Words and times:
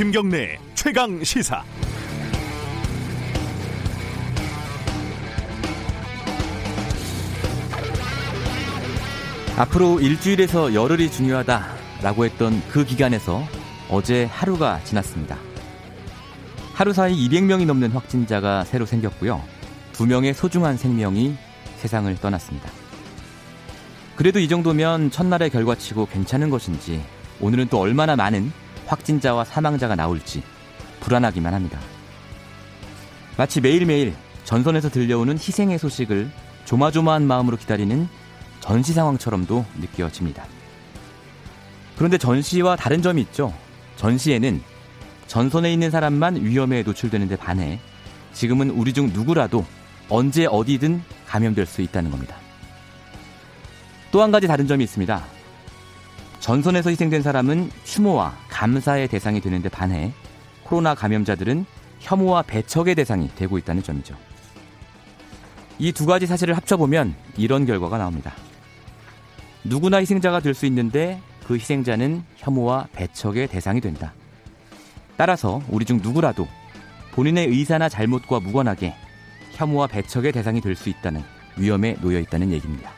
김경래 0.00 0.58
최강 0.72 1.22
시사. 1.22 1.62
앞으로 9.58 10.00
일주일에서 10.00 10.72
열흘이 10.72 11.10
중요하다라고 11.10 12.24
했던 12.24 12.62
그 12.70 12.86
기간에서 12.86 13.44
어제 13.90 14.24
하루가 14.24 14.82
지났습니다. 14.84 15.36
하루 16.72 16.94
사이 16.94 17.14
200명이 17.28 17.66
넘는 17.66 17.90
확진자가 17.90 18.64
새로 18.64 18.86
생겼고요. 18.86 19.44
두 19.92 20.06
명의 20.06 20.32
소중한 20.32 20.78
생명이 20.78 21.36
세상을 21.76 22.16
떠났습니다. 22.22 22.70
그래도 24.16 24.38
이 24.38 24.48
정도면 24.48 25.10
첫날의 25.10 25.50
결과치고 25.50 26.06
괜찮은 26.06 26.48
것인지 26.48 27.02
오늘은 27.42 27.68
또 27.68 27.78
얼마나 27.78 28.16
많은 28.16 28.50
확진자와 28.90 29.44
사망자가 29.44 29.94
나올지 29.94 30.42
불안하기만 31.00 31.54
합니다. 31.54 31.78
마치 33.36 33.60
매일매일 33.60 34.14
전선에서 34.44 34.90
들려오는 34.90 35.34
희생의 35.34 35.78
소식을 35.78 36.30
조마조마한 36.64 37.26
마음으로 37.26 37.56
기다리는 37.56 38.08
전시 38.58 38.92
상황처럼도 38.92 39.64
느껴집니다. 39.80 40.44
그런데 41.96 42.18
전시와 42.18 42.76
다른 42.76 43.00
점이 43.00 43.22
있죠. 43.22 43.54
전시에는 43.96 44.60
전선에 45.26 45.72
있는 45.72 45.90
사람만 45.90 46.44
위험에 46.44 46.82
노출되는데 46.82 47.36
반해 47.36 47.78
지금은 48.32 48.70
우리 48.70 48.92
중 48.92 49.10
누구라도 49.12 49.64
언제 50.08 50.46
어디든 50.46 51.02
감염될 51.26 51.66
수 51.66 51.82
있다는 51.82 52.10
겁니다. 52.10 52.36
또 54.10 54.22
한 54.22 54.32
가지 54.32 54.48
다른 54.48 54.66
점이 54.66 54.82
있습니다. 54.82 55.39
전선에서 56.40 56.90
희생된 56.90 57.22
사람은 57.22 57.70
추모와 57.84 58.34
감사의 58.48 59.08
대상이 59.08 59.40
되는데 59.40 59.68
반해 59.68 60.12
코로나 60.64 60.94
감염자들은 60.94 61.66
혐오와 62.00 62.42
배척의 62.42 62.94
대상이 62.94 63.28
되고 63.36 63.58
있다는 63.58 63.82
점이죠. 63.82 64.16
이 65.78 65.92
두 65.92 66.06
가지 66.06 66.26
사실을 66.26 66.56
합쳐보면 66.56 67.14
이런 67.36 67.66
결과가 67.66 67.98
나옵니다. 67.98 68.32
누구나 69.64 69.98
희생자가 69.98 70.40
될 70.40 70.54
수 70.54 70.66
있는데 70.66 71.20
그 71.46 71.54
희생자는 71.54 72.22
혐오와 72.36 72.88
배척의 72.92 73.48
대상이 73.48 73.80
된다. 73.80 74.14
따라서 75.16 75.60
우리 75.68 75.84
중 75.84 75.98
누구라도 76.02 76.46
본인의 77.12 77.48
의사나 77.48 77.88
잘못과 77.88 78.40
무관하게 78.40 78.94
혐오와 79.52 79.88
배척의 79.88 80.32
대상이 80.32 80.60
될 80.60 80.74
수 80.76 80.88
있다는 80.88 81.22
위험에 81.56 81.96
놓여 82.00 82.18
있다는 82.20 82.50
얘기입니다. 82.52 82.92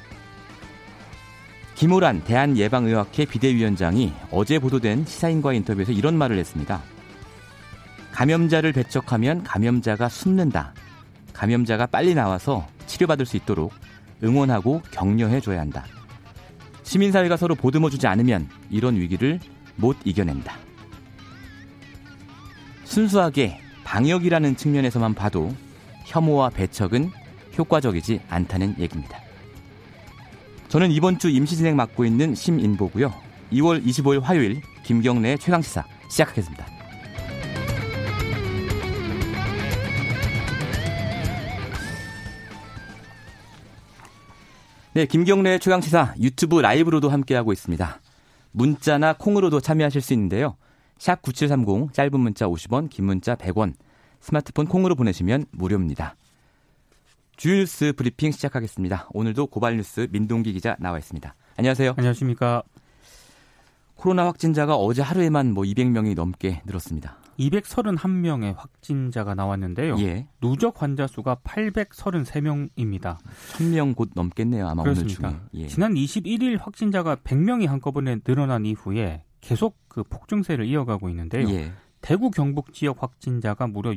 김호란 1.75 2.23
대한예방의학회 2.25 3.25
비대위원장이 3.25 4.13
어제 4.31 4.59
보도된 4.59 5.05
시사인과 5.05 5.53
인터뷰에서 5.55 5.93
이런 5.93 6.17
말을 6.17 6.39
했습니다. 6.39 6.83
감염자를 8.13 8.73
배척하면 8.73 9.43
감염자가 9.43 10.09
숨는다. 10.09 10.75
감염자가 11.33 11.87
빨리 11.87 12.15
나와서 12.15 12.67
치료받을 12.87 13.27
수 13.27 13.37
있도록 13.37 13.73
응원하고 14.23 14.83
격려해줘야 14.91 15.61
한다. 15.61 15.85
시민사회가 16.83 17.37
서로 17.37 17.55
보듬어주지 17.55 18.07
않으면 18.07 18.49
이런 18.71 18.97
위기를 18.97 19.41
못 19.77 19.97
이겨낸다. 20.05 20.55
순수하게 22.85 23.59
방역이라는 23.85 24.57
측면에서만 24.57 25.15
봐도 25.15 25.55
혐오와 26.05 26.51
배척은 26.51 27.11
효과적이지 27.59 28.21
않다는 28.29 28.77
얘기입니다. 28.79 29.19
저는 30.73 30.91
이번 30.91 31.19
주 31.19 31.29
임시 31.29 31.55
진행 31.55 31.77
맡고 31.77 32.07
있는 32.07 32.35
심인보고요. 32.35 33.13
2월 33.53 33.85
25일 33.85 34.23
화요일 34.23 34.63
김경래 34.83 35.37
최강 35.37 35.61
시사 35.61 35.85
시작하겠습니다. 36.09 36.67
네, 44.95 45.05
김경래 45.05 45.59
최강 45.59 45.83
시사 45.83 46.15
유튜브 46.19 46.59
라이브로도 46.63 47.11
함께하고 47.11 47.53
있습니다. 47.53 48.01
문자나 48.53 49.13
콩으로도 49.19 49.61
참여하실 49.61 50.01
수 50.01 50.15
있는데요. 50.15 50.57
샵 50.97 51.21
9730 51.21 51.93
짧은 51.93 52.19
문자 52.19 52.47
50원, 52.47 52.89
긴 52.89 53.05
문자 53.05 53.35
100원. 53.35 53.75
스마트폰 54.23 54.67
콩으로 54.67 54.95
보내시면 54.95 55.45
무료입니다. 55.51 56.17
주일뉴스 57.43 57.93
브리핑 57.97 58.31
시작하겠습니다. 58.31 59.09
오늘도 59.11 59.49
고발뉴스 59.49 60.07
민동기 60.13 60.53
기자 60.53 60.77
나와 60.79 60.97
있습니다. 60.99 61.35
안녕하세요. 61.57 61.95
안녕하십니까. 61.97 62.63
코로나 63.97 64.27
확진자가 64.27 64.77
어제 64.77 65.03
하루에만 65.03 65.53
뭐 65.53 65.65
200명이 65.65 66.15
넘게 66.15 66.63
늘었습니다. 66.65 67.17
231명의 67.41 68.55
확진자가 68.57 69.35
나왔는데요. 69.35 69.97
예. 69.99 70.29
누적 70.41 70.83
환자 70.83 71.09
수가 71.09 71.39
833명입니다. 71.43 73.19
1000명 73.55 73.97
곧 73.97 74.11
넘겠네요. 74.15 74.69
아마 74.69 74.85
그렇습니다. 74.85 75.27
오늘 75.27 75.41
중에. 75.51 75.63
예. 75.63 75.67
지난 75.67 75.95
21일 75.95 76.61
확진자가 76.61 77.17
100명이 77.17 77.67
한꺼번에 77.67 78.21
늘어난 78.21 78.65
이후에 78.65 79.25
계속 79.41 79.77
그 79.89 80.05
폭증세를 80.05 80.67
이어가고 80.67 81.09
있는데요. 81.09 81.51
예. 81.51 81.73
대구 82.03 82.31
경북 82.31 82.73
지역 82.73 83.03
확진자가 83.03 83.67
무려 83.67 83.91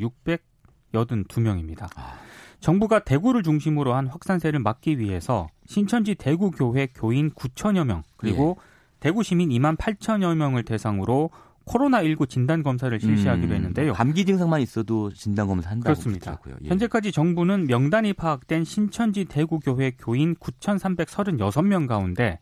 682명입니다. 0.91 1.89
아. 1.95 2.25
정부가 2.59 2.99
대구를 2.99 3.43
중심으로 3.43 3.93
한 3.93 4.07
확산세를 4.07 4.59
막기 4.59 4.99
위해서 4.99 5.47
신천지 5.65 6.15
대구교회 6.15 6.89
교인 6.95 7.31
9천여 7.31 7.85
명 7.85 8.03
그리고 8.17 8.57
예. 8.59 8.75
대구 8.99 9.23
시민 9.23 9.49
2만 9.49 9.77
8천여 9.77 10.35
명을 10.35 10.63
대상으로 10.63 11.29
코로나19 11.65 12.29
진단 12.29 12.63
검사를 12.63 12.97
실시하기로 12.99 13.47
음, 13.47 13.55
했는데요. 13.55 13.93
감기 13.93 14.23
증상만 14.25 14.61
있어도 14.61 15.11
진단 15.11 15.47
검사 15.47 15.71
한다고 15.71 15.93
그렇습니다. 15.93 16.39
예. 16.63 16.69
현재까지 16.69 17.11
정부는 17.11 17.65
명단이 17.67 18.13
파악된 18.13 18.63
신천지 18.63 19.25
대구교회 19.25 19.93
교인 19.97 20.35
9,336명 20.35 21.87
가운데 21.87 22.39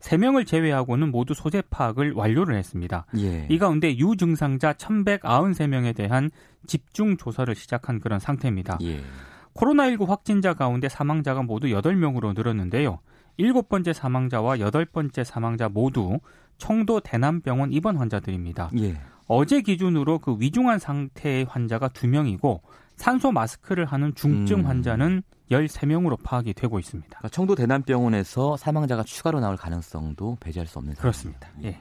3명을 0.00 0.46
제외하고는 0.46 1.10
모두 1.10 1.32
소재 1.34 1.62
파악을 1.70 2.12
완료를 2.12 2.54
했습니다. 2.56 3.06
예. 3.18 3.46
이 3.50 3.58
가운데 3.58 3.96
유증상자 3.96 4.74
1,193명에 4.74 5.96
대한 5.96 6.30
집중 6.66 7.16
조사를 7.16 7.54
시작한 7.54 7.98
그런 7.98 8.18
상태입니다. 8.18 8.78
예. 8.82 9.00
코로나19 9.56 10.06
확진자 10.06 10.54
가운데 10.54 10.88
사망자가 10.88 11.42
모두 11.42 11.66
8명으로 11.68 12.34
늘었는데요. 12.34 13.00
일곱 13.36 13.68
번째 13.68 13.92
사망자와 13.92 14.60
여덟 14.60 14.84
번째 14.84 15.24
사망자 15.24 15.68
모두 15.68 16.20
청도 16.58 17.00
대남병원 17.00 17.72
입원 17.72 17.96
환자들입니다. 17.96 18.70
예. 18.78 18.98
어제 19.26 19.60
기준으로 19.60 20.20
그 20.20 20.36
위중한 20.38 20.78
상태의 20.78 21.44
환자가 21.44 21.88
2명이고 21.88 22.60
산소 22.96 23.32
마스크를 23.32 23.84
하는 23.84 24.14
중증 24.14 24.60
음. 24.60 24.66
환자는 24.66 25.22
13명으로 25.50 26.22
파악이 26.22 26.54
되고 26.54 26.78
있습니다. 26.78 27.08
그러니까 27.08 27.28
청도 27.28 27.54
대남병원에서 27.54 28.56
사망자가 28.56 29.02
추가로 29.02 29.40
나올 29.40 29.56
가능성도 29.56 30.38
배제할 30.40 30.66
수 30.66 30.78
없는 30.78 30.94
그렇습니다. 30.94 31.48
예. 31.62 31.80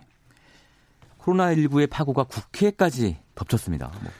코로나19의 1.20 1.90
파고가 1.90 2.24
국회까지 2.26 3.18
덮쳤습니다. 3.34 3.92
뭐. 4.02 4.12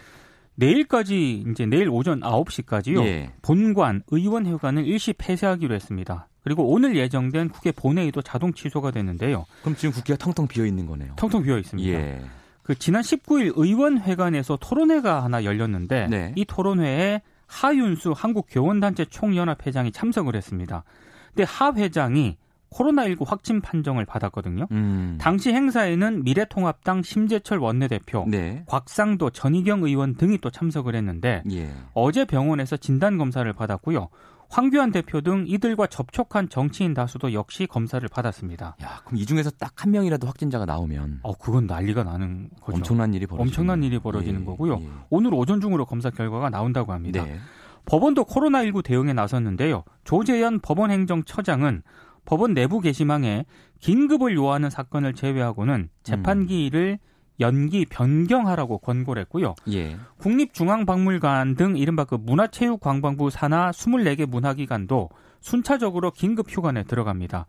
내일까지 0.56 1.44
이제 1.50 1.66
내일 1.66 1.90
오전 1.90 2.22
9시까지요. 2.22 3.04
예. 3.06 3.32
본관 3.42 4.04
의원회관을 4.10 4.86
일시 4.86 5.14
폐쇄하기로 5.14 5.76
했습니다. 5.76 6.28
그리고 6.44 6.72
오늘 6.72 6.96
예정된 6.96 7.50
국회 7.50 7.72
본회의도 7.72 8.22
자동 8.22 8.54
취소가 8.54 8.92
됐는데요. 8.92 9.46
그럼 9.62 9.76
지금 9.76 9.94
국회가 9.94 10.18
텅텅 10.18 10.48
비어 10.48 10.66
있는 10.66 10.86
거네요. 10.86 11.14
텅텅 11.16 11.44
비어 11.44 11.58
있습니다. 11.58 11.90
예. 11.90 12.22
그 12.62 12.76
지난 12.76 13.02
19일 13.02 13.54
의원회관에서 13.56 14.58
토론회가 14.60 15.24
하나 15.24 15.44
열렸는데 15.44 16.08
네. 16.08 16.34
이 16.36 16.46
토론회에 16.46 17.22
하윤수 17.48 18.14
한국교원단체 18.16 19.06
총연합회장이 19.06 19.92
참석을 19.92 20.36
했습니다. 20.36 20.84
근데 21.30 21.44
하 21.44 21.72
회장이 21.74 22.38
코로나19 22.76 23.26
확진 23.26 23.62
판정을 23.62 24.06
받았거든요. 24.06 24.68
음. 24.72 25.18
당시 25.20 25.52
행사에는 25.54 26.24
미래통합당 26.24 27.02
심재철 27.04 27.58
원내대표, 27.60 28.26
네. 28.28 28.64
곽상도 28.68 29.30
전희경 29.30 29.84
의원 29.84 30.16
등이 30.16 30.40
또 30.40 30.50
참석을 30.50 30.96
했는데 30.96 31.42
예. 31.52 31.72
어제 31.94 32.26
병원에서 32.26 32.78
진단 32.78 33.18
검사를 33.18 33.52
받았고요. 33.52 34.10
황교안 34.50 34.92
대표 34.92 35.22
등 35.22 35.46
이들과 35.48 35.88
접촉한 35.88 36.50
정치인 36.50 36.94
다수도 36.94 37.34
역시 37.34 37.66
검사를 37.66 38.08
받았습니다. 38.08 38.76
야, 38.84 39.02
그럼 39.04 39.18
이 39.18 39.26
중에서 39.26 39.50
딱 39.52 39.74
한 39.78 39.92
명이라도 39.92 40.26
확진자가 40.26 40.66
나오면 40.66 41.20
어, 41.24 41.34
그건 41.34 41.68
난리가 41.68 42.04
나는 42.04 42.50
거죠. 42.62 42.78
엄청난 42.78 43.14
일이 43.14 43.28
벌어지는 43.28 43.48
엄청난 43.50 43.84
일이 43.84 44.00
벌어지는 44.00 44.42
예, 44.42 44.46
거고요. 44.46 44.80
예. 44.82 44.90
오늘 45.10 45.34
오전 45.34 45.62
중으로 45.62 45.86
검사 45.86 46.10
결과가 46.10 46.50
나온다고 46.50 46.92
합니다. 46.94 47.24
네. 47.24 47.38
법원도 47.86 48.26
코로나19 48.26 48.84
대응에 48.84 49.14
나섰는데요. 49.14 49.84
조재현 50.06 50.60
법원행정처장은 50.62 51.84
법원 52.26 52.54
내부 52.54 52.80
게시망에 52.80 53.46
긴급을 53.80 54.36
요하는 54.36 54.70
사건을 54.70 55.14
제외하고는 55.14 55.90
재판기일을 56.04 57.00
음. 57.02 57.16
연기 57.40 57.86
변경하라고 57.86 58.78
권고를 58.80 59.22
했고요. 59.24 59.56
예. 59.72 59.98
국립중앙박물관 60.18 61.56
등 61.56 61.78
이른바 61.78 62.06
그 62.06 62.16
문화체육관광부 62.16 63.30
산하 63.30 63.72
24개 63.72 64.26
문화기관도 64.26 65.10
순차적으로 65.42 66.12
긴급 66.12 66.50
휴관에 66.50 66.84
들어갑니다. 66.84 67.46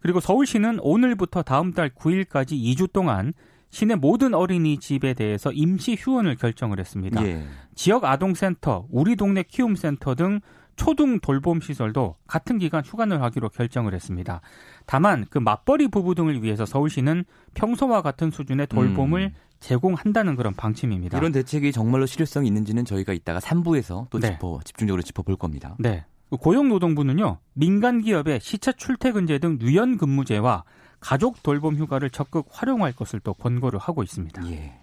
그리고 0.00 0.20
서울시는 0.20 0.78
오늘부터 0.80 1.42
다음 1.42 1.72
달 1.72 1.90
9일까지 1.90 2.52
2주 2.52 2.92
동안 2.92 3.32
시내 3.70 3.94
모든 3.94 4.34
어린이집에 4.34 5.14
대해서 5.14 5.52
임시 5.52 5.96
휴원을 5.98 6.36
결정을 6.36 6.78
했습니다. 6.78 7.24
예. 7.24 7.46
지역 7.74 8.04
아동센터, 8.04 8.86
우리 8.90 9.16
동네 9.16 9.42
키움센터 9.42 10.16
등 10.16 10.40
초등 10.80 11.20
돌봄 11.20 11.60
시설도 11.60 12.16
같은 12.26 12.56
기간 12.56 12.82
휴관을 12.82 13.20
하기로 13.20 13.50
결정을 13.50 13.92
했습니다. 13.92 14.40
다만 14.86 15.26
그 15.28 15.36
맞벌이 15.36 15.88
부부 15.88 16.14
등을 16.14 16.42
위해서 16.42 16.64
서울시는 16.64 17.24
평소와 17.52 18.00
같은 18.00 18.30
수준의 18.30 18.66
돌봄을 18.68 19.20
음. 19.20 19.34
제공한다는 19.60 20.36
그런 20.36 20.54
방침입니다. 20.54 21.18
이런 21.18 21.32
대책이 21.32 21.72
정말로 21.72 22.06
실효성이 22.06 22.46
있는지는 22.46 22.86
저희가 22.86 23.12
이따가 23.12 23.40
3부에서 23.40 24.08
또 24.08 24.18
네. 24.18 24.32
짚어 24.32 24.60
집중적으로 24.64 25.02
짚어볼 25.02 25.36
겁니다. 25.36 25.76
네. 25.78 26.06
고용노동부는요 26.30 27.40
민간 27.52 28.00
기업의 28.00 28.40
시차 28.40 28.72
출퇴근제 28.72 29.38
등 29.38 29.58
유연 29.60 29.98
근무제와 29.98 30.64
가족 30.98 31.42
돌봄 31.42 31.76
휴가를 31.76 32.08
적극 32.08 32.46
활용할 32.48 32.92
것을 32.92 33.20
또 33.20 33.34
권고를 33.34 33.78
하고 33.78 34.02
있습니다. 34.02 34.50
예. 34.50 34.78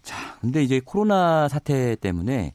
자, 0.00 0.38
근데 0.40 0.62
이제 0.62 0.80
코로나 0.82 1.46
사태 1.48 1.94
때문에 1.96 2.54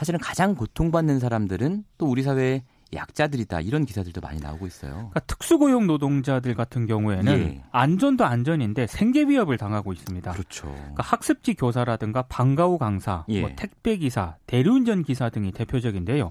사실은 0.00 0.18
가장 0.18 0.54
고통받는 0.54 1.18
사람들은 1.20 1.84
또 1.98 2.06
우리 2.06 2.22
사회의 2.22 2.62
약자들이다 2.94 3.60
이런 3.60 3.84
기사들도 3.84 4.22
많이 4.22 4.40
나오고 4.40 4.66
있어요. 4.66 4.92
그러니까 4.94 5.20
특수고용 5.20 5.86
노동자들 5.86 6.54
같은 6.54 6.86
경우에는 6.86 7.38
예. 7.38 7.62
안전도 7.70 8.24
안전인데 8.24 8.86
생계 8.86 9.24
위협을 9.24 9.58
당하고 9.58 9.92
있습니다. 9.92 10.32
그렇죠. 10.32 10.68
그러니까 10.68 11.02
학습지 11.02 11.52
교사라든가 11.52 12.22
방과후 12.22 12.78
강사, 12.78 13.26
예. 13.28 13.42
뭐 13.42 13.50
택배 13.56 13.98
기사, 13.98 14.36
대리운전 14.46 15.02
기사 15.02 15.28
등이 15.28 15.52
대표적인데요. 15.52 16.30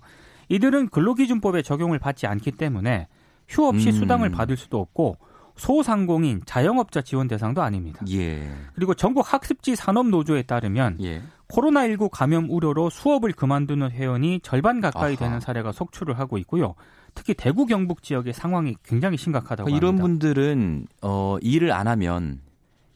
이들은 0.49 0.89
근로기준법에 0.89 1.61
적용을 1.61 1.99
받지 1.99 2.25
않기 2.25 2.53
때문에 2.53 3.07
휴 3.47 3.67
없이 3.67 3.89
음. 3.89 3.91
수당을 3.91 4.31
받을 4.31 4.57
수도 4.57 4.79
없고 4.79 5.17
소상공인, 5.57 6.41
자영업자 6.47 7.03
지원 7.03 7.27
대상도 7.27 7.61
아닙니다. 7.61 8.03
예. 8.09 8.49
그리고 8.73 8.95
전국 8.95 9.31
학습지 9.31 9.75
산업 9.75 10.07
노조에 10.07 10.41
따르면 10.41 10.97
예. 11.03 11.21
코로나19 11.49 12.09
감염 12.11 12.49
우려로 12.49 12.89
수업을 12.89 13.33
그만두는 13.33 13.91
회원이 13.91 14.39
절반 14.43 14.81
가까이 14.81 15.13
아하. 15.13 15.15
되는 15.15 15.39
사례가 15.39 15.71
속출을 15.71 16.17
하고 16.19 16.37
있고요. 16.39 16.75
특히 17.15 17.33
대구 17.33 17.65
경북 17.65 18.03
지역의 18.03 18.33
상황이 18.33 18.75
굉장히 18.83 19.17
심각하다고 19.17 19.65
그러니까 19.65 19.87
합니다. 19.87 19.87
이런 19.87 20.01
분들은 20.01 20.87
어, 21.01 21.37
일을 21.41 21.71
안 21.71 21.87
하면 21.87 22.41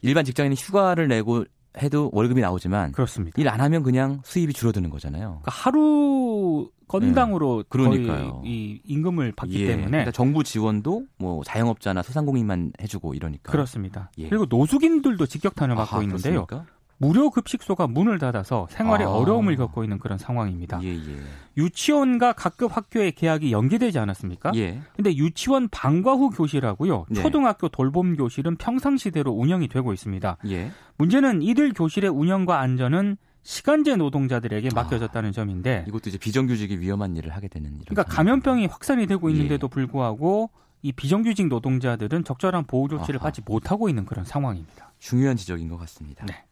일반 0.02 0.24
직장인이 0.24 0.54
휴가를 0.56 1.08
내고 1.08 1.44
해도 1.82 2.08
월급이 2.12 2.40
나오지만 2.40 2.92
그렇습니다. 2.92 3.40
일 3.40 3.48
안 3.48 3.60
하면 3.60 3.82
그냥 3.82 4.20
수입이 4.24 4.52
줄어드는 4.52 4.88
거잖아요. 4.90 5.40
그러니까 5.42 5.50
하루 5.50 6.70
건당으로 6.86 7.62
네. 7.62 7.68
그러니까요. 7.68 8.42
이 8.44 8.80
임금을 8.84 9.32
받기 9.32 9.62
예. 9.62 9.66
때문에 9.68 9.88
그러니까 9.90 10.12
정부 10.12 10.44
지원도 10.44 11.06
뭐 11.18 11.42
자영업자나 11.42 12.02
소상공인만 12.02 12.72
해주고 12.80 13.14
이러니까 13.14 13.50
그렇습니다. 13.50 14.12
예. 14.18 14.28
그리고 14.28 14.46
노숙인들도 14.48 15.26
직격탄을 15.26 15.74
맞고 15.74 16.02
있는데요. 16.02 16.46
그렇습니까? 16.46 16.72
무료 17.04 17.28
급식소가 17.28 17.86
문을 17.86 18.18
닫아서 18.18 18.66
생활에 18.70 19.04
아. 19.04 19.10
어려움을 19.10 19.56
겪고 19.56 19.84
있는 19.84 19.98
그런 19.98 20.16
상황입니다. 20.16 20.80
예, 20.82 20.94
예. 20.94 21.18
유치원과 21.58 22.32
각급 22.32 22.74
학교의 22.74 23.12
개학이 23.12 23.52
연기되지 23.52 23.98
않았습니까? 23.98 24.52
예. 24.54 24.80
근데 24.96 25.14
유치원 25.14 25.68
방과 25.68 26.14
후 26.14 26.30
교실하고요. 26.30 27.04
네. 27.10 27.20
초등학교 27.20 27.68
돌봄 27.68 28.16
교실은 28.16 28.56
평상시대로 28.56 29.30
운영이 29.32 29.68
되고 29.68 29.92
있습니다. 29.92 30.38
예. 30.48 30.70
문제는 30.96 31.42
이들 31.42 31.74
교실의 31.74 32.08
운영과 32.08 32.60
안전은 32.60 33.18
시간제 33.42 33.96
노동자들에게 33.96 34.70
아. 34.72 34.74
맡겨졌다는 34.74 35.28
아, 35.28 35.32
점인데 35.32 35.84
이것도 35.86 36.08
이제 36.08 36.16
비정규직이 36.16 36.80
위험한 36.80 37.16
일을 37.16 37.34
하게 37.34 37.48
되는 37.48 37.78
그러니까 37.86 38.04
감염병이 38.04 38.64
확산이 38.66 39.06
되고 39.06 39.28
있는데도 39.28 39.66
예. 39.66 39.68
불구하고 39.68 40.48
이 40.80 40.92
비정규직 40.92 41.48
노동자들은 41.48 42.24
적절한 42.24 42.64
보호 42.64 42.88
조치를 42.88 43.20
아하. 43.20 43.24
받지 43.24 43.42
못하고 43.44 43.90
있는 43.90 44.06
그런 44.06 44.24
상황입니다. 44.24 44.94
중요한 44.98 45.36
지적인 45.36 45.68
것 45.68 45.76
같습니다. 45.76 46.24
네. 46.24 46.44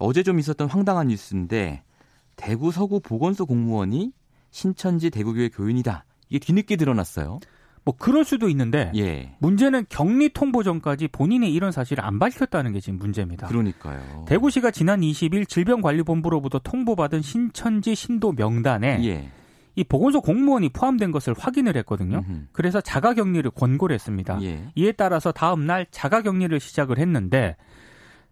어제 0.00 0.22
좀 0.22 0.38
있었던 0.38 0.68
황당한 0.68 1.08
뉴스인데 1.08 1.82
대구 2.36 2.72
서구 2.72 3.00
보건소 3.00 3.46
공무원이 3.46 4.12
신천지 4.50 5.10
대구교회 5.10 5.48
교인이다. 5.50 6.04
이게 6.28 6.38
뒤늦게 6.38 6.76
드러났어요. 6.76 7.40
뭐 7.84 7.94
그럴 7.98 8.24
수도 8.24 8.48
있는데 8.48 8.92
예. 8.96 9.34
문제는 9.38 9.86
격리 9.88 10.30
통보 10.30 10.62
전까지 10.62 11.08
본인이 11.08 11.52
이런 11.52 11.72
사실을 11.72 12.04
안 12.04 12.18
밝혔다는 12.18 12.72
게 12.72 12.80
지금 12.80 12.98
문제입니다. 12.98 13.46
그러니까요. 13.46 14.24
대구시가 14.28 14.70
지난 14.70 15.00
20일 15.00 15.48
질병관리본부로부터 15.48 16.58
통보받은 16.58 17.22
신천지 17.22 17.94
신도 17.94 18.32
명단에 18.32 19.04
예. 19.04 19.30
이 19.76 19.84
보건소 19.84 20.20
공무원이 20.20 20.70
포함된 20.70 21.10
것을 21.10 21.34
확인을 21.38 21.76
했거든요. 21.78 22.18
음흠. 22.18 22.46
그래서 22.52 22.80
자가격리를 22.80 23.50
권고를 23.52 23.94
했습니다. 23.94 24.38
예. 24.42 24.70
이에 24.74 24.92
따라서 24.92 25.32
다음 25.32 25.66
날 25.66 25.86
자가격리를 25.90 26.58
시작을 26.60 26.98
했는데 26.98 27.56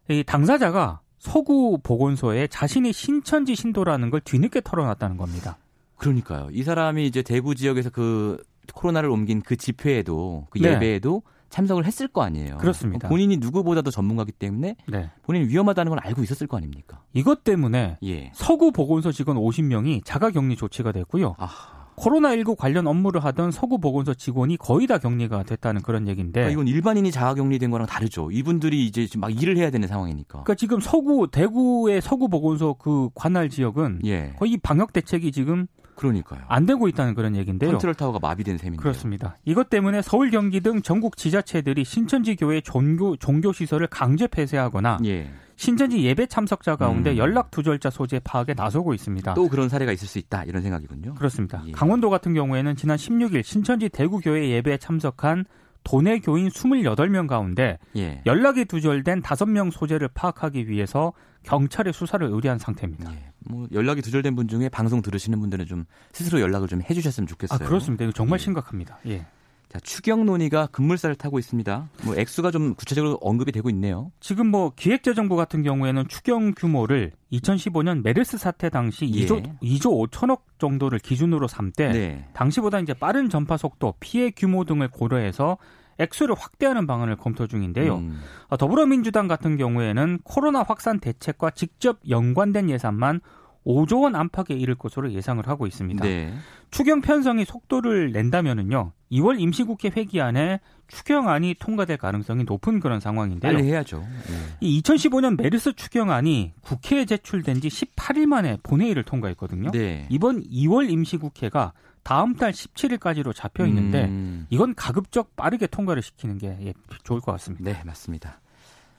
이 0.08 0.24
당사자가 0.24 1.00
서구 1.28 1.78
보건소에 1.82 2.46
자신이 2.46 2.92
신천지 2.92 3.54
신도라는 3.54 4.10
걸 4.10 4.20
뒤늦게 4.20 4.62
털어놨다는 4.62 5.18
겁니다. 5.18 5.58
그러니까요. 5.96 6.48
이 6.52 6.62
사람이 6.62 7.06
이제 7.06 7.22
대구 7.22 7.54
지역에서 7.54 7.90
그 7.90 8.42
코로나를 8.72 9.10
옮긴 9.10 9.42
그 9.42 9.56
집회에도 9.56 10.46
그 10.50 10.58
네. 10.58 10.72
예배에도 10.72 11.22
참석을 11.50 11.84
했을 11.84 12.08
거 12.08 12.22
아니에요. 12.22 12.58
그렇습니다. 12.58 13.08
본인이 13.08 13.36
누구보다도 13.38 13.90
전문가기 13.90 14.32
때문에 14.32 14.76
네. 14.86 15.10
본인이 15.22 15.48
위험하다는 15.48 15.90
걸 15.90 15.98
알고 16.00 16.22
있었을 16.22 16.46
거 16.46 16.56
아닙니까? 16.56 17.02
이것 17.14 17.44
때문에 17.44 17.98
예. 18.04 18.30
서구 18.34 18.70
보건소 18.72 19.12
직원 19.12 19.36
50명이 19.36 20.04
자가격리 20.04 20.56
조치가 20.56 20.92
됐고요. 20.92 21.36
아하. 21.38 21.77
코로나19 21.98 22.56
관련 22.56 22.86
업무를 22.86 23.24
하던 23.24 23.50
서구 23.50 23.78
보건소 23.78 24.14
직원이 24.14 24.56
거의 24.56 24.86
다 24.86 24.98
격리가 24.98 25.42
됐다는 25.42 25.82
그런 25.82 26.08
얘기인데 26.08 26.40
그러니까 26.40 26.52
이건 26.52 26.68
일반인이 26.68 27.10
자가 27.10 27.34
격리된 27.34 27.70
거랑 27.70 27.86
다르죠. 27.86 28.30
이분들이 28.30 28.86
이제 28.86 29.06
막 29.16 29.30
일을 29.30 29.56
해야 29.56 29.70
되는 29.70 29.86
상황이니까. 29.88 30.44
그러니까 30.44 30.54
지금 30.54 30.80
서구 30.80 31.28
대구의 31.30 32.00
서구 32.00 32.28
보건소 32.28 32.74
그 32.74 33.10
관할 33.14 33.48
지역은 33.48 34.00
예. 34.04 34.34
거의 34.38 34.56
방역 34.56 34.92
대책이 34.92 35.32
지금 35.32 35.66
그러니까요. 35.96 36.42
안 36.48 36.64
되고 36.64 36.86
있다는 36.88 37.14
그런 37.14 37.34
얘기인데요. 37.36 37.72
컨트롤 37.72 37.94
타워가 37.94 38.20
마비된 38.20 38.56
셈인데. 38.56 38.80
그렇습니다. 38.80 39.36
이것 39.44 39.68
때문에 39.68 40.00
서울 40.00 40.30
경기 40.30 40.60
등 40.60 40.80
전국 40.80 41.16
지자체들이 41.16 41.84
신천지 41.84 42.36
교회 42.36 42.60
종교 42.60 43.16
종교 43.16 43.52
시설을 43.52 43.88
강제 43.88 44.28
폐쇄하거나 44.28 44.98
예. 45.04 45.28
신천지 45.58 46.04
예배 46.04 46.26
참석자 46.26 46.76
가운데 46.76 47.10
음. 47.10 47.16
연락 47.16 47.50
두절자 47.50 47.90
소재 47.90 48.20
파악에 48.20 48.54
나서고 48.54 48.94
있습니다. 48.94 49.34
또 49.34 49.48
그런 49.48 49.68
사례가 49.68 49.90
있을 49.90 50.06
수 50.06 50.18
있다 50.18 50.44
이런 50.44 50.62
생각이군요. 50.62 51.14
그렇습니다. 51.16 51.62
예. 51.66 51.72
강원도 51.72 52.10
같은 52.10 52.32
경우에는 52.32 52.76
지난 52.76 52.96
16일 52.96 53.42
신천지 53.42 53.88
대구교회 53.88 54.50
예배에 54.50 54.78
참석한 54.78 55.44
도내 55.82 56.20
교인 56.20 56.48
28명 56.48 57.26
가운데 57.26 57.78
예. 57.96 58.22
연락이 58.24 58.66
두절된 58.66 59.22
5명 59.22 59.72
소재를 59.72 60.08
파악하기 60.14 60.68
위해서 60.68 61.12
경찰에 61.42 61.90
수사를 61.90 62.24
의뢰한 62.24 62.58
상태입니다. 62.58 63.12
예. 63.12 63.32
뭐 63.40 63.66
연락이 63.72 64.00
두절된 64.00 64.36
분 64.36 64.46
중에 64.46 64.68
방송 64.68 65.02
들으시는 65.02 65.40
분들은 65.40 65.66
좀 65.66 65.86
스스로 66.12 66.40
연락을 66.40 66.68
좀 66.68 66.82
해주셨으면 66.88 67.26
좋겠어요. 67.26 67.58
아 67.60 67.66
그렇습니다. 67.66 68.04
이거 68.04 68.12
정말 68.12 68.38
예. 68.38 68.44
심각합니다. 68.44 68.98
예. 69.08 69.26
자, 69.68 69.78
추경 69.80 70.24
논의가 70.24 70.68
급물살을 70.68 71.16
타고 71.16 71.38
있습니다. 71.38 71.90
뭐 72.04 72.16
액수가 72.16 72.50
좀 72.50 72.74
구체적으로 72.74 73.18
언급이 73.20 73.52
되고 73.52 73.68
있네요. 73.70 74.10
지금 74.18 74.46
뭐 74.46 74.72
기획재정부 74.74 75.36
같은 75.36 75.62
경우에는 75.62 76.08
추경 76.08 76.54
규모를 76.56 77.12
2015년 77.32 78.02
메르스 78.02 78.38
사태 78.38 78.70
당시 78.70 79.10
예. 79.12 79.26
2조 79.26 79.60
2조 79.60 80.10
5천억 80.10 80.40
정도를 80.58 80.98
기준으로 80.98 81.48
삼때 81.48 81.88
네. 81.92 82.28
당시보다 82.32 82.80
이제 82.80 82.94
빠른 82.94 83.28
전파 83.28 83.58
속도, 83.58 83.94
피해 84.00 84.30
규모 84.30 84.64
등을 84.64 84.88
고려해서 84.88 85.58
액수를 85.98 86.34
확대하는 86.38 86.86
방안을 86.86 87.16
검토 87.16 87.46
중인데요. 87.46 87.96
음. 87.96 88.20
어, 88.48 88.56
더불어민주당 88.56 89.28
같은 89.28 89.56
경우에는 89.56 90.20
코로나 90.22 90.62
확산 90.62 91.00
대책과 91.00 91.50
직접 91.50 91.98
연관된 92.08 92.70
예산만 92.70 93.20
5조 93.68 94.02
원 94.02 94.16
안팎에 94.16 94.54
이를 94.54 94.74
것으로 94.74 95.12
예상을 95.12 95.46
하고 95.46 95.66
있습니다. 95.66 96.02
네. 96.02 96.32
추경 96.70 97.02
편성이 97.02 97.44
속도를 97.44 98.12
낸다면은요. 98.12 98.92
2월 99.12 99.38
임시국회 99.38 99.90
회기안에 99.94 100.60
추경안이 100.86 101.56
통과될 101.60 101.98
가능성이 101.98 102.44
높은 102.44 102.80
그런 102.80 102.98
상황인데요. 102.98 103.52
빨리 103.52 103.68
해야죠. 103.68 104.00
네. 104.00 104.34
이 104.60 104.80
2015년 104.80 105.40
메르스 105.40 105.74
추경안이 105.74 106.54
국회에 106.62 107.04
제출된 107.04 107.60
지 107.60 107.68
18일 107.68 108.24
만에 108.26 108.56
본회의를 108.62 109.02
통과했거든요. 109.02 109.70
네. 109.70 110.06
이번 110.08 110.42
2월 110.44 110.90
임시국회가 110.90 111.74
다음 112.02 112.34
달 112.36 112.52
17일까지로 112.52 113.34
잡혀 113.34 113.66
있는데 113.66 114.06
음. 114.06 114.46
이건 114.48 114.74
가급적 114.74 115.36
빠르게 115.36 115.66
통과를 115.66 116.00
시키는 116.00 116.38
게 116.38 116.56
예, 116.62 116.72
좋을 117.04 117.20
것 117.20 117.32
같습니다. 117.32 117.70
네, 117.70 117.82
맞습니다. 117.84 118.40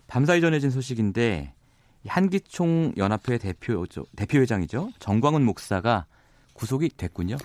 밤사이 0.05 0.41
전해진 0.41 0.69
소식인데 0.69 1.53
한기총 2.07 2.93
연합회 2.97 3.37
대표 3.37 3.85
대표회장이죠 4.15 4.89
정광훈 4.99 5.43
목사가 5.43 6.05
구속이 6.53 6.89
됐군요. 6.97 7.37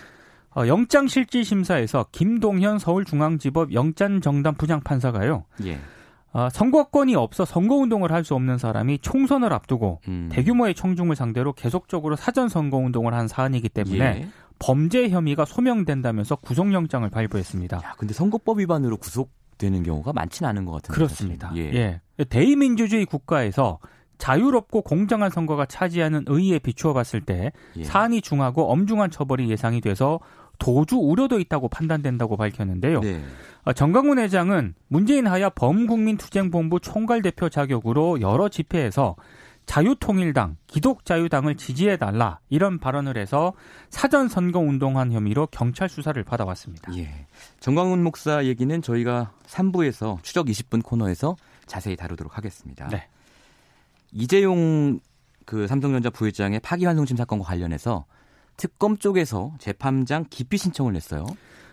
어, 0.56 0.66
영장 0.68 1.08
실질 1.08 1.44
심사에서 1.44 2.06
김동현 2.12 2.78
서울중앙지법 2.78 3.73
영장 3.73 4.20
정당 4.20 4.54
부장 4.54 4.80
판사가요. 4.80 5.44
예. 5.64 5.78
어, 6.32 6.49
선거권이 6.50 7.14
없어 7.14 7.44
선거운동을 7.44 8.11
할 8.12 8.25
수 8.25 8.34
없는 8.34 8.58
사람이 8.58 8.99
총선을 9.00 9.52
앞두고 9.52 10.00
음. 10.08 10.28
대규모의 10.32 10.75
청중을 10.75 11.14
상대로 11.16 11.52
계속적으로 11.52 12.16
사전 12.16 12.49
선거운동을 12.49 13.14
한 13.14 13.28
사안이기 13.28 13.68
때문에 13.68 14.04
예. 14.04 14.28
범죄 14.58 15.08
혐의가 15.08 15.44
소명된다면서 15.44 16.37
구속영장을 16.37 17.08
발부했습니다. 17.11 17.76
야, 17.76 17.94
근데 17.99 18.14
선거법 18.14 18.61
위반으로 18.61 18.96
구속 18.96 19.30
되는 19.58 19.82
경우가 19.82 20.12
많지는 20.12 20.49
않은 20.50 20.64
것 20.64 20.73
같은데. 20.73 20.94
그렇습니다. 20.94 21.52
예. 21.56 22.00
예. 22.18 22.25
대의민주주의 22.25 23.04
국가에서 23.04 23.78
자유롭고 24.18 24.83
공정한 24.83 25.30
선거가 25.30 25.66
차지하는 25.66 26.25
의의에 26.26 26.59
비추어 26.59 26.92
봤을 26.92 27.21
때 27.21 27.52
예. 27.76 27.85
사안이 27.85 28.21
중하고 28.23 28.71
엄중한 28.71 29.11
처벌이 29.11 29.50
예상이 29.50 29.80
돼서 29.80 30.21
도주 30.59 30.97
우려도 30.97 31.40
있다고 31.40 31.68
판단된다고 31.68 32.37
밝혔는데요. 32.37 33.00
네. 33.00 33.23
어, 33.64 33.73
정강훈 33.73 34.18
회장은 34.18 34.75
문재인 34.88 35.26
하야 35.26 35.49
범국민투쟁본부 35.50 36.80
총괄 36.80 37.23
대표 37.23 37.49
자격으로 37.49 38.21
여러 38.21 38.49
집회에서 38.49 39.16
자유통일당, 39.66 40.56
기독자유당을 40.66 41.56
지지해달라 41.56 42.38
이런 42.50 42.78
발언을 42.78 43.16
해서 43.16 43.54
사전 43.88 44.28
선거 44.28 44.59
운동한 44.59 45.11
혐의로 45.11 45.49
경찰 45.50 45.88
수사를 45.88 46.23
받아왔습니다. 46.23 46.94
예. 46.99 47.26
정광훈 47.61 48.02
목사 48.02 48.44
얘기는 48.44 48.83
저희가 48.83 49.33
3부에서 49.47 50.23
추적 50.23 50.47
20분 50.47 50.83
코너에서 50.85 51.37
자세히 51.66 51.97
다루도록 51.97 52.37
하겠습니다. 52.37 52.88
네. 52.88 53.09
이재용 54.14 55.00
그 55.44 55.66
삼성전자 55.66 56.09
부회장의 56.09 56.61
파기환송심 56.61 57.16
사건과 57.16 57.44
관련해서 57.44 58.06
특검 58.56 58.97
쪽에서 58.97 59.52
재판장 59.59 60.25
기피 60.30 60.56
신청을 60.56 60.92
냈어요. 60.92 61.26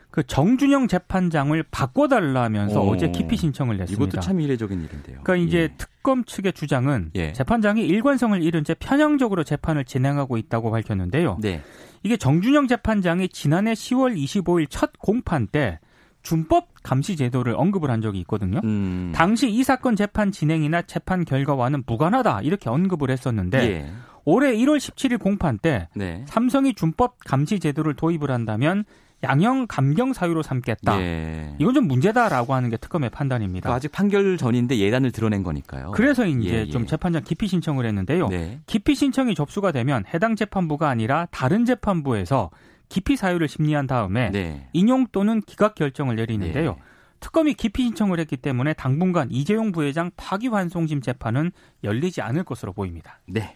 그 0.09 0.23
정준영 0.23 0.89
재판장을 0.89 1.63
바꿔달라면서 1.71 2.81
어. 2.81 2.97
제 2.97 3.11
기피 3.11 3.37
신청을 3.37 3.77
냈습니다. 3.77 4.03
이것도 4.03 4.19
참 4.19 4.41
이례적인 4.41 4.83
일인데요. 4.83 5.21
그러니까 5.23 5.35
이제 5.47 5.57
예. 5.59 5.67
특검 5.77 6.25
측의 6.25 6.51
주장은 6.51 7.11
예. 7.15 7.31
재판장이 7.31 7.85
일관성을 7.85 8.43
잃은 8.43 8.65
채 8.65 8.73
편향적으로 8.73 9.45
재판을 9.45 9.85
진행하고 9.85 10.35
있다고 10.35 10.69
밝혔는데요. 10.69 11.37
네. 11.39 11.63
이게 12.03 12.17
정준영 12.17 12.67
재판장이 12.67 13.29
지난해 13.29 13.71
10월 13.71 14.17
25일 14.17 14.67
첫 14.69 14.91
공판 14.99 15.47
때 15.47 15.79
준법 16.23 16.70
감시 16.83 17.15
제도를 17.15 17.55
언급을 17.55 17.89
한 17.91 18.01
적이 18.01 18.19
있거든요. 18.21 18.59
음. 18.63 19.11
당시 19.13 19.49
이 19.49 19.63
사건 19.63 19.95
재판 19.95 20.31
진행이나 20.31 20.83
재판 20.83 21.25
결과와는 21.25 21.83
무관하다 21.85 22.41
이렇게 22.41 22.69
언급을 22.69 23.09
했었는데 23.09 23.57
예. 23.59 23.91
올해 24.25 24.53
1월 24.55 24.77
17일 24.77 25.19
공판 25.19 25.59
때 25.59 25.87
네. 25.95 26.23
삼성이 26.27 26.73
준법 26.73 27.17
감시 27.25 27.59
제도를 27.59 27.95
도입을 27.95 28.31
한다면 28.31 28.85
양형 29.23 29.67
감경 29.67 30.13
사유로 30.13 30.41
삼겠다. 30.41 30.99
예. 30.99 31.55
이건 31.59 31.73
좀 31.75 31.87
문제다라고 31.87 32.53
하는 32.55 32.69
게 32.69 32.77
특검의 32.77 33.11
판단입니다. 33.11 33.65
그러니까 33.65 33.75
아직 33.75 33.91
판결 33.91 34.37
전인데 34.37 34.77
예단을 34.77 35.11
드러낸 35.11 35.43
거니까요. 35.43 35.91
그래서 35.91 36.25
이제 36.25 36.49
예, 36.49 36.53
예. 36.61 36.69
좀 36.69 36.87
재판장 36.87 37.23
기피 37.23 37.47
신청을 37.47 37.85
했는데요. 37.85 38.29
네. 38.29 38.59
기피 38.65 38.95
신청이 38.95 39.35
접수가 39.35 39.71
되면 39.71 40.03
해당 40.11 40.35
재판부가 40.35 40.89
아니라 40.89 41.27
다른 41.29 41.65
재판부에서 41.65 42.49
기피 42.91 43.15
사유를 43.15 43.47
심리한 43.47 43.87
다음에 43.87 44.31
네. 44.31 44.67
인용 44.73 45.07
또는 45.13 45.41
기각 45.41 45.75
결정을 45.75 46.17
내리는데요. 46.17 46.73
네. 46.73 46.81
특검이 47.21 47.53
기피 47.53 47.83
신청을 47.83 48.19
했기 48.19 48.35
때문에 48.35 48.73
당분간 48.73 49.29
이재용 49.31 49.71
부회장 49.71 50.11
파기환송심 50.17 50.99
재판은 50.99 51.51
열리지 51.85 52.21
않을 52.21 52.43
것으로 52.43 52.73
보입니다. 52.73 53.21
네. 53.27 53.53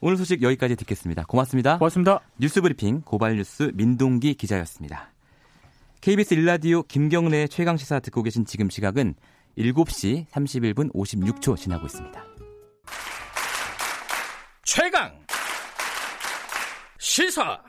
오늘 0.00 0.16
소식 0.16 0.40
여기까지 0.40 0.76
듣겠습니다. 0.76 1.24
고맙습니다. 1.24 1.76
고맙습니다. 1.76 2.20
뉴스브리핑 2.38 3.02
고발뉴스 3.02 3.72
민동기 3.74 4.32
기자였습니다. 4.32 5.12
KBS 6.00 6.32
일라디오 6.32 6.82
김경래 6.84 7.48
최강 7.48 7.76
시사 7.76 8.00
듣고 8.00 8.22
계신 8.22 8.46
지금 8.46 8.70
시각은 8.70 9.14
7시 9.58 10.26
31분 10.28 10.90
56초 10.94 11.54
지나고 11.58 11.84
있습니다. 11.84 12.24
최강 14.64 15.12
시사 16.98 17.60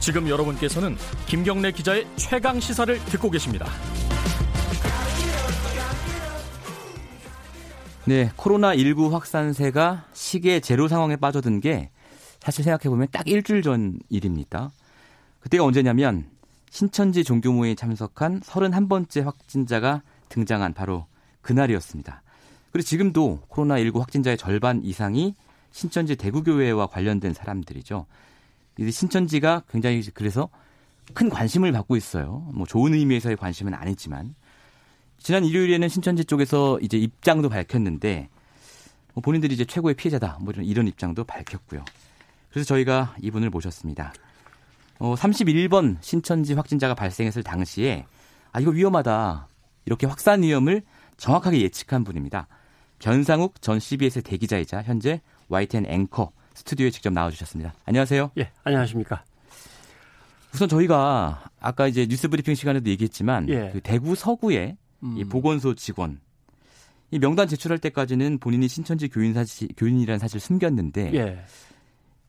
지금 0.00 0.28
여러분께서는 0.28 0.96
김경래 1.26 1.70
기자의 1.70 2.06
최강 2.16 2.58
시사를 2.58 2.98
듣고 3.04 3.30
계십니다. 3.30 3.66
네, 8.06 8.30
코로나19 8.30 9.10
확산세가 9.10 10.06
시계 10.14 10.58
제로 10.58 10.88
상황에 10.88 11.16
빠져든 11.16 11.60
게 11.60 11.90
사실 12.40 12.64
생각해보면 12.64 13.08
딱 13.12 13.28
일주일 13.28 13.62
전 13.62 13.98
일입니다. 14.08 14.72
그때가 15.40 15.64
언제냐면 15.64 16.28
신천지 16.70 17.22
종교모에 17.22 17.74
참석한 17.74 18.40
31번째 18.40 19.22
확진자가 19.22 20.02
등장한 20.28 20.72
바로 20.72 21.06
그날이었습니다. 21.42 22.22
그리고 22.72 22.84
지금도 22.84 23.42
코로나19 23.48 23.98
확진자의 23.98 24.36
절반 24.36 24.82
이상이 24.84 25.34
신천지 25.72 26.16
대구교회와 26.16 26.86
관련된 26.86 27.34
사람들이죠. 27.34 28.06
이 28.78 28.90
신천지가 28.90 29.64
굉장히 29.70 30.02
그래서 30.14 30.48
큰 31.14 31.28
관심을 31.28 31.72
받고 31.72 31.96
있어요. 31.96 32.46
뭐 32.54 32.66
좋은 32.66 32.94
의미에서의 32.94 33.36
관심은 33.36 33.74
아니지만 33.74 34.34
지난 35.18 35.44
일요일에는 35.44 35.88
신천지 35.88 36.24
쪽에서 36.24 36.78
이제 36.80 36.96
입장도 36.96 37.48
밝혔는데 37.48 38.28
뭐 39.14 39.22
본인들이 39.22 39.52
이제 39.52 39.64
최고의 39.64 39.94
피해자다 39.94 40.38
뭐 40.40 40.52
이런 40.52 40.64
이런 40.64 40.86
입장도 40.86 41.24
밝혔고요. 41.24 41.84
그래서 42.50 42.66
저희가 42.66 43.16
이분을 43.20 43.50
모셨습니다. 43.50 44.12
어, 44.98 45.14
31번 45.14 45.96
신천지 46.00 46.54
확진자가 46.54 46.94
발생했을 46.94 47.42
당시에 47.42 48.06
아 48.52 48.60
이거 48.60 48.70
위험하다 48.70 49.48
이렇게 49.86 50.06
확산 50.06 50.42
위험을 50.42 50.82
정확하게 51.16 51.60
예측한 51.62 52.04
분입니다. 52.04 52.46
변상욱 53.00 53.60
전 53.60 53.80
CBS 53.80 54.22
대기자이자 54.22 54.82
현재 54.82 55.20
YTN 55.48 55.86
앵커 55.86 56.30
스튜디오에 56.54 56.90
직접 56.90 57.12
나와주셨습니다. 57.12 57.74
안녕하세요. 57.86 58.30
예, 58.38 58.50
안녕하십니까. 58.62 59.24
우선 60.54 60.68
저희가 60.68 61.50
아까 61.60 61.86
이제 61.86 62.06
뉴스 62.06 62.28
브리핑 62.28 62.54
시간에도 62.54 62.90
얘기했지만 62.90 63.48
예. 63.48 63.70
그 63.72 63.80
대구 63.80 64.14
서구에 64.14 64.76
음. 65.02 65.16
이 65.16 65.24
보건소 65.24 65.74
직원 65.74 66.20
이 67.10 67.18
명단 67.18 67.48
제출할 67.48 67.78
때까지는 67.78 68.38
본인이 68.38 68.68
신천지 68.68 69.08
교인 69.08 69.32
사실 69.32 69.68
교인이라는 69.76 70.18
사실 70.18 70.38
숨겼는데 70.38 71.14
예. 71.14 71.44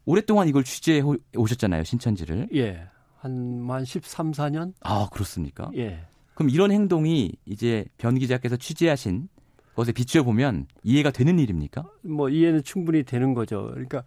오랫동안 0.06 0.48
이걸 0.48 0.64
취재해 0.64 1.02
오셨잖아요 1.36 1.84
신천지를. 1.84 2.50
예. 2.56 2.88
한만 3.18 3.86
13, 3.86 4.32
14년? 4.32 4.74
아 4.82 5.08
그렇습니까? 5.12 5.70
예. 5.76 6.06
그럼 6.34 6.50
이런 6.50 6.72
행동이 6.72 7.34
이제 7.46 7.86
변 7.98 8.18
기자께서 8.18 8.56
취재하신 8.56 9.28
것에 9.76 9.92
비추어 9.92 10.24
보면 10.24 10.68
이해가 10.84 11.12
되는 11.12 11.40
일입니까? 11.40 11.84
뭐 12.02 12.30
이해는 12.30 12.64
충분히 12.64 13.04
되는 13.04 13.34
거죠. 13.34 13.70
그러니까 13.72 14.04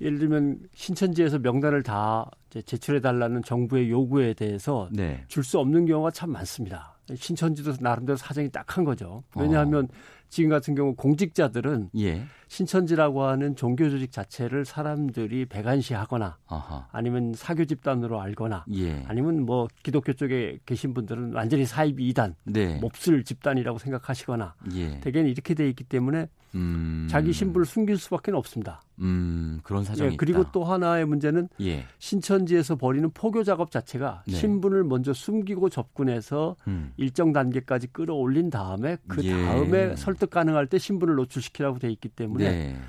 예를 0.00 0.18
들면 0.18 0.60
신천지에서 0.74 1.38
명단을 1.38 1.82
다 1.82 2.30
제출해 2.64 3.00
달라는 3.00 3.42
정부의 3.42 3.90
요구에 3.90 4.34
대해서 4.34 4.88
네. 4.92 5.24
줄수 5.28 5.58
없는 5.58 5.86
경우가 5.86 6.12
참 6.12 6.30
많습니다. 6.30 6.97
신천지도 7.14 7.74
나름대로 7.80 8.16
사정이 8.16 8.50
딱한 8.50 8.84
거죠. 8.84 9.22
왜냐하면 9.36 9.84
어. 9.84 9.88
지금 10.28 10.50
같은 10.50 10.74
경우 10.74 10.94
공직자들은 10.94 11.90
예. 11.96 12.24
신천지라고 12.48 13.24
하는 13.24 13.56
종교 13.56 13.88
조직 13.88 14.12
자체를 14.12 14.64
사람들이 14.64 15.46
배관시하거나 15.46 16.36
아하. 16.46 16.86
아니면 16.92 17.32
사교 17.34 17.64
집단으로 17.64 18.20
알거나 18.20 18.64
예. 18.74 19.04
아니면 19.08 19.46
뭐 19.46 19.68
기독교 19.82 20.12
쪽에 20.12 20.58
계신 20.66 20.92
분들은 20.92 21.32
완전히 21.32 21.64
사이비 21.64 22.08
이단, 22.08 22.34
네. 22.44 22.78
몹쓸 22.78 23.24
집단이라고 23.24 23.78
생각하시거나 23.78 24.54
예. 24.74 25.00
대개는 25.00 25.30
이렇게 25.30 25.54
돼 25.54 25.68
있기 25.68 25.84
때문에 25.84 26.28
음. 26.54 27.06
자기 27.10 27.32
신분을 27.32 27.66
숨길 27.66 27.98
수밖에 27.98 28.32
없습니다. 28.32 28.82
음, 29.00 29.60
그런 29.62 29.84
사정이 29.84 30.12
예, 30.12 30.16
그리고 30.16 30.42
있다. 30.42 30.52
또 30.52 30.64
하나의 30.64 31.04
문제는 31.04 31.48
예. 31.60 31.84
신천지에서 31.98 32.76
벌이는 32.76 33.10
포교 33.12 33.44
작업 33.44 33.70
자체가 33.70 34.24
네. 34.26 34.34
신분을 34.34 34.84
먼저 34.84 35.12
숨기고 35.12 35.68
접근해서 35.68 36.56
음. 36.66 36.92
일정 36.98 37.32
단계까지 37.32 37.86
끌어올린 37.88 38.50
다음에 38.50 38.98
그 39.06 39.24
예. 39.24 39.30
다음에 39.32 39.96
설득 39.96 40.30
가능할 40.30 40.66
때 40.66 40.78
신분을 40.78 41.14
노출시키라고 41.14 41.78
돼 41.78 41.90
있기 41.90 42.08
때문에 42.08 42.50
네. 42.50 42.80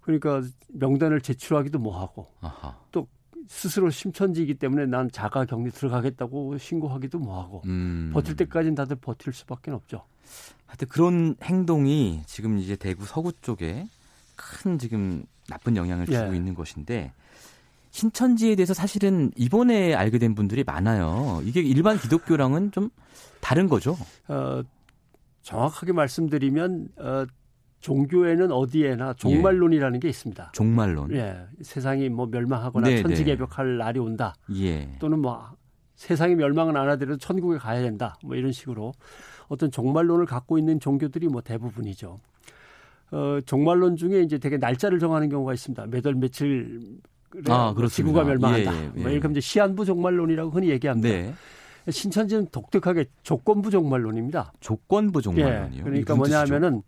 그러니까 0.00 0.42
명단을 0.68 1.20
제출하기도 1.20 1.78
뭐하고 1.78 2.26
아하. 2.40 2.76
또 2.90 3.06
스스로 3.46 3.90
심천지이기 3.90 4.54
때문에 4.54 4.86
난 4.86 5.10
자가 5.10 5.44
격리 5.44 5.70
들어가겠다고 5.70 6.56
신고하기도 6.58 7.18
뭐하고 7.18 7.62
음. 7.66 8.10
버틸 8.14 8.36
때까지는 8.36 8.74
다들 8.74 8.96
버틸 8.96 9.32
수밖에 9.32 9.70
없죠. 9.70 10.04
하여튼 10.66 10.88
그런 10.88 11.36
행동이 11.42 12.22
지금 12.26 12.58
이제 12.58 12.74
대구 12.74 13.04
서구 13.04 13.32
쪽에 13.42 13.86
큰 14.34 14.78
지금 14.78 15.24
나쁜 15.48 15.76
영향을 15.76 16.06
주고 16.06 16.32
예. 16.32 16.36
있는 16.36 16.54
것인데 16.54 17.12
신천지에 17.92 18.56
대해서 18.56 18.72
사실은 18.72 19.30
이번에 19.36 19.94
알게 19.94 20.18
된 20.18 20.34
분들이 20.34 20.64
많아요. 20.64 21.40
이게 21.44 21.60
일반 21.60 21.98
기독교랑은 21.98 22.72
좀 22.72 22.88
다른 23.40 23.68
거죠. 23.68 23.96
어, 24.28 24.62
정확하게 25.42 25.92
말씀드리면 25.92 26.88
어, 26.96 27.26
종교에는 27.80 28.50
어디에나 28.50 29.12
종말론이라는 29.14 29.96
예. 29.96 30.00
게 30.00 30.08
있습니다. 30.08 30.52
종말론. 30.52 31.12
예. 31.12 31.36
세상이 31.60 32.08
뭐 32.08 32.26
멸망하거나 32.26 32.88
네, 32.88 33.02
천지개벽할 33.02 33.76
네. 33.76 33.84
날이 33.84 33.98
온다. 33.98 34.34
예. 34.56 34.96
또는 34.98 35.18
뭐 35.18 35.50
세상이 35.96 36.34
멸망은 36.34 36.74
안 36.76 36.88
하더라도 36.90 37.18
천국에 37.18 37.58
가야 37.58 37.82
된다. 37.82 38.16
뭐 38.24 38.36
이런 38.36 38.52
식으로 38.52 38.94
어떤 39.48 39.70
종말론을 39.70 40.24
갖고 40.24 40.56
있는 40.56 40.80
종교들이 40.80 41.28
뭐 41.28 41.42
대부분이죠. 41.42 42.20
어, 43.10 43.38
종말론 43.44 43.96
중에 43.96 44.22
이제 44.22 44.38
되게 44.38 44.56
날짜를 44.56 44.98
정하는 44.98 45.28
경우가 45.28 45.52
있습니다. 45.52 45.86
몇월 45.88 46.14
며칠 46.14 46.80
아, 47.48 47.74
지구가 47.90 48.24
멸망한다. 48.24 48.74
예, 48.74 48.78
예, 48.78 48.90
예. 48.96 49.00
뭐 49.00 49.10
이렇게 49.10 49.28
이제 49.30 49.40
시한부 49.40 49.84
종말론이라고 49.84 50.50
흔히 50.50 50.68
얘기합니다. 50.68 51.08
네. 51.08 51.34
신천지는 51.90 52.46
독특하게 52.52 53.06
조건부 53.22 53.70
종말론입니다. 53.70 54.52
조건부 54.60 55.20
종말론이요. 55.20 55.78
예, 55.80 55.82
그러니까 55.82 56.14
뭐냐면은 56.14 56.82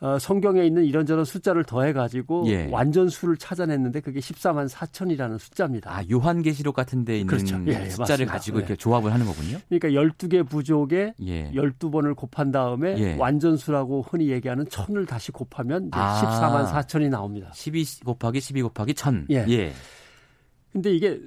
어, 0.00 0.18
성경에 0.18 0.64
있는 0.64 0.84
이런저런 0.84 1.24
숫자를 1.24 1.64
더해가지고 1.64 2.44
예. 2.48 2.68
완전 2.70 3.08
수를 3.08 3.36
찾아냈는데 3.38 4.00
그게 4.00 4.20
14만 4.20 4.68
4천이라는 4.68 5.38
숫자입니다. 5.38 5.90
아, 5.90 6.02
요한계시록 6.10 6.74
같은 6.74 7.04
데 7.04 7.20
있는 7.20 7.28
그렇죠. 7.28 7.56
예, 7.66 7.88
숫자를 7.88 8.26
맞습니다. 8.26 8.32
가지고 8.32 8.58
이렇게 8.58 8.72
예. 8.72 8.76
조합을 8.76 9.12
하는 9.12 9.24
거군요. 9.24 9.58
그러니까 9.68 9.88
12개 9.88 10.46
부족에 10.46 11.14
예. 11.22 11.50
12번을 11.52 12.14
곱한 12.14 12.50
다음에 12.50 12.96
예. 12.98 13.16
완전 13.18 13.56
수라고 13.56 14.02
흔히 14.02 14.28
얘기하는 14.28 14.68
천을 14.68 15.06
다시 15.06 15.32
곱하면 15.32 15.88
아, 15.92 16.20
14만 16.22 16.70
4천이 16.70 17.08
나옵니다. 17.08 17.50
12 17.54 18.04
곱하기 18.04 18.40
12 18.40 18.62
곱하기 18.62 18.92
1000. 18.92 19.26
예. 19.30 19.46
예. 19.48 19.72
근데 20.72 20.94
이게 20.94 21.18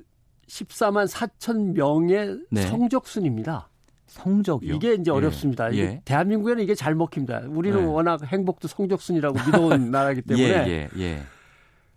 14만 0.47 1.07
4천 1.07 1.73
명의 1.73 2.37
네. 2.51 2.61
성적순입니다. 2.61 3.68
성적이요? 4.09 4.75
이게 4.75 4.93
이제 4.95 5.11
예. 5.11 5.15
어렵습니다. 5.15 5.69
이게 5.69 5.81
예. 5.81 6.01
대한민국에는 6.05 6.63
이게 6.63 6.75
잘 6.75 6.95
먹힙니다. 6.95 7.43
우리는 7.47 7.79
예. 7.79 7.83
워낙 7.85 8.23
행복도 8.23 8.67
성적순이라고 8.67 9.37
믿어온 9.45 9.91
나라기 9.91 10.21
때문에. 10.21 10.47
예, 10.47 10.67
예, 10.67 10.89
예, 10.97 11.21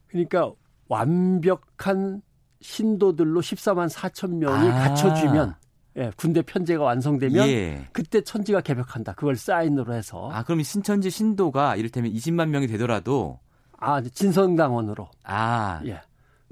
그러니까 0.09 0.52
완벽한 0.88 2.23
신도들로 2.61 3.40
14만 3.40 3.88
4천 3.90 4.35
명이 4.37 4.69
아. 4.69 4.75
갖춰지면 4.88 5.54
예, 5.97 6.11
군대 6.16 6.42
편제가 6.42 6.85
완성되면 6.85 7.49
예. 7.49 7.88
그때 7.92 8.23
천지가 8.23 8.61
개벽한다. 8.61 9.14
그걸 9.14 9.37
사인으로 9.37 9.95
해서. 9.95 10.31
아, 10.33 10.42
그럼 10.42 10.62
신천지 10.62 11.11
신도가 11.11 11.76
이를테면 11.76 12.12
20만 12.12 12.49
명이 12.49 12.66
되더라도 12.69 13.40
아, 13.78 14.00
진성당원으로. 14.00 15.09
아. 15.25 15.81
예. 15.87 16.00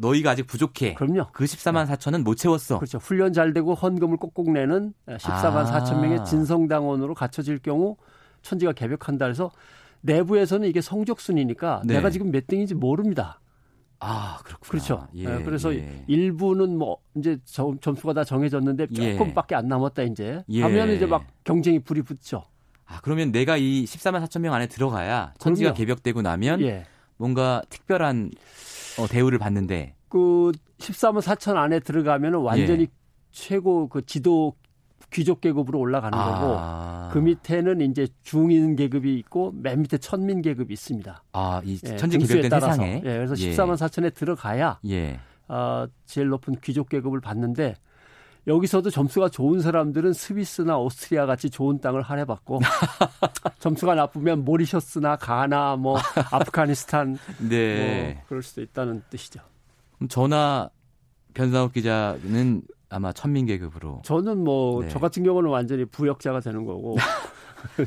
너희가 0.00 0.30
아직 0.30 0.46
부족해. 0.46 0.94
그럼요. 0.94 1.28
그 1.32 1.44
14만 1.44 1.86
4천은 1.86 2.22
못 2.22 2.36
채웠어. 2.36 2.78
그렇죠. 2.78 2.98
훈련 2.98 3.32
잘 3.32 3.52
되고 3.52 3.74
헌금을 3.74 4.16
꼭꼭 4.16 4.50
내는 4.50 4.94
14만 5.06 5.56
아. 5.56 5.84
4천 5.84 6.00
명의 6.00 6.24
진성당원으로 6.24 7.14
갖춰질 7.14 7.58
경우 7.58 7.96
천지가 8.42 8.72
개벽한다 8.72 9.26
해서 9.26 9.50
내부에서는 10.00 10.68
이게 10.68 10.80
성적순이니까 10.80 11.82
네. 11.84 11.94
내가 11.94 12.10
지금 12.10 12.30
몇 12.30 12.46
등인지 12.46 12.74
모릅니다. 12.74 13.40
아, 13.98 14.38
그렇군요. 14.44 14.70
그렇죠. 14.70 15.08
예, 15.14 15.26
네, 15.28 15.42
그래서 15.44 15.74
예. 15.74 16.04
일부는 16.06 16.78
뭐 16.78 16.96
이제 17.16 17.38
점수가 17.44 18.14
다 18.14 18.24
정해졌는데 18.24 18.86
예. 18.98 19.12
조금밖에 19.12 19.54
안 19.54 19.68
남았다 19.68 20.04
이제 20.04 20.42
예. 20.48 20.62
하면 20.62 20.88
이제 20.90 21.04
막 21.04 21.26
경쟁이 21.44 21.80
불이 21.80 22.00
붙죠. 22.02 22.44
아, 22.86 23.00
그러면 23.02 23.30
내가 23.30 23.58
이 23.58 23.84
14만 23.84 24.24
4천 24.24 24.40
명 24.40 24.54
안에 24.54 24.68
들어가야 24.68 25.34
천지가 25.38 25.72
그럼요. 25.72 25.76
개벽되고 25.76 26.22
나면 26.22 26.62
예. 26.62 26.86
뭔가 27.20 27.60
특별한 27.68 28.30
어, 28.98 29.06
대우를 29.06 29.38
받는데 29.38 29.94
그 30.08 30.52
13만 30.78 31.20
4천 31.20 31.54
안에 31.54 31.80
들어가면 31.80 32.36
완전히 32.36 32.84
예. 32.84 32.86
최고 33.30 33.88
그 33.88 34.06
지도 34.06 34.54
귀족 35.10 35.42
계급으로 35.42 35.78
올라가는 35.78 36.18
아. 36.18 37.10
거고 37.10 37.12
그 37.12 37.22
밑에는 37.22 37.82
이제 37.82 38.08
중인 38.22 38.74
계급이 38.74 39.18
있고 39.18 39.52
맨 39.54 39.82
밑에 39.82 39.98
천민 39.98 40.40
계급이 40.40 40.72
있습니다. 40.72 41.22
아, 41.32 41.60
이 41.62 41.78
예, 41.84 41.96
천지 41.96 42.16
계급된 42.16 42.50
세상에. 42.50 42.94
예, 42.96 43.00
그래서 43.00 43.36
예. 43.36 43.50
14만 43.50 43.74
4천에 43.74 44.14
들어가야 44.14 44.78
예. 44.88 45.20
어, 45.48 45.86
제일 46.06 46.28
높은 46.28 46.56
귀족 46.62 46.88
계급을 46.88 47.20
받는데 47.20 47.74
여기서도 48.50 48.90
점수가 48.90 49.28
좋은 49.28 49.60
사람들은 49.60 50.12
스위스나 50.12 50.76
오스트리아 50.76 51.24
같이 51.24 51.50
좋은 51.50 51.80
땅을 51.80 52.02
할애받고 52.02 52.60
점수가 53.60 53.94
나쁘면 53.94 54.44
모리셔스나 54.44 55.16
가나 55.16 55.76
뭐 55.76 55.96
아프가니스탄 56.32 57.16
네. 57.48 58.14
뭐 58.14 58.22
그럴 58.28 58.42
수도 58.42 58.60
있다는 58.60 59.02
뜻이죠. 59.08 59.40
저나 60.08 60.68
변상욱 61.32 61.72
기자는 61.72 62.62
아마 62.88 63.12
천민 63.12 63.46
계급으로 63.46 64.02
저는 64.04 64.42
뭐저 64.42 64.94
네. 64.94 65.00
같은 65.00 65.22
경우는 65.22 65.48
완전히 65.48 65.84
부역자가 65.84 66.40
되는 66.40 66.64
거고 66.64 66.96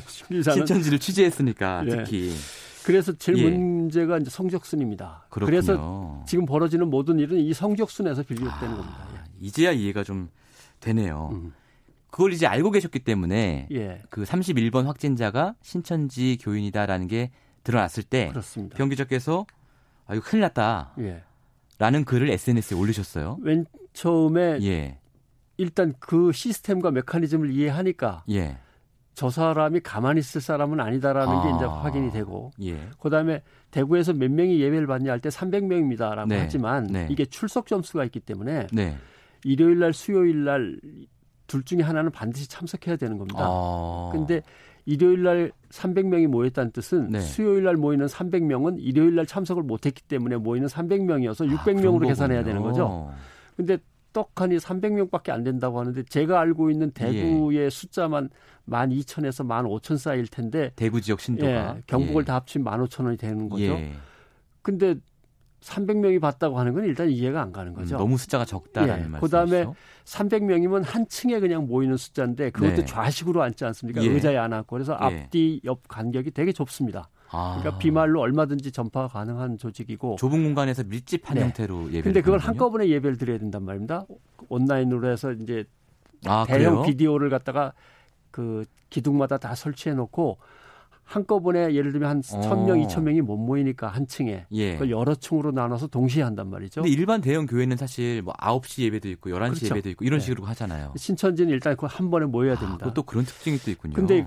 신천지를 0.08 0.98
취재했으니까 0.98 1.84
예. 1.86 1.90
특히 1.90 2.32
그래서 2.84 3.12
제일 3.12 3.38
예. 3.38 3.50
문제가 3.50 4.16
이제 4.16 4.30
성적순입니다. 4.30 5.26
그렇군요. 5.28 5.46
그래서 5.50 6.24
지금 6.26 6.46
벌어지는 6.46 6.88
모든 6.88 7.18
일은 7.18 7.38
이 7.38 7.52
성적순에서 7.52 8.22
비롯되는 8.22 8.74
아, 8.74 8.76
겁니다. 8.76 9.08
예. 9.14 9.20
이제야 9.40 9.72
이해가 9.72 10.04
좀 10.04 10.30
되네요. 10.84 11.30
음. 11.32 11.52
그걸 12.10 12.32
이제 12.32 12.46
알고 12.46 12.70
계셨기 12.70 13.00
때문에 13.00 13.66
예. 13.72 14.02
그 14.08 14.22
31번 14.22 14.84
확진자가 14.84 15.54
신천지 15.62 16.38
교인이다라는 16.40 17.08
게 17.08 17.30
드러났을 17.64 18.04
때 18.04 18.28
그렇습니다. 18.28 18.76
변기자께서 18.76 19.46
아 20.06 20.14
이거 20.14 20.22
큰일 20.24 20.42
났다. 20.42 20.92
예. 21.00 21.22
라는 21.78 22.04
글을 22.04 22.30
SNS에 22.30 22.78
올리셨어요. 22.78 23.38
맨 23.40 23.66
처음에 23.94 24.58
예. 24.62 24.98
일단 25.56 25.92
그 25.98 26.30
시스템과 26.30 26.92
메커니즘을 26.92 27.50
이해하니까 27.50 28.24
예. 28.30 28.58
저 29.14 29.30
사람이 29.30 29.80
가만히 29.80 30.20
있을 30.20 30.40
사람은 30.40 30.80
아니다라는 30.80 31.32
아. 31.32 31.42
게 31.42 31.56
이제 31.56 31.64
확인이 31.64 32.10
되고 32.12 32.50
예. 32.62 32.88
그다음에 33.00 33.42
대구에서 33.70 34.12
몇 34.12 34.30
명이 34.30 34.60
예배를 34.60 34.86
받냐 34.86 35.10
할 35.10 35.20
때 35.20 35.28
300명입니다라고 35.30 36.28
네. 36.28 36.38
하지만 36.40 36.84
네. 36.86 37.08
이게 37.10 37.24
출석 37.24 37.66
점수가 37.66 38.04
있기 38.04 38.20
때문에 38.20 38.66
네. 38.72 38.96
일요일 39.44 39.78
날 39.78 39.92
수요일 39.92 40.44
날 40.44 40.80
둘 41.46 41.62
중에 41.62 41.82
하나는 41.82 42.10
반드시 42.10 42.48
참석해야 42.48 42.96
되는 42.96 43.18
겁니다. 43.18 43.40
아. 43.42 44.10
근데 44.12 44.42
일요일 44.86 45.22
날 45.22 45.52
300명이 45.70 46.26
모였다는 46.26 46.72
뜻은 46.72 47.10
네. 47.10 47.20
수요일 47.20 47.64
날 47.64 47.76
모이는 47.76 48.06
300명은 48.06 48.76
일요일 48.78 49.14
날 49.14 49.26
참석을 49.26 49.62
못 49.62 49.86
했기 49.86 50.02
때문에 50.02 50.36
모이는 50.36 50.68
300명이어서 50.68 51.50
600명으로 51.50 52.04
아, 52.04 52.08
계산해야 52.08 52.44
되는 52.44 52.62
거죠. 52.62 53.12
근데 53.56 53.78
떡하니 54.12 54.58
300명밖에 54.58 55.30
안 55.30 55.42
된다고 55.42 55.80
하는데 55.80 56.02
제가 56.04 56.38
알고 56.40 56.70
있는 56.70 56.90
대구의 56.92 57.64
예. 57.64 57.70
숫자만 57.70 58.30
12,000에서 58.68 59.44
15,000 59.46 59.96
사이일 59.96 60.28
텐데 60.28 60.72
대구 60.76 61.00
지역 61.00 61.20
신도가 61.20 61.76
예, 61.76 61.82
경북을 61.86 62.22
예. 62.22 62.24
다 62.24 62.34
합치면 62.36 62.72
15,000원이 62.72 63.18
되는 63.18 63.48
거죠. 63.48 63.64
예. 63.64 63.92
근데 64.62 64.94
300명이 65.64 66.20
봤다고 66.20 66.58
하는 66.58 66.74
건 66.74 66.84
일단 66.84 67.08
이해가 67.08 67.40
안 67.40 67.50
가는 67.50 67.72
거죠. 67.72 67.96
음, 67.96 67.98
너무 67.98 68.18
숫자가 68.18 68.44
적다라는 68.44 69.04
예. 69.04 69.08
말씀이죠. 69.08 69.20
그다음에 69.20 69.66
300명이면 70.04 70.84
한 70.84 71.08
층에 71.08 71.40
그냥 71.40 71.66
모이는 71.66 71.96
숫자인데 71.96 72.50
그것도 72.50 72.76
네. 72.76 72.84
좌식으로 72.84 73.42
앉지 73.42 73.64
않습니까? 73.64 74.02
예. 74.02 74.08
의자에 74.08 74.36
안 74.36 74.52
앉고 74.52 74.66
그래서 74.68 74.92
예. 75.00 75.04
앞뒤 75.04 75.60
옆 75.64 75.88
간격이 75.88 76.32
되게 76.32 76.52
좁습니다. 76.52 77.08
아. 77.30 77.56
그러니까 77.58 77.78
비말로 77.78 78.20
얼마든지 78.20 78.72
전파가 78.72 79.08
가능한 79.08 79.56
조직이고 79.56 80.16
좁은 80.16 80.44
공간에서 80.44 80.84
밀집한 80.84 81.36
네. 81.36 81.42
형태로 81.42 81.92
예배. 81.92 82.02
근데 82.02 82.20
그걸 82.20 82.38
한꺼번에 82.40 82.88
예배를 82.88 83.16
드려야 83.16 83.38
된단 83.38 83.64
말입니다. 83.64 84.04
온라인으로 84.50 85.10
해서 85.10 85.32
이제 85.32 85.64
아, 86.26 86.44
대형 86.46 86.74
그래요? 86.74 86.82
비디오를 86.82 87.30
갖다가 87.30 87.72
그 88.30 88.64
기둥마다 88.90 89.38
다 89.38 89.54
설치해 89.54 89.94
놓고 89.94 90.38
한꺼번에 91.04 91.74
예를 91.74 91.92
들면 91.92 92.08
한 92.10 92.18
어. 92.18 92.40
1000명, 92.40 92.86
2000명이 92.86 93.20
못 93.22 93.36
모이니까 93.36 93.88
한 93.88 94.06
층에 94.06 94.46
예. 94.52 94.72
그걸 94.72 94.90
여러 94.90 95.14
층으로 95.14 95.52
나눠서 95.52 95.86
동시에 95.86 96.22
한단 96.22 96.48
말이죠. 96.50 96.82
근데 96.82 96.94
일반 96.94 97.20
대형 97.20 97.46
교회는 97.46 97.76
사실 97.76 98.22
뭐 98.22 98.34
9시 98.34 98.82
예배도 98.84 99.08
있고 99.10 99.30
11시 99.30 99.34
그렇죠. 99.48 99.66
예배도 99.66 99.88
있고 99.90 100.04
이런 100.04 100.18
네. 100.18 100.24
식으로 100.24 100.44
하잖아요. 100.44 100.92
신천지는 100.96 101.50
일단 101.52 101.76
그 101.76 101.86
한 101.94 102.10
번에 102.10 102.26
모여야 102.26 102.54
아, 102.54 102.58
됩니다. 102.58 102.86
아, 102.88 102.92
또 102.92 103.02
그런 103.04 103.24
특징이 103.24 103.58
또 103.58 103.70
있군요. 103.70 103.94
근데 103.94 104.26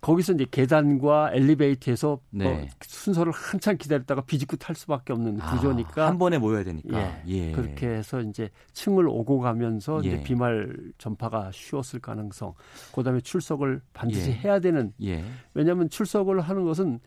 거기서 0.00 0.34
이제 0.34 0.46
계단과 0.48 1.32
엘리베이터에서 1.32 2.20
네. 2.30 2.46
어, 2.46 2.66
순서를 2.82 3.32
한참 3.32 3.76
기다렸다가 3.76 4.20
비집고 4.20 4.56
탈 4.56 4.76
수밖에 4.76 5.12
없는 5.12 5.40
아, 5.40 5.50
구조니까 5.54 6.06
한 6.06 6.18
번에 6.18 6.38
모여야 6.38 6.62
되니까 6.62 7.00
예, 7.00 7.22
예. 7.26 7.52
그렇게 7.52 7.88
해서 7.88 8.20
이제 8.20 8.48
층을 8.74 9.08
오고 9.08 9.40
가면서 9.40 10.00
예. 10.04 10.08
이제 10.08 10.22
비말 10.22 10.72
전파가 10.98 11.50
쉬웠을 11.52 11.98
가능성, 12.00 12.54
그다음에 12.94 13.20
출석을 13.20 13.80
반드시 13.92 14.30
예. 14.30 14.34
해야 14.34 14.60
되는 14.60 14.92
예. 15.02 15.24
왜냐하면 15.54 15.90
출석을 15.90 16.40
하는 16.40 16.64
것은 16.64 17.00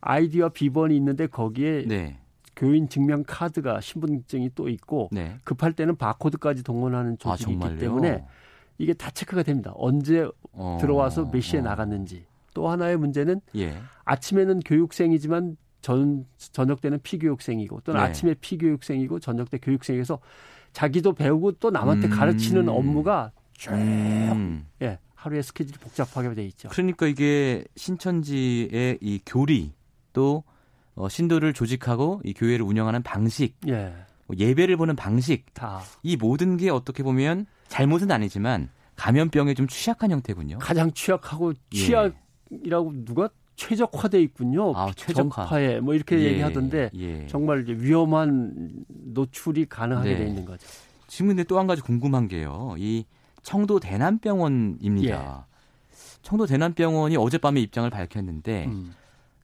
아이디와 0.00 0.50
비번이 0.50 0.96
있는데 0.96 1.28
거기에 1.28 1.84
네. 1.86 2.18
교인 2.56 2.88
증명 2.88 3.24
카드가 3.26 3.80
신분증이 3.80 4.50
또 4.54 4.68
있고 4.68 5.08
네. 5.12 5.36
급할 5.44 5.72
때는 5.72 5.96
바코드까지 5.96 6.62
동원하는 6.62 7.12
아, 7.12 7.16
조직이 7.16 7.56
아, 7.60 7.68
있기 7.68 7.78
때문에 7.78 8.24
이게 8.78 8.92
다 8.92 9.10
체크가 9.10 9.42
됩니다. 9.42 9.72
언제 9.76 10.28
어, 10.52 10.78
들어와서 10.80 11.30
몇 11.30 11.40
시에 11.40 11.60
어. 11.60 11.62
나갔는지. 11.62 12.24
또 12.54 12.68
하나의 12.68 12.96
문제는 12.96 13.40
예. 13.56 13.76
아침에는 14.04 14.60
교육생이지만 14.60 15.56
전, 15.80 16.24
저녁 16.38 16.80
때는 16.80 17.00
피교육생이고 17.02 17.80
또는 17.80 18.00
네. 18.00 18.06
아침에 18.06 18.34
피교육생이고 18.40 19.18
저녁 19.20 19.50
때 19.50 19.58
교육생에서 19.58 20.18
자기도 20.72 21.12
배우고 21.12 21.52
또 21.52 21.70
남한테 21.70 22.06
음. 22.08 22.10
가르치는 22.10 22.68
업무가 22.68 23.32
쭉 23.52 23.72
음. 23.72 24.66
예, 24.82 24.98
하루의 25.14 25.42
스케줄이 25.42 25.76
복잡하게 25.78 26.34
돼 26.34 26.44
있죠. 26.46 26.68
그러니까 26.70 27.06
이게 27.06 27.64
신천지의 27.76 28.98
이 29.00 29.20
교리 29.26 29.72
또 30.12 30.44
어, 30.94 31.08
신도를 31.08 31.52
조직하고 31.54 32.20
이 32.24 32.32
교회를 32.32 32.64
운영하는 32.64 33.02
방식, 33.02 33.56
예. 33.68 33.92
뭐 34.26 34.36
예배를 34.38 34.76
보는 34.76 34.96
방식, 34.96 35.52
다 35.54 35.82
이 36.02 36.16
모든 36.16 36.56
게 36.56 36.70
어떻게 36.70 37.02
보면 37.02 37.46
잘못은 37.68 38.10
아니지만 38.10 38.68
감염병에 38.96 39.54
좀 39.54 39.66
취약한 39.66 40.10
형태군요. 40.10 40.58
가장 40.58 40.92
취약하고 40.92 41.52
예. 41.72 41.76
취약이라고 41.78 43.04
누가 43.04 43.28
최적화돼 43.56 44.20
있군요. 44.22 44.72
아, 44.76 44.90
최적화. 44.94 45.42
전파에 45.46 45.80
뭐 45.80 45.94
이렇게 45.94 46.18
예, 46.18 46.24
얘기하던데 46.32 46.90
예. 46.94 47.26
정말 47.28 47.64
위험한 47.66 48.84
노출이 48.88 49.66
가능하게 49.66 50.10
네. 50.10 50.16
돼 50.18 50.26
있는 50.26 50.44
거죠. 50.44 50.66
지금 51.06 51.28
근데 51.28 51.44
또 51.44 51.58
한 51.58 51.66
가지 51.66 51.80
궁금한 51.82 52.26
게요. 52.28 52.74
이 52.78 53.04
청도 53.42 53.78
대남병원입니다. 53.80 55.46
예. 55.48 55.54
청도 56.22 56.46
대남병원이 56.46 57.16
어젯밤에 57.16 57.60
입장을 57.60 57.88
밝혔는데 57.90 58.64
음. 58.66 58.94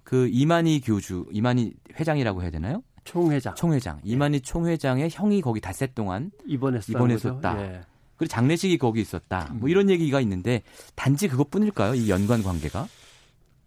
그 0.02 0.28
이만희 0.32 0.80
교주, 0.80 1.26
이만희 1.30 1.74
회장이라고 1.98 2.42
해야 2.42 2.50
되나요? 2.50 2.82
총회장. 3.04 3.54
총회장. 3.54 4.00
예. 4.06 4.10
이만희 4.10 4.40
총회장의 4.40 5.10
형이 5.12 5.40
거기 5.42 5.60
닷새 5.60 5.86
동안 5.86 6.30
입원했었다. 6.46 7.56
예. 8.20 8.26
그리고 8.26 8.28
장례식이 8.28 8.78
거기 8.78 9.00
있었다. 9.00 9.48
뭐 9.54 9.66
음. 9.66 9.68
이런 9.68 9.90
얘기가 9.90 10.20
있는데 10.20 10.62
단지 10.94 11.28
그것뿐일까요? 11.28 11.94
이 11.94 12.10
연관 12.10 12.42
관계가? 12.42 12.86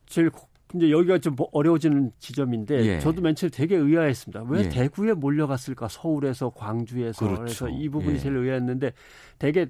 제일 0.06 0.30
이제 0.76 0.92
여기가 0.92 1.20
좀 1.20 1.36
어려워지는 1.52 2.12
지점인데 2.20 2.86
예. 2.86 3.00
저도 3.00 3.22
맨 3.22 3.36
처음에 3.36 3.52
되게 3.52 3.76
의아했습니다. 3.76 4.44
왜 4.48 4.66
예. 4.66 4.70
대구에 4.70 5.14
몰려갔을까? 5.14 5.88
서울에서 5.88 6.52
광주에서 6.52 7.26
그렇죠. 7.26 7.42
그래서 7.42 7.70
이 7.70 7.90
부분이 7.90 8.16
예. 8.16 8.20
제일 8.20 8.38
의아했는데 8.38 8.94
되게 9.40 9.68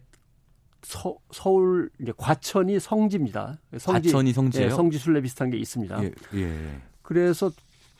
서, 0.81 1.15
서울 1.31 1.89
이제 2.01 2.11
과천이 2.17 2.79
성지입니다. 2.79 3.57
성지, 3.77 4.09
과천이 4.09 4.33
성지예요? 4.33 4.67
예, 4.67 4.69
성지 4.69 4.97
순례 4.97 5.21
비슷한 5.21 5.49
게 5.49 5.57
있습니다. 5.57 6.03
예, 6.03 6.11
예. 6.35 6.81
그래서 7.01 7.51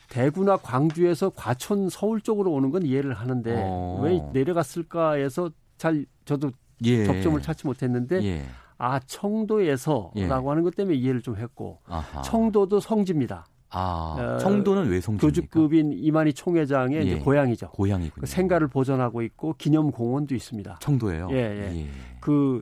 대구나 0.10 0.58
광주에서 0.58 1.30
과천 1.30 1.90
서울 1.90 2.22
쪽으로 2.22 2.52
오는 2.52 2.72
건 2.72 2.86
이해를 2.86 3.14
하는데 3.14 3.54
어. 3.66 4.02
왜 4.04 4.22
내려갔을까 4.34 5.14
해서 5.14 5.50
잘 5.78 6.06
저도 6.26 6.52
예. 6.84 7.06
접점을 7.06 7.42
찾지 7.42 7.68
못했는데 7.68 8.24
예. 8.24 8.46
아 8.78 9.00
청도에서라고 9.00 10.12
예. 10.18 10.26
하는 10.28 10.64
것 10.64 10.76
때문에 10.76 10.98
이해를 10.98 11.22
좀 11.22 11.38
했고 11.38 11.80
아하. 11.88 12.22
청도도 12.22 12.80
성지입니다. 12.80 13.46
아, 13.76 14.36
어, 14.36 14.38
청도는 14.38 14.90
왜 14.90 15.02
성지입니까? 15.02 15.52
교주급인 15.52 15.94
이만희 15.94 16.34
총회장의 16.34 17.08
예. 17.08 17.20
고향이죠. 17.20 17.70
고향이군요. 17.72 18.22
그 18.22 18.26
생가를 18.28 18.68
보존하고 18.68 19.24
있고 19.24 19.56
기념 19.58 19.92
공원도 19.92 20.36
있습니다. 20.36 20.78
청도예요. 20.80 21.30
예, 21.32 21.36
예. 21.36 21.78
예. 21.80 21.88
그 22.20 22.62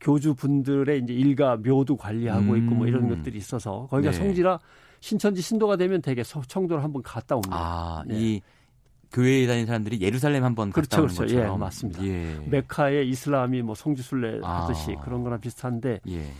교주 0.00 0.34
분들의 0.34 1.02
이제 1.02 1.14
일가 1.14 1.56
묘도 1.56 1.96
관리하고 1.96 2.52
음. 2.52 2.56
있고 2.58 2.74
뭐 2.74 2.86
이런 2.86 3.08
것들이 3.08 3.38
있어서 3.38 3.86
거기가 3.90 4.10
네. 4.10 4.18
성지라 4.18 4.58
신천지 5.00 5.40
신도가 5.40 5.76
되면 5.76 6.02
되게 6.02 6.22
청도를 6.22 6.82
한번 6.82 7.02
갔다 7.02 7.36
옵니다. 7.36 7.56
아, 7.56 8.02
네. 8.06 8.14
이 8.18 8.40
교회에 9.14 9.46
다니는 9.46 9.66
사람들이 9.66 10.00
예루살렘 10.00 10.42
한번 10.42 10.70
갔다 10.70 10.96
그렇죠, 10.96 11.02
오는 11.02 11.14
그렇죠. 11.14 11.34
것처럼. 11.34 11.54
예, 11.54 11.58
맞습니다. 11.58 12.04
예. 12.04 12.38
메카의 12.50 13.08
이슬람이 13.08 13.62
뭐 13.62 13.74
성지순례 13.74 14.40
아. 14.42 14.62
하듯이 14.62 14.96
그런 15.04 15.22
거랑 15.22 15.40
비슷한데 15.40 16.00
예. 16.08 16.32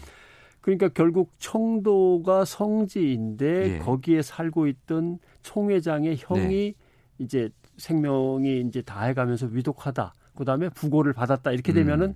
그러니까 0.60 0.88
결국 0.88 1.30
청도가 1.38 2.44
성지인데 2.44 3.74
예. 3.74 3.78
거기에 3.78 4.22
살고 4.22 4.66
있던 4.66 5.18
총회장의 5.42 6.16
형이 6.18 6.48
네. 6.48 6.74
이제 7.18 7.48
생명이 7.76 8.60
이제 8.66 8.82
다해가면서 8.82 9.46
위독하다. 9.46 10.14
그다음에 10.36 10.68
부고를 10.70 11.12
받았다. 11.12 11.52
이렇게 11.52 11.72
되면은 11.72 12.06
음. 12.08 12.14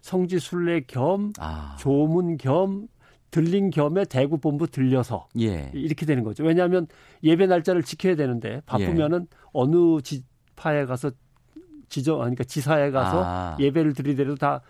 성지순례 0.00 0.82
겸 0.86 1.32
아. 1.38 1.76
조문 1.78 2.36
겸 2.36 2.88
들린 3.30 3.70
겸에 3.70 4.04
대구 4.04 4.38
본부 4.38 4.66
들려서 4.66 5.28
예. 5.38 5.70
이렇게 5.74 6.06
되는 6.06 6.24
거죠. 6.24 6.44
왜냐하면 6.44 6.86
예배 7.22 7.46
날짜를 7.46 7.82
지켜야 7.82 8.16
되는데 8.16 8.60
바쁘면은 8.66 9.20
예. 9.22 9.36
어느 9.52 10.00
지파에 10.02 10.84
가서 10.86 11.10
지정 11.88 12.18
그러니까 12.18 12.44
지사에 12.44 12.90
가서 12.90 13.22
아. 13.24 13.56
예배를 13.58 13.94
드리더라도 13.94 14.36
다 14.36 14.60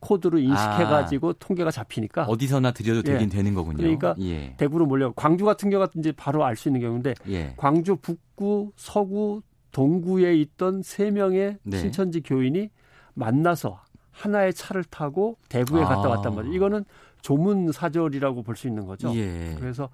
코드로 0.00 0.38
인식해 0.38 0.84
가지고 0.84 1.30
아. 1.30 1.34
통계가 1.38 1.70
잡히니까 1.70 2.24
어디서나 2.24 2.72
드려도 2.72 3.02
되긴 3.02 3.28
예. 3.28 3.36
되는 3.36 3.54
거군요. 3.54 3.78
그러니까 3.78 4.14
예. 4.20 4.54
대구로 4.56 4.86
몰려 4.86 5.12
광주 5.12 5.44
같은 5.44 5.70
경우가 5.70 5.92
이제 5.96 6.12
바로 6.12 6.44
알 6.44 6.56
수 6.56 6.68
있는 6.68 6.80
경우인데 6.80 7.14
예. 7.28 7.54
광주 7.56 7.96
북구, 7.96 8.72
서구, 8.76 9.42
동구에 9.72 10.36
있던 10.36 10.82
세 10.82 11.10
명의 11.10 11.58
네. 11.62 11.78
신천지 11.78 12.20
교인이 12.20 12.70
만나서 13.14 13.82
하나의 14.14 14.54
차를 14.54 14.84
타고 14.84 15.36
대구에 15.48 15.82
아. 15.82 15.88
갔다 15.88 16.08
왔단 16.08 16.34
말이에요. 16.34 16.54
이거는 16.54 16.84
조문 17.20 17.72
사절이라고 17.72 18.42
볼 18.42 18.56
수 18.56 18.68
있는 18.68 18.86
거죠. 18.86 19.14
예. 19.16 19.54
그래서 19.58 19.88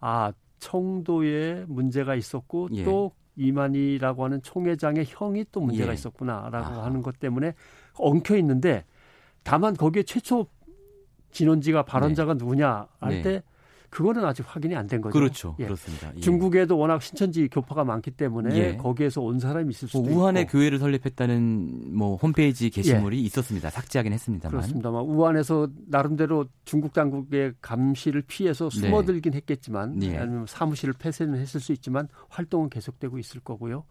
아 0.00 0.32
청도에 0.58 1.64
문제가 1.68 2.14
있었고 2.14 2.68
예. 2.72 2.84
또 2.84 3.12
이만희라고 3.36 4.24
하는 4.24 4.40
총회장의 4.42 5.04
형이 5.08 5.46
또 5.52 5.60
문제가 5.60 5.90
예. 5.90 5.94
있었구나라고 5.94 6.80
아. 6.80 6.84
하는 6.84 7.02
것 7.02 7.18
때문에 7.18 7.54
엉켜 7.94 8.36
있는데 8.36 8.84
다만 9.42 9.74
거기에 9.74 10.02
최초 10.04 10.46
진원지가 11.32 11.82
발언자가 11.84 12.34
네. 12.34 12.38
누구냐 12.38 12.86
할때 13.00 13.30
네. 13.30 13.42
그거는 13.90 14.24
아직 14.24 14.44
확인이 14.46 14.74
안 14.74 14.86
된 14.86 15.00
거죠. 15.00 15.12
그렇죠. 15.12 15.56
예. 15.58 15.64
그렇습니다. 15.64 16.12
예. 16.16 16.20
중국에도 16.20 16.78
워낙 16.78 17.02
신천지 17.02 17.48
교파가 17.48 17.84
많기 17.84 18.10
때문에 18.10 18.56
예. 18.56 18.76
거기에서 18.76 19.20
온 19.20 19.38
사람이 19.40 19.70
있을 19.70 19.88
수도 19.88 20.02
뭐 20.02 20.22
우한에 20.22 20.42
있고. 20.42 20.52
교회를 20.52 20.78
설립했다는 20.78 21.94
뭐 21.96 22.16
홈페이지 22.16 22.70
게시물이 22.70 23.18
예. 23.18 23.22
있었습니다. 23.22 23.70
삭제하긴 23.70 24.12
했습니다만. 24.12 24.50
그렇습니다만 24.52 25.02
우한에서 25.02 25.68
나름대로 25.88 26.46
중국 26.64 26.92
당국의 26.92 27.54
감시를 27.60 28.22
피해서 28.26 28.68
네. 28.70 28.80
숨어들긴 28.80 29.34
했겠지만 29.34 30.02
예. 30.02 30.16
아니면 30.18 30.46
사무실을 30.46 30.94
폐쇄는 30.98 31.38
했을 31.38 31.60
수 31.60 31.72
있지만 31.72 32.08
활동은 32.28 32.70
계속되고 32.70 33.18
있을 33.18 33.40
거고요. 33.40 33.84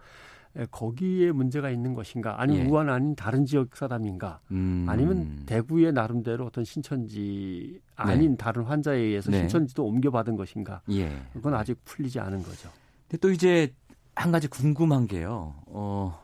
거기에 0.72 1.32
문제가 1.32 1.70
있는 1.70 1.94
것인가 1.94 2.42
아니면 2.42 2.66
예. 2.66 2.70
우한 2.70 2.90
아닌 2.90 3.16
다른 3.16 3.46
지역 3.46 3.76
사람인가 3.76 4.40
음. 4.52 4.86
아니면 4.88 5.44
대구의 5.46 5.92
나름대로 5.92 6.46
어떤 6.46 6.64
신천지 6.64 7.82
아닌 7.96 8.32
네. 8.32 8.38
다른 8.38 8.64
환자에 8.64 8.98
의해서 8.98 9.32
네. 9.32 9.40
신천지도 9.40 9.86
옮겨받은 9.86 10.38
것인가 10.38 10.82
예. 10.92 11.12
그건 11.34 11.56
아직 11.56 11.78
풀리지 11.84 12.20
않은 12.20 12.44
거죠. 12.44 12.70
근데 13.10 13.18
또 13.20 13.32
이제 13.32 13.74
한 14.16 14.32
가지 14.32 14.48
궁금한 14.48 15.08
게요. 15.08 15.56
어, 15.68 16.18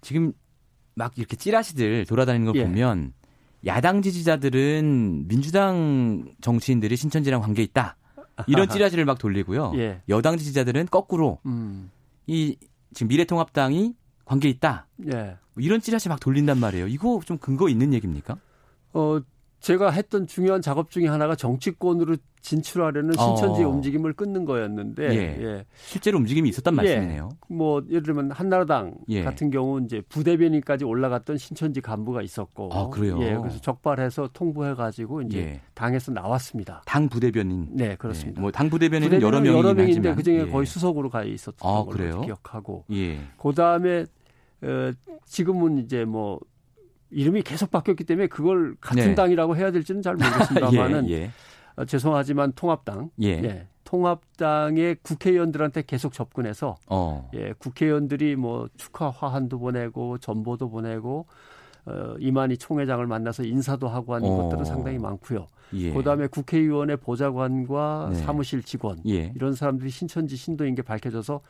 지금 0.00 0.32
막 0.94 1.16
이렇게 1.16 1.36
찌라시들 1.36 2.06
돌아다니는 2.06 2.46
걸 2.46 2.56
예. 2.56 2.64
보면 2.64 3.12
야당 3.66 4.02
지지자들은 4.02 5.28
민주당 5.28 6.24
정치인들이 6.40 6.96
신천지랑 6.96 7.40
관계 7.40 7.62
있다. 7.62 7.96
이런 8.48 8.66
찌라시를 8.70 9.04
막 9.04 9.18
돌리고요. 9.18 9.72
예. 9.76 10.02
여당 10.08 10.36
지지자들은 10.36 10.86
거꾸로 10.86 11.38
음. 11.46 11.90
이 12.26 12.56
지금 12.94 13.08
미래통합당이 13.08 13.94
관계 14.24 14.48
있다. 14.48 14.86
예. 15.06 15.36
뭐 15.54 15.62
이런 15.62 15.80
찌라시 15.80 16.08
막 16.08 16.20
돌린단 16.20 16.58
말이에요. 16.58 16.86
이거 16.88 17.20
좀 17.24 17.38
근거 17.38 17.68
있는 17.68 17.92
얘기입니까? 17.94 18.36
어, 18.92 19.20
제가 19.60 19.90
했던 19.90 20.26
중요한 20.26 20.62
작업 20.62 20.90
중에 20.90 21.06
하나가 21.08 21.34
정치권으로 21.34 22.16
진출하려는 22.40 23.12
신천지의 23.12 23.66
어. 23.66 23.70
움직임을 23.70 24.12
끊는 24.12 24.44
거였는데 24.44 25.10
예. 25.10 25.42
예. 25.42 25.66
실제로 25.76 26.18
움직임이 26.18 26.48
있었단 26.48 26.72
예. 26.74 26.76
말씀이네요. 26.76 27.30
뭐 27.48 27.82
예를 27.88 28.02
들면 28.04 28.30
한나라당 28.30 28.94
예. 29.08 29.24
같은 29.24 29.50
경우 29.50 29.80
이제 29.82 30.00
부대변인까지 30.08 30.84
올라갔던 30.84 31.36
신천지 31.36 31.80
간부가 31.80 32.22
있었고 32.22 32.70
아, 32.72 32.88
그래요. 32.88 33.18
예, 33.20 33.36
그래서 33.36 33.60
적발해서 33.60 34.30
통보해 34.32 34.74
가지고 34.74 35.22
이제 35.22 35.38
예. 35.38 35.60
당에서 35.74 36.12
나왔습니다. 36.12 36.82
당 36.86 37.08
부대변인. 37.08 37.68
네, 37.72 37.96
그렇습니다. 37.96 38.38
예. 38.38 38.42
뭐당 38.42 38.70
부대변인은 38.70 39.20
여러 39.20 39.40
명이 39.40 39.58
여러 39.58 39.74
명인데 39.74 40.14
그 40.14 40.22
중에 40.22 40.46
거의 40.46 40.66
수석으로 40.66 41.10
가 41.10 41.24
있었던 41.24 41.68
아, 41.68 41.84
걸로 41.84 42.22
기억하고. 42.22 42.84
그 42.88 43.52
다음에 43.54 44.06
어, 44.62 44.92
지금은 45.26 45.78
이제 45.78 46.04
뭐 46.04 46.40
이름이 47.10 47.42
계속 47.42 47.70
바뀌었기 47.70 48.04
때문에 48.04 48.26
그걸 48.26 48.76
같은 48.80 49.08
네. 49.08 49.14
당이라고 49.14 49.56
해야 49.56 49.70
될지는 49.70 50.02
잘 50.02 50.16
모르겠습니다만은 50.16 51.08
예, 51.10 51.14
예. 51.14 51.30
어, 51.76 51.84
죄송하지만 51.84 52.52
통합당, 52.52 53.10
예. 53.22 53.28
예. 53.28 53.66
통합당의 53.84 54.96
국회의원들한테 55.02 55.84
계속 55.86 56.12
접근해서 56.12 56.76
어. 56.86 57.30
예, 57.34 57.54
국회의원들이 57.58 58.36
뭐 58.36 58.68
축하 58.76 59.08
화한도 59.08 59.58
보내고 59.58 60.18
전보도 60.18 60.68
보내고 60.68 61.26
어, 61.86 62.14
이만희 62.18 62.58
총회장을 62.58 63.06
만나서 63.06 63.44
인사도 63.44 63.88
하고 63.88 64.14
하는 64.14 64.28
어. 64.28 64.42
것들은 64.42 64.66
상당히 64.66 64.98
많고요. 64.98 65.46
예. 65.74 65.92
그다음에 65.92 66.26
국회의원의 66.26 66.98
보좌관과 66.98 68.08
네. 68.12 68.16
사무실 68.16 68.62
직원 68.62 68.98
예. 69.06 69.32
이런 69.34 69.54
사람들이 69.54 69.88
신천지 69.90 70.36
신도인 70.36 70.74
게 70.74 70.82
밝혀져서 70.82 71.40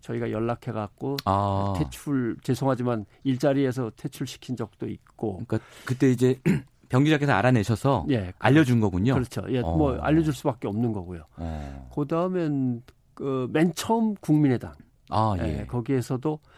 저희가 0.00 0.30
연락해 0.30 0.72
갖고 0.72 1.16
아. 1.24 1.74
퇴출 1.76 2.36
죄송하지만 2.42 3.04
일자리에서 3.24 3.90
퇴출시킨 3.96 4.56
적도 4.56 4.86
있고 4.86 5.42
그러니까 5.46 5.58
그때 5.84 6.10
이제 6.10 6.40
병기자께서 6.88 7.32
알아내셔서 7.32 8.06
예, 8.10 8.32
알려준 8.38 8.80
거군요. 8.80 9.14
그렇죠. 9.14 9.42
예, 9.48 9.60
어. 9.60 9.76
뭐 9.76 9.96
알려줄 9.98 10.32
수밖에 10.32 10.68
없는 10.68 10.92
거고요. 10.92 11.24
어. 11.36 11.90
그 11.94 12.06
다음엔 12.06 12.82
그맨 13.14 13.74
처음 13.74 14.14
국민의당. 14.16 14.74
아, 15.10 15.34
예. 15.38 15.60
예. 15.60 15.66
거기에서도 15.66 16.38
각 16.38 16.53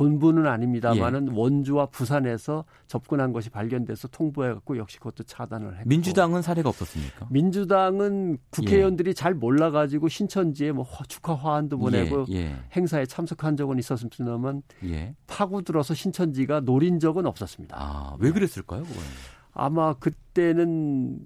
본부는 0.00 0.46
아닙니다만은 0.46 1.28
예. 1.28 1.38
원주와 1.38 1.86
부산에서 1.86 2.64
접근한 2.86 3.34
것이 3.34 3.50
발견돼서 3.50 4.08
통보해갖고 4.08 4.78
역시 4.78 4.96
그것도 4.96 5.24
차단을 5.24 5.74
했고 5.74 5.88
민주당은 5.90 6.40
사례가 6.40 6.70
없었습니까? 6.70 7.26
민주당은 7.28 8.38
국회의원들이 8.48 9.10
예. 9.10 9.12
잘 9.12 9.34
몰라가지고 9.34 10.08
신천지에 10.08 10.72
뭐 10.72 10.86
축하 11.06 11.34
화환도 11.34 11.76
보내고 11.76 12.24
예. 12.30 12.36
예. 12.36 12.56
행사에 12.74 13.04
참석한 13.04 13.58
적은 13.58 13.78
있었습니다만 13.78 14.62
예. 14.84 15.14
파고들어서 15.26 15.92
신천지가 15.92 16.60
노린 16.60 16.98
적은 16.98 17.26
없었습니다. 17.26 17.76
아, 17.78 18.16
왜 18.20 18.30
그랬을까요? 18.30 18.84
그거는? 18.84 19.06
아마 19.52 19.92
그때는 19.92 21.18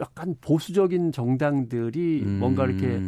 약간 0.00 0.34
보수적인 0.40 1.12
정당들이 1.12 2.22
음. 2.24 2.40
뭔가 2.40 2.66
이렇게 2.66 3.00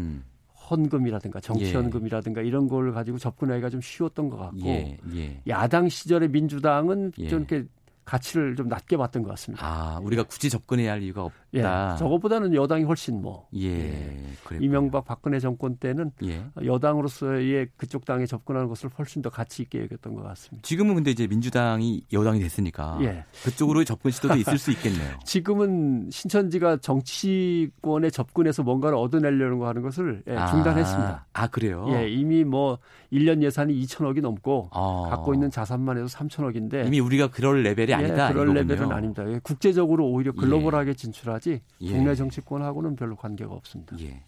헌금이라든가 0.70 1.40
정치헌금이라든가 1.40 2.42
예. 2.42 2.46
이런 2.46 2.68
걸 2.68 2.92
가지고 2.92 3.18
접근하기가 3.18 3.70
좀 3.70 3.80
쉬웠던 3.80 4.28
것 4.28 4.36
같고 4.36 4.66
예. 4.66 4.98
예. 5.14 5.40
야당 5.46 5.88
시절의 5.88 6.30
민주당은 6.30 7.12
좀 7.12 7.40
이렇게 7.40 7.64
가치를 8.04 8.56
좀 8.56 8.68
낮게 8.68 8.96
봤던 8.96 9.22
것 9.22 9.28
같습니다. 9.30 9.66
아, 9.66 10.00
우리가 10.02 10.22
굳이 10.22 10.48
접근해야 10.48 10.92
할 10.92 11.02
이유가 11.02 11.24
없다. 11.24 11.38
예, 11.54 11.62
저것보다는 11.98 12.54
여당이 12.54 12.84
훨씬 12.84 13.22
뭐. 13.22 13.48
예. 13.56 13.68
예. 13.68 14.58
이명박 14.60 15.04
박근혜 15.04 15.38
정권 15.38 15.76
때는 15.76 16.10
예. 16.24 16.44
여당으로서의 16.64 17.68
그쪽 17.76 18.04
당에 18.04 18.26
접근하는 18.26 18.68
것을 18.68 18.90
훨씬 18.98 19.22
더 19.22 19.30
가치 19.30 19.62
있게 19.62 19.82
여겼던 19.82 20.14
것 20.14 20.22
같습니다. 20.22 20.66
지금은 20.66 20.94
근데 20.96 21.10
이제 21.10 21.26
민주당이 21.26 22.04
여당이 22.12 22.40
됐으니까 22.40 22.98
예. 23.02 23.24
그쪽으로 23.44 23.84
접근 23.84 24.10
시도도 24.10 24.36
있을 24.36 24.58
수 24.58 24.70
있겠네요. 24.72 25.18
지금은 25.24 26.08
신천지가 26.10 26.78
정치권에 26.78 28.10
접근해서 28.10 28.62
뭔가를 28.62 28.98
얻어내려는 28.98 29.58
거 29.58 29.68
하는 29.68 29.82
것을 29.82 30.22
예, 30.26 30.36
중단했습니다. 30.50 31.26
아, 31.32 31.42
아, 31.42 31.46
그래요? 31.46 31.86
예, 31.90 32.08
이미 32.08 32.44
뭐 32.44 32.78
1년 33.12 33.42
예산이 33.42 33.74
2천억이 33.84 34.20
넘고 34.20 34.70
아. 34.72 35.06
갖고 35.10 35.32
있는 35.34 35.50
자산만 35.50 35.96
해도 35.96 36.06
3천억인데 36.06 36.86
이미 36.86 37.00
우리가 37.00 37.28
그럴 37.28 37.62
레벨이 37.62 37.94
아니다. 37.94 38.28
예, 38.28 38.32
그럴 38.32 38.48
이거군요. 38.50 38.74
레벨은 38.74 38.92
아닙니다. 38.92 39.24
예, 39.30 39.40
국제적으로 39.42 40.06
오히려 40.08 40.32
예. 40.36 40.40
글로벌하게 40.40 40.94
진출 40.94 41.30
하지 41.38 41.62
예. 41.80 41.92
국내 41.92 42.14
정치권하고는 42.14 42.96
별로 42.96 43.16
관계가 43.16 43.54
없습니다. 43.54 43.96
예. 44.00 44.22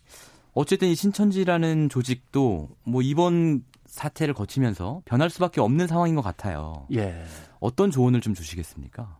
어쨌든 0.54 0.88
이 0.88 0.94
신천지라는 0.94 1.88
조직도 1.88 2.68
뭐 2.84 3.02
이번 3.02 3.64
사태를 3.86 4.34
거치면서 4.34 5.02
변할 5.04 5.28
수밖에 5.30 5.60
없는 5.60 5.86
상황인 5.88 6.14
것 6.14 6.22
같아요. 6.22 6.86
예. 6.94 7.24
어떤 7.58 7.90
조언을 7.90 8.20
좀 8.20 8.34
주시겠습니까? 8.34 9.18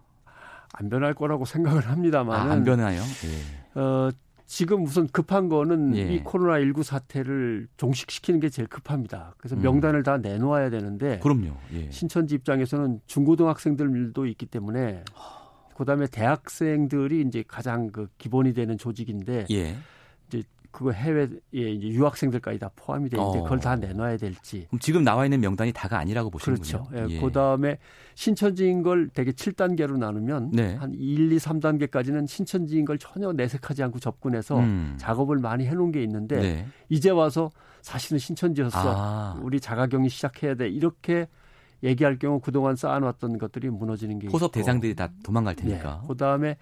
안 0.72 0.88
변할 0.88 1.14
거라고 1.14 1.44
생각을 1.44 1.88
합니다만. 1.88 2.48
아, 2.48 2.52
안 2.52 2.64
변해요? 2.64 3.00
예. 3.00 3.80
어, 3.80 4.10
지금 4.46 4.84
우선 4.84 5.08
급한 5.08 5.48
거는 5.48 5.96
예. 5.96 6.14
이 6.14 6.24
코로나19 6.24 6.82
사태를 6.84 7.68
종식시키는 7.76 8.40
게 8.40 8.48
제일 8.48 8.68
급합니다. 8.68 9.34
그래서 9.38 9.56
음. 9.56 9.62
명단을 9.62 10.04
다 10.04 10.18
내놓아야 10.18 10.70
되는데. 10.70 11.18
그럼요. 11.18 11.52
예. 11.74 11.90
신천지 11.90 12.36
입장에서는 12.36 13.00
중고등학생들도 13.06 14.26
있기 14.26 14.46
때문에 14.46 15.04
그다음에 15.80 16.06
대학생들이 16.08 17.22
이제 17.22 17.42
가장 17.48 17.90
그 17.90 18.06
기본이 18.18 18.52
되는 18.52 18.76
조직인데 18.76 19.46
예. 19.50 19.76
이제 20.28 20.42
그거 20.70 20.92
해외에 20.92 21.26
이제 21.52 21.88
유학생들까지 21.88 22.58
다 22.58 22.70
포함이 22.76 23.08
돼 23.08 23.16
있는데 23.16 23.38
어. 23.38 23.42
그걸 23.44 23.60
다 23.60 23.76
내놔야 23.76 24.18
될지. 24.18 24.66
그럼 24.68 24.78
지금 24.78 25.04
나와 25.04 25.24
있는 25.24 25.40
명단이 25.40 25.72
다가 25.72 25.98
아니라고 25.98 26.28
보시는군요. 26.28 26.84
그렇죠. 26.84 27.08
예. 27.10 27.14
예. 27.14 27.20
그다음에 27.20 27.78
신천지인 28.14 28.82
걸 28.82 29.08
되게 29.08 29.32
7단계로 29.32 29.96
나누면 29.96 30.50
네. 30.50 30.74
한 30.74 30.92
1, 30.92 31.32
2, 31.32 31.38
3단계까지는 31.38 32.28
신천지인 32.28 32.84
걸 32.84 32.98
전혀 32.98 33.32
내색하지 33.32 33.82
않고 33.84 34.00
접근해서 34.00 34.58
음. 34.58 34.96
작업을 34.98 35.38
많이 35.38 35.66
해 35.66 35.72
놓은 35.72 35.92
게 35.92 36.02
있는데 36.02 36.36
네. 36.36 36.66
이제 36.90 37.08
와서 37.08 37.50
사실은 37.80 38.18
신천지였어. 38.18 38.78
아. 38.84 39.40
우리 39.42 39.58
자가격리 39.58 40.10
시작해야 40.10 40.56
돼. 40.56 40.68
이렇게 40.68 41.26
얘기할 41.82 42.18
경우 42.18 42.40
그동안 42.40 42.76
쌓아놨던 42.76 43.38
것들이 43.38 43.70
무너지는 43.70 44.18
게 44.18 44.28
포섭 44.28 44.52
대상들이 44.52 44.94
다 44.94 45.10
도망갈 45.22 45.56
테니까. 45.56 46.00
네. 46.02 46.08
그다음에 46.08 46.56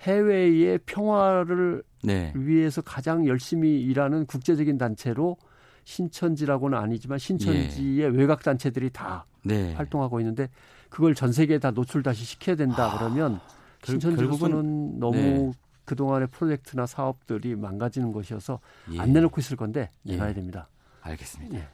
해외의 0.00 0.78
평화를 0.86 1.82
네. 2.02 2.32
위해서 2.34 2.80
가장 2.80 3.26
열심히 3.26 3.80
일하는 3.82 4.26
국제적인 4.26 4.78
단체로 4.78 5.36
신천지라고는 5.84 6.78
아니지만 6.78 7.18
신천지의 7.18 7.98
예. 7.98 8.06
외곽 8.06 8.42
단체들이 8.42 8.90
다 8.90 9.26
네. 9.42 9.74
활동하고 9.74 10.20
있는데 10.20 10.48
그걸 10.88 11.14
전 11.14 11.32
세계에 11.32 11.58
다 11.58 11.70
노출 11.70 12.02
다시 12.02 12.24
시켜야 12.24 12.56
된다 12.56 12.96
그러면 12.98 13.40
신천지로서는 13.84 14.98
너무 14.98 15.16
네. 15.16 15.52
그동안의 15.84 16.28
프로젝트나 16.28 16.86
사업들이 16.86 17.54
망가지는 17.56 18.12
것이어서 18.12 18.60
예. 18.92 19.00
안 19.00 19.12
내놓고 19.12 19.40
있을 19.40 19.56
건데 19.56 19.90
내놔야 20.04 20.30
예. 20.30 20.34
됩니다. 20.34 20.68
알겠습니다. 21.02 21.56
예. 21.56 21.66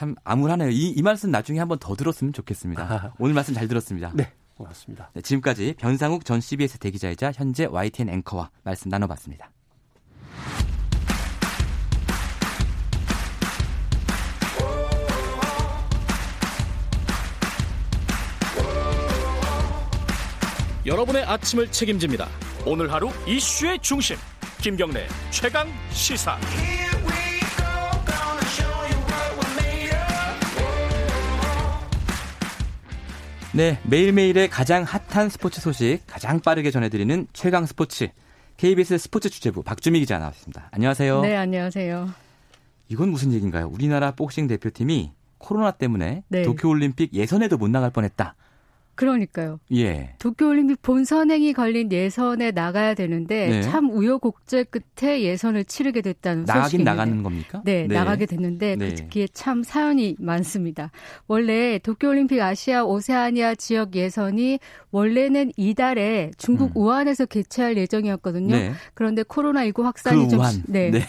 참 0.00 0.14
암울하네요. 0.24 0.70
이, 0.70 0.88
이 0.96 1.02
말씀 1.02 1.30
나중에 1.30 1.58
한번 1.58 1.78
더 1.78 1.94
들었으면 1.94 2.32
좋겠습니다. 2.32 3.12
오늘 3.18 3.34
말씀 3.34 3.52
잘 3.52 3.68
들었습니다. 3.68 4.12
네. 4.14 4.32
고맙습니다. 4.56 5.10
네, 5.12 5.20
지금까지 5.20 5.74
변상욱 5.78 6.24
전 6.24 6.40
CBS 6.40 6.78
대기자이자 6.78 7.32
현재 7.34 7.66
YTN 7.66 8.08
앵커와 8.08 8.48
말씀 8.62 8.88
나눠봤습니다. 8.88 9.50
여러분의 20.86 21.24
아침을 21.24 21.70
책임집니다. 21.70 22.26
오늘 22.64 22.90
하루 22.90 23.10
이슈의 23.26 23.80
중심 23.80 24.16
김경래 24.62 25.06
최강 25.30 25.68
시사. 25.90 26.38
네, 33.52 33.80
매일매일의 33.82 34.48
가장 34.48 34.84
핫한 34.84 35.28
스포츠 35.28 35.60
소식 35.60 36.02
가장 36.06 36.38
빠르게 36.38 36.70
전해드리는 36.70 37.26
최강 37.32 37.66
스포츠 37.66 38.08
KBS 38.58 38.96
스포츠 38.98 39.28
취재부 39.28 39.64
박주미 39.64 39.98
기자 39.98 40.18
나왔습니다. 40.18 40.68
안녕하세요. 40.70 41.22
네, 41.22 41.36
안녕하세요. 41.36 42.10
이건 42.88 43.08
무슨 43.08 43.32
얘기인가요? 43.32 43.66
우리나라 43.66 44.12
복싱 44.12 44.46
대표팀이 44.46 45.10
코로나 45.38 45.72
때문에 45.72 46.22
네. 46.28 46.42
도쿄올림픽 46.42 47.12
예선에도 47.12 47.56
못 47.58 47.68
나갈 47.68 47.90
뻔했다. 47.90 48.36
그러니까요. 48.94 49.60
예. 49.72 50.14
도쿄올림픽 50.18 50.82
본선행이 50.82 51.52
걸린 51.52 51.90
예선에 51.90 52.50
나가야 52.50 52.94
되는데 52.94 53.48
네. 53.48 53.62
참 53.62 53.90
우여곡절 53.90 54.66
끝에 54.66 55.22
예선을 55.22 55.64
치르게 55.64 56.02
됐다는 56.02 56.44
나가긴 56.44 56.62
소식입니다. 56.64 56.92
나가는 56.92 57.22
겁니까? 57.22 57.62
네, 57.64 57.86
네. 57.86 57.94
나가게 57.94 58.26
됐는데 58.26 58.76
네. 58.76 58.94
그게 58.94 59.26
참 59.32 59.62
사연이 59.62 60.16
많습니다. 60.18 60.90
원래 61.26 61.78
도쿄올림픽 61.78 62.40
아시아 62.40 62.84
오세아니아 62.84 63.54
지역 63.54 63.94
예선이 63.94 64.58
원래는 64.90 65.52
이달에 65.56 66.30
중국 66.36 66.76
음. 66.76 66.82
우한에서 66.82 67.26
개최할 67.26 67.76
예정이었거든요. 67.76 68.54
네. 68.54 68.72
그런데 68.94 69.22
코로나19 69.22 69.82
확산이 69.82 70.24
그좀 70.24 70.40
네. 70.66 70.90
네. 70.90 71.00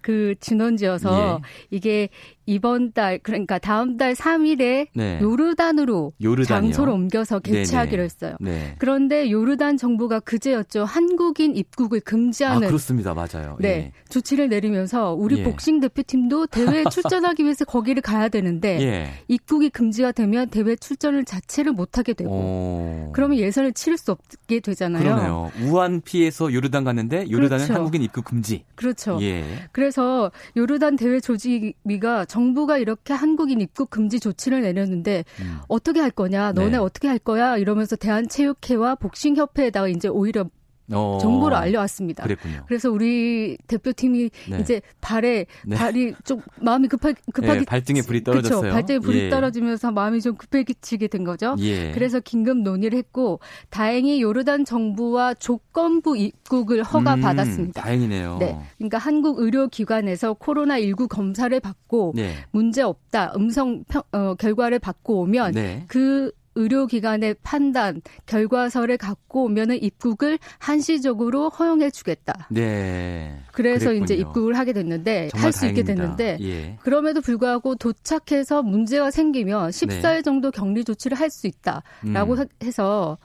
그 0.00 0.34
진원지여서 0.40 1.40
예. 1.42 1.76
이게 1.76 2.08
이번 2.46 2.92
달 2.92 3.20
그러니까 3.22 3.58
다음 3.58 3.96
달 3.96 4.14
3일에 4.14 4.88
네. 4.92 5.20
요르단으로 5.22 6.12
요르단이요? 6.20 6.72
장소를 6.72 6.92
옮겨서 6.92 7.38
개최하기로 7.38 8.02
했어요. 8.02 8.34
네. 8.40 8.74
그런데 8.78 9.30
요르단 9.30 9.76
정부가 9.76 10.18
그제였죠. 10.18 10.84
한국인 10.84 11.54
입국을 11.54 12.00
금지하는 12.00 12.64
아, 12.64 12.66
그렇습니다. 12.66 13.14
맞아요. 13.14 13.56
네. 13.60 13.68
예. 13.68 13.92
조치를 14.08 14.48
내리면서 14.48 15.12
우리 15.14 15.38
예. 15.38 15.42
복싱 15.44 15.78
대표팀도 15.78 16.48
대회에 16.48 16.84
출전하기 16.90 17.44
위해서 17.44 17.64
거기를 17.64 18.02
가야 18.02 18.28
되는데 18.28 18.80
예. 18.80 19.10
입국이 19.28 19.70
금지가 19.70 20.10
되면 20.10 20.48
대회 20.48 20.74
출전을 20.74 21.24
자체를 21.24 21.72
못 21.72 21.98
하게 21.98 22.14
되고 22.14 22.32
오. 22.32 23.12
그러면 23.12 23.38
예선을 23.38 23.74
치를 23.74 23.96
수 23.96 24.10
없게 24.10 24.58
되잖아요. 24.58 25.02
그러네요. 25.04 25.52
우한 25.62 26.00
피해서 26.00 26.52
요르단 26.52 26.82
갔는데 26.82 27.30
요르단은 27.30 27.64
그렇죠. 27.66 27.74
한국인 27.74 28.02
입국 28.02 28.24
금지. 28.24 28.64
그렇죠. 28.74 29.18
예. 29.20 29.44
그래서 29.90 30.30
요르단 30.56 30.94
대회 30.94 31.18
조직위가 31.18 32.24
정부가 32.26 32.78
이렇게 32.78 33.12
한국인 33.12 33.60
입국 33.60 33.90
금지 33.90 34.20
조치를 34.20 34.62
내렸는데 34.62 35.24
음. 35.40 35.58
어떻게 35.66 35.98
할 35.98 36.12
거냐, 36.12 36.52
너네 36.52 36.70
네. 36.70 36.76
어떻게 36.76 37.08
할 37.08 37.18
거야 37.18 37.56
이러면서 37.56 37.96
대한체육회와 37.96 38.94
복싱협회에다가 38.94 39.88
이제 39.88 40.06
오히려 40.06 40.44
어. 40.92 41.18
정보를 41.20 41.56
알려왔습니다. 41.56 42.24
그랬군요. 42.24 42.64
그래서 42.66 42.90
우리 42.90 43.56
대표팀이 43.66 44.30
네. 44.50 44.58
이제 44.60 44.80
발에 45.00 45.46
네. 45.66 45.76
발이 45.76 46.14
좀 46.24 46.40
마음이 46.60 46.88
급하, 46.88 47.12
급하게 47.32 47.60
네, 47.60 47.64
발등에 47.64 48.02
불이 48.02 48.24
떨어졌어요. 48.24 48.60
그쵸? 48.60 48.72
발등에 48.72 48.98
불이 48.98 49.18
예. 49.18 49.30
떨어지면서 49.30 49.90
마음이 49.90 50.20
좀 50.20 50.36
급해지게 50.36 51.08
된 51.08 51.24
거죠. 51.24 51.56
예. 51.60 51.92
그래서 51.92 52.20
긴급 52.20 52.58
논의를 52.58 52.98
했고 52.98 53.40
다행히 53.70 54.22
요르단 54.22 54.64
정부와 54.64 55.34
조건부 55.34 56.16
입국을 56.16 56.82
허가받았습니다. 56.82 57.80
음, 57.80 57.82
다행이네요. 57.82 58.38
네. 58.38 58.58
그러니까 58.78 58.98
한국 58.98 59.40
의료기관에서 59.40 60.34
코로나 60.34 60.80
19 60.80 61.08
검사를 61.08 61.58
받고 61.60 62.12
네. 62.16 62.34
문제 62.50 62.82
없다 62.82 63.32
음성 63.36 63.84
평, 63.88 64.02
어, 64.12 64.34
결과를 64.34 64.78
받고 64.78 65.20
오면 65.20 65.52
네. 65.52 65.84
그 65.88 66.30
의료기관의 66.54 67.36
판단, 67.42 68.02
결과서를 68.26 68.96
갖고 68.96 69.44
오면은 69.44 69.82
입국을 69.82 70.38
한시적으로 70.58 71.48
허용해 71.48 71.90
주겠다. 71.90 72.48
네. 72.50 73.38
그래서 73.52 73.86
그랬군요. 73.86 74.04
이제 74.04 74.14
입국을 74.14 74.58
하게 74.58 74.72
됐는데 74.72 75.30
할 75.34 75.52
수 75.52 75.66
있게 75.66 75.82
됐는데 75.82 76.38
예. 76.40 76.76
그럼에도 76.82 77.20
불구하고 77.20 77.74
도착해서 77.76 78.62
문제가 78.62 79.10
생기면 79.10 79.70
14일 79.70 80.02
네. 80.02 80.22
정도 80.22 80.50
격리 80.50 80.84
조치를 80.84 81.18
할 81.18 81.30
수 81.30 81.46
있다라고 81.46 82.34
음. 82.34 82.46
해서 82.64 83.18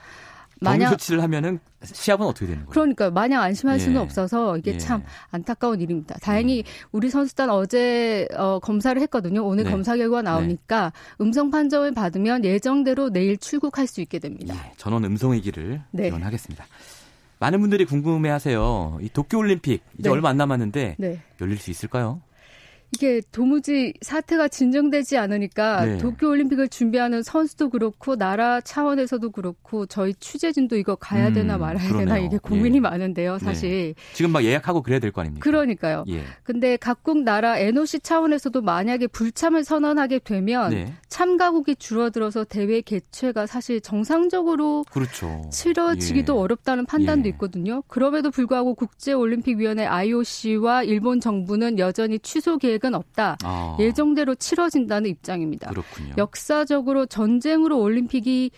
만약 0.65 0.89
조치를 0.91 1.21
하면은 1.23 1.59
시합은 1.83 2.25
어떻게 2.25 2.45
되는 2.47 2.61
거예요? 2.61 2.71
그러니까 2.71 3.11
마냥 3.11 3.41
안심할 3.41 3.75
예. 3.75 3.79
수는 3.79 4.01
없어서 4.01 4.57
이게 4.57 4.73
예. 4.73 4.77
참 4.77 5.03
안타까운 5.31 5.81
일입니다. 5.81 6.15
다행히 6.21 6.59
음. 6.59 6.89
우리 6.91 7.09
선수단 7.09 7.49
어제 7.49 8.27
어, 8.35 8.59
검사를 8.59 8.99
했거든요. 9.01 9.45
오늘 9.45 9.65
네. 9.65 9.71
검사 9.71 9.95
결과 9.95 10.21
네. 10.21 10.29
나오니까 10.29 10.91
네. 10.91 11.23
음성 11.23 11.51
판정을 11.51 11.93
받으면 11.93 12.43
예정대로 12.43 13.09
내일 13.09 13.37
출국할 13.37 13.87
수 13.87 14.01
있게 14.01 14.19
됩니다. 14.19 14.55
예. 14.55 14.73
전원 14.77 15.05
음성이기를 15.05 15.81
네. 15.91 16.09
기원하겠습니다. 16.09 16.65
많은 17.39 17.59
분들이 17.59 17.85
궁금해하세요. 17.85 18.99
이 19.01 19.09
도쿄 19.09 19.37
올림픽 19.37 19.81
이제 19.99 20.03
네. 20.03 20.09
얼마 20.09 20.29
안 20.29 20.37
남았는데 20.37 20.95
네. 20.97 21.21
열릴 21.41 21.57
수 21.57 21.69
있을까요? 21.69 22.21
이게 22.95 23.21
도무지 23.31 23.93
사태가 24.01 24.47
진정되지 24.47 25.17
않으니까 25.17 25.85
네. 25.85 25.97
도쿄올림픽을 25.97 26.69
준비하는 26.69 27.23
선수도 27.23 27.69
그렇고 27.69 28.15
나라 28.15 28.61
차원에서도 28.61 29.31
그렇고 29.31 29.85
저희 29.85 30.13
취재진도 30.15 30.77
이거 30.77 30.95
가야 30.95 31.33
되나 31.33 31.55
음, 31.57 31.59
말아야 31.61 31.87
그러네요. 31.87 32.05
되나 32.07 32.17
이게 32.19 32.37
고민이 32.37 32.77
예. 32.77 32.79
많은데요, 32.79 33.39
사실. 33.39 33.93
네. 33.95 34.13
지금 34.13 34.31
막 34.31 34.43
예약하고 34.45 34.81
그래야 34.81 34.99
될 34.99 35.11
거 35.11 35.21
아닙니까? 35.21 35.43
그러니까요. 35.43 36.05
예. 36.07 36.23
근데 36.43 36.77
각국 36.77 37.23
나라 37.23 37.57
NOC 37.57 37.99
차원에서도 37.99 38.61
만약에 38.61 39.07
불참을 39.07 39.63
선언하게 39.65 40.19
되면 40.19 40.69
네. 40.69 40.93
참가국이 41.09 41.75
줄어들어서 41.75 42.45
대회 42.45 42.79
개최가 42.81 43.45
사실 43.45 43.81
정상적으로 43.81 44.85
그렇죠. 44.89 45.49
치러지기도 45.51 46.35
예. 46.35 46.39
어렵다는 46.39 46.85
판단도 46.85 47.27
예. 47.27 47.31
있거든요. 47.31 47.83
그럼에도 47.87 48.31
불구하고 48.31 48.73
국제올림픽위원회 48.75 49.85
IOC와 49.85 50.83
일본 50.83 51.19
정부는 51.19 51.77
여전히 51.79 52.19
취소 52.19 52.57
계획 52.57 52.84
은 52.85 52.93
없다. 52.93 53.37
아. 53.43 53.77
예정대로 53.79 54.35
치러진다는 54.35 55.09
입장입니다. 55.09 55.69
그렇군요. 55.69 56.13
역사적으로 56.17 57.05
전쟁으로 57.05 57.79
올림픽이 57.79 58.51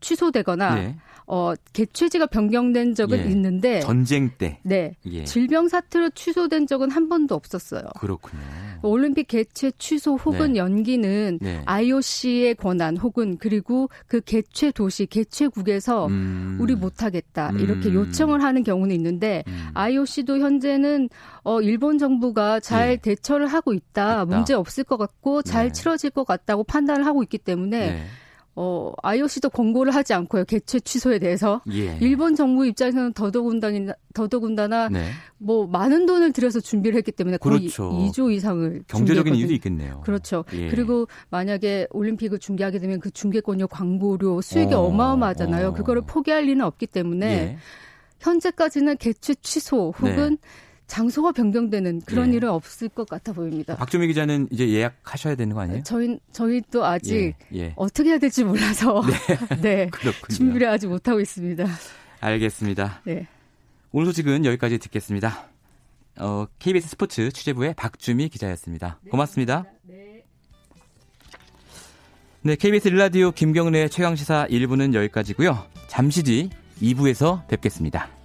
취소되거나 0.00 0.74
네. 0.74 0.96
어, 1.28 1.54
개최지가 1.72 2.26
변경된 2.26 2.94
적은 2.94 3.18
예. 3.18 3.30
있는데 3.30 3.80
전쟁 3.80 4.30
때 4.38 4.58
네. 4.62 4.96
예. 5.06 5.24
질병 5.24 5.68
사태로 5.68 6.10
취소된 6.10 6.66
적은 6.66 6.90
한 6.90 7.08
번도 7.08 7.34
없었어요. 7.34 7.82
그렇군요. 7.98 8.42
올림픽 8.82 9.28
개최 9.28 9.72
취소 9.78 10.16
혹은 10.16 10.54
네. 10.54 10.58
연기는 10.58 11.38
네. 11.40 11.62
IOC의 11.66 12.54
권한 12.54 12.96
혹은 12.96 13.36
그리고 13.38 13.90
그 14.06 14.20
개최 14.20 14.70
도시 14.70 15.06
개최국에서 15.06 16.06
음. 16.06 16.56
우리 16.60 16.74
못 16.74 17.02
하겠다 17.02 17.50
이렇게 17.58 17.88
음. 17.88 17.94
요청을 17.94 18.42
하는 18.42 18.62
경우는 18.62 18.94
있는데 18.94 19.44
음. 19.48 19.68
IOC도 19.74 20.38
현재는 20.38 21.08
어 21.42 21.60
일본 21.60 21.98
정부가 21.98 22.60
잘 22.60 22.92
예. 22.92 22.96
대처를 22.96 23.48
하고 23.48 23.72
있다. 23.72 23.88
있다. 23.98 24.24
문제 24.24 24.54
없을 24.54 24.84
것 24.84 24.96
같고 24.96 25.42
잘 25.42 25.66
네. 25.66 25.72
치러질 25.72 26.10
것 26.10 26.24
같다고 26.26 26.64
판단을 26.64 27.04
하고 27.06 27.22
있기 27.22 27.38
때문에 27.38 27.78
네. 27.92 28.06
어, 28.60 28.92
IOC도 29.04 29.50
권고를 29.50 29.94
하지 29.94 30.14
않고요. 30.14 30.44
개최 30.44 30.80
취소에 30.80 31.20
대해서. 31.20 31.62
예. 31.70 31.96
일본 32.00 32.34
정부 32.34 32.66
입장에서는 32.66 33.12
더더군다나, 33.12 33.92
더더군다나 34.14 34.88
네. 34.88 35.10
뭐 35.38 35.68
많은 35.68 36.06
돈을 36.06 36.32
들여서 36.32 36.58
준비를 36.58 36.98
했기 36.98 37.12
때문에 37.12 37.36
거의 37.36 37.60
그렇죠. 37.60 37.88
2조 37.92 38.32
이상을 38.32 38.82
경제적인 38.88 39.36
이유도 39.36 39.52
있겠네요. 39.54 40.00
그렇죠. 40.00 40.44
예. 40.54 40.66
그리고 40.70 41.06
만약에 41.30 41.86
올림픽을 41.90 42.40
중계하게 42.40 42.80
되면 42.80 42.98
그 42.98 43.12
중계권료, 43.12 43.68
광고료, 43.68 44.40
수익이 44.40 44.74
어, 44.74 44.90
마어마하잖아요 44.90 45.68
어. 45.68 45.72
그거를 45.74 46.02
포기할 46.02 46.42
리는 46.46 46.64
없기 46.64 46.88
때문에 46.88 47.26
예. 47.26 47.58
현재까지는 48.18 48.96
개최 48.96 49.36
취소 49.36 49.94
혹은 49.96 50.30
네. 50.30 50.36
장소가 50.88 51.32
변경되는 51.32 52.00
그런 52.06 52.32
예. 52.32 52.36
일은 52.36 52.48
없을 52.48 52.88
것 52.88 53.08
같아 53.08 53.32
보입니다. 53.32 53.76
박주미 53.76 54.08
기자는 54.08 54.48
이제 54.50 54.68
예약하셔야 54.70 55.36
되는 55.36 55.54
거 55.54 55.60
아니에요? 55.60 55.82
저희 55.84 56.18
저희 56.32 56.62
또 56.72 56.84
아직 56.84 57.34
예. 57.54 57.58
예. 57.58 57.72
어떻게 57.76 58.08
해야 58.10 58.18
될지 58.18 58.42
몰라서 58.42 59.02
네, 59.60 59.60
네 59.86 59.90
준비를 60.34 60.66
아직 60.66 60.88
못 60.88 61.06
하고 61.06 61.20
있습니다. 61.20 61.66
알겠습니다. 62.20 63.02
네. 63.04 63.28
오늘 63.92 64.06
소식은 64.06 64.44
여기까지 64.44 64.78
듣겠습니다. 64.78 65.46
어, 66.18 66.46
KBS 66.58 66.88
스포츠 66.88 67.30
취재부의 67.30 67.74
박주미 67.74 68.28
기자였습니다. 68.28 68.98
네, 69.02 69.10
고맙습니다. 69.10 69.66
네. 69.82 70.24
네, 72.42 72.56
KBS 72.56 72.88
일라디오 72.88 73.30
김경래 73.30 73.88
최강시사 73.88 74.48
1부는 74.50 74.94
여기까지고요. 74.94 75.64
잠시 75.86 76.22
뒤 76.22 76.50
2부에서 76.80 77.46
뵙겠습니다. 77.46 78.17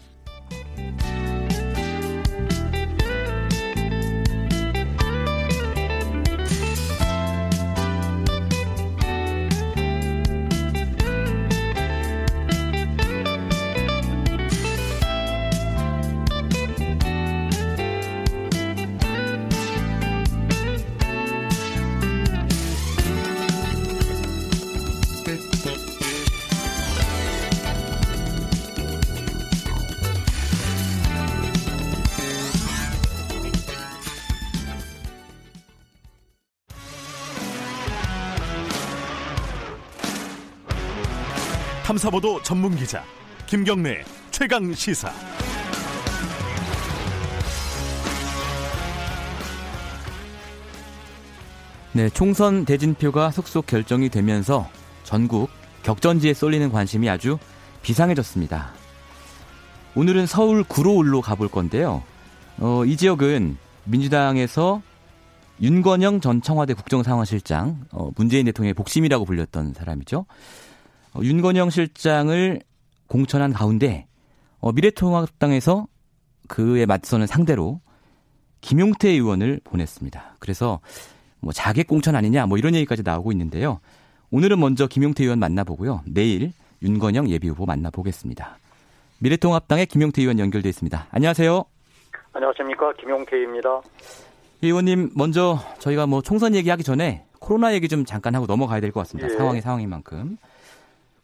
탐사보도 42.03 42.41
전문 42.41 42.75
기자 42.75 43.01
김경래 43.45 44.03
최강 44.29 44.73
시사. 44.73 45.09
네, 51.93 52.09
총선 52.09 52.65
대진표가 52.65 53.31
속속 53.31 53.67
결정이 53.67 54.09
되면서 54.09 54.67
전국 55.03 55.49
격전지에 55.83 56.33
쏠리는 56.33 56.71
관심이 56.71 57.09
아주 57.09 57.37
비상해졌습니다. 57.83 58.73
오늘은 59.95 60.25
서울 60.25 60.63
구로울로 60.63 61.21
가볼 61.21 61.47
건데요. 61.47 62.03
어, 62.57 62.83
이 62.85 62.97
지역은 62.97 63.57
민주당에서 63.85 64.81
윤건영 65.61 66.19
전 66.19 66.41
청와대 66.41 66.73
국정상황실장, 66.73 67.85
어, 67.91 68.09
문재인 68.15 68.45
대통령의 68.45 68.73
복심이라고 68.73 69.23
불렸던 69.23 69.73
사람이죠. 69.73 70.25
어, 71.13 71.21
윤건영 71.21 71.69
실장을 71.69 72.59
공천한 73.07 73.53
가운데 73.53 74.07
어, 74.59 74.71
미래통합당에서 74.71 75.87
그에 76.47 76.85
맞서는 76.85 77.27
상대로 77.27 77.79
김용태 78.61 79.09
의원을 79.09 79.59
보냈습니다. 79.63 80.35
그래서 80.39 80.79
뭐 81.39 81.51
자객 81.51 81.87
공천 81.87 82.15
아니냐 82.15 82.45
뭐 82.45 82.57
이런 82.57 82.73
얘기까지 82.75 83.03
나오고 83.03 83.31
있는데요. 83.33 83.79
오늘은 84.31 84.59
먼저 84.59 84.87
김용태 84.87 85.23
의원 85.23 85.39
만나보고요. 85.39 86.01
내일 86.07 86.53
윤건영 86.81 87.29
예비후보 87.29 87.65
만나보겠습니다. 87.65 88.57
미래통합당의 89.19 89.85
김용태 89.85 90.21
의원 90.21 90.39
연결돼 90.39 90.69
있습니다. 90.69 91.07
안녕하세요. 91.11 91.63
안녕하십니까 92.33 92.93
김용태입니다. 92.99 93.81
의원님 94.61 95.11
먼저 95.15 95.59
저희가 95.79 96.07
뭐 96.07 96.21
총선 96.21 96.55
얘기하기 96.55 96.83
전에 96.83 97.25
코로나 97.39 97.73
얘기 97.73 97.87
좀 97.89 98.05
잠깐 98.05 98.33
하고 98.35 98.45
넘어가야 98.45 98.79
될 98.79 98.91
것 98.91 99.01
같습니다. 99.01 99.31
예. 99.31 99.37
상황이 99.37 99.61
상황인 99.61 99.89
만큼. 99.89 100.37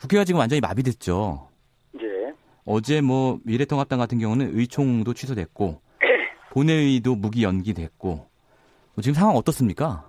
국회가 0.02 0.24
지금 0.24 0.40
완전히 0.40 0.62
마비됐죠. 0.62 1.48
예. 2.02 2.34
어제 2.66 3.02
뭐 3.02 3.40
미래통합당 3.46 4.00
같은 4.00 4.20
경우는 4.20 4.58
의총도 4.58 5.14
취소됐고 5.14 5.82
본회의도 6.52 7.16
무기 7.16 7.44
연기됐고 7.44 8.08
뭐 8.16 9.02
지금 9.02 9.14
상황 9.14 9.36
어떻습니까? 9.36 10.06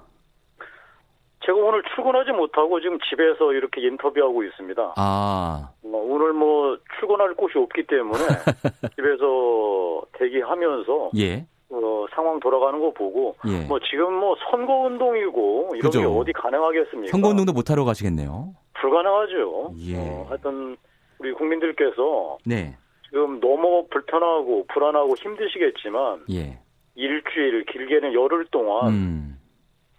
제가 1.45 1.59
오늘 1.59 1.83
출근하지 1.95 2.33
못하고 2.33 2.81
지금 2.81 2.99
집에서 3.09 3.53
이렇게 3.53 3.81
인터뷰하고 3.81 4.45
있습니다. 4.45 4.95
아. 4.97 5.71
뭐 5.83 6.03
오늘 6.15 6.33
뭐 6.35 6.79
출근할 6.99 7.35
곳이 7.35 7.59
없기 7.59 7.87
때문에 7.87 8.19
집에서 8.95 10.03
대기하면서 10.13 11.11
예. 11.17 11.47
어, 11.71 12.07
상황 12.15 12.39
돌아가는 12.41 12.79
거 12.79 12.93
보고 12.93 13.37
예. 13.49 13.67
뭐 13.67 13.79
지금 13.91 14.15
뭐 14.15 14.37
선거 14.51 14.73
운동이고 14.83 15.71
이런 15.77 15.81
그죠. 15.91 16.01
게 16.01 16.07
어디 16.07 16.33
가능하겠습니까? 16.33 17.11
선거 17.11 17.29
운동도 17.29 17.53
못 17.53 17.71
하러 17.71 17.85
가시겠네요. 17.85 18.55
불가능하죠. 18.81 19.75
예. 19.89 19.97
어, 19.99 20.27
하여튼 20.29 20.77
우리 21.19 21.33
국민들께서 21.33 22.39
네. 22.47 22.77
지금 23.05 23.41
너무 23.41 23.87
불편하고 23.91 24.67
불안하고 24.73 25.15
힘드시겠지만 25.17 26.25
예. 26.33 26.59
일주일 26.95 27.65
길게는 27.67 28.15
열흘 28.15 28.47
동안 28.51 28.89
음. 28.89 29.39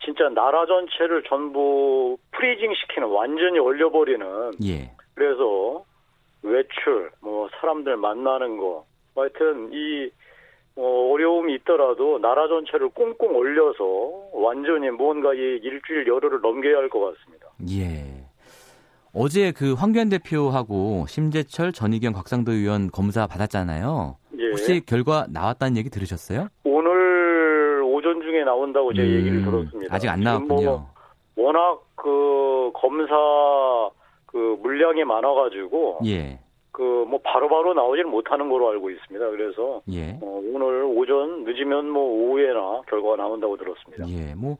진짜 0.03 0.29
나라 0.29 0.65
전체를 0.65 1.23
전부 1.27 2.17
프리징 2.31 2.73
시키는 2.73 3.07
완전히 3.09 3.59
얼려버리는 3.59 4.51
예. 4.65 4.91
그래서 5.13 5.83
외출 6.43 7.11
뭐 7.21 7.49
사람들 7.59 7.97
만나는 7.97 8.57
거뭐 8.57 8.85
하여튼 9.15 9.69
이 9.73 10.09
어, 10.77 11.11
어려움이 11.11 11.53
있더라도 11.55 12.17
나라 12.19 12.47
전체를 12.47 12.89
꽁꽁 12.89 13.35
얼려서 13.35 13.83
완전히 14.33 14.89
뭔가 14.89 15.33
이 15.33 15.37
일주일 15.37 16.07
열흘을 16.07 16.39
넘겨야 16.41 16.77
할 16.77 16.89
것 16.89 16.99
같습니다. 17.13 17.47
예. 17.69 18.21
어제 19.13 19.51
그 19.51 19.73
황교안 19.73 20.09
대표하고 20.09 21.05
심재철, 21.07 21.73
전희경, 21.73 22.13
곽상도 22.13 22.53
의원 22.53 22.89
검사 22.89 23.27
받았잖아요. 23.27 24.15
예. 24.39 24.49
혹시 24.49 24.81
결과 24.85 25.25
나왔다는 25.29 25.77
얘기 25.77 25.89
들으셨어요? 25.89 26.47
오늘 26.63 27.81
오전 27.83 28.21
중에 28.21 28.43
나온다고 28.43 28.93
제 28.93 29.01
음, 29.01 29.07
얘기를 29.07 29.43
들었습니다. 29.43 29.93
아직 29.93 30.07
안 30.09 30.21
나왔군요. 30.21 30.61
뭐 30.61 30.89
워낙 31.35 31.81
그 31.95 32.71
검사 32.73 33.13
그 34.27 34.57
물량이 34.61 35.03
많아가지고 35.03 35.99
예. 36.05 36.39
그뭐 36.71 37.19
바로바로 37.21 37.73
나오지는 37.73 38.09
못하는 38.09 38.49
걸로 38.49 38.69
알고 38.69 38.89
있습니다. 38.91 39.29
그래서 39.29 39.81
예. 39.91 40.17
어, 40.21 40.41
오늘 40.53 40.83
오전 40.85 41.43
늦으면 41.43 41.89
뭐 41.89 42.03
오후에나 42.03 42.81
결과가 42.89 43.17
나온다고 43.17 43.57
들었습니다. 43.57 44.07
예, 44.07 44.33
뭐 44.35 44.55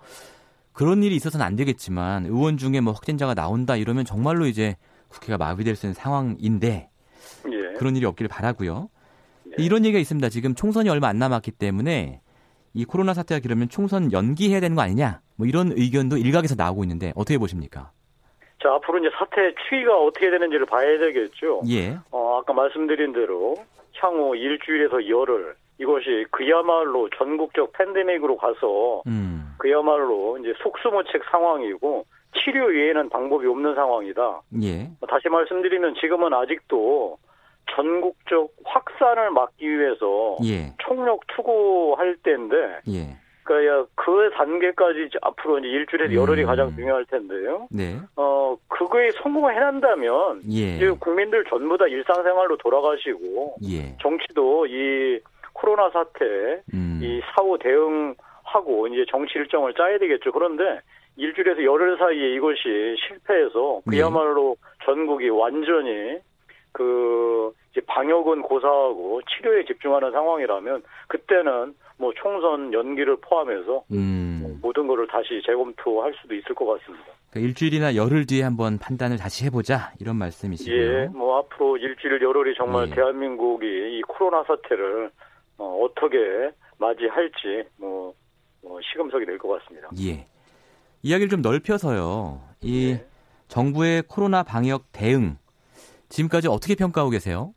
그런 0.74 1.04
일이 1.04 1.16
있어서는 1.16 1.46
안 1.46 1.56
되겠지만 1.56 2.26
의원 2.26 2.58
중에 2.58 2.80
뭐 2.80 2.94
확진자가 2.94 3.34
나온다 3.34 3.76
이러면 3.76 4.06
정말로 4.06 4.46
이제 4.46 4.78
국회가 5.10 5.38
마비될 5.38 5.76
수 5.76 5.86
있는 5.86 5.94
상황인데 5.94 6.90
예. 7.52 7.74
그런 7.78 7.96
일이 7.96 8.06
없기를 8.06 8.30
바라고요. 8.30 8.90
예. 9.48 9.64
이런 9.64 9.86
얘기가 9.86 10.00
있습니다. 10.00 10.30
지금 10.30 10.56
총선이 10.56 10.90
얼마 10.90 11.08
안 11.08 11.20
남았기 11.20 11.52
때문에 11.52 12.22
이 12.74 12.86
코로나 12.86 13.14
사태가 13.14 13.42
그러면 13.44 13.68
총선 13.68 14.14
연기해야 14.14 14.62
되는 14.62 14.76
거 14.76 14.82
아니냐? 14.82 15.20
뭐 15.36 15.46
이런 15.46 15.74
의견도 15.74 16.18
일각에서 16.18 16.56
나오고 16.58 16.84
있는데 16.86 17.12
어떻게 17.16 17.38
보십니까? 17.38 17.92
자, 18.64 18.74
앞으로 18.76 19.00
이제 19.00 19.10
사태 19.18 19.54
추이가 19.68 19.98
어떻게 19.98 20.30
되는지를 20.30 20.68
봐야 20.68 20.98
되겠죠. 21.00 21.64
예. 21.68 21.98
어, 22.12 22.40
아까 22.40 22.54
말씀드린 22.54 23.12
대로 23.12 23.56
향후 24.00 24.36
일주일에서 24.36 25.10
열흘 25.10 25.56
이것이 25.80 26.26
그야말로 26.30 27.10
전국적 27.18 27.74
팬데믹으로 27.74 28.38
가서 28.38 29.02
음. 29.08 29.41
그야말로 29.62 30.40
이제 30.40 30.56
속수무책 30.64 31.24
상황이고 31.30 32.04
치료 32.34 32.66
외에는 32.66 33.10
방법이 33.10 33.46
없는 33.46 33.76
상황이다. 33.76 34.42
예. 34.64 34.90
다시 35.08 35.30
말씀드리면 35.30 35.94
지금은 36.02 36.34
아직도 36.34 37.18
전국적 37.76 38.52
확산을 38.66 39.30
막기 39.30 39.70
위해서 39.70 40.38
예. 40.46 40.74
총력 40.80 41.20
투구할 41.28 42.18
때인데 42.24 42.56
예. 42.90 43.18
그러니까 43.44 43.88
그 43.94 44.32
단계까지 44.34 45.10
앞으로 45.22 45.60
이제 45.60 45.68
일주일에 45.68 46.08
음. 46.08 46.14
열흘이 46.16 46.44
가장 46.44 46.74
중요할 46.76 47.06
텐데요. 47.06 47.68
네. 47.70 48.00
어 48.16 48.58
그거에 48.68 49.12
성공을 49.12 49.56
해낸다면 49.56 50.42
예. 50.52 50.76
이제 50.76 50.90
국민들 51.00 51.46
전부 51.46 51.78
다 51.78 51.86
일상생활로 51.86 52.58
돌아가시고 52.58 53.58
예. 53.70 53.96
정치도 54.02 54.66
이 54.66 55.20
코로나 55.54 55.92
사태 55.92 56.64
음. 56.74 57.00
이 57.04 57.22
사후 57.36 57.60
대응 57.60 58.16
하고 58.54 58.88
이제 58.88 59.06
정치 59.10 59.38
일정을 59.38 59.74
짜야 59.74 59.98
되겠죠. 59.98 60.32
그런데 60.32 60.82
일주일에서 61.18 61.64
열흘 61.64 61.98
사이에 61.98 62.34
이것이 62.36 62.96
실패해서 63.08 63.82
그야말로 63.88 64.56
네. 64.60 64.86
전국이 64.86 65.30
완전히 65.30 66.20
그 66.72 67.54
이제 67.72 67.82
방역은 67.86 68.42
고사하고 68.42 69.22
치료에 69.24 69.66
집중하는 69.66 70.12
상황이라면 70.12 70.84
그때는 71.08 71.74
뭐 71.98 72.12
총선 72.16 72.74
연기를 72.74 73.18
포함해서 73.18 73.84
음. 73.92 74.60
모든 74.62 74.88
것을 74.88 75.08
다시 75.08 75.42
재검토할 75.46 76.14
수도 76.22 76.36
있을 76.36 76.56
것 76.56 76.66
같습니다. 76.66 77.06
그러니까 77.30 77.48
일주일이나 77.48 77.96
열흘 77.96 78.26
뒤에 78.26 78.44
한번 78.44 78.78
판단을 78.78 79.18
다시 79.18 79.46
해보자 79.46 79.92
이런 80.00 80.16
말씀이시고요. 80.18 80.76
예, 80.76 81.06
뭐 81.14 81.38
앞으로 81.40 81.78
일주일 81.78 82.22
열흘이 82.22 82.56
정말 82.58 82.90
예. 82.90 82.96
대한민국이 82.96 83.66
이 83.66 84.02
코로나 84.02 84.44
사태를 84.44 85.12
어, 85.58 85.88
떻게 85.96 86.18
맞이할지 86.80 87.64
뭐, 87.78 88.14
뭐 88.64 88.80
시금석이 88.82 89.26
될 89.26 89.38
것 89.38 89.60
같습니다. 89.60 89.90
예. 90.02 90.26
이야기를 91.04 91.30
좀 91.30 91.42
넓혀서요. 91.42 92.42
이 92.62 92.92
예. 92.92 93.06
정부의 93.48 94.04
코로나 94.08 94.44
방역 94.44 94.84
대응 94.92 95.38
지금까지 96.10 96.48
어떻게 96.48 96.76
평가하고 96.76 97.10
계세요? 97.10 97.54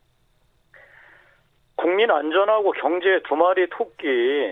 국민 1.75 2.09
안전하고 2.09 2.71
경제 2.71 3.21
두 3.27 3.35
마리 3.35 3.67
토끼 3.69 4.07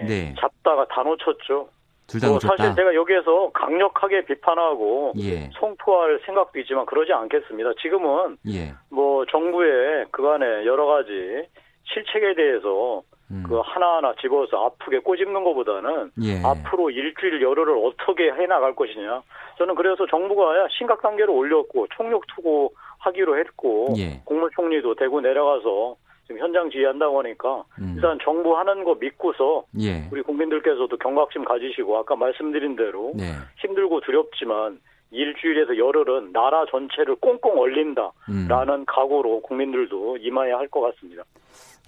네. 0.08 0.36
잡다가 0.40 0.86
다 0.88 1.02
놓쳤죠. 1.04 1.70
둘다 2.08 2.28
뭐 2.28 2.36
놓쳤다. 2.36 2.58
사실 2.58 2.76
제가 2.76 2.94
여기에서 2.94 3.50
강력하게 3.54 4.26
비판하고 4.26 5.14
예. 5.20 5.50
송포할 5.60 6.20
생각도 6.26 6.60
있지만 6.60 6.86
그러지 6.86 7.12
않겠습니다. 7.14 7.72
지금은 7.82 8.38
예. 8.50 8.74
뭐 8.90 9.26
정부의 9.26 10.06
그간의 10.12 10.68
여러 10.68 10.86
가지 10.86 11.48
실책에 11.86 12.36
대해서 12.36 13.02
음. 13.34 13.44
그 13.48 13.60
하나하나 13.64 14.14
집어서 14.22 14.66
아프게 14.66 15.00
꼬집는 15.00 15.44
것보다는 15.44 16.12
예. 16.22 16.42
앞으로 16.46 16.92
일주일 16.92 17.42
열흘을 17.42 17.76
어떻게 17.84 18.32
해 18.32 18.46
나갈 18.46 18.76
것이냐. 18.76 19.24
저는 19.58 19.74
그래서 19.76 20.06
정부가 20.06 20.68
심각 20.78 21.02
단계로 21.02 21.34
올렸고 21.34 21.88
총력 21.96 22.22
투구하기로 22.28 23.40
했고 23.40 23.94
예. 23.98 24.22
국무총리도 24.26 24.96
대구 24.96 25.20
내려가서 25.22 25.96
지금 26.28 26.40
현장 26.40 26.70
지휘한다고 26.70 27.20
하니까 27.20 27.64
음. 27.80 27.94
일단 27.96 28.18
정부 28.24 28.56
하는 28.58 28.84
거 28.84 28.96
믿고서 28.96 29.66
예. 29.80 30.08
우리 30.12 30.22
국민들께서도 30.22 30.96
경각심 30.98 31.44
가지시고 31.44 31.98
아까 31.98 32.16
말씀드린 32.16 32.76
대로 32.76 33.12
네. 33.16 33.26
힘들고 33.58 34.02
두렵지만 34.02 34.80
일주일에서 35.12 35.78
열흘은 35.78 36.32
나라 36.34 36.66
전체를 36.72 37.16
꽁꽁 37.16 37.60
얼린다라는 37.60 38.74
음. 38.74 38.86
각오로 38.88 39.42
국민들도 39.42 40.18
임해야 40.18 40.58
할 40.58 40.68
것 40.70 40.82
같습니다. 40.82 41.24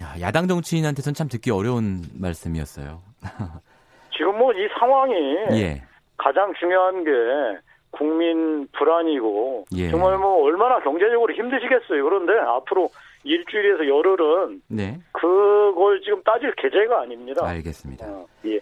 야, 0.02 0.14
야당 0.20 0.46
정치인한테선 0.48 1.14
참 1.14 1.28
듣기 1.28 1.50
어려운 1.50 2.02
말씀이었어요. 2.14 3.02
지금 4.16 4.38
뭐 4.38 4.52
이 4.52 4.68
상황이 4.78 5.14
예. 5.52 5.82
가장 6.16 6.52
중요한 6.58 7.04
게 7.04 7.10
국민 7.90 8.66
불안이고 8.72 9.64
예. 9.74 9.90
정말 9.90 10.18
뭐 10.18 10.44
얼마나 10.44 10.80
경제적으로 10.80 11.32
힘드시겠어요. 11.34 12.02
그런데 12.04 12.32
앞으로 12.38 12.90
일주일에서 13.24 13.86
열흘은 13.88 14.62
네. 14.68 15.00
그걸 15.12 16.00
지금 16.02 16.22
따질 16.22 16.54
계제가 16.56 17.02
아닙니다. 17.02 17.46
알겠습니다. 17.46 18.06
어, 18.06 18.26
예. 18.46 18.60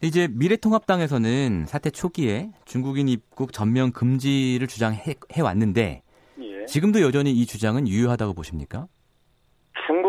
이제 0.00 0.28
미래통합당에서는 0.30 1.66
사태 1.66 1.90
초기에 1.90 2.50
중국인 2.64 3.08
입국 3.08 3.52
전면 3.52 3.92
금지를 3.92 4.66
주장해 4.68 5.16
왔는데 5.42 6.02
예. 6.40 6.66
지금도 6.66 7.02
여전히 7.02 7.32
이 7.32 7.46
주장은 7.46 7.88
유효하다고 7.88 8.34
보십니까? 8.34 8.86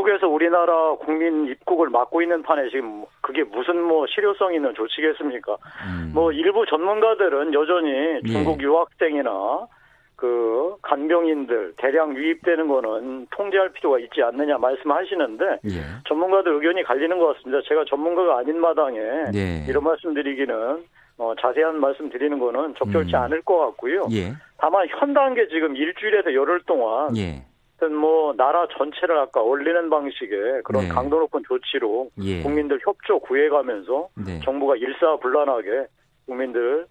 중국에서 0.10 0.28
우리나라 0.28 0.96
국민 0.96 1.46
입국을 1.48 1.90
막고 1.90 2.22
있는 2.22 2.42
판에 2.42 2.70
지금 2.70 3.06
그게 3.22 3.44
무슨 3.44 3.82
뭐 3.82 4.08
실효성 4.08 4.54
있는 4.56 4.74
조치겠습니까? 4.74 5.58
음. 5.88 6.12
뭐 6.14 6.32
일부 6.32 6.66
전문가들은 6.66 7.54
여전히 7.54 7.92
예. 7.92 8.22
중국 8.28 8.60
예. 8.60 8.66
유학생이나 8.66 9.68
그 10.16 10.76
간병인들 10.82 11.74
대량 11.78 12.16
유입되는 12.16 12.68
거는 12.68 13.28
통제할 13.32 13.70
필요가 13.70 14.00
있지 14.00 14.22
않느냐 14.22 14.58
말씀하시는데 14.58 15.46
예. 15.66 15.80
전문가들 16.08 16.54
의견이 16.54 16.84
갈리는 16.84 17.18
것 17.20 17.36
같습니다. 17.36 17.62
제가 17.68 17.86
전문가가 17.88 18.40
아닌 18.40 18.60
마당에 18.60 19.00
예. 19.36 19.66
이런 19.68 19.84
말씀드리기는 19.84 20.84
어, 21.20 21.34
자세한 21.40 21.80
말씀 21.80 22.10
드리는 22.10 22.40
거는 22.40 22.76
적절치 22.80 23.16
음. 23.16 23.22
않을 23.22 23.42
것 23.44 23.58
같고요. 23.60 24.08
예. 24.12 24.34
다만 24.58 24.88
현 24.88 25.14
단계 25.14 25.48
지금 25.50 25.76
일주일에서 25.76 26.34
열흘 26.34 26.62
동안 26.66 27.16
예. 27.16 27.44
뭐 27.88 28.34
나라 28.34 28.68
전체를 28.78 29.18
아까 29.18 29.42
올리는 29.42 29.90
방식의 29.90 30.64
그런 30.64 30.84
네. 30.84 30.90
강도 30.90 31.20
높은 31.20 31.42
조치로 31.48 32.12
예. 32.24 32.42
국민들 32.42 32.80
협조 32.84 33.20
구해가면서 33.20 34.10
네. 34.16 34.40
정부가 34.44 34.76
일사불란하게 34.76 35.88
국민들 36.26 36.88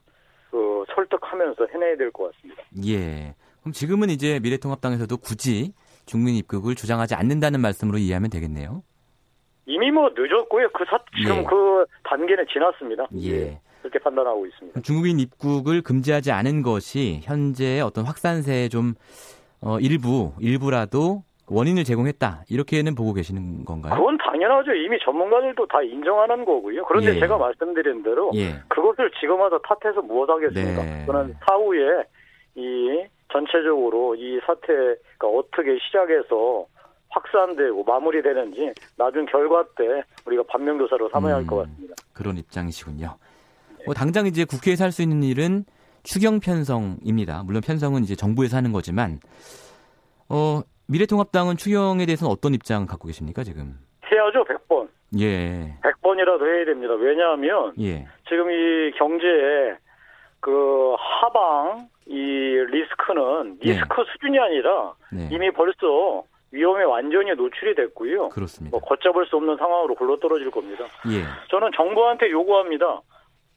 그 0.50 0.84
설득하면서 0.94 1.66
해내야 1.72 1.96
될 1.96 2.10
것 2.10 2.32
같습니다. 2.32 2.62
예. 2.86 3.34
그럼 3.60 3.72
지금은 3.72 4.08
이제 4.10 4.40
미래통합당에서도 4.40 5.16
굳이 5.18 5.72
중민 6.06 6.34
입국을 6.36 6.74
주장하지 6.74 7.14
않는다는 7.14 7.60
말씀으로 7.60 7.98
이해하면 7.98 8.30
되겠네요. 8.30 8.82
이미 9.66 9.90
뭐 9.90 10.10
늦었고요. 10.16 10.70
그 10.72 10.84
사, 10.86 10.98
지금 11.20 11.36
예. 11.38 11.44
그 11.44 11.84
단계는 12.04 12.46
지났습니다. 12.50 13.06
예. 13.22 13.60
그렇게 13.82 13.98
판단하고 13.98 14.46
있습니다. 14.46 14.80
중국인 14.80 15.20
입국을 15.20 15.82
금지하지 15.82 16.32
않은 16.32 16.62
것이 16.62 17.20
현재 17.22 17.80
어떤 17.80 18.04
확산세에 18.06 18.68
좀 18.70 18.94
어, 19.60 19.78
일부 19.80 20.32
일부라도 20.40 21.22
원인을 21.48 21.84
제공했다 21.84 22.44
이렇게는 22.48 22.94
보고 22.94 23.12
계시는 23.14 23.64
건가요? 23.64 23.94
그건 23.94 24.18
당연하죠. 24.18 24.72
이미 24.74 24.98
전문가들도 25.02 25.66
다 25.66 25.82
인정하는 25.82 26.44
거고요. 26.44 26.84
그런데 26.84 27.16
예. 27.16 27.20
제가 27.20 27.38
말씀드린 27.38 28.02
대로 28.02 28.30
예. 28.34 28.60
그것을 28.68 29.10
지금 29.18 29.40
와서 29.40 29.58
탓해서 29.58 30.02
무엇 30.02 30.28
하겠습니까? 30.28 30.82
네. 30.82 31.04
그는 31.06 31.34
사후에 31.46 32.04
이 32.54 33.02
전체적으로 33.32 34.14
이 34.14 34.38
사태가 34.46 35.26
어떻게 35.26 35.78
시작해서 35.86 36.66
확산되고 37.10 37.84
마무리되는지 37.84 38.72
나중 38.96 39.24
결과 39.26 39.64
때 39.76 40.02
우리가 40.26 40.42
반면교사로 40.48 41.08
삼아야 41.10 41.36
음, 41.36 41.40
할것 41.40 41.66
같습니다. 41.66 41.94
그런 42.12 42.36
입장이시군요. 42.36 43.16
네. 43.78 43.84
뭐 43.86 43.94
당장 43.94 44.26
이제 44.26 44.44
국회에서 44.44 44.84
할 44.84 44.92
수 44.92 45.00
있는 45.02 45.22
일은 45.22 45.64
추경 46.08 46.40
편성입니다. 46.40 47.42
물론 47.44 47.60
편성은 47.60 48.02
이제 48.02 48.16
정부에서 48.16 48.56
하는 48.56 48.72
거지만 48.72 49.20
어 50.30 50.62
미래통합당은 50.86 51.58
추경에 51.58 52.06
대해서는 52.06 52.32
어떤 52.32 52.54
입장 52.54 52.86
갖고 52.86 53.08
계십니까, 53.08 53.44
지금? 53.44 53.78
해야죠, 54.10 54.44
100번. 54.44 54.88
예. 55.20 55.76
100번이라도 55.82 56.46
해야 56.46 56.64
됩니다. 56.64 56.94
왜냐하면 56.94 57.74
예. 57.78 58.06
지금 58.26 58.50
이 58.50 58.90
경제에 58.96 59.76
그 60.40 60.94
하방 60.98 61.88
이 62.06 62.14
리스크는 62.14 63.58
네. 63.60 63.72
리스크 63.72 64.00
네. 64.00 64.12
수준이 64.12 64.38
아니라 64.38 64.94
네. 65.12 65.28
이미 65.30 65.50
벌써 65.50 66.24
위험에 66.52 66.84
완전히 66.84 67.34
노출이 67.34 67.74
됐고요. 67.74 68.30
그렇습니다. 68.30 68.74
뭐 68.74 68.80
걷잡을 68.80 69.26
수 69.26 69.36
없는 69.36 69.58
상황으로 69.58 69.94
굴러떨어질 69.94 70.50
겁니다. 70.50 70.84
예. 71.12 71.24
저는 71.50 71.70
정부한테 71.76 72.30
요구합니다. 72.30 73.02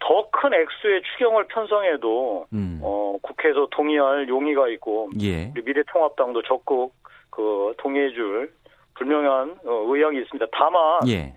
더 0.01 0.29
큰 0.31 0.53
액수의 0.53 1.03
추경을 1.03 1.45
편성해도 1.47 2.47
음. 2.53 2.79
어, 2.83 3.17
국회에서 3.21 3.67
동의할 3.71 4.27
용의가 4.27 4.67
있고 4.69 5.09
예. 5.21 5.51
미래통합당도 5.53 6.41
적극 6.43 6.91
그 7.29 7.73
동의해줄 7.77 8.51
분명한 8.95 9.59
어, 9.65 9.85
의향이 9.87 10.19
있습니다. 10.21 10.45
다만 10.51 11.07
예. 11.07 11.33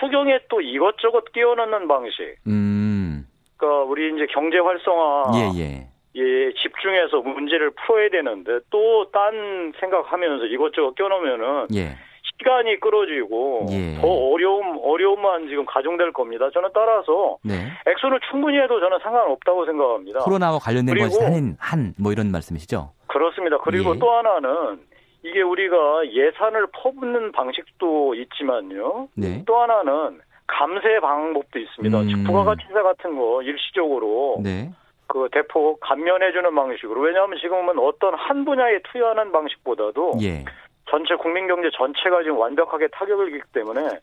추경에 0.00 0.38
또 0.48 0.60
이것저것 0.60 1.32
끼워넣는 1.32 1.88
방식. 1.88 2.36
음. 2.46 3.26
그러니까 3.56 3.84
우리 3.84 4.14
이제 4.14 4.26
경제 4.30 4.58
활성화 4.58 5.32
예, 5.34 5.60
예. 5.60 5.88
예, 6.16 6.52
집중해서 6.54 7.20
문제를 7.22 7.70
풀어야 7.70 8.08
되는데 8.10 8.60
또 8.70 9.10
딴 9.10 9.72
생각하면서 9.80 10.46
이것저것 10.46 10.94
껴놓으면은 10.94 11.68
예. 11.74 11.96
시간이 12.38 12.78
끌어지고 12.80 13.66
예. 13.70 14.00
더 14.00 14.06
어려움 14.06 14.78
어려움만 14.82 15.48
지금 15.48 15.66
가중될 15.66 16.12
겁니다. 16.12 16.48
저는 16.52 16.70
따라서 16.72 17.38
네. 17.42 17.54
액수는 17.86 18.18
충분히 18.30 18.58
해도 18.58 18.80
저는 18.80 18.98
상관없다고 19.02 19.66
생각합니다. 19.66 20.20
코로나와 20.20 20.58
관련된 20.58 20.96
것이 20.96 21.18
한한뭐 21.58 22.12
이런 22.12 22.30
말씀이시죠? 22.30 22.92
그렇습니다. 23.08 23.58
그리고 23.58 23.94
예. 23.94 23.98
또 23.98 24.10
하나는 24.12 24.80
이게 25.24 25.42
우리가 25.42 26.06
예산을 26.10 26.68
퍼붓는 26.72 27.32
방식도 27.32 28.14
있지만요. 28.14 29.08
네. 29.14 29.42
또 29.46 29.60
하나는 29.60 30.20
감세 30.46 31.00
방법도 31.00 31.58
있습니다. 31.58 32.00
음. 32.00 32.24
부가가치세 32.24 32.72
같은 32.72 33.18
거 33.18 33.42
일시적으로 33.42 34.40
네. 34.42 34.70
그 35.08 35.28
대폭 35.32 35.80
감면해주는 35.80 36.54
방식으로 36.54 37.00
왜냐하면 37.00 37.38
지금은 37.38 37.78
어떤 37.78 38.14
한 38.14 38.44
분야에 38.44 38.80
투여하는 38.92 39.32
방식보다도 39.32 40.14
예. 40.22 40.44
전체 40.90 41.14
국민 41.16 41.46
경제 41.46 41.70
전체가 41.76 42.22
지금 42.22 42.38
완벽하게 42.38 42.88
타격을 42.88 43.34
입기 43.34 43.42
때문에 43.52 44.00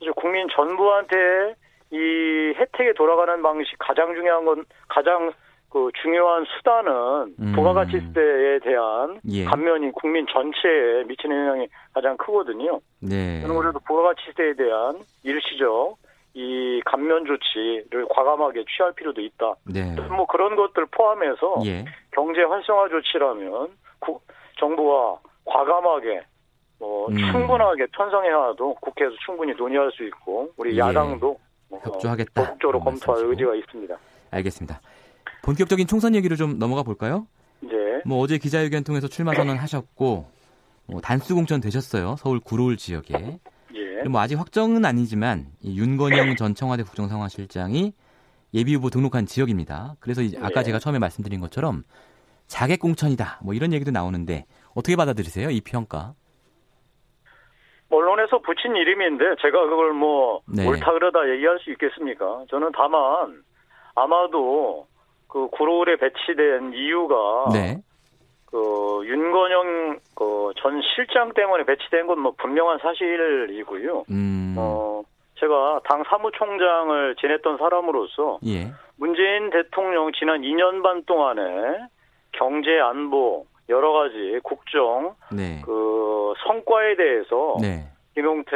이제 0.00 0.10
국민 0.16 0.46
전부한테 0.48 1.54
이 1.90 2.54
혜택에 2.56 2.92
돌아가는 2.94 3.42
방식 3.42 3.76
가장 3.78 4.14
중요한 4.14 4.44
건 4.44 4.64
가장 4.88 5.32
그 5.70 5.90
중요한 6.00 6.44
수단은 6.56 7.34
음. 7.38 7.52
부가가치세에 7.54 8.60
대한 8.60 9.20
예. 9.30 9.44
감면이 9.44 9.90
국민 9.92 10.26
전체에 10.26 11.04
미치는 11.04 11.36
영향이 11.36 11.68
가장 11.92 12.16
크거든요. 12.16 12.80
네. 13.00 13.40
저는 13.42 13.58
그래도 13.58 13.78
부가가치세에 13.80 14.54
대한 14.54 14.98
일시적 15.24 15.96
이 16.34 16.80
감면 16.86 17.26
조치를 17.26 18.06
과감하게 18.08 18.64
취할 18.74 18.92
필요도 18.94 19.20
있다. 19.20 19.54
네. 19.64 19.94
뭐 20.08 20.26
그런 20.26 20.56
것들 20.56 20.86
포함해서 20.90 21.62
예. 21.66 21.84
경제 22.12 22.42
활성화 22.42 22.88
조치라면 22.88 23.68
구, 23.98 24.20
정부가 24.58 25.18
과감하게 25.48 26.22
뭐 26.78 27.08
음. 27.08 27.16
충분하게 27.16 27.86
편성해와도 27.96 28.74
국회에서 28.74 29.14
충분히 29.24 29.52
논의할 29.54 29.90
수 29.92 30.04
있고 30.04 30.50
우리 30.56 30.74
예. 30.74 30.78
야당도 30.78 31.38
뭐 31.68 31.80
협조하겠다. 31.82 32.42
적극적으로 32.44 32.80
검토할 32.80 33.24
의지가 33.24 33.54
있습니다. 33.56 33.96
알겠습니다. 34.30 34.80
본격적인 35.42 35.86
총선 35.86 36.14
얘기로 36.14 36.36
좀 36.36 36.58
넘어가 36.58 36.82
볼까요? 36.82 37.26
네. 37.60 37.70
뭐 38.04 38.18
어제 38.20 38.38
기자회견 38.38 38.84
통해서 38.84 39.08
출마 39.08 39.34
선언하셨고 39.34 40.26
뭐 40.86 41.00
단수 41.00 41.34
공천 41.34 41.60
되셨어요. 41.60 42.16
서울 42.18 42.40
구로울 42.40 42.76
지역에. 42.76 43.38
예. 43.74 44.08
뭐 44.08 44.20
아직 44.20 44.38
확정은 44.38 44.84
아니지만 44.84 45.46
윤건영 45.64 46.36
전 46.36 46.54
청와대 46.54 46.82
국정상황실장이 46.82 47.92
예비 48.54 48.74
후보 48.74 48.88
등록한 48.88 49.26
지역입니다. 49.26 49.96
그래서 50.00 50.22
이제 50.22 50.38
아까 50.38 50.60
네. 50.60 50.64
제가 50.64 50.78
처음에 50.78 50.98
말씀드린 50.98 51.40
것처럼 51.40 51.84
자객 52.46 52.80
공천이다. 52.80 53.40
뭐 53.42 53.52
이런 53.52 53.72
얘기도 53.72 53.90
나오는데 53.90 54.46
어떻게 54.74 54.96
받아들이세요? 54.96 55.50
이 55.50 55.60
평가? 55.60 56.14
언론에서 57.90 58.38
붙인 58.40 58.76
이름인데 58.76 59.36
제가 59.40 59.66
그걸 59.66 59.92
뭐 59.92 60.40
네. 60.46 60.66
옳다 60.66 60.92
그러다 60.92 61.28
얘기할 61.30 61.58
수 61.60 61.70
있겠습니까? 61.72 62.44
저는 62.50 62.70
다만 62.76 63.42
아마도 63.94 64.86
그 65.26 65.48
구로울에 65.48 65.96
배치된 65.96 66.74
이유가 66.74 67.46
네. 67.52 67.78
그 68.46 69.02
윤건영 69.04 69.98
그 70.14 70.38
전 70.60 70.80
실장 70.94 71.32
때문에 71.34 71.64
배치된 71.64 72.06
건 72.06 72.18
뭐 72.18 72.32
분명한 72.36 72.78
사실이고요. 72.78 74.04
음. 74.10 74.54
어 74.58 75.02
제가 75.38 75.80
당 75.84 76.02
사무총장을 76.08 77.14
지냈던 77.20 77.58
사람으로서 77.58 78.40
예. 78.46 78.72
문재인 78.96 79.50
대통령 79.50 80.10
지난 80.18 80.40
2년 80.42 80.82
반 80.82 81.04
동안에 81.04 81.42
경제 82.32 82.78
안보 82.80 83.46
여러 83.68 83.92
가지 83.92 84.40
국정 84.42 85.14
네. 85.32 85.62
그 85.64 86.34
성과에 86.46 86.96
대해서 86.96 87.56
네. 87.60 87.88
김용태 88.14 88.50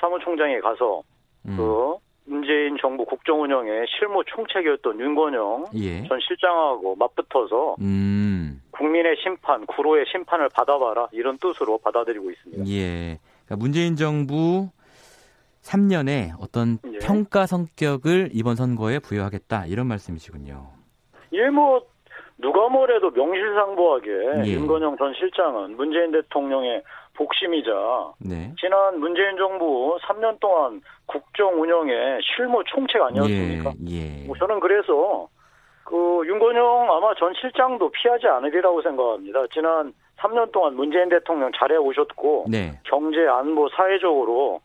사무총장이 0.00 0.60
가서 0.60 1.02
음. 1.46 1.56
그 1.56 1.96
문재인 2.24 2.76
정부 2.80 3.04
국정 3.04 3.42
운영의 3.42 3.86
실무 3.88 4.22
총책이었던 4.26 5.00
윤건영 5.00 5.64
예. 5.76 6.06
전 6.06 6.18
실장하고 6.20 6.94
맞붙어서 6.96 7.76
음. 7.80 8.62
국민의 8.70 9.16
심판, 9.22 9.64
구로의 9.66 10.04
심판을 10.12 10.50
받아봐라 10.50 11.08
이런 11.12 11.38
뜻으로 11.38 11.78
받아들이고 11.78 12.30
있습니다. 12.30 12.66
예. 12.68 13.18
그러니까 13.46 13.56
문재인 13.56 13.96
정부 13.96 14.68
3년의 15.62 16.32
어떤 16.40 16.78
예. 16.92 16.98
평가 16.98 17.46
성격을 17.46 18.30
이번 18.32 18.56
선거에 18.56 18.98
부여하겠다 18.98 19.66
이런 19.66 19.86
말씀이시군요. 19.86 20.68
예, 21.32 21.48
뭐 21.48 21.86
누가 22.38 22.68
뭐래도 22.68 23.10
명실상부하게 23.10 24.10
예. 24.46 24.52
윤건영 24.52 24.96
전 24.96 25.12
실장은 25.14 25.76
문재인 25.76 26.12
대통령의 26.12 26.82
복심이자 27.14 28.12
네. 28.20 28.54
지난 28.60 29.00
문재인 29.00 29.36
정부 29.36 29.98
3년 30.02 30.38
동안 30.38 30.80
국정 31.06 31.60
운영의 31.60 32.20
실무 32.22 32.62
총책 32.66 33.02
아니었습니까? 33.02 33.72
예. 33.88 34.22
예. 34.22 34.26
뭐 34.26 34.36
저는 34.36 34.60
그래서 34.60 35.28
그 35.82 36.22
윤건영 36.26 36.92
아마 36.92 37.12
전 37.14 37.32
실장도 37.40 37.90
피하지 37.90 38.28
않으리라고 38.28 38.82
생각합니다. 38.82 39.40
지난 39.52 39.92
3년 40.18 40.52
동안 40.52 40.74
문재인 40.74 41.08
대통령 41.08 41.50
잘해 41.56 41.76
오셨고 41.76 42.46
네. 42.48 42.78
경제 42.84 43.26
안보 43.26 43.68
사회적으로 43.70 44.60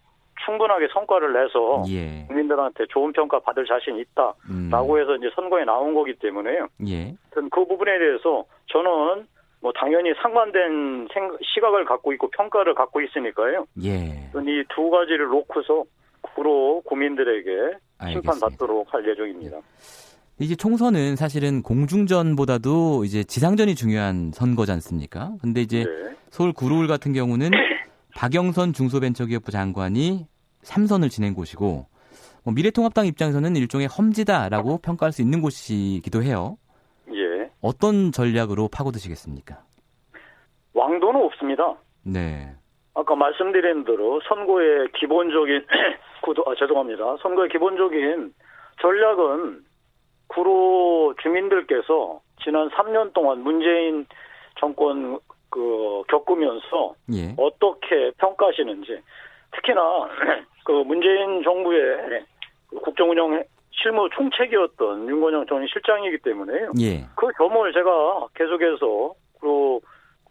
충분하게 0.46 0.88
성과를 0.94 1.34
내서 1.34 1.84
예. 1.90 2.26
국민들한테 2.28 2.86
좋은 2.90 3.12
평가 3.14 3.40
받을 3.40 3.66
자신 3.66 3.98
있다라고 3.98 4.94
음. 4.94 5.00
해서 5.00 5.16
이제 5.16 5.30
선거에 5.36 5.64
나온 5.66 5.94
거기 5.94 6.14
때문에요. 6.16 6.68
예. 6.88 7.16
그 7.32 7.66
부분에 7.66 7.98
대해서 8.00 8.46
저는 8.68 9.28
뭐 9.62 9.72
당연히 9.74 10.14
상반된 10.22 11.08
생, 11.14 11.38
시각을 11.42 11.86
갖고 11.86 12.12
있고 12.14 12.30
평가를 12.30 12.76
갖고 12.76 13.02
있으니까요. 13.02 13.66
예. 13.84 14.30
이두 14.36 14.90
가지를 14.90 15.28
놓고서 15.28 15.86
구로 16.22 16.82
국민들에게 16.86 17.78
심판받도록 18.12 18.94
할 18.94 19.08
예정입니다. 19.08 19.58
이제 20.40 20.56
총선은 20.56 21.16
사실은 21.16 21.62
공중전보다도 21.62 23.06
이제 23.06 23.24
지상전이 23.24 23.76
중요한 23.76 24.32
선거지 24.34 24.72
않습니까? 24.74 25.32
근데 25.42 25.62
이제 25.62 25.86
네. 25.86 26.16
서울 26.30 26.52
구로울 26.52 26.88
같은 26.88 27.14
경우는 27.14 27.52
박영선 28.16 28.74
중소벤처기업부 28.74 29.52
장관이 29.52 30.26
3선을 30.64 31.10
지낸 31.10 31.34
곳이고 31.34 31.86
뭐 32.44 32.54
미래통합당 32.54 33.06
입장에서는 33.06 33.56
일종의 33.56 33.88
험지다라고 33.88 34.80
평가할 34.80 35.12
수 35.12 35.22
있는 35.22 35.42
곳이기도 35.42 36.24
해요. 36.24 36.58
예. 37.14 37.50
어떤 37.62 38.12
전략으로 38.12 38.70
파고드시겠습니까? 38.70 39.60
왕도는 40.74 41.22
없습니다. 41.26 41.76
네. 42.04 42.54
아까 42.96 43.16
말씀드린 43.16 43.86
대로 43.86 44.22
선거의 44.28 44.88
기본적인 45.00 45.66
구도 46.22 46.44
아 46.48 46.54
죄송합니다. 46.56 47.18
선거의 47.22 47.50
기본적인 47.50 48.34
전략은 48.82 49.64
구로 50.28 51.14
주민들께서 51.22 52.22
지난 52.44 52.70
3년 52.70 53.14
동안 53.14 53.42
문재인 53.42 54.06
정권 54.60 55.20
그 55.50 56.04
겪으면서 56.10 56.96
예. 57.14 57.36
어떻게 57.38 58.12
평가하시는지 58.18 59.00
특히나 59.56 59.82
그 60.66 60.72
문재인 60.72 61.44
정부의 61.44 62.26
국정 62.84 63.10
운영 63.12 63.44
실무 63.72 64.08
총책이었던 64.14 65.10
윤건영 65.10 65.46
전 65.48 65.66
실장이기 65.68 66.20
때문에요. 66.20 66.72
예. 66.80 67.06
그 67.16 67.28
점을 67.38 67.74
제가 67.74 68.28
계속해서 68.36 69.14
그, 69.42 69.80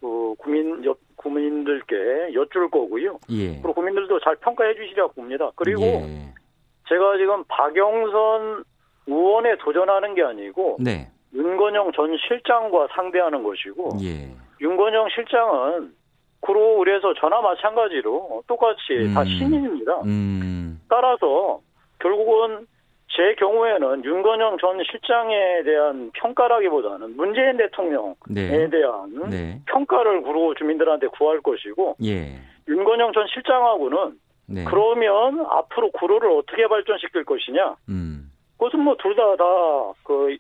그 0.01 0.35
국민 0.39 0.85
여, 0.85 0.95
국민들께 1.16 2.35
여쭐 2.35 2.70
거고요. 2.70 3.18
예. 3.31 3.61
그리고 3.61 3.75
국민들도 3.75 4.20
잘 4.20 4.37
평가해 4.37 4.75
주시라고 4.75 5.12
봅니다. 5.12 5.51
그리고 5.57 5.83
예. 5.83 6.33
제가 6.89 7.16
지금 7.18 7.45
박영선 7.49 8.64
의원에 9.07 9.57
도전하는 9.57 10.14
게 10.14 10.23
아니고 10.23 10.79
네. 10.81 11.09
윤건영 11.35 11.93
전 11.93 12.16
실장과 12.16 12.89
상대하는 12.95 13.43
것이고 13.43 13.99
예. 14.03 14.31
윤건영 14.61 15.09
실장은 15.14 15.93
구로 16.43 16.78
의뢰서 16.80 17.14
전화 17.14 17.40
마찬가지로 17.40 18.43
똑같이 18.47 18.93
음. 18.93 19.14
다 19.14 19.24
신인입니다. 19.24 20.03
음. 20.03 20.80
따라서 20.88 21.61
결국은 22.01 22.66
제 23.09 23.34
경우에는 23.38 24.05
윤건영 24.05 24.59
전 24.59 24.82
실장에 24.90 25.62
대한 25.64 26.11
평가라기보다는 26.14 27.16
문재인 27.16 27.57
대통령에 27.59 28.14
네. 28.28 28.68
대한 28.70 29.30
네. 29.30 29.61
평가를 29.66 30.22
구로 30.22 30.55
주민들한테 30.55 31.07
구할 31.09 31.40
것이고 31.40 31.97
예. 32.03 32.38
윤건영 32.68 33.12
전 33.12 33.26
실장하고는 33.28 34.18
네. 34.47 34.64
그러면 34.64 35.45
앞으로 35.49 35.90
구로를 35.93 36.30
어떻게 36.30 36.66
발전시킬 36.66 37.24
것이냐 37.24 37.76
음. 37.88 38.30
그것은 38.59 38.80
뭐 38.80 38.97
둘 38.97 39.14
다 39.14 39.36
다그 39.36 40.36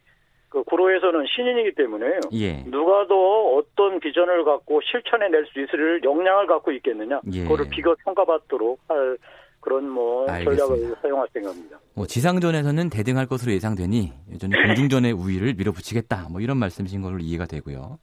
그 0.52 0.62
구로에서는 0.64 1.24
신인이기 1.34 1.74
때문에 1.74 2.20
예. 2.34 2.62
누가 2.64 3.06
더 3.06 3.14
어떤 3.56 3.98
비전을 4.00 4.44
갖고 4.44 4.80
실천해낼 4.82 5.46
수 5.46 5.60
있을 5.62 6.04
역량을 6.04 6.46
갖고 6.46 6.70
있겠느냐 6.72 7.20
예. 7.32 7.42
그거를 7.44 7.66
비교 7.70 7.94
평가받도록 8.04 8.78
할 8.86 9.16
그런 9.60 9.88
뭐 9.88 10.28
알겠습니다. 10.28 10.66
전략을 10.66 10.96
사용할 11.00 11.28
생각입니다. 11.32 11.78
뭐 11.94 12.06
지상전에서는 12.06 12.90
대등할 12.90 13.26
것으로 13.26 13.52
예상되니 13.52 14.12
여전히 14.32 14.54
공중전의 14.54 15.12
우위를 15.12 15.54
밀어붙이겠다. 15.54 16.28
뭐 16.30 16.40
이런 16.40 16.58
말씀이신 16.58 17.00
걸로 17.00 17.18
이해가 17.18 17.46
되고요. 17.46 17.98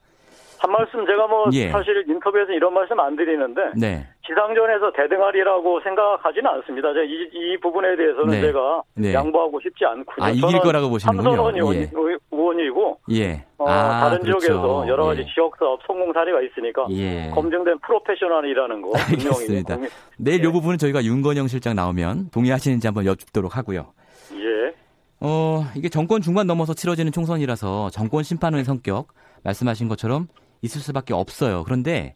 한 0.59 0.71
말씀 0.71 1.05
제가 1.05 1.27
뭐 1.27 1.45
예. 1.53 1.69
사실 1.69 2.03
인터뷰에서 2.07 2.51
이런 2.51 2.73
말씀 2.73 2.99
안 2.99 3.15
드리는데 3.15 3.61
네. 3.77 4.05
지상전에서 4.27 4.91
대등하리라고 4.91 5.79
생각하지는 5.81 6.47
않습니다. 6.51 6.89
이, 7.01 7.29
이 7.31 7.57
부분에 7.61 7.95
대해서는 7.95 8.27
네. 8.27 8.41
제가 8.41 8.83
네. 8.95 9.13
양보하고 9.13 9.59
싶지 9.61 9.85
않고요. 9.85 10.17
아, 10.19 10.29
이길 10.29 10.59
거라고 10.59 10.89
보시는군요. 10.89 11.23
삼선 11.23 11.55
의원, 11.55 11.75
예. 11.75 11.89
의원이고 12.31 12.99
예. 13.11 13.45
어, 13.57 13.69
아, 13.69 14.01
다른 14.01 14.19
그렇죠. 14.19 14.39
지역에서 14.39 14.87
여러 14.89 15.05
가지 15.05 15.21
예. 15.21 15.25
지역 15.33 15.55
사업 15.57 15.79
성공 15.87 16.11
사례가 16.11 16.41
있으니까 16.41 16.87
예. 16.91 17.31
검증된 17.33 17.79
프로페셔널이라는 17.79 18.81
거 18.81 18.91
알겠습니다. 18.97 19.75
분명히 19.75 19.93
내일 20.17 20.43
이 20.43 20.47
예. 20.47 20.51
부분은 20.51 20.77
저희가 20.77 21.03
윤건영 21.03 21.47
실장 21.47 21.75
나오면 21.75 22.31
동의하시는지 22.31 22.85
한번 22.85 23.05
여쭙도록 23.05 23.55
하고요. 23.55 23.93
예. 24.33 24.73
어, 25.21 25.63
이게 25.75 25.87
정권 25.87 26.21
중반 26.21 26.47
넘어서 26.47 26.73
치러지는 26.73 27.13
총선이라서 27.13 27.91
정권 27.91 28.23
심판의 28.23 28.65
성격 28.65 29.07
말씀하신 29.43 29.87
것처럼 29.87 30.27
있을 30.61 30.81
수밖에 30.81 31.13
없어요. 31.13 31.63
그런데 31.63 32.15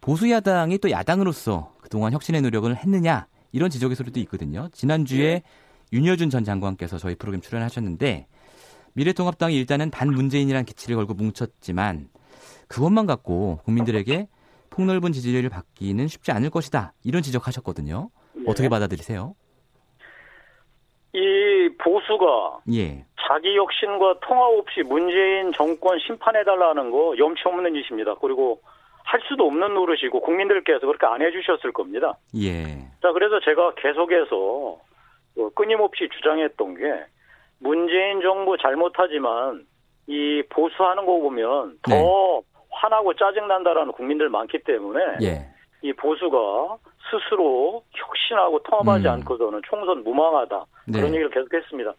보수 0.00 0.30
야당이 0.30 0.78
또 0.78 0.90
야당으로서 0.90 1.74
그동안 1.80 2.12
혁신의 2.12 2.42
노력을 2.42 2.74
했느냐 2.74 3.26
이런 3.52 3.70
지적의 3.70 3.96
소리도 3.96 4.20
있거든요. 4.20 4.68
지난주에 4.72 5.34
네. 5.34 5.42
윤여준 5.92 6.30
전 6.30 6.44
장관께서 6.44 6.98
저희 6.98 7.14
프로그램 7.14 7.40
출연하셨는데 7.40 8.26
미래통합당이 8.94 9.56
일단은 9.56 9.90
반문재인이라는 9.90 10.64
기치를 10.64 10.96
걸고 10.96 11.14
뭉쳤지만 11.14 12.08
그것만 12.68 13.06
갖고 13.06 13.60
국민들에게 13.64 14.28
폭넓은 14.70 15.12
지지를 15.12 15.50
받기는 15.50 16.08
쉽지 16.08 16.32
않을 16.32 16.48
것이다. 16.50 16.94
이런 17.04 17.22
지적하셨거든요. 17.22 18.10
네. 18.34 18.42
어떻게 18.46 18.68
받아들이세요? 18.68 19.34
이 21.14 21.68
보수가 21.78 22.60
예. 22.72 23.04
자기 23.20 23.56
혁신과 23.56 24.20
통합 24.22 24.44
없이 24.58 24.82
문재인 24.82 25.52
정권 25.52 25.98
심판해달라는 25.98 26.90
거 26.90 27.14
염치 27.18 27.42
없는 27.44 27.74
짓입니다. 27.74 28.14
그리고 28.14 28.60
할 29.04 29.20
수도 29.28 29.46
없는 29.46 29.74
노릇이고 29.74 30.20
국민들께서 30.20 30.86
그렇게 30.86 31.06
안 31.06 31.20
해주셨을 31.20 31.72
겁니다. 31.72 32.16
예. 32.36 32.64
자, 33.02 33.12
그래서 33.12 33.40
제가 33.40 33.74
계속해서 33.74 34.78
뭐 35.36 35.50
끊임없이 35.54 36.08
주장했던 36.14 36.74
게 36.76 37.04
문재인 37.58 38.22
정부 38.22 38.56
잘못하지만 38.56 39.66
이 40.06 40.42
보수하는 40.48 41.04
거 41.04 41.18
보면 41.20 41.78
더 41.82 41.90
네. 41.94 42.40
화나고 42.70 43.14
짜증난다라는 43.14 43.92
국민들 43.92 44.30
많기 44.30 44.58
때문에 44.62 45.00
예. 45.22 45.46
이 45.82 45.92
보수가 45.92 46.78
스스로 47.10 47.82
혁신하고 47.92 48.62
통합하지 48.62 49.06
음. 49.06 49.12
않고서는 49.12 49.60
총선 49.68 50.02
무망하다 50.04 50.64
네. 50.86 50.98
그런 50.98 51.14
얘기를 51.14 51.30
계속했습니다. 51.30 51.92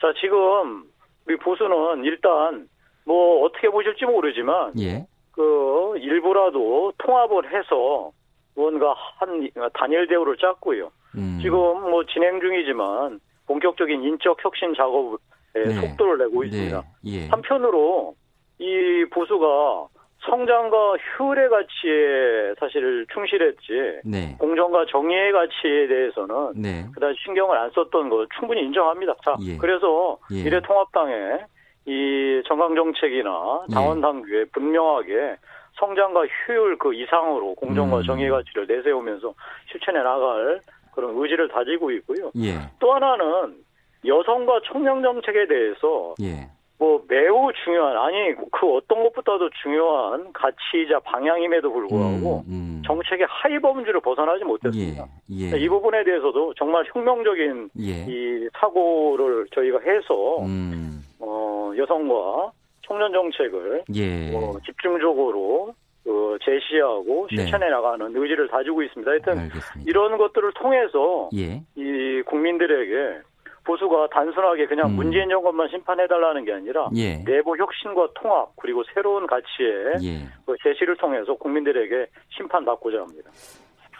자 0.00 0.12
지금 0.20 0.84
우리 1.26 1.36
보수는 1.36 2.04
일단 2.04 2.68
뭐 3.04 3.44
어떻게 3.44 3.68
보실지 3.68 4.04
모르지만 4.04 4.72
예. 4.78 5.06
그 5.32 5.94
일부라도 5.98 6.92
통합을 6.98 7.52
해서 7.52 8.12
뭔가 8.54 8.94
한 9.18 9.48
단일 9.74 10.06
대우를 10.08 10.36
짰고요. 10.36 10.90
음. 11.16 11.38
지금 11.40 11.58
뭐 11.58 12.04
진행 12.04 12.40
중이지만 12.40 13.20
본격적인 13.46 14.02
인적 14.02 14.44
혁신 14.44 14.74
작업에 14.74 15.16
네. 15.54 15.72
속도를 15.74 16.18
내고 16.18 16.44
있습니다. 16.44 16.82
네. 17.02 17.12
예. 17.12 17.28
한편으로 17.28 18.14
이 18.58 19.04
보수가 19.10 19.88
성장과 20.20 20.96
효율의 20.96 21.48
가치에 21.48 22.54
사실 22.58 23.06
충실했지 23.12 24.00
네. 24.04 24.36
공정과 24.38 24.86
정의의 24.90 25.32
가치에 25.32 25.86
대해서는 25.86 26.52
네. 26.56 26.86
그다지 26.92 27.16
신경을 27.24 27.56
안 27.56 27.70
썼던 27.70 28.08
거 28.08 28.26
충분히 28.38 28.62
인정합니다. 28.62 29.14
자, 29.24 29.36
예. 29.42 29.56
그래서 29.56 30.18
예. 30.32 30.42
미래통합당의 30.42 31.38
이 31.86 32.42
정강 32.46 32.74
정책이나 32.74 33.64
당원 33.72 34.00
당규에 34.00 34.44
분명하게 34.52 35.36
성장과 35.78 36.26
효율 36.26 36.76
그 36.76 36.92
이상으로 36.92 37.54
공정과 37.54 37.98
음. 37.98 38.02
정의의 38.02 38.30
가치를 38.30 38.66
내세우면서 38.66 39.32
실천해 39.70 40.02
나갈 40.02 40.60
그런 40.94 41.16
의지를 41.16 41.48
다지고 41.48 41.92
있고요. 41.92 42.32
예. 42.42 42.58
또 42.80 42.92
하나는 42.92 43.56
여성과 44.04 44.60
청년 44.66 45.02
정책에 45.02 45.46
대해서 45.46 46.14
예. 46.20 46.48
뭐 46.78 47.02
매우 47.08 47.50
중요한 47.64 47.96
아니 47.96 48.34
그 48.52 48.76
어떤 48.76 49.02
것보다도 49.02 49.50
중요한 49.62 50.32
가치이자 50.32 51.00
방향임에도 51.00 51.72
불구하고 51.72 52.44
음, 52.46 52.52
음. 52.78 52.82
정책의 52.86 53.26
하위 53.28 53.58
범주를 53.58 54.00
벗어나지 54.00 54.44
못했습니다. 54.44 55.06
예, 55.32 55.52
예. 55.52 55.58
이 55.58 55.68
부분에 55.68 56.04
대해서도 56.04 56.54
정말 56.54 56.84
혁명적인 56.92 57.70
예. 57.80 58.06
이 58.08 58.48
사고를 58.60 59.48
저희가 59.52 59.80
해서 59.80 60.38
음. 60.44 61.02
어, 61.18 61.72
여성과 61.76 62.52
청년 62.86 63.12
정책을 63.12 63.82
예. 63.96 64.34
어, 64.36 64.54
집중적으로 64.64 65.74
그 66.04 66.38
제시하고 66.42 67.26
네. 67.30 67.42
실천해 67.42 67.66
네. 67.66 67.72
나가는 67.72 68.06
의지를 68.14 68.48
다지고 68.48 68.82
있습니다. 68.84 69.10
하여튼 69.10 69.38
알겠습니다. 69.40 69.90
이런 69.90 70.16
것들을 70.16 70.52
통해서 70.54 71.28
예. 71.34 71.60
이 71.74 72.22
국민들에게 72.24 73.20
보수가 73.68 74.08
단순하게 74.08 74.66
그냥 74.66 74.88
음. 74.88 74.96
문재인 74.96 75.28
정권만 75.28 75.68
심판해달라는 75.68 76.46
게 76.46 76.52
아니라 76.54 76.88
예. 76.96 77.22
내부 77.24 77.54
혁신과 77.54 78.08
통합 78.14 78.50
그리고 78.56 78.82
새로운 78.94 79.26
가치의 79.26 80.02
예. 80.02 80.26
그 80.46 80.56
제시를 80.62 80.96
통해서 80.96 81.34
국민들에게 81.34 82.06
심판받고자 82.30 83.00
합니다. 83.00 83.30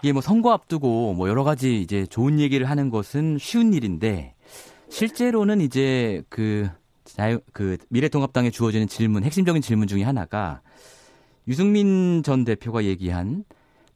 이게 0.02 0.12
뭐 0.12 0.22
선거 0.22 0.52
앞두고 0.52 1.12
뭐 1.12 1.28
여러 1.28 1.44
가지 1.44 1.82
이제 1.82 2.06
좋은 2.06 2.40
얘기를 2.40 2.70
하는 2.70 2.88
것은 2.88 3.36
쉬운 3.36 3.74
일인데 3.74 4.34
실제로는 4.88 5.60
이제 5.60 6.22
그 6.30 6.66
자유 7.04 7.40
그 7.52 7.76
미래통합당에 7.90 8.48
주어지는 8.48 8.86
질문 8.86 9.22
핵심적인 9.22 9.60
질문 9.60 9.86
중에 9.86 10.02
하나가 10.02 10.62
유승민 11.46 12.22
전 12.22 12.44
대표가 12.44 12.84
얘기한 12.84 13.44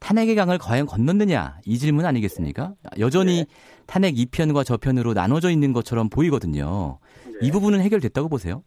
탄핵의 0.03 0.35
강을 0.35 0.57
과연 0.57 0.85
건넜느냐 0.85 1.59
이 1.65 1.77
질문 1.77 2.05
아니겠습니까? 2.05 2.73
여전히 2.99 3.45
네. 3.45 3.85
탄핵 3.87 4.15
2편과 4.15 4.65
저편으로 4.65 5.13
나눠져 5.13 5.49
있는 5.49 5.71
것처럼 5.71 6.09
보이거든요. 6.09 6.99
네. 7.25 7.39
이 7.41 7.51
부분은 7.51 7.79
해결됐다고 7.79 8.27
보세요? 8.27 8.63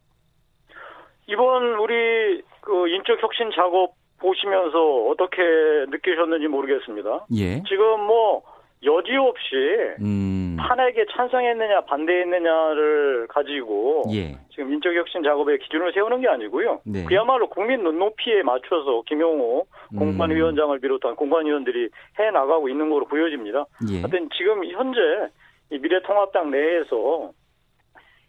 이번 1.28 1.74
우리 1.74 2.42
그 2.62 2.88
인적 2.88 3.22
혁신 3.22 3.50
작업 3.54 3.92
보시면서 4.18 4.78
어떻게 5.10 5.42
느끼셨는지 5.90 6.48
모르겠습니다. 6.48 7.26
예. 7.36 7.62
지금 7.68 8.00
뭐 8.06 8.42
여지없이 8.84 9.54
음. 10.00 10.56
탄핵에 10.58 11.06
찬성했느냐 11.10 11.82
반대했느냐를 11.82 13.26
가지고 13.28 14.04
예. 14.12 14.36
지금 14.50 14.72
인적혁신 14.72 15.22
작업의 15.22 15.58
기준을 15.60 15.92
세우는 15.92 16.20
게 16.20 16.28
아니고요. 16.28 16.80
네. 16.84 17.04
그야말로 17.04 17.48
국민 17.48 17.82
눈높이에 17.82 18.42
맞춰서 18.42 19.02
김용호 19.06 19.66
음. 19.94 19.98
공관위원장을 19.98 20.78
비롯한 20.78 21.16
공관위원들이 21.16 21.88
해 22.18 22.30
나가고 22.30 22.68
있는 22.68 22.90
거로 22.90 23.06
보여집니다. 23.06 23.64
예. 23.90 24.00
하여튼 24.00 24.28
지금 24.36 24.64
현재 24.66 24.98
미래통합당 25.70 26.50
내에서 26.50 27.32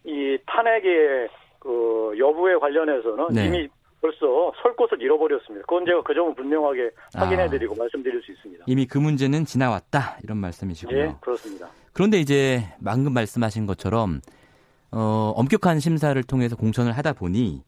이 0.05 0.37
탄핵의 0.45 1.27
그 1.59 2.15
여부에 2.17 2.55
관련해서는 2.55 3.27
네. 3.33 3.45
이미 3.45 3.67
벌써 4.01 4.51
설 4.61 4.75
곳을 4.75 5.01
잃어버렸습니다. 5.01 5.65
그건 5.65 5.85
제가 5.85 6.03
그 6.03 6.13
점은 6.13 6.35
분명하게 6.35 6.91
확인해드리고 7.15 7.73
아, 7.73 7.77
말씀드릴 7.79 8.21
수 8.21 8.31
있습니다. 8.31 8.65
이미 8.67 8.85
그 8.85 8.97
문제는 8.97 9.45
지나왔다 9.45 10.19
이런 10.23 10.37
말씀이시고요. 10.37 10.95
네, 10.95 11.15
그렇습니다. 11.19 11.69
그런데 11.93 12.19
이제 12.19 12.63
방금 12.83 13.13
말씀하신 13.13 13.65
것처럼 13.65 14.21
어, 14.91 15.33
엄격한 15.35 15.79
심사를 15.79 16.21
통해서 16.23 16.55
공천을 16.55 16.91
하다 16.91 17.13
보니 17.13 17.63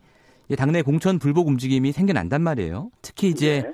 당내 0.58 0.82
공천 0.84 1.20
불복 1.20 1.48
움직임이 1.48 1.92
생겨난단 1.92 2.42
말이에요. 2.42 2.92
특히 3.02 3.30
이제 3.30 3.64
네. 3.64 3.74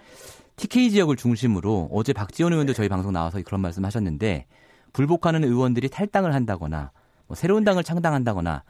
TK 0.56 0.92
지역을 0.92 1.18
중심으로 1.18 1.90
어제 1.92 2.14
박지원 2.14 2.54
의원도 2.54 2.74
네. 2.74 2.78
저희 2.78 2.90
방송 2.90 3.12
나와서 3.12 3.42
그런 3.44 3.62
말씀하셨는데 3.62 4.46
불복하는 4.94 5.44
의원들이 5.44 5.90
탈당을 5.90 6.34
한다거나 6.34 6.92
뭐 7.28 7.36
새로운 7.36 7.64
당을 7.64 7.84
창당한다거나 7.84 8.64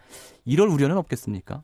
이럴 0.45 0.69
우려는 0.69 0.97
없겠습니까? 0.97 1.61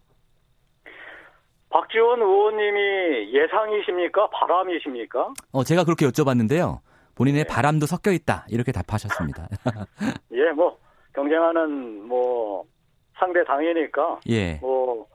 박지원 1.71 2.21
의원님이 2.21 3.33
예상이십니까? 3.33 4.29
바람이십니까? 4.29 5.33
어, 5.53 5.63
제가 5.63 5.83
그렇게 5.85 6.05
여쭤봤는데요. 6.05 6.79
본인의 7.15 7.45
네. 7.45 7.47
바람도 7.47 7.85
섞여 7.85 8.11
있다. 8.11 8.45
이렇게 8.49 8.71
답하셨습니다. 8.71 9.47
예, 10.33 10.51
뭐, 10.51 10.77
경쟁하는, 11.13 12.07
뭐, 12.07 12.65
상대 13.17 13.43
당이니까. 13.43 14.19
예. 14.29 14.55
뭐, 14.55 15.07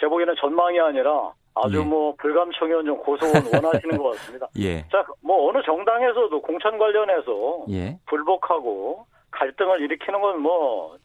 제 0.00 0.06
보기에는 0.06 0.34
전망이 0.40 0.78
아니라 0.80 1.32
아주 1.54 1.78
예. 1.78 1.84
뭐, 1.84 2.14
불감청연 2.16 2.84
좀 2.84 2.98
고소원 2.98 3.34
원하시는 3.52 3.96
것 3.96 4.10
같습니다. 4.10 4.48
예. 4.58 4.86
자, 4.88 5.04
뭐, 5.22 5.48
어느 5.48 5.62
정당에서도 5.64 6.42
공천 6.42 6.78
관련해서 6.78 7.64
예. 7.70 7.98
불복하고 8.06 9.06
갈등을 9.30 9.80
일으키는 9.82 10.20
건 10.20 10.40
뭐, 10.40 10.96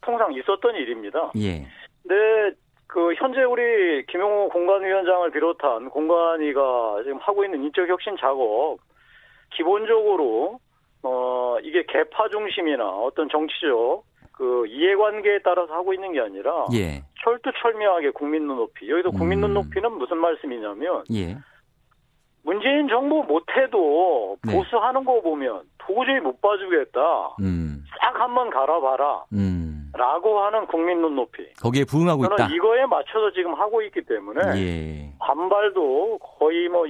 통상 0.00 0.32
있었던 0.32 0.74
일입니다. 0.74 1.30
예. 1.36 1.66
근데 2.02 2.56
그 2.92 3.14
현재 3.14 3.42
우리 3.42 4.04
김용호 4.04 4.50
공관위원장을 4.50 5.30
비롯한 5.30 5.88
공관위가 5.88 7.02
지금 7.04 7.16
하고 7.22 7.42
있는 7.42 7.64
인적 7.64 7.88
혁신 7.88 8.18
작업 8.20 8.76
기본적으로 9.54 10.60
어 11.02 11.56
이게 11.62 11.84
개파 11.88 12.28
중심이나 12.28 12.86
어떤 12.86 13.30
정치적 13.30 14.04
그 14.32 14.66
이해관계에 14.66 15.38
따라서 15.42 15.72
하고 15.72 15.94
있는 15.94 16.12
게 16.12 16.20
아니라 16.20 16.66
예. 16.74 17.02
철두철미하게 17.24 18.10
국민 18.10 18.46
눈높이 18.46 18.90
여기서 18.90 19.10
국민 19.12 19.42
음. 19.42 19.54
눈높이는 19.54 19.90
무슨 19.92 20.18
말씀이냐면 20.18 21.04
예. 21.14 21.38
문재인 22.44 22.88
정부 22.88 23.24
못해도 23.24 24.36
네. 24.44 24.54
보수하는 24.54 25.02
거 25.06 25.18
보면 25.22 25.62
도저히 25.78 26.20
못 26.20 26.38
봐주겠다. 26.42 27.36
음. 27.40 27.84
싹 27.98 28.20
한번 28.20 28.50
갈아봐라. 28.50 29.24
음. 29.32 29.71
라고 29.94 30.40
하는 30.40 30.66
국민 30.66 31.00
눈높이. 31.00 31.52
거기에 31.60 31.84
부응하고 31.84 32.22
저는 32.22 32.34
있다. 32.34 32.54
이거에 32.54 32.86
맞춰서 32.86 33.30
지금 33.32 33.54
하고 33.54 33.82
있기 33.82 34.02
때문에 34.02 34.40
예. 34.56 35.12
반발도 35.18 36.18
거의 36.18 36.68
뭐 36.68 36.86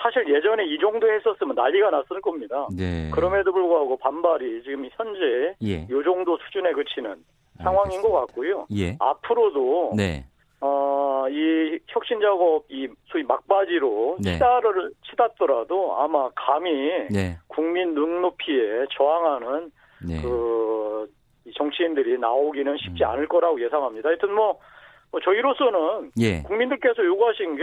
사실 0.00 0.32
예전에 0.32 0.64
이 0.66 0.78
정도 0.78 1.10
했었으면 1.10 1.54
난리가 1.56 1.90
났을 1.90 2.20
겁니다. 2.20 2.68
네. 2.76 3.10
그럼에도 3.12 3.52
불구하고 3.52 3.96
반발이 3.96 4.62
지금 4.62 4.88
현재 4.92 5.54
예. 5.64 5.86
이 5.90 6.04
정도 6.04 6.36
수준에 6.38 6.72
그치는 6.72 7.16
상황인 7.62 8.00
것 8.02 8.12
같고요. 8.12 8.66
예. 8.76 8.96
앞으로도 9.00 9.94
네. 9.96 10.26
어, 10.60 11.24
이 11.28 11.78
혁신 11.88 12.20
작업, 12.20 12.64
이 12.68 12.88
소위 13.06 13.24
막바지로 13.24 14.18
네. 14.22 14.34
치다를 14.34 14.90
치닫더라도 15.10 15.96
아마 15.98 16.28
감히 16.34 16.70
네. 17.10 17.38
국민 17.48 17.94
눈높이에 17.94 18.86
저항하는 18.96 19.72
네. 20.06 20.22
그 21.46 21.52
정치인들이 21.56 22.18
나오기는 22.18 22.76
쉽지 22.78 23.04
음. 23.04 23.08
않을 23.10 23.28
거라고 23.28 23.62
예상합니다. 23.62 24.08
하여튼 24.08 24.34
뭐, 24.34 24.58
뭐 25.12 25.20
저희로서는 25.20 26.10
예. 26.18 26.42
국민들께서 26.42 27.04
요구하신 27.04 27.56
게 27.56 27.62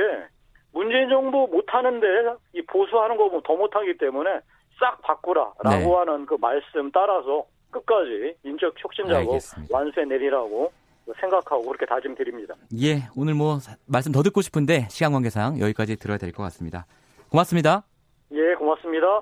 문재인 0.72 1.10
정부 1.10 1.48
못하는데 1.52 2.08
이 2.54 2.62
보수하는 2.64 3.18
거 3.18 3.30
더 3.44 3.56
못하기 3.56 3.98
때문에 3.98 4.40
싹 4.80 5.02
바꾸라라고 5.02 5.70
네. 5.70 5.94
하는 5.96 6.26
그 6.26 6.36
말씀 6.40 6.90
따라서 6.92 7.46
끝까지 7.72 8.36
인적 8.44 8.74
혁신 8.78 9.06
작업 9.08 9.38
완수해 9.70 10.06
내리라고 10.06 10.72
생각하고 11.20 11.64
그렇게 11.64 11.86
다짐드립니다. 11.86 12.56
예, 12.82 13.04
오늘 13.18 13.34
뭐 13.34 13.58
말씀 13.86 14.12
더 14.14 14.24
듣고 14.24 14.42
싶은데 14.42 14.88
시간 14.90 15.12
관계상 15.12 15.60
여기까지 15.60 15.98
들어야 15.98 16.18
될 16.18 16.32
것 16.32 16.42
같습니다. 16.44 16.86
고맙습니다. 17.30 17.84
예, 18.32 18.54
고맙습니다. 18.56 19.22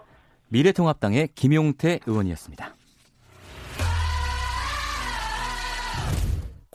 미래통합당의 0.49 1.29
김용태 1.35 1.99
의원이었습니다. 2.05 2.75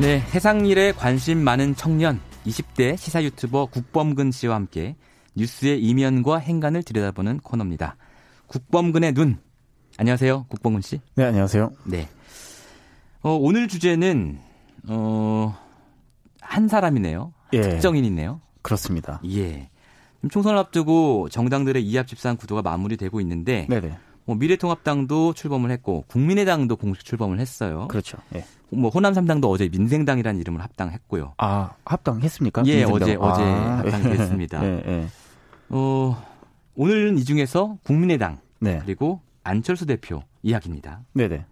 네, 0.00 0.18
세상 0.26 0.66
일에 0.66 0.90
관심 0.90 1.38
많은 1.38 1.76
청년 1.76 2.20
20대 2.46 2.96
시사 2.96 3.22
유튜버 3.22 3.66
국범근 3.66 4.32
씨와 4.32 4.56
함께 4.56 4.96
뉴스의 5.36 5.80
이면과 5.82 6.38
행간을 6.38 6.82
들여다보는 6.82 7.38
코너입니다. 7.38 7.96
국범근의 8.48 9.12
눈. 9.12 9.38
안녕하세요, 9.96 10.46
국범근 10.48 10.80
씨. 10.80 11.00
네, 11.14 11.24
안녕하세요. 11.24 11.70
네. 11.84 12.08
어, 13.22 13.34
오늘 13.34 13.68
주제는 13.68 14.40
어, 14.88 15.56
한 16.40 16.66
사람이네요. 16.66 17.32
예. 17.52 17.60
특정인이네요. 17.60 18.40
그렇습니다. 18.62 19.20
예. 19.26 19.70
총선을 20.28 20.58
앞두고 20.58 21.28
정당들의 21.30 21.84
이합 21.84 22.08
집산 22.08 22.36
구도가 22.36 22.62
마무리되고 22.62 23.20
있는데 23.20 23.66
네네. 23.70 23.96
뭐 24.26 24.36
미래통합당도 24.36 25.34
출범을 25.34 25.70
했고 25.70 26.04
국민의당도 26.08 26.76
공식 26.76 27.04
출범을 27.04 27.40
했어요. 27.40 27.88
그렇죠. 27.88 28.18
예. 28.34 28.44
뭐 28.70 28.90
호남 28.90 29.12
3당도 29.12 29.50
어제 29.50 29.68
민생당이라는 29.68 30.40
이름을 30.40 30.60
합당했고요. 30.62 31.34
아 31.38 31.72
합당했습니까? 31.84 32.62
예, 32.66 32.84
민생당. 32.86 32.94
어제 32.94 33.16
아, 33.16 33.80
어제 33.82 33.90
합당됐습니다. 33.90 34.64
예, 34.64 34.82
예. 34.86 35.06
어 35.68 36.16
오늘은 36.74 37.18
이 37.18 37.24
중에서 37.24 37.78
국민의당 37.84 38.38
네. 38.60 38.80
그리고 38.84 39.20
안철수 39.42 39.86
대표 39.86 40.22
이야기입니다. 40.42 41.00
네네. 41.12 41.44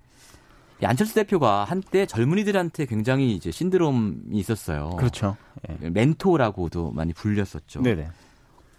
안철수 0.84 1.14
대표가 1.14 1.62
한때 1.64 2.06
젊은이들한테 2.06 2.86
굉장히 2.86 3.36
이제 3.36 3.52
신드롬이 3.52 4.32
있었어요. 4.32 4.90
그렇죠. 4.96 5.36
예. 5.68 5.90
멘토라고도 5.90 6.90
많이 6.92 7.12
불렸었죠. 7.12 7.82
네네. 7.82 8.08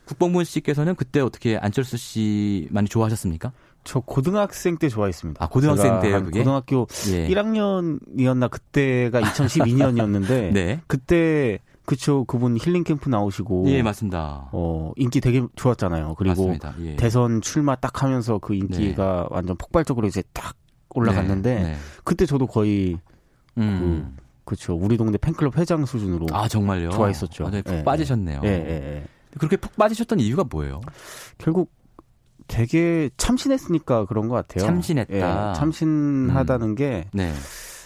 국방부 0.05 0.43
씨께서는 0.43 0.95
그때 0.95 1.21
어떻게 1.21 1.55
안철수 1.57 1.95
씨 1.95 2.67
많이 2.71 2.89
좋아하셨습니까? 2.89 3.53
저 3.83 3.99
고등학생 3.99 4.77
때 4.77 4.89
좋아했습니다. 4.89 5.43
아, 5.43 5.47
고등학생 5.47 5.99
때요, 5.99 6.23
그게? 6.23 6.39
고등학교 6.39 6.87
예. 7.09 7.27
1학년이었나 7.27 8.49
그때가 8.49 9.21
2012년이었는데 9.21 10.27
네. 10.53 10.81
그때 10.87 11.59
그쵸 11.85 12.23
그분 12.25 12.57
힐링 12.57 12.83
캠프 12.83 13.09
나오시고 13.09 13.65
예 13.67 13.83
맞습니다. 13.83 14.49
어 14.53 14.91
인기 14.95 15.19
되게 15.19 15.45
좋았잖아요. 15.55 16.15
그리고 16.17 16.55
예. 16.81 16.95
대선 16.95 17.41
출마 17.41 17.75
딱 17.75 18.03
하면서 18.03 18.37
그 18.37 18.53
인기가 18.55 19.27
네. 19.29 19.35
완전 19.35 19.57
폭발적으로 19.57 20.07
이제 20.07 20.23
딱 20.31 20.55
올라갔는데 20.95 21.55
네. 21.55 21.63
네. 21.63 21.75
그때 22.05 22.25
저도 22.25 22.47
거의 22.47 22.97
음. 23.57 24.15
그 24.45 24.55
그쵸 24.55 24.75
우리 24.75 24.97
동네 24.97 25.17
팬클럽 25.17 25.57
회장 25.57 25.85
수준으로 25.85 26.27
아 26.31 26.47
정말요 26.47 26.91
좋아했었죠. 26.91 27.47
아, 27.47 27.51
네, 27.51 27.61
푹 27.61 27.75
예, 27.75 27.83
빠지셨네요. 27.83 28.41
예, 28.43 28.47
예, 28.47 28.95
예. 28.97 29.03
그렇게 29.37 29.57
푹 29.57 29.75
빠지셨던 29.75 30.19
이유가 30.19 30.43
뭐예요? 30.49 30.79
결국 31.37 31.71
되게 32.47 33.09
참신했으니까 33.17 34.05
그런 34.05 34.27
것 34.27 34.35
같아요. 34.35 34.65
참신했다. 34.65 35.51
예, 35.51 35.53
참신하다는 35.55 36.69
음. 36.69 36.75
게 36.75 37.05
네. 37.13 37.33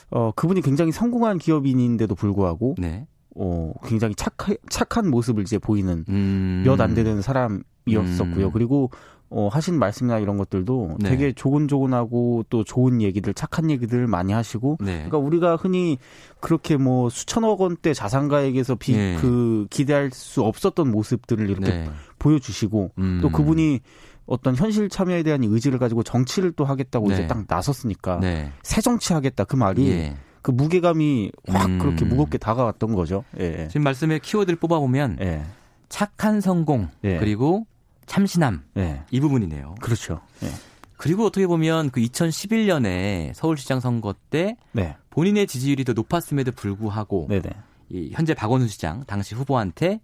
어, 0.10 0.32
그분이 0.36 0.62
굉장히 0.62 0.91
성공한 0.91 1.38
기업인인데도 1.38 2.16
불구하고 2.16 2.76
네. 2.78 3.08
어, 3.36 3.74
굉장히 3.86 4.16
착, 4.16 4.36
착한 4.70 5.10
모습을 5.10 5.43
이제 5.43 5.58
보이는 5.58 6.05
음. 6.10 6.64
몇안 6.66 6.95
되는 6.95 7.22
사람이었었고요. 7.22 8.47
음. 8.47 8.51
그리고 8.51 8.89
어, 9.30 9.49
하신 9.49 9.78
말씀이나 9.78 10.20
이런 10.20 10.38
것들도 10.38 10.97
네. 11.01 11.10
되게 11.10 11.34
조곤조곤하고 11.34 12.45
또 12.49 12.64
좋은 12.64 13.01
얘기들, 13.01 13.34
착한 13.34 13.70
얘기들 13.70 14.08
많이 14.08 14.32
하시고, 14.32 14.78
네. 14.80 14.93
그러니까 14.93 15.18
우리가 15.18 15.58
흔히 15.58 15.97
그렇게 16.39 16.78
뭐 16.78 17.10
수천억 17.10 17.60
원대 17.60 17.93
자산가에게서 17.93 18.76
비, 18.76 18.93
네. 18.95 19.18
그 19.20 19.68
기대할 19.70 20.12
수 20.12 20.43
없었던 20.43 20.89
모습들을 20.89 21.49
이렇게 21.49 21.70
네. 21.70 21.89
보여주시고, 22.20 22.91
음. 22.99 23.20
또 23.22 23.30
그분이 23.30 23.82
어떤 24.28 24.55
현실 24.55 24.89
참여에 24.89 25.23
대한 25.23 25.43
의지를 25.43 25.80
가지고 25.80 26.03
정치를 26.03 26.51
또 26.51 26.65
하겠다고 26.65 27.07
네. 27.07 27.13
이제 27.15 27.28
딱 27.28 27.45
나섰으니까 27.47 28.19
네. 28.19 28.51
새 28.61 28.82
정치 28.82 29.13
하겠다 29.13 29.45
그 29.45 29.55
말이 29.55 29.89
예. 29.89 30.17
그 30.41 30.51
무게감이 30.51 31.32
확 31.47 31.65
음. 31.65 31.80
그렇게 31.80 32.05
무겁게 32.05 32.38
다가왔던 32.38 32.93
거죠. 32.93 33.23
예. 33.39 33.67
지금 33.69 33.84
말씀에 33.84 34.19
키워드를 34.19 34.57
뽑아보면 34.59 35.17
예. 35.21 35.43
착한 35.89 36.41
성공 36.41 36.89
예. 37.03 37.17
그리고 37.17 37.65
참신함 38.05 38.63
예. 38.78 39.03
이 39.11 39.19
부분이네요. 39.19 39.75
그렇죠. 39.82 40.21
예. 40.43 40.49
그리고 40.97 41.25
어떻게 41.25 41.47
보면 41.47 41.91
그 41.91 42.01
2011년에 42.01 43.34
서울시장 43.34 43.80
선거 43.80 44.13
때 44.30 44.57
네. 44.71 44.97
본인의 45.11 45.47
지지율이 45.47 45.84
더 45.84 45.93
높았음에도 45.93 46.51
불구하고 46.51 47.28
네네. 47.30 47.49
이 47.89 48.11
현재 48.13 48.34
박원순 48.34 48.67
시장 48.67 49.03
당시 49.05 49.36
후보한테 49.36 50.01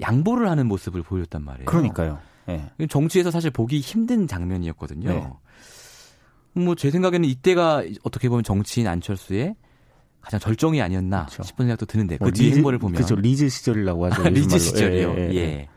양보를 0.00 0.48
하는 0.48 0.66
모습을 0.66 1.02
보였단 1.02 1.44
말이에요. 1.44 1.66
그러니까요. 1.66 2.18
네. 2.48 2.86
정치에서 2.86 3.30
사실 3.30 3.50
보기 3.50 3.80
힘든 3.80 4.26
장면이었거든요. 4.26 5.08
네. 5.08 6.62
뭐제 6.62 6.90
생각에는 6.90 7.28
이때가 7.28 7.84
어떻게 8.02 8.28
보면 8.28 8.42
정치인 8.42 8.88
안철수의 8.88 9.54
가장 10.20 10.40
절정이 10.40 10.82
아니었나 10.82 11.26
그렇죠. 11.26 11.42
싶은 11.42 11.66
생각도 11.66 11.86
드는데 11.86 12.16
뭐 12.18 12.28
그뒤 12.28 12.50
행보를 12.52 12.78
보면 12.78 12.96
그렇죠 12.96 13.14
리즈 13.14 13.48
시절이라고 13.48 14.06
하죠. 14.06 14.22
아, 14.22 14.28
리즈 14.30 14.58
시절이요. 14.58 15.14
예, 15.16 15.30
예, 15.30 15.36
예. 15.36 15.68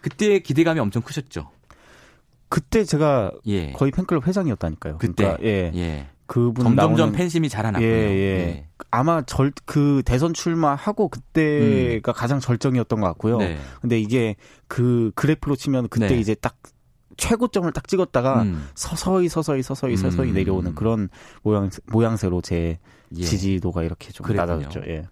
그때 0.00 0.38
기대감이 0.38 0.80
엄청 0.80 1.02
크셨죠. 1.02 1.50
그때 2.48 2.84
제가 2.84 3.32
예. 3.46 3.72
거의 3.72 3.90
팬클럽 3.90 4.26
회장이었다니까요. 4.26 4.98
그때 4.98 5.24
그러니까, 5.24 5.44
예. 5.44 5.72
예. 5.74 6.06
그분 6.26 6.64
점점점 6.64 6.96
나오는... 6.96 7.12
팬심이 7.12 7.48
자라났고요. 7.48 7.88
예, 7.88 7.92
예. 7.92 8.38
예. 8.48 8.66
아마 8.90 9.22
절 9.22 9.52
그 9.64 10.02
대선 10.04 10.32
출마하고 10.34 11.08
그때가 11.08 12.12
음. 12.12 12.14
가장 12.14 12.40
절정이었던 12.40 13.00
것 13.00 13.06
같고요. 13.08 13.38
네. 13.38 13.58
근데 13.80 13.98
이게 13.98 14.36
그 14.68 15.10
그래프로 15.14 15.56
치면 15.56 15.88
그때 15.88 16.08
네. 16.08 16.18
이제 16.18 16.34
딱 16.34 16.56
최고점을 17.16 17.70
딱 17.72 17.88
찍었다가 17.88 18.42
음. 18.42 18.68
서서히 18.74 19.28
서서히 19.28 19.62
서서히 19.62 19.96
서서히 19.96 20.30
음. 20.30 20.34
내려오는 20.34 20.74
그런 20.74 21.08
모양 21.42 21.70
모양새로 21.86 22.40
제 22.42 22.78
예. 23.16 23.22
지지도가 23.22 23.82
이렇게 23.82 24.12
좀 24.12 24.26
그랬군요. 24.26 24.56
낮아졌죠. 24.56 24.88
예. 24.88 25.06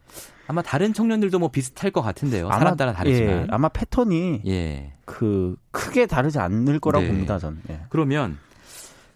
아마 0.46 0.60
다른 0.62 0.92
청년들도 0.92 1.38
뭐 1.38 1.48
비슷할 1.48 1.90
것 1.90 2.02
같은데요. 2.02 2.46
아마, 2.46 2.58
사람 2.58 2.76
따라 2.76 2.92
다르지만 2.92 3.30
예, 3.30 3.46
아마 3.50 3.68
패턴이 3.68 4.42
예. 4.46 4.92
그 5.06 5.56
크게 5.70 6.06
다르지 6.06 6.38
않을 6.38 6.80
거라고 6.80 7.04
네. 7.04 7.10
봅니다. 7.10 7.38
저는. 7.38 7.60
예. 7.70 7.80
그러면 7.88 8.38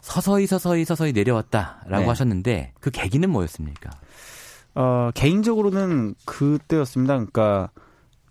서서히 0.00 0.46
서서히 0.46 0.84
서서히 0.84 1.12
내려왔다라고 1.12 1.98
네. 2.00 2.06
하셨는데 2.06 2.72
그 2.80 2.90
계기는 2.90 3.28
뭐였습니까? 3.30 3.90
어, 4.74 5.10
개인적으로는 5.14 6.14
그때였습니다. 6.24 7.14
그러니까 7.14 7.70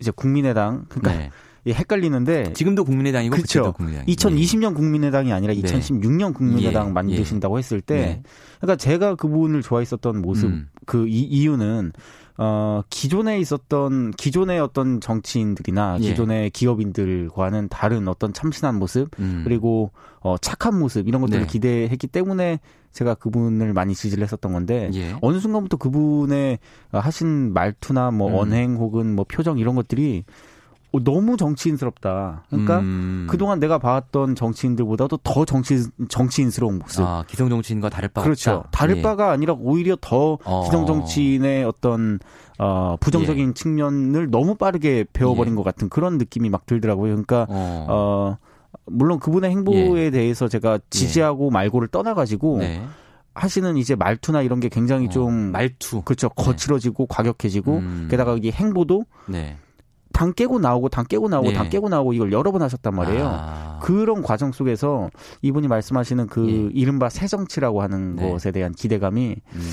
이제 0.00 0.10
국민의당 0.10 0.86
그러니까 0.88 1.24
네. 1.24 1.30
예, 1.66 1.72
헷갈리는데 1.72 2.54
지금도 2.54 2.84
국민의당이고 2.84 3.36
그렇죠. 3.36 3.72
국민의당. 3.72 4.06
2020년 4.06 4.74
국민의당이 4.74 5.32
아니라 5.32 5.52
2016년 5.52 6.34
국민의당 6.34 6.88
예. 6.88 6.92
만드신다고 6.92 7.56
예. 7.56 7.58
했을 7.58 7.80
때 7.80 7.94
네. 7.94 8.22
그러니까 8.60 8.76
제가 8.76 9.16
그분을 9.16 9.62
좋아했었던 9.62 10.22
모습 10.22 10.48
음. 10.48 10.68
그 10.86 11.06
이, 11.06 11.20
이유는 11.22 11.92
어, 12.40 12.82
기존에 12.88 13.40
있었던, 13.40 14.12
기존의 14.12 14.60
어떤 14.60 15.00
정치인들이나 15.00 15.98
예. 16.00 16.08
기존의 16.08 16.50
기업인들과는 16.50 17.68
다른 17.68 18.06
어떤 18.06 18.32
참신한 18.32 18.78
모습, 18.78 19.10
음. 19.18 19.42
그리고, 19.44 19.90
어, 20.20 20.36
착한 20.38 20.78
모습, 20.78 21.08
이런 21.08 21.20
것들을 21.20 21.40
네. 21.42 21.46
기대했기 21.46 22.06
때문에 22.06 22.60
제가 22.92 23.14
그분을 23.14 23.72
많이 23.72 23.94
지지를 23.94 24.22
했었던 24.22 24.52
건데, 24.52 24.88
예. 24.94 25.16
어느 25.20 25.40
순간부터 25.40 25.78
그분의 25.78 26.60
하신 26.92 27.52
말투나 27.52 28.12
뭐 28.12 28.30
음. 28.30 28.34
언행 28.36 28.76
혹은 28.76 29.16
뭐 29.16 29.24
표정 29.28 29.58
이런 29.58 29.74
것들이 29.74 30.22
어, 30.22 30.24
너무 30.92 31.36
정치인스럽다. 31.36 32.44
그러니까 32.48 32.78
음. 32.80 33.26
그동안 33.28 33.60
내가 33.60 33.78
봐왔던 33.78 34.34
정치인들보다도 34.34 35.18
더 35.18 35.44
정치 35.44 35.84
정치인스러운 36.08 36.78
모습. 36.78 37.02
아, 37.02 37.24
기성 37.26 37.50
정치인과 37.50 37.90
다를 37.90 38.08
바가 38.08 38.24
그렇죠. 38.24 38.52
없다. 38.52 38.70
다를 38.70 38.98
예. 38.98 39.02
바가 39.02 39.30
아니라 39.30 39.54
오히려 39.58 39.96
더 40.00 40.38
어. 40.44 40.64
기성 40.64 40.86
정치인의 40.86 41.64
어떤 41.64 42.18
어, 42.58 42.96
부정적인 43.00 43.50
예. 43.50 43.54
측면을 43.54 44.30
너무 44.30 44.54
빠르게 44.54 45.04
배워버린 45.12 45.52
예. 45.52 45.56
것 45.56 45.62
같은 45.62 45.88
그런 45.88 46.16
느낌이 46.16 46.48
막 46.48 46.64
들더라고요. 46.64 47.10
그러니까 47.10 47.46
어, 47.50 47.86
어 47.88 48.38
물론 48.86 49.20
그분의 49.20 49.50
행보에 49.50 50.06
예. 50.06 50.10
대해서 50.10 50.48
제가 50.48 50.78
지지하고 50.90 51.50
말고를 51.50 51.88
떠나가지고. 51.88 52.58
네. 52.58 52.82
하시는 53.34 53.76
이제 53.76 53.94
말투나 53.94 54.42
이런 54.42 54.58
게 54.58 54.68
굉장히 54.68 55.06
어, 55.06 55.10
좀 55.10 55.52
말투 55.52 56.02
그렇죠 56.02 56.28
네. 56.28 56.44
거칠어지고 56.44 57.06
과격해지고 57.06 57.76
음. 57.76 58.08
게다가 58.10 58.34
이게 58.34 58.50
행보도 58.50 59.04
네. 59.28 59.56
당 60.18 60.32
깨고 60.32 60.58
나오고 60.58 60.88
당 60.88 61.04
깨고 61.04 61.28
나오고 61.28 61.50
네. 61.50 61.54
당 61.54 61.68
깨고 61.68 61.88
나오고 61.88 62.12
이걸 62.12 62.32
여러 62.32 62.50
번 62.50 62.60
하셨단 62.60 62.92
말이에요. 62.92 63.24
아. 63.24 63.78
그런 63.80 64.20
과정 64.20 64.50
속에서 64.50 65.10
이분이 65.42 65.68
말씀하시는 65.68 66.26
그 66.26 66.50
예. 66.50 66.70
이른바 66.74 67.08
새 67.08 67.28
정치라고 67.28 67.82
하는 67.82 68.16
네. 68.16 68.28
것에 68.28 68.50
대한 68.50 68.72
기대감이 68.72 69.36
음. 69.52 69.70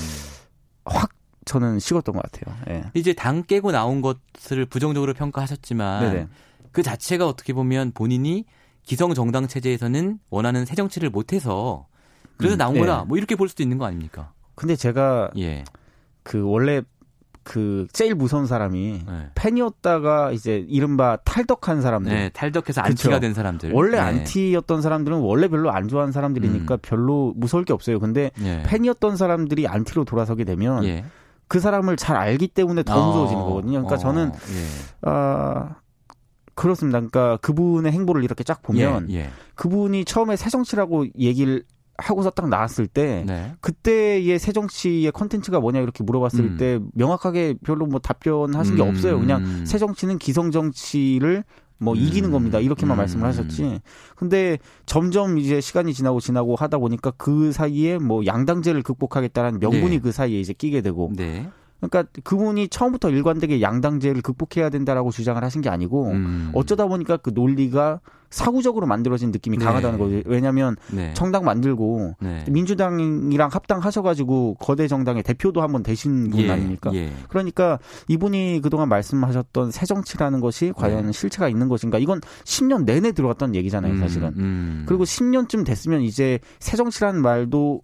확 0.84 1.10
저는 1.46 1.80
식었던 1.80 2.14
것 2.14 2.22
같아요. 2.22 2.56
예. 2.70 2.84
이제 2.94 3.12
당 3.12 3.42
깨고 3.42 3.72
나온 3.72 4.02
것을 4.02 4.66
부정적으로 4.66 5.14
평가하셨지만 5.14 6.12
네네. 6.12 6.28
그 6.70 6.84
자체가 6.84 7.26
어떻게 7.26 7.52
보면 7.52 7.90
본인이 7.90 8.44
기성 8.84 9.14
정당 9.14 9.48
체제에서는 9.48 10.20
원하는 10.30 10.64
새 10.64 10.76
정치를 10.76 11.10
못해서 11.10 11.88
그래서 12.36 12.54
음, 12.54 12.58
나온 12.58 12.76
예. 12.76 12.80
거다. 12.80 13.04
뭐 13.04 13.18
이렇게 13.18 13.34
볼 13.34 13.48
수도 13.48 13.64
있는 13.64 13.78
거 13.78 13.84
아닙니까? 13.84 14.32
근데 14.54 14.76
제가 14.76 15.32
예. 15.38 15.64
그 16.22 16.42
원래 16.42 16.82
그 17.46 17.86
제일 17.92 18.16
무서운 18.16 18.46
사람이 18.46 19.04
네. 19.06 19.28
팬이었다가 19.36 20.32
이제 20.32 20.66
이른바 20.68 21.16
탈덕한 21.24 21.80
사람들. 21.80 22.12
네, 22.12 22.28
탈덕해서 22.30 22.80
안티가 22.80 23.10
그쵸? 23.10 23.20
된 23.20 23.34
사람들. 23.34 23.72
원래 23.72 23.92
네. 23.92 23.98
안티였던 23.98 24.82
사람들은 24.82 25.18
원래 25.18 25.46
별로 25.46 25.70
안 25.70 25.86
좋아하는 25.86 26.10
사람들이니까 26.12 26.74
음. 26.74 26.78
별로 26.82 27.32
무서울 27.36 27.64
게 27.64 27.72
없어요. 27.72 28.00
근데 28.00 28.32
네. 28.36 28.64
팬이었던 28.66 29.16
사람들이 29.16 29.68
안티로 29.68 30.04
돌아서게 30.04 30.42
되면 30.42 30.82
예. 30.84 31.04
그 31.46 31.60
사람을 31.60 31.96
잘 31.96 32.16
알기 32.16 32.48
때문에 32.48 32.82
더 32.82 33.00
어. 33.00 33.06
무서워지는 33.06 33.42
거거든요. 33.44 33.84
그러니까 33.84 33.94
어. 33.94 33.98
저는 33.98 34.32
예. 34.34 35.08
아 35.08 35.76
그렇습니다. 36.56 36.98
그러니까 36.98 37.36
그분의 37.42 37.92
행보를 37.92 38.24
이렇게 38.24 38.42
쫙 38.42 38.60
보면 38.62 39.08
예, 39.10 39.18
예. 39.18 39.30
그분이 39.54 40.04
처음에 40.04 40.34
새정치라고 40.34 41.06
얘기를 41.16 41.62
하고서 41.98 42.30
딱 42.30 42.48
나왔을 42.48 42.86
때 42.86 43.24
네. 43.26 43.52
그때의 43.60 44.38
새정치의 44.38 45.12
컨텐츠가 45.12 45.60
뭐냐 45.60 45.80
이렇게 45.80 46.04
물어봤을 46.04 46.40
음. 46.40 46.56
때 46.58 46.78
명확하게 46.94 47.54
별로 47.64 47.86
뭐 47.86 47.98
답변하신 48.00 48.74
음. 48.74 48.76
게 48.76 48.82
없어요. 48.82 49.18
그냥 49.18 49.64
새정치는 49.64 50.18
기성 50.18 50.50
정치를 50.50 51.44
뭐 51.78 51.94
음. 51.94 51.98
이기는 51.98 52.30
겁니다. 52.30 52.58
이렇게만 52.58 52.96
음. 52.96 52.98
말씀을 52.98 53.26
하셨지. 53.26 53.80
근데 54.14 54.58
점점 54.86 55.38
이제 55.38 55.60
시간이 55.60 55.94
지나고 55.94 56.20
지나고 56.20 56.56
하다 56.56 56.78
보니까 56.78 57.12
그 57.16 57.52
사이에 57.52 57.98
뭐 57.98 58.24
양당제를 58.24 58.82
극복하겠다는 58.82 59.60
명분이 59.60 59.90
네. 59.90 59.98
그 59.98 60.12
사이에 60.12 60.40
이제 60.40 60.52
끼게 60.52 60.80
되고 60.80 61.10
네. 61.14 61.48
그러니까 61.80 62.04
그분이 62.24 62.68
처음부터 62.68 63.10
일관되게 63.10 63.60
양당제를 63.60 64.22
극복해야 64.22 64.70
된다라고 64.70 65.10
주장을 65.10 65.42
하신 65.42 65.60
게 65.60 65.68
아니고 65.68 66.10
음. 66.10 66.50
어쩌다 66.54 66.86
보니까 66.86 67.16
그 67.16 67.30
논리가 67.34 68.00
사후적으로 68.30 68.86
만들어진 68.86 69.30
느낌이 69.30 69.58
네. 69.58 69.64
강하다는 69.64 69.98
거죠. 69.98 70.22
왜냐하면 70.26 70.76
네. 70.90 71.14
정당 71.14 71.44
만들고 71.44 72.14
네. 72.20 72.44
민주당이랑 72.48 73.48
합당하셔가지고 73.52 74.56
거대 74.58 74.88
정당의 74.88 75.22
대표도 75.22 75.62
한번 75.62 75.82
되신 75.82 76.30
분 76.30 76.40
예. 76.40 76.50
아닙니까? 76.50 76.90
예. 76.94 77.10
그러니까 77.28 77.78
이분이 78.08 78.60
그동안 78.62 78.88
말씀하셨던 78.88 79.70
새 79.70 79.86
정치라는 79.86 80.40
것이 80.40 80.72
과연 80.76 81.06
네. 81.06 81.12
실체가 81.12 81.48
있는 81.48 81.68
것인가? 81.68 81.98
이건 81.98 82.20
10년 82.44 82.84
내내 82.84 83.12
들어왔던 83.12 83.54
얘기잖아요, 83.54 83.92
음, 83.94 83.98
사실은. 83.98 84.28
음, 84.28 84.38
음. 84.38 84.84
그리고 84.86 85.04
10년쯤 85.04 85.64
됐으면 85.64 86.02
이제 86.02 86.40
새 86.58 86.76
정치라는 86.76 87.22
말도 87.22 87.82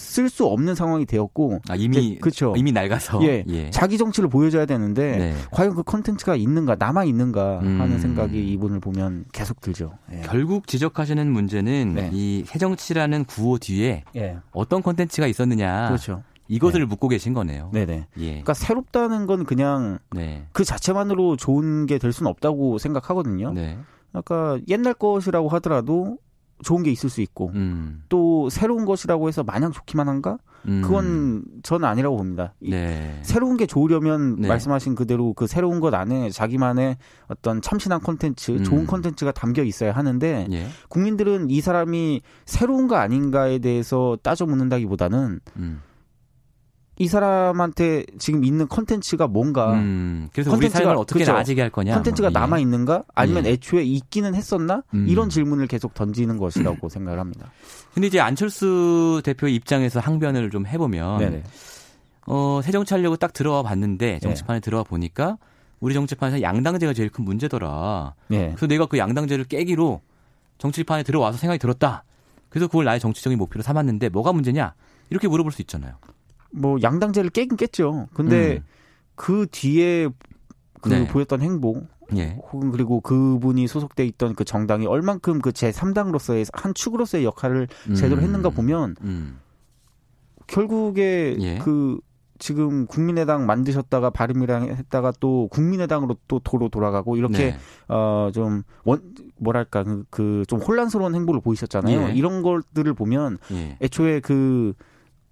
쓸 0.00 0.28
수 0.28 0.46
없는 0.46 0.74
상황이 0.74 1.04
되었고 1.04 1.60
아, 1.68 1.76
이미 1.76 2.18
그렇죠. 2.18 2.54
이미 2.56 2.72
낡아서 2.72 3.22
예, 3.22 3.44
예, 3.48 3.70
자기 3.70 3.98
정치를 3.98 4.28
보여줘야 4.28 4.64
되는데 4.66 5.16
네. 5.16 5.34
과연 5.52 5.74
그 5.74 5.82
컨텐츠가 5.82 6.34
있는가 6.36 6.76
남아 6.78 7.04
있는가 7.04 7.58
하는 7.58 7.92
음. 7.92 7.98
생각이 7.98 8.52
이분을 8.52 8.80
보면 8.80 9.26
계속 9.32 9.60
들죠. 9.60 9.92
예. 10.12 10.22
결국 10.22 10.66
지적하시는 10.66 11.30
문제는 11.30 11.92
네. 11.94 12.10
이 12.12 12.44
새정치라는 12.46 13.26
구호 13.26 13.58
뒤에 13.58 14.04
예. 14.16 14.38
어떤 14.52 14.82
컨텐츠가 14.82 15.26
있었느냐. 15.26 15.88
그렇죠. 15.88 16.22
이것을 16.48 16.80
네. 16.80 16.86
묻고 16.86 17.06
계신 17.08 17.32
거네요. 17.34 17.70
네네. 17.72 18.06
예. 18.18 18.26
그러니까 18.26 18.54
새롭다는 18.54 19.26
건 19.26 19.44
그냥 19.44 19.98
네. 20.12 20.46
그 20.52 20.64
자체만으로 20.64 21.36
좋은 21.36 21.86
게 21.86 21.98
될 21.98 22.12
수는 22.12 22.30
없다고 22.30 22.78
생각하거든요. 22.78 23.52
네. 23.52 23.78
그러니까 24.10 24.58
옛날 24.68 24.94
것이라고 24.94 25.48
하더라도 25.50 26.16
좋은 26.62 26.82
게 26.82 26.90
있을 26.90 27.10
수 27.10 27.20
있고 27.20 27.50
음. 27.54 28.02
또 28.08 28.48
새로운 28.50 28.84
것이라고 28.84 29.28
해서 29.28 29.42
마냥 29.42 29.72
좋기만 29.72 30.08
한가? 30.08 30.38
음. 30.66 30.82
그건 30.82 31.44
저는 31.62 31.88
아니라고 31.88 32.16
봅니다. 32.16 32.54
네. 32.60 33.18
새로운 33.22 33.56
게 33.56 33.66
좋으려면 33.66 34.36
네. 34.40 34.48
말씀하신 34.48 34.94
그대로 34.94 35.32
그 35.32 35.46
새로운 35.46 35.80
것 35.80 35.92
안에 35.94 36.30
자기만의 36.30 36.96
어떤 37.28 37.62
참신한 37.62 38.00
콘텐츠, 38.00 38.52
음. 38.52 38.64
좋은 38.64 38.86
콘텐츠가 38.86 39.32
담겨 39.32 39.62
있어야 39.62 39.92
하는데 39.92 40.46
예. 40.50 40.66
국민들은 40.88 41.50
이 41.50 41.60
사람이 41.60 42.22
새로운 42.44 42.88
거 42.88 42.96
아닌가에 42.96 43.58
대해서 43.58 44.18
따져 44.22 44.46
묻는다기보다는 44.46 45.40
음. 45.56 45.80
이 47.00 47.08
사람한테 47.08 48.04
지금 48.18 48.44
있는 48.44 48.68
컨텐츠가 48.68 49.26
뭔가 49.26 49.72
음, 49.72 50.28
그래서 50.34 50.54
우리 50.54 50.68
삶을 50.68 50.98
어떻게 50.98 51.20
그쵸? 51.20 51.32
나아지게 51.32 51.62
할 51.62 51.70
거냐 51.70 51.94
컨텐츠가 51.94 52.28
뭐, 52.28 52.38
예. 52.38 52.40
남아 52.40 52.58
있는가 52.58 53.04
아니면 53.14 53.46
예. 53.46 53.52
애초에 53.52 53.82
있기는 53.84 54.34
했었나 54.34 54.82
음. 54.92 55.06
이런 55.08 55.30
질문을 55.30 55.66
계속 55.66 55.94
던지는 55.94 56.36
것이라고 56.38 56.90
생각을 56.90 57.18
합니다. 57.18 57.50
근데 57.94 58.06
이제 58.06 58.20
안철수 58.20 59.22
대표 59.24 59.48
입장에서 59.48 59.98
항변을 59.98 60.50
좀 60.50 60.66
해보면 60.66 61.20
네네. 61.20 61.42
어, 62.26 62.60
새 62.62 62.70
정치하려고 62.70 63.16
딱 63.16 63.32
들어와 63.32 63.62
봤는데 63.62 64.12
네. 64.12 64.18
정치판에 64.18 64.58
네. 64.58 64.60
들어와 64.60 64.82
보니까 64.82 65.38
우리 65.80 65.94
정치판에서 65.94 66.42
양당제가 66.42 66.92
제일 66.92 67.08
큰 67.08 67.24
문제더라. 67.24 68.12
네. 68.28 68.48
그래서 68.48 68.66
내가 68.66 68.84
그 68.84 68.98
양당제를 68.98 69.44
깨기로 69.44 70.02
정치판에 70.58 71.04
들어와서 71.04 71.38
생각이 71.38 71.58
들었다. 71.58 72.04
그래서 72.50 72.66
그걸 72.66 72.84
나의 72.84 73.00
정치적인 73.00 73.38
목표로 73.38 73.62
삼았는데 73.62 74.10
뭐가 74.10 74.34
문제냐? 74.34 74.74
이렇게 75.08 75.28
물어볼 75.28 75.50
수 75.50 75.62
있잖아요. 75.62 75.94
뭐 76.52 76.78
양당제를 76.82 77.30
깨긴 77.30 77.56
깼죠. 77.56 78.08
근데 78.14 78.56
음. 78.56 78.64
그 79.14 79.46
뒤에 79.50 80.08
그 80.80 80.88
네. 80.88 81.06
보였던 81.06 81.42
행보 81.42 81.82
예. 82.16 82.38
혹은 82.52 82.70
그리고 82.70 83.00
그분이 83.00 83.66
소속돼 83.66 84.04
있던 84.06 84.34
그 84.34 84.44
정당이 84.44 84.86
얼만큼 84.86 85.40
그 85.40 85.50
제3당으로서의 85.50 86.48
한 86.52 86.74
축으로서의 86.74 87.24
역할을 87.24 87.68
음. 87.88 87.94
제대로 87.94 88.20
했는가 88.20 88.50
보면 88.50 88.96
음. 89.02 89.38
결국에 90.46 91.36
예. 91.40 91.58
그 91.58 92.00
지금 92.40 92.86
국민의당 92.86 93.44
만드셨다가 93.46 94.10
바른미래당 94.10 94.64
했다가 94.64 95.12
또 95.20 95.46
국민의당으로 95.48 96.16
또 96.26 96.38
도로 96.38 96.70
돌아가고 96.70 97.16
이렇게 97.16 97.52
네. 97.52 97.58
어좀 97.94 98.62
원 98.84 99.14
뭐랄까 99.36 99.84
그좀 99.84 100.08
그 100.10 100.56
혼란스러운 100.56 101.14
행보를 101.14 101.42
보이셨잖아요. 101.42 102.08
예. 102.08 102.12
이런 102.14 102.40
것들을 102.42 102.92
보면 102.94 103.38
예. 103.52 103.76
애초에 103.82 104.20
그 104.20 104.72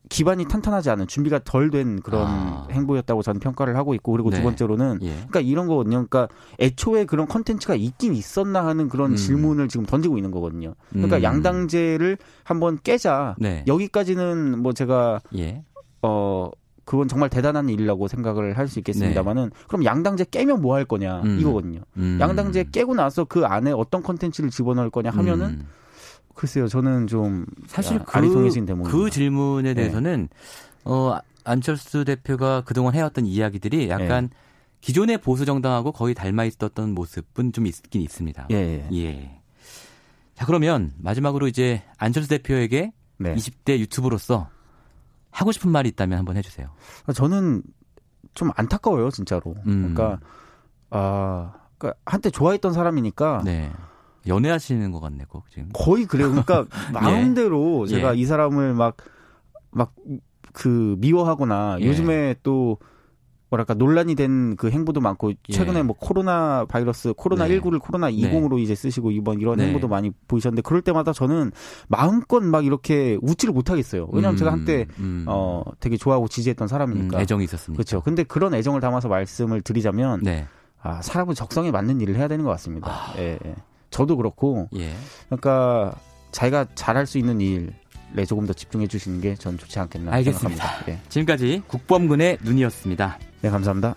기반이 0.09 0.47
탄탄하지 0.47 0.91
않은 0.91 1.07
준비가 1.07 1.41
덜 1.45 1.71
된 1.71 2.01
그런 2.01 2.27
아. 2.27 2.67
행보였다고 2.71 3.23
저는 3.23 3.41
평가를 3.41 3.77
하고 3.77 3.95
있고 3.95 4.13
그리고 4.13 4.31
네. 4.31 4.39
두 4.39 4.43
번째로는 4.43 4.99
예. 5.03 5.11
그러니까 5.11 5.41
이런 5.41 5.67
거거든요. 5.67 6.07
그러니까 6.07 6.29
애초에 6.61 7.05
그런 7.05 7.27
컨텐츠가 7.29 7.75
있긴 7.75 8.15
있었나 8.15 8.65
하는 8.67 8.89
그런 8.89 9.13
음. 9.13 9.17
질문을 9.17 9.69
지금 9.69 9.87
던지고 9.87 10.17
있는 10.19 10.31
거거든요. 10.31 10.75
그러니까 10.91 11.19
음. 11.19 11.23
양당제를 11.23 12.19
한번 12.45 12.79
깨자. 12.83 13.37
네. 13.39 13.65
여기까지는 13.67 14.61
뭐 14.63 14.73
제가 14.73 15.21
예. 15.37 15.63
어 16.03 16.51
그건 16.85 17.07
정말 17.07 17.29
대단한 17.29 17.69
일이라고 17.69 18.09
생각을 18.09 18.57
할 18.57 18.67
수 18.69 18.79
있겠습니다만은 18.79 19.45
네. 19.45 19.51
그럼 19.69 19.85
양당제 19.85 20.27
깨면 20.31 20.63
뭐 20.63 20.75
할 20.75 20.85
거냐 20.87 21.21
음. 21.23 21.39
이거거든요. 21.41 21.81
음. 21.99 22.19
양당제 22.21 22.67
깨고 22.73 22.95
나서 22.95 23.25
그 23.25 23.45
안에 23.45 23.73
어떤 23.73 24.03
컨텐츠를 24.03 24.49
집어넣을 24.51 24.89
거냐 24.91 25.11
하면은 25.11 25.47
음. 25.47 25.67
글쎄요, 26.39 26.69
저는 26.69 27.09
좀 27.09 27.47
사실 27.67 27.99
그, 27.99 28.17
아리송해진 28.17 28.65
대목. 28.65 28.87
그 28.89 29.11
질문에 29.11 29.71
네. 29.71 29.75
대해서는 29.75 30.29
네. 30.31 30.79
어 30.85 31.19
안철수 31.43 32.05
대표가 32.05 32.61
그동안 32.61 32.95
해왔던 32.95 33.27
이야기들이 33.27 33.89
약간 33.89 34.29
네. 34.29 34.37
기존의 34.81 35.19
보수 35.19 35.45
정당하고 35.45 35.91
거의 35.91 36.15
닮아 36.15 36.45
있었던 36.45 36.95
모습은 36.95 37.53
좀 37.53 37.67
있긴 37.67 38.03
있습니다. 38.03 38.47
예. 38.53 38.89
예. 38.93 39.41
자 40.37 40.47
그러면 40.47 40.93
마지막으로 40.99 41.49
이제 41.49 41.83
안철수 41.97 42.29
대표에게 42.29 42.93
네. 43.17 43.35
20대 43.35 43.77
유튜브로서 43.81 44.49
하고 45.33 45.51
싶은 45.51 45.73
말이 45.73 45.89
있다면 45.89 46.19
한번 46.19 46.37
해주세요. 46.37 46.71
저는 47.17 47.65
좀 48.35 48.53
안타까워요, 48.55 49.11
진짜로. 49.11 49.57
음. 49.67 49.93
그러니까 49.93 50.21
아, 50.91 51.53
그러니까 51.79 52.01
한때 52.07 52.31
좋아했던 52.31 52.75
사람이니까. 52.75 53.43
네. 53.45 53.73
연애하시는 54.29 54.91
것 54.93 55.01
같네, 55.01 55.25
꼭 55.29 55.49
지금. 55.51 55.69
거의 55.73 56.05
그래요. 56.07 56.29
그러니까 56.31 56.67
예. 56.91 56.93
마음대로 56.93 57.85
예. 57.87 57.91
제가 57.91 58.15
예. 58.17 58.21
이 58.21 58.25
사람을 58.25 58.75
막 58.75 58.97
막 59.71 59.93
그 60.55 60.97
미워하거나 60.99 61.77
예. 61.81 61.87
요즘에 61.87 62.35
또 62.43 62.79
뭐랄까 63.51 63.75
논란이 63.75 64.15
된 64.15 64.57
그 64.57 64.71
행보도 64.71 65.01
많고 65.01 65.31
예. 65.33 65.53
최근에 65.53 65.81
예. 65.81 65.83
뭐 65.83 65.95
코로나 65.99 66.65
바이러스 66.67 67.13
코로나 67.15 67.47
네. 67.47 67.61
19를 67.61 67.79
코로나 67.81 68.11
20으로 68.11 68.57
네. 68.57 68.63
이제 68.63 68.75
쓰시고 68.75 69.11
이번 69.11 69.41
이런 69.41 69.59
네. 69.59 69.67
행보도 69.67 69.89
많이 69.89 70.11
보이셨는데 70.27 70.63
그럴 70.63 70.81
때마다 70.83 71.13
저는 71.13 71.53
마음껏 71.89 72.41
막 72.43 72.65
이렇게 72.65 73.19
웃지를 73.23 73.53
못하겠어요. 73.55 74.09
왜냐하면 74.11 74.35
음, 74.35 74.39
제가 74.39 74.53
한때 74.53 74.87
음. 74.99 75.25
어 75.29 75.63
되게 75.81 75.97
좋아하고 75.97 76.29
지지했던 76.29 76.67
사람이니까 76.67 77.19
음, 77.19 77.21
애정이 77.21 77.45
있었으니까 77.45 77.77
그렇죠. 77.77 78.01
근데 78.01 78.23
그런 78.25 78.55
애정을 78.55 78.81
담아서 78.81 79.09
말씀을 79.09 79.61
드리자면 79.61 80.21
네. 80.23 80.47
아 80.81 81.03
사람은 81.03 81.35
적성에 81.35 81.71
맞는 81.71 82.01
일을 82.01 82.17
해야 82.17 82.27
되는 82.27 82.45
것 82.45 82.51
같습니다. 82.53 82.91
아. 82.91 83.15
예, 83.19 83.39
예. 83.45 83.55
저도 83.91 84.17
그렇고 84.17 84.69
예. 84.77 84.93
그러니까 85.27 85.95
자기가 86.33 86.67
잘할 86.75 87.07
수 87.07 87.19
있는 87.19 87.41
일에 87.41 88.25
조금 88.27 88.47
더 88.47 88.53
집중해 88.53 88.87
주시는 88.87 89.21
게 89.21 89.35
전 89.37 89.57
좋지 89.59 89.79
않겠나 89.79 90.13
알겠습니다. 90.13 90.49
생각합니다. 90.65 90.93
예. 90.93 91.01
지금까지 91.09 91.63
국범근의 91.67 92.39
눈이었습니다. 92.43 93.19
네, 93.43 93.51
감사합니다. 93.51 93.95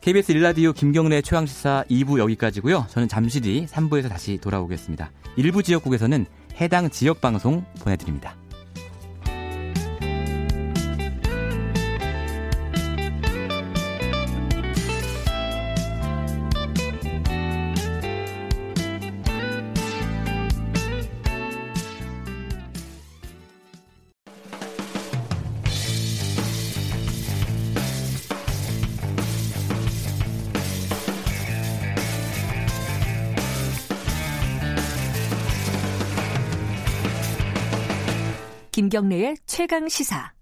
KBS 0.00 0.32
일라디오 0.32 0.72
김경래 0.72 1.20
최강시사 1.22 1.84
2부 1.90 2.18
여기까지고요. 2.18 2.86
저는 2.88 3.08
잠시 3.08 3.40
뒤 3.40 3.66
3부에서 3.66 4.08
다시 4.08 4.38
돌아오겠습니다. 4.38 5.10
일부 5.36 5.62
지역국에서는 5.62 6.24
해당 6.60 6.88
지역 6.90 7.20
방송 7.20 7.64
보내드립니다. 7.80 8.36
김경래의 38.98 39.36
최강 39.46 39.88
시사. 39.88 40.32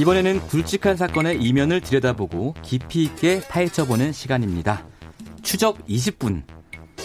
이번에는 0.00 0.40
굵직한 0.46 0.96
사건의 0.96 1.40
이면을 1.42 1.80
들여다보고 1.80 2.54
깊이 2.62 3.02
있게 3.04 3.40
파헤쳐보는 3.48 4.12
시간입니다. 4.12 4.84
추적 5.42 5.84
20분. 5.86 6.42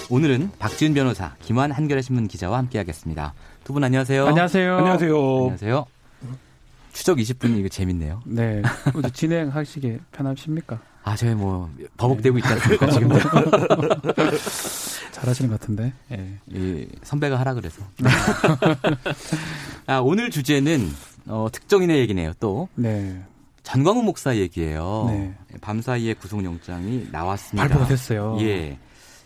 오늘은 0.10 0.52
박지은 0.60 0.94
변호사, 0.94 1.34
김환 1.42 1.72
한겨레 1.72 2.02
신문 2.02 2.28
기자와 2.28 2.58
함께하겠습니다. 2.60 3.34
두 3.64 3.74
분 3.74 3.84
안녕하세요. 3.84 4.28
안녕하세요. 4.28 4.78
안녕하세요. 4.78 5.38
안녕하세요. 5.38 5.86
추적 6.94 7.18
20분 7.18 7.58
이거 7.58 7.68
재밌네요. 7.68 8.22
네. 8.26 8.62
진행하시기 9.14 10.00
편하십니까? 10.12 10.80
아, 11.04 11.16
저희 11.18 11.36
뭐 11.36 11.70
버벅대고 11.98 12.38
있지 12.38 12.48
않습니까 12.48 12.90
지금? 12.92 13.10
잘하시는 15.12 15.50
것 15.50 15.60
같은데. 15.60 15.92
예. 16.12 16.40
이 16.50 16.88
선배가 17.04 17.38
하라 17.40 17.56
그래서. 17.56 17.84
아, 19.86 20.00
오늘 20.00 20.30
주제는 20.32 20.90
어, 21.28 21.48
특정인의 21.52 22.00
얘기네요. 22.00 22.32
또. 22.40 22.70
네. 22.76 23.22
전광훈 23.64 24.06
목사 24.06 24.36
얘기예요. 24.36 25.06
네. 25.10 25.34
밤 25.62 25.82
사이에 25.82 26.14
구속영장이 26.14 27.10
나왔습니다. 27.12 27.68
발표가 27.68 27.88
됐어요. 27.88 28.38
예. 28.42 28.78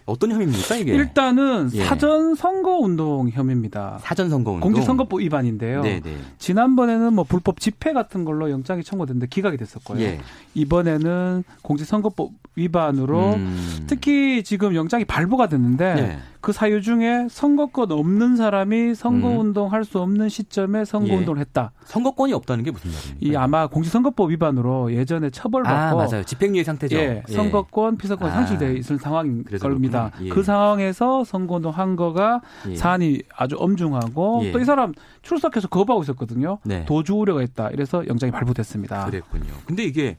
어떤 0.08 0.32
혐의입니까 0.32 0.76
이게? 0.78 0.96
일단은 0.96 1.70
예. 1.74 1.84
사전 1.84 2.34
선거 2.34 2.78
운동 2.78 3.30
혐의입니다. 3.30 4.00
사전 4.02 4.30
선거 4.30 4.52
운동. 4.52 4.72
공직선거법 4.72 5.20
위반인데요. 5.20 5.82
네네. 5.82 6.02
네. 6.02 6.18
지난번에는 6.40 7.14
뭐 7.14 7.26
불법 7.26 7.60
집회 7.60 7.92
같은 7.94 8.24
걸로 8.24 8.50
영장이 8.50 8.84
청구됐는데 8.84 9.28
기각이 9.28 9.58
됐었고요. 9.58 10.00
예. 10.02 10.20
이번에는 10.56 11.44
공직선거법 11.62 12.32
위반으로 12.58 13.36
음. 13.36 13.86
특히 13.88 14.44
지금 14.44 14.76
영장이 14.76 15.06
발부가 15.06 15.48
됐는데 15.48 15.86
예. 15.98 16.18
그 16.42 16.52
사유 16.52 16.82
중에 16.82 17.28
선거권 17.30 17.92
없는 17.92 18.36
사람이 18.36 18.96
선거운동 18.96 19.68
음. 19.68 19.72
할수 19.72 20.00
없는 20.00 20.30
시점에 20.30 20.86
선거운동을 20.86 21.40
예. 21.40 21.42
했다. 21.42 21.72
선거권이 21.86 22.34
없다는 22.34 22.64
게 22.64 22.72
무슨 22.72 22.92
말입니까? 22.92 23.18
이 23.22 23.36
아마 23.36 23.68
공직선거법 23.68 24.32
위반으로 24.32 24.94
예전에 24.94 25.30
처벌받고 25.30 26.02
아, 26.02 26.06
맞아요. 26.06 26.24
집행유예 26.24 26.64
상태죠. 26.64 26.98
예, 26.98 27.24
예. 27.28 27.34
선거권, 27.34 27.98
피선권 27.98 28.30
아. 28.30 28.34
상실돼 28.34 28.74
있을 28.76 28.98
상황인 28.98 29.44
겁니다. 29.44 30.12
예. 30.22 30.30
그 30.30 30.42
상황에서 30.42 31.24
선거운동 31.24 31.72
한 31.72 31.96
거가 31.96 32.42
예. 32.70 32.76
사안이 32.76 33.22
아주 33.36 33.56
엄중하고 33.60 34.42
예. 34.46 34.52
또이 34.52 34.66
사람 34.66 34.94
출석해서 35.22 35.68
거부하고 35.68 36.04
있었거든요. 36.04 36.60
네. 36.64 36.86
도주 36.86 37.16
우려가 37.16 37.42
있다. 37.44 37.70
이래서 37.70 38.08
영장이 38.08 38.32
발부됐습니다. 38.32 39.06
그랬군요. 39.06 39.54
근데 39.66 39.84
이게 39.84 40.18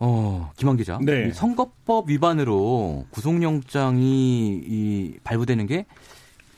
어, 0.00 0.50
김한 0.56 0.76
기자. 0.76 0.98
네. 1.02 1.30
선거법 1.32 2.08
위반으로 2.08 3.04
구속영장이 3.10 4.62
이 4.66 5.14
발부되는 5.22 5.66
게 5.66 5.84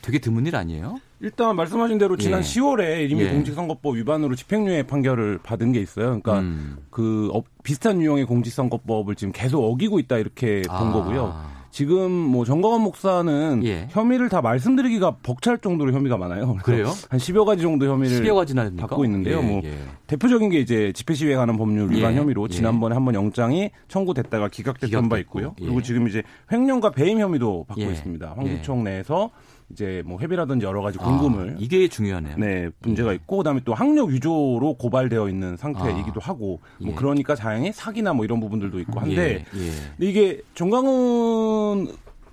되게 0.01 0.19
드문 0.19 0.47
일 0.47 0.57
아니에요? 0.57 0.99
일단 1.21 1.55
말씀하신 1.55 1.99
대로 1.99 2.17
지난 2.17 2.41
예. 2.41 2.43
10월에 2.43 3.11
이미 3.11 3.23
예. 3.23 3.31
공직선거법 3.31 3.97
위반으로 3.97 4.35
집행유예 4.35 4.85
판결을 4.85 5.39
받은 5.43 5.73
게 5.73 5.81
있어요. 5.81 6.21
그러니까 6.21 6.41
음. 6.41 6.79
그 6.91 7.31
어, 7.33 7.43
비슷한 7.63 8.01
유형의 8.01 8.25
공직선거법을 8.27 9.15
지금 9.15 9.33
계속 9.33 9.65
어기고 9.65 10.01
있다 10.01 10.19
이렇게 10.19 10.63
본 10.63 10.77
아. 10.89 10.93
거고요. 10.93 11.62
지금 11.73 12.11
뭐 12.13 12.45
정광원 12.45 12.83
목사는 12.83 13.63
예. 13.65 13.89
혐의를 13.91 14.29
다 14.29 14.43
말씀드리기가 14.43 15.17
벅찰 15.23 15.57
정도로 15.57 15.93
혐의가 15.93 16.19
많아요. 16.19 16.59
그래요? 16.63 16.85
한 17.09 17.19
10여 17.19 17.47
가지 17.47 17.63
정도 17.63 17.87
혐의를 17.87 18.23
10여 18.23 18.35
가지나 18.35 18.71
받고 18.79 19.07
있는데요. 19.07 19.39
예, 19.39 19.43
뭐 19.43 19.63
예. 19.65 19.73
대표적인 20.07 20.51
게 20.51 20.61
이제 20.61 20.93
집회 20.95 21.15
시위에 21.15 21.35
관한 21.35 21.57
법률 21.57 21.91
위반 21.91 22.13
예, 22.13 22.19
혐의로 22.19 22.47
예. 22.51 22.55
지난번에 22.55 22.95
한 22.95 23.03
번 23.07 23.15
영장이 23.15 23.71
청구됐다가 23.89 24.49
기각됐던 24.49 25.09
바 25.09 25.17
있고요. 25.19 25.55
그리고 25.59 25.79
예. 25.79 25.83
지금 25.83 26.07
이제 26.07 26.23
횡령과 26.53 26.91
배임 26.91 27.19
혐의도 27.19 27.65
받고 27.67 27.83
있습니다. 27.83 28.35
한기총 28.37 28.85
내에서 28.85 29.31
이제 29.73 30.03
뭐 30.05 30.19
회비라든지 30.21 30.67
여러 30.67 30.83
가지 30.83 30.99
공금을 30.99 31.51
아, 31.51 31.57
이게 31.59 31.89
중요하네요. 31.89 32.37
네 32.37 32.69
문제가 32.81 33.13
있고 33.15 33.39
그다음에 33.39 33.61
또 33.65 33.73
학력 33.75 34.11
위조로 34.11 34.77
고발되어 34.79 35.29
있는 35.29 35.57
상태이기도 35.57 36.21
아, 36.23 36.27
하고 36.29 36.61
뭐 36.79 36.93
예. 36.93 36.95
그러니까 36.95 37.35
다행히 37.35 37.73
사기나 37.73 38.13
뭐 38.13 38.25
이런 38.25 38.39
부분들도 38.41 38.79
있고 38.81 39.01
한데 39.01 39.45
예, 39.57 39.61
예. 39.61 39.71
이게 39.99 40.43
전광훈 40.55 41.89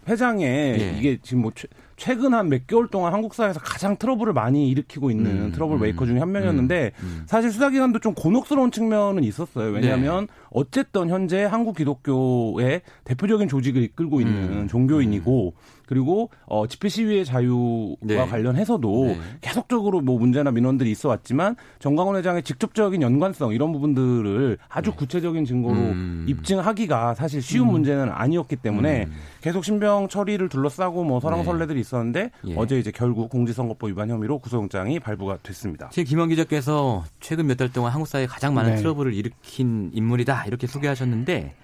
회장의 0.08 0.82
예. 0.82 0.98
이게 0.98 1.18
지금 1.22 1.44
뭐 1.44 1.52
최, 1.56 1.68
최근 1.96 2.34
한 2.34 2.50
몇 2.50 2.66
개월 2.68 2.88
동안 2.88 3.14
한국 3.14 3.34
사회에서 3.34 3.60
가장 3.60 3.96
트러블을 3.98 4.34
많이 4.34 4.70
일으키고 4.70 5.12
있는 5.12 5.46
음, 5.46 5.52
트러블 5.52 5.78
음, 5.78 5.82
메이커 5.82 6.06
중에 6.06 6.20
한 6.20 6.32
명이었는데 6.32 6.92
음, 7.02 7.06
음. 7.06 7.24
사실 7.28 7.52
수사기관도 7.52 8.00
좀 8.00 8.14
곤혹스러운 8.16 8.72
측면은 8.72 9.24
있었어요. 9.24 9.72
왜냐하면 9.72 10.28
네. 10.28 10.34
어쨌든 10.52 11.10
현재 11.10 11.44
한국 11.44 11.78
기독교의 11.78 12.82
대표적인 13.04 13.48
조직을 13.48 13.82
이끌고 13.84 14.22
있는 14.22 14.62
음. 14.62 14.68
종교인이고 14.68 15.54
그리고 15.86 16.30
어 16.46 16.68
집회 16.68 16.88
시위의 16.88 17.26
자유와 17.26 17.96
네. 18.02 18.18
관련해서도 18.28 19.06
네. 19.06 19.20
계속적으로 19.42 20.02
뭐 20.02 20.20
문제나 20.20 20.52
민원들이 20.52 20.92
있어 20.92 21.10
왔지만 21.10 21.56
정광훈 21.80 22.16
회장의 22.18 22.44
직접적인 22.44 23.02
연관성 23.02 23.54
이런 23.54 23.72
부분들을 23.72 24.58
아주 24.70 24.92
네. 24.92 24.96
구체적인 24.98 25.46
증거로 25.46 25.76
음. 25.76 26.26
입증하기가 26.28 27.16
사실 27.16 27.42
쉬운 27.42 27.68
음. 27.70 27.72
문제는 27.72 28.10
아니었기 28.12 28.58
때문에 28.58 29.06
음. 29.06 29.14
계속 29.42 29.64
신병 29.66 30.10
처리를 30.10 30.50
둘러싸고 30.50 31.04
뭐 31.04 31.20
설왕설래들이 31.20 31.76
네. 31.76 31.82
있었는데 31.82 32.32
예. 32.48 32.54
어제 32.56 32.78
이제 32.78 32.92
결국 32.92 33.30
공직선거법 33.30 33.90
위반 33.90 34.10
혐의로 34.10 34.40
구속영장이 34.40 35.00
발부가 35.00 35.38
됐습니다. 35.42 35.90
제 35.92 36.04
김원 36.04 36.30
기자께서 36.30 37.04
최근 37.20 37.48
몇 37.48 37.60
달 37.60 37.70
동안 37.74 37.92
한국 37.92 38.08
사회에 38.08 38.26
가장 38.26 38.54
많은 38.54 38.76
네. 38.76 38.78
트러블을 38.78 39.14
일으킨 39.14 39.92
인물이다 39.94 40.39
이렇게 40.48 40.68
소개하셨는데 40.68 41.56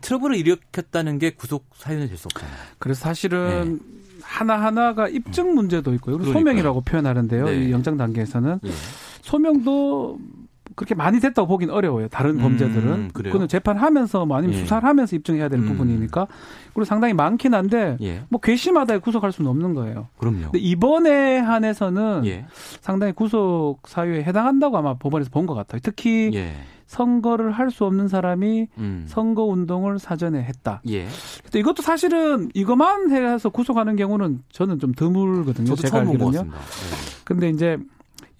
트러블을 0.00 0.36
일으켰다는 0.36 1.18
게 1.18 1.30
구속 1.30 1.66
사유는 1.76 2.08
될 2.08 2.16
수 2.16 2.28
없잖아요. 2.32 2.56
그래서 2.78 3.00
사실은 3.00 3.78
네. 3.78 4.02
하나하나가 4.22 5.08
입증 5.08 5.54
문제도 5.54 5.92
있고요. 5.94 6.22
소명이라고 6.22 6.80
표현하는데요. 6.82 7.44
네. 7.44 7.64
이 7.64 7.72
영장 7.72 7.96
단계에서는 7.96 8.60
예. 8.64 8.70
소명도 9.22 10.18
그렇게 10.76 10.94
많이 10.94 11.20
됐다고 11.20 11.46
보긴 11.48 11.70
어려워요. 11.70 12.08
다른 12.08 12.36
음, 12.36 12.38
범죄들은. 12.42 13.08
그거는 13.12 13.48
재판하면서 13.48 14.26
뭐 14.26 14.36
아니면 14.36 14.56
예. 14.56 14.60
수사를 14.60 14.86
하면서 14.88 15.14
입증해야 15.16 15.48
될 15.48 15.60
음. 15.60 15.66
부분이니까. 15.66 16.26
그리고 16.74 16.84
상당히 16.84 17.14
많긴 17.14 17.54
한데 17.54 17.96
예. 18.00 18.22
뭐 18.28 18.40
괘씸하다에 18.40 18.98
구속할 18.98 19.32
수는 19.32 19.50
없는 19.50 19.74
거예요. 19.74 20.08
그럼요. 20.18 20.42
근데 20.44 20.58
이번에 20.58 21.38
한해서는 21.38 22.22
예. 22.26 22.46
상당히 22.80 23.12
구속 23.12 23.78
사유에 23.86 24.22
해당한다고 24.24 24.76
아마 24.78 24.94
법원에서 24.94 25.30
본 25.30 25.46
것 25.46 25.54
같아요. 25.54 25.80
특히 25.82 26.30
예. 26.34 26.54
선거를 26.86 27.52
할 27.52 27.70
수 27.70 27.84
없는 27.86 28.08
사람이 28.08 28.68
음. 28.76 29.04
선거 29.08 29.44
운동을 29.44 29.98
사전에 29.98 30.42
했다. 30.42 30.82
예. 30.88 31.06
근데 31.42 31.58
이것도 31.58 31.80
사실은 31.82 32.50
이것만 32.52 33.10
해서 33.10 33.48
구속하는 33.48 33.96
경우는 33.96 34.42
저는 34.52 34.78
좀 34.78 34.92
드물거든요. 34.92 35.66
저도 35.68 35.82
제가 35.82 36.00
알기로는요. 36.00 36.42
네. 36.42 36.50
근데 37.24 37.48
이제 37.48 37.78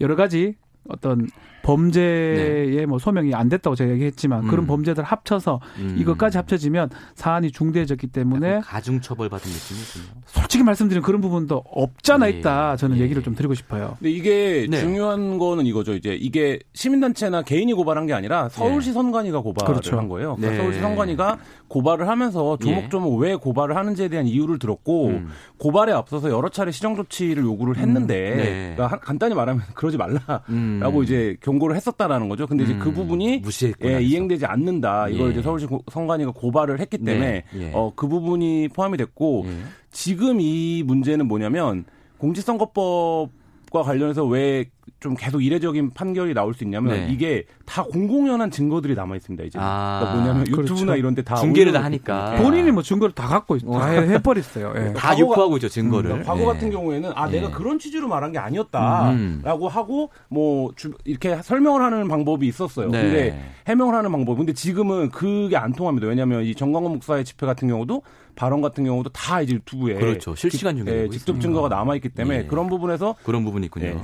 여러 0.03 0.17
가지 0.17 0.55
어떤 0.89 1.29
범죄의 1.63 2.77
네. 2.77 2.87
뭐 2.87 2.99
소명이 2.99 3.35
안 3.35 3.49
됐다고 3.49 3.77
제가 3.77 3.91
얘기했지만 3.93 4.45
음. 4.45 4.49
그런 4.49 4.67
범죄들 4.67 5.05
합쳐서 5.05 5.61
음. 5.79 5.97
이것까지 5.99 6.39
합쳐지면 6.39 6.91
사안이 7.15 7.51
중대해졌기 7.53 8.09
때문에 8.09 8.61
가중 8.61 9.01
처벌 9.01 9.29
받은 9.29 9.51
느낌이군요. 9.51 10.23
솔직히 10.27 10.65
말씀드리면 10.65 11.03
그런 11.03 11.21
부분도 11.21 11.63
없잖아 11.67 12.27
네. 12.27 12.33
있다. 12.33 12.77
저는 12.77 12.99
예. 12.99 13.03
얘기를 13.03 13.23
좀 13.23 13.35
드리고 13.35 13.55
싶어요. 13.55 13.97
근데 13.99 14.11
이게 14.11 14.67
네. 14.69 14.79
중요한 14.81 15.39
거는 15.39 15.67
이거죠. 15.67 15.95
이제 15.95 16.15
이게 16.15 16.59
시민단체나 16.75 17.43
개인이 17.43 17.73
고발한 17.73 18.07
게 18.07 18.13
아니라 18.13 18.49
서울시 18.49 18.89
네. 18.91 18.95
선관위가 18.95 19.41
고발을 19.41 19.75
그렇죠. 19.75 19.97
한 19.97 20.09
거예요. 20.09 20.37
그러니까 20.37 20.51
네. 20.51 20.57
서울시 20.59 20.81
선관위가 20.81 21.39
고발을 21.69 22.09
하면서 22.09 22.57
조목조목 22.59 23.25
예. 23.25 23.29
왜 23.29 23.35
고발을 23.37 23.77
하는지에 23.77 24.09
대한 24.09 24.27
이유를 24.27 24.59
들었고 24.59 25.07
음. 25.09 25.29
고발에 25.59 25.93
앞서서 25.93 26.31
여러 26.31 26.49
차례 26.49 26.71
시정 26.71 26.97
조치를 26.97 27.45
요구를 27.45 27.79
했는데 27.79 28.33
음. 28.33 28.37
네. 28.37 28.73
그러니까 28.77 28.99
간단히 28.99 29.35
말하면 29.35 29.63
그러지 29.75 29.97
말라라고 29.97 30.45
음. 30.51 31.03
이제 31.05 31.37
경고를 31.53 31.77
했었다라는 31.77 32.29
거죠. 32.29 32.47
근데 32.47 32.65
이제 32.65 32.75
그 32.77 32.89
음. 32.89 32.95
부분이 32.95 33.43
예, 33.85 34.01
이행되지 34.01 34.47
않는다. 34.47 35.09
이걸 35.09 35.29
예. 35.29 35.33
이제 35.33 35.43
서울시 35.43 35.67
선관위가 35.91 36.33
고발을 36.33 36.81
했기 36.81 36.99
네. 36.99 37.13
때문에 37.13 37.45
네. 37.53 37.61
예. 37.61 37.71
어, 37.75 37.93
그 37.95 38.09
부분이 38.09 38.69
포함이 38.69 38.97
됐고 38.97 39.45
예. 39.47 39.51
지금 39.91 40.41
이 40.41 40.83
문제는 40.87 41.27
뭐냐면 41.29 41.85
공직선거법 42.19 43.31
과 43.73 43.83
관련해서 43.83 44.27
왜 44.27 44.67
좀 45.03 45.15
계속 45.17 45.43
이례적인 45.43 45.91
판결이 45.91 46.33
나올 46.33 46.55
수 46.55 46.63
있냐면 46.65 46.93
네. 46.95 47.09
이게 47.11 47.45
다 47.67 47.83
공공연한 47.83 48.51
증거들이 48.51 48.95
남아 48.95 49.17
있습니다. 49.17 49.45
이제 49.45 49.59
아, 49.61 49.99
그러니까 50.01 50.15
뭐냐면 50.17 50.47
유튜브나 50.47 50.85
그렇죠. 50.87 50.97
이런 50.97 51.15
데 51.17 51.23
다 51.23 51.35
중계를 51.37 51.73
다 51.73 51.83
하니까 51.85 52.37
본인이 52.37 52.71
뭐 52.71 52.83
증거를 52.83 53.15
다 53.15 53.27
갖고 53.27 53.57
있, 53.57 53.65
다 53.65 53.87
해버렸어요. 53.89 54.73
예. 54.79 54.93
다 54.93 55.19
욕구하고 55.19 55.57
있죠 55.57 55.69
증거를. 55.69 56.11
음, 56.13 56.23
과거 56.25 56.39
네. 56.41 56.47
같은 56.47 56.71
경우에는 56.71 57.11
아 57.15 57.29
내가 57.29 57.49
네. 57.49 57.53
그런 57.55 57.79
취지로 57.79 58.07
말한 58.09 58.33
게 58.33 58.39
아니었다라고 58.39 59.67
음. 59.67 59.69
하고 59.71 60.11
뭐 60.29 60.73
주, 60.77 60.93
이렇게 61.05 61.37
설명을 61.43 61.83
하는 61.83 62.07
방법이 62.09 62.47
있었어요. 62.47 62.89
네. 62.89 63.03
근데 63.03 63.45
해명을 63.69 63.95
하는 63.95 64.11
방법. 64.13 64.37
근데 64.37 64.53
지금은 64.53 65.11
그게 65.11 65.57
안 65.57 65.73
통합니다. 65.73 66.07
왜냐하면 66.07 66.45
이 66.45 66.55
정광훈 66.55 66.93
목사의 66.93 67.25
집회 67.25 67.47
같은 67.47 67.69
경우도 67.69 68.03
발언 68.35 68.63
같은 68.63 68.85
경우도 68.85 69.11
다 69.11 69.41
이제 69.43 69.55
유튜브에 69.55 69.95
그렇죠. 69.95 70.35
실시간 70.35 70.77
중계 70.77 71.03
예, 71.05 71.09
직접 71.11 71.39
증거가 71.41 71.69
남아 71.69 71.97
있기 71.97 72.09
때문에 72.09 72.39
예. 72.39 72.45
그런 72.47 72.69
부분에서 72.69 73.15
그런 73.25 73.45
부분이 73.45 73.67
있군요. 73.67 73.87
예. 73.87 73.99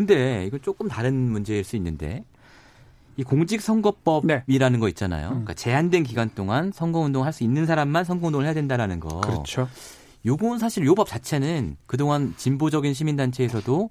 근데 0.00 0.44
이건 0.46 0.60
조금 0.60 0.88
다른 0.88 1.14
문제일 1.14 1.64
수 1.64 1.74
있는데 1.76 2.22
이 3.16 3.22
공직선거법이라는 3.22 4.72
네. 4.72 4.78
거 4.78 4.88
있잖아요. 4.90 5.28
음. 5.28 5.30
그러니까 5.30 5.54
제한된 5.54 6.02
기간 6.02 6.28
동안 6.34 6.70
선거운동 6.70 7.24
할수 7.24 7.44
있는 7.44 7.64
사람만 7.64 8.04
선거운동을 8.04 8.44
해야 8.44 8.52
된다라는 8.52 9.00
거. 9.00 9.22
그렇죠. 9.22 9.68
요건 10.26 10.58
사실 10.58 10.84
요 10.84 10.94
법 10.94 11.08
자체는 11.08 11.78
그동안 11.86 12.34
진보적인 12.36 12.92
시민단체에서도 12.92 13.88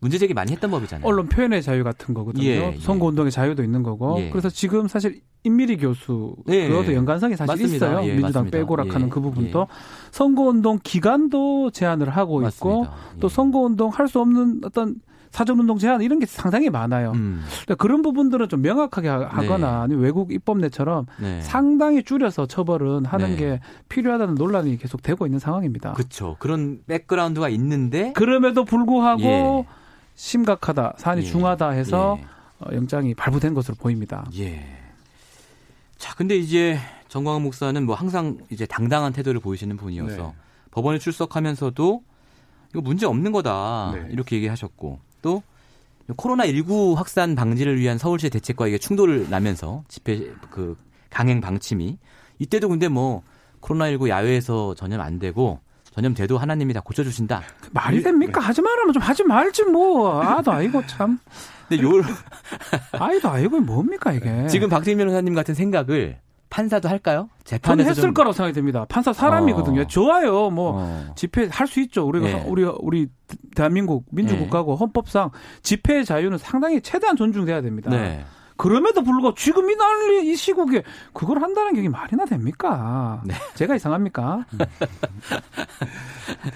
문제 0.00 0.16
제기 0.16 0.32
많이 0.32 0.52
했던 0.52 0.70
법이잖아요. 0.70 1.06
언론 1.06 1.26
표현의 1.28 1.62
자유 1.62 1.84
같은 1.84 2.14
거거든요. 2.14 2.44
예, 2.44 2.72
예. 2.74 2.78
선거 2.80 3.04
운동의 3.08 3.30
자유도 3.30 3.62
있는 3.62 3.82
거고. 3.82 4.20
예. 4.20 4.30
그래서 4.30 4.48
지금 4.48 4.88
사실 4.88 5.20
임미리 5.44 5.76
교수 5.76 6.34
예, 6.48 6.66
그것도 6.66 6.94
연관성이 6.94 7.36
사실 7.36 7.48
맞습니다. 7.52 7.86
있어요. 7.88 7.98
예, 8.08 8.12
민주당 8.14 8.44
맞습니다. 8.44 8.56
빼고락하는 8.56 9.06
예, 9.08 9.10
그 9.10 9.20
부분도 9.20 9.66
선거 10.12 10.44
운동 10.44 10.78
기간도 10.82 11.72
제한을 11.72 12.08
하고 12.08 12.40
맞습니다. 12.40 12.80
있고 12.80 12.86
또 13.20 13.28
선거 13.28 13.58
운동 13.58 13.90
할 13.90 14.08
수 14.08 14.18
없는 14.18 14.62
어떤 14.64 14.96
사전운동 15.32 15.78
제한 15.78 16.02
이런 16.02 16.18
게 16.18 16.26
상당히 16.26 16.68
많아요. 16.68 17.12
음. 17.12 17.42
그러니까 17.64 17.74
그런 17.76 18.02
부분들은 18.02 18.50
좀 18.50 18.60
명확하게 18.60 19.08
하거나 19.08 19.56
네. 19.56 19.66
아니면 19.66 20.04
외국 20.04 20.30
입법례처럼 20.30 21.06
네. 21.18 21.40
상당히 21.40 22.02
줄여서 22.02 22.46
처벌은 22.46 23.06
하는 23.06 23.30
네. 23.30 23.36
게 23.36 23.60
필요하다는 23.88 24.34
논란이 24.34 24.76
계속 24.76 25.02
되고 25.02 25.26
있는 25.26 25.38
상황입니다. 25.38 25.94
그렇죠. 25.94 26.36
그런 26.38 26.80
백그라운드가 26.86 27.48
있는데 27.48 28.12
그럼에도 28.12 28.64
불구하고 28.64 29.22
예. 29.22 29.66
심각하다, 30.14 30.94
사안이 30.98 31.22
예. 31.22 31.26
중하다 31.26 31.70
해서 31.70 32.18
예. 32.20 32.24
어, 32.60 32.74
영장이 32.74 33.14
발부된 33.14 33.54
것으로 33.54 33.74
보입니다. 33.76 34.26
예. 34.38 34.64
자, 35.96 36.14
근데 36.14 36.36
이제 36.36 36.78
정광훈 37.08 37.42
목사는 37.42 37.86
뭐 37.86 37.94
항상 37.94 38.36
이제 38.50 38.66
당당한 38.66 39.14
태도를 39.14 39.40
보이시는 39.40 39.78
분이어서 39.78 40.16
네. 40.16 40.34
법원에 40.72 40.98
출석하면서도 40.98 42.02
이거 42.70 42.80
문제 42.80 43.06
없는 43.06 43.32
거다 43.32 43.92
네. 43.94 44.08
이렇게 44.10 44.36
얘기하셨고 44.36 44.98
또 45.22 45.42
코로나 46.16 46.44
19 46.46 46.94
확산 46.96 47.34
방지를 47.34 47.78
위한 47.78 47.96
서울시의 47.96 48.30
대책과 48.30 48.66
이게 48.66 48.76
충돌을 48.76 49.30
나면서 49.30 49.84
집회 49.88 50.32
그 50.50 50.76
강행 51.10 51.40
방침이 51.40 51.96
이때도 52.38 52.68
근데 52.68 52.88
뭐 52.88 53.22
코로나 53.60 53.88
19 53.88 54.08
야외에서 54.08 54.74
전염 54.74 55.00
안 55.00 55.18
되고 55.18 55.60
전염돼도 55.94 56.38
하나님이 56.38 56.72
다 56.72 56.80
고쳐주신다. 56.80 57.42
말이 57.72 58.02
됩니까? 58.02 58.40
네. 58.40 58.46
하지 58.46 58.62
말라면 58.62 58.92
좀 58.94 59.02
하지 59.02 59.22
말지 59.24 59.64
뭐. 59.64 60.22
아도 60.22 60.50
아이고 60.52 60.84
참. 60.86 61.18
근데 61.68 61.82
요 61.82 61.90
아이도 62.92 63.28
아이고 63.30 63.60
뭡니까 63.60 64.12
이게. 64.12 64.46
지금 64.48 64.68
박진 64.68 64.96
변호사님 64.98 65.34
같은 65.34 65.54
생각을 65.54 66.18
판사도 66.52 66.86
할까요? 66.86 67.30
재판에서 67.44 67.88
했을 67.88 68.02
좀... 68.02 68.14
거라고 68.14 68.34
생각이 68.34 68.52
됩니다. 68.52 68.84
판사 68.86 69.14
사람이거든요. 69.14 69.80
어. 69.80 69.86
좋아요. 69.86 70.50
뭐 70.50 70.74
어. 70.76 71.06
집회 71.16 71.48
할 71.50 71.66
수 71.66 71.80
있죠. 71.80 72.06
우리가 72.06 72.26
네. 72.26 72.44
우리 72.46 72.64
우리 72.80 73.08
대한민국 73.56 74.04
민주국가고 74.10 74.72
네. 74.72 74.78
헌법상 74.78 75.30
집회 75.62 76.04
자유는 76.04 76.36
상당히 76.36 76.82
최대한 76.82 77.16
존중돼야 77.16 77.62
됩니다. 77.62 77.88
네. 77.90 78.22
그럼에도 78.56 79.02
불구하고 79.02 79.34
지금 79.34 79.70
이 79.70 79.76
난리 79.76 80.30
이 80.30 80.36
시국에 80.36 80.82
그걸 81.12 81.42
한다는 81.42 81.74
게 81.74 81.88
말이나 81.88 82.24
됩니까? 82.24 83.20
네. 83.24 83.34
제가 83.54 83.74
이상합니까? 83.74 84.46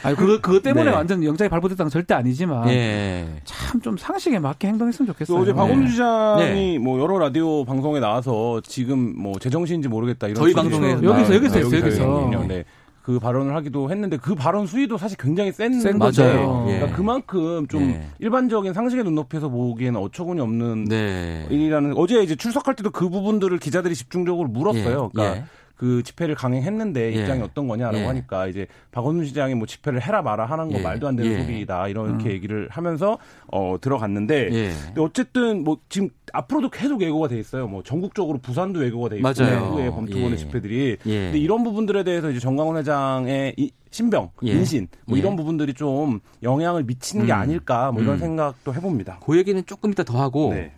아니 0.02 0.16
그거 0.16 0.40
그것 0.40 0.62
때문에 0.62 0.84
네. 0.84 0.90
완전 0.90 1.22
영장이 1.24 1.48
발부됐다는 1.48 1.90
절대 1.90 2.14
아니지만 2.14 2.66
네. 2.66 3.40
참좀 3.44 3.96
상식에 3.96 4.38
맞게 4.38 4.68
행동했으면 4.68 5.12
좋겠어요. 5.12 5.38
어제 5.38 5.52
박원주 5.52 5.92
지장이 5.92 6.72
네. 6.72 6.78
뭐 6.78 7.00
여러 7.00 7.18
라디오 7.18 7.64
방송에 7.64 8.00
나와서 8.00 8.60
지금 8.62 9.14
뭐 9.20 9.38
제정신인지 9.38 9.88
모르겠다 9.88 10.28
이런 10.28 10.42
저희 10.42 10.52
방송에 10.54 10.92
여기서 11.02 11.34
여기서 11.34 11.58
했어요. 11.58 11.78
여기서. 11.78 12.32
여기서. 12.32 12.64
네. 13.06 13.12
그 13.12 13.20
발언을 13.20 13.54
하기도 13.54 13.88
했는데 13.88 14.16
그 14.16 14.34
발언 14.34 14.66
수위도 14.66 14.98
사실 14.98 15.16
굉장히 15.16 15.52
센, 15.52 15.80
센 15.80 15.96
거죠. 15.96 16.24
예. 16.24 16.78
그러니까 16.78 16.96
그만큼 16.96 17.68
좀 17.68 17.82
예. 17.82 18.08
일반적인 18.18 18.72
상식의 18.72 19.04
눈높이에서 19.04 19.48
보기에는 19.48 20.00
어처구니 20.00 20.40
없는 20.40 20.86
네. 20.86 21.46
일이라는 21.48 21.94
어제 21.96 22.20
이제 22.20 22.34
출석할 22.34 22.74
때도 22.74 22.90
그 22.90 23.08
부분들을 23.08 23.56
기자들이 23.58 23.94
집중적으로 23.94 24.48
물었어요. 24.48 25.04
예. 25.04 25.12
그러니까 25.12 25.36
예. 25.36 25.44
그 25.76 26.02
집회를 26.02 26.34
강행했는데 26.34 27.14
예. 27.14 27.20
입장이 27.20 27.42
어떤 27.42 27.68
거냐라고 27.68 27.98
예. 27.98 28.06
하니까 28.06 28.46
이제 28.46 28.66
박원순 28.92 29.26
시장이 29.26 29.54
뭐 29.54 29.66
집회를 29.66 30.02
해라 30.02 30.22
마라 30.22 30.46
하는 30.46 30.70
거 30.70 30.78
예. 30.78 30.82
말도 30.82 31.06
안 31.06 31.16
되는 31.16 31.30
예. 31.32 31.44
소리다 31.44 31.88
이렇게 31.88 32.24
음. 32.24 32.30
얘기를 32.30 32.68
하면서 32.70 33.18
어 33.46 33.76
들어갔는데 33.80 34.48
예. 34.52 34.72
근데 34.86 35.00
어쨌든 35.00 35.64
뭐 35.64 35.78
지금 35.90 36.08
앞으로도 36.32 36.70
계속 36.70 37.02
예고가 37.02 37.28
돼 37.28 37.38
있어요. 37.38 37.68
뭐 37.68 37.82
전국적으로 37.82 38.38
부산도 38.38 38.84
예고가 38.86 39.10
돼 39.10 39.16
있고 39.18 39.28
내부의 39.28 39.90
범투본의 39.90 40.32
예. 40.32 40.36
집회들이 40.36 40.96
근데 41.02 41.38
이런 41.38 41.62
부분들에 41.62 42.04
대해서 42.04 42.30
이제 42.30 42.40
정광훈 42.40 42.78
회장의 42.78 43.54
이 43.58 43.70
신병, 43.90 44.30
인신 44.42 44.88
뭐 45.06 45.16
이런 45.16 45.36
부분들이 45.36 45.72
좀 45.72 46.20
영향을 46.42 46.84
미치는 46.84 47.24
음. 47.24 47.26
게 47.26 47.32
아닐까 47.32 47.92
뭐 47.92 48.02
이런 48.02 48.14
음. 48.14 48.20
생각도 48.20 48.74
해봅니다. 48.74 49.20
그 49.24 49.36
얘기는 49.36 49.62
조금 49.66 49.92
이따 49.92 50.04
더 50.04 50.20
하고. 50.20 50.54
네. 50.54 50.72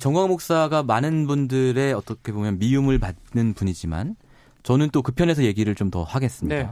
정광 0.00 0.28
목사가 0.28 0.82
많은 0.82 1.26
분들의 1.26 1.92
어떻게 1.92 2.32
보면 2.32 2.58
미움을 2.58 2.98
받는 2.98 3.52
분이지만 3.52 4.16
저는 4.62 4.90
또 4.90 5.02
그 5.02 5.12
편에서 5.12 5.42
얘기를 5.44 5.74
좀 5.74 5.90
더 5.90 6.02
하겠습니다. 6.04 6.56
네. 6.56 6.68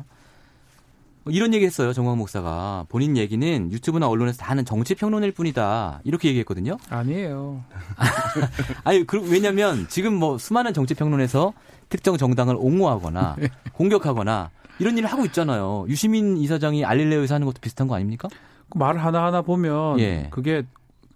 이런 1.27 1.53
얘기 1.53 1.67
했어요, 1.67 1.93
정광 1.93 2.17
목사가. 2.17 2.87
본인 2.89 3.17
얘기는 3.17 3.71
유튜브나 3.71 4.09
언론에서 4.09 4.39
다 4.39 4.51
하는 4.51 4.65
정치 4.65 4.95
평론일 4.95 5.33
뿐이다. 5.33 6.01
이렇게 6.05 6.29
얘기했거든요. 6.29 6.79
아니에요. 6.89 7.63
아니, 8.85 9.07
그, 9.07 9.21
왜냐면 9.31 9.87
지금 9.89 10.15
뭐 10.15 10.39
수많은 10.39 10.73
정치 10.73 10.95
평론에서 10.95 11.53
특정 11.91 12.17
정당을 12.17 12.57
옹호하거나 12.59 13.37
네. 13.39 13.49
공격하거나 13.75 14.51
이런 14.79 14.97
일을 14.97 15.11
하고 15.13 15.25
있잖아요. 15.27 15.85
유시민 15.89 16.39
이사장이 16.39 16.85
알릴레오에서 16.87 17.35
하는 17.35 17.45
것도 17.47 17.59
비슷한 17.61 17.87
거 17.87 17.95
아닙니까? 17.97 18.29
그 18.71 18.79
말 18.79 18.97
하나하나 18.97 19.43
보면 19.43 19.99
예. 20.01 20.29
그게 20.31 20.63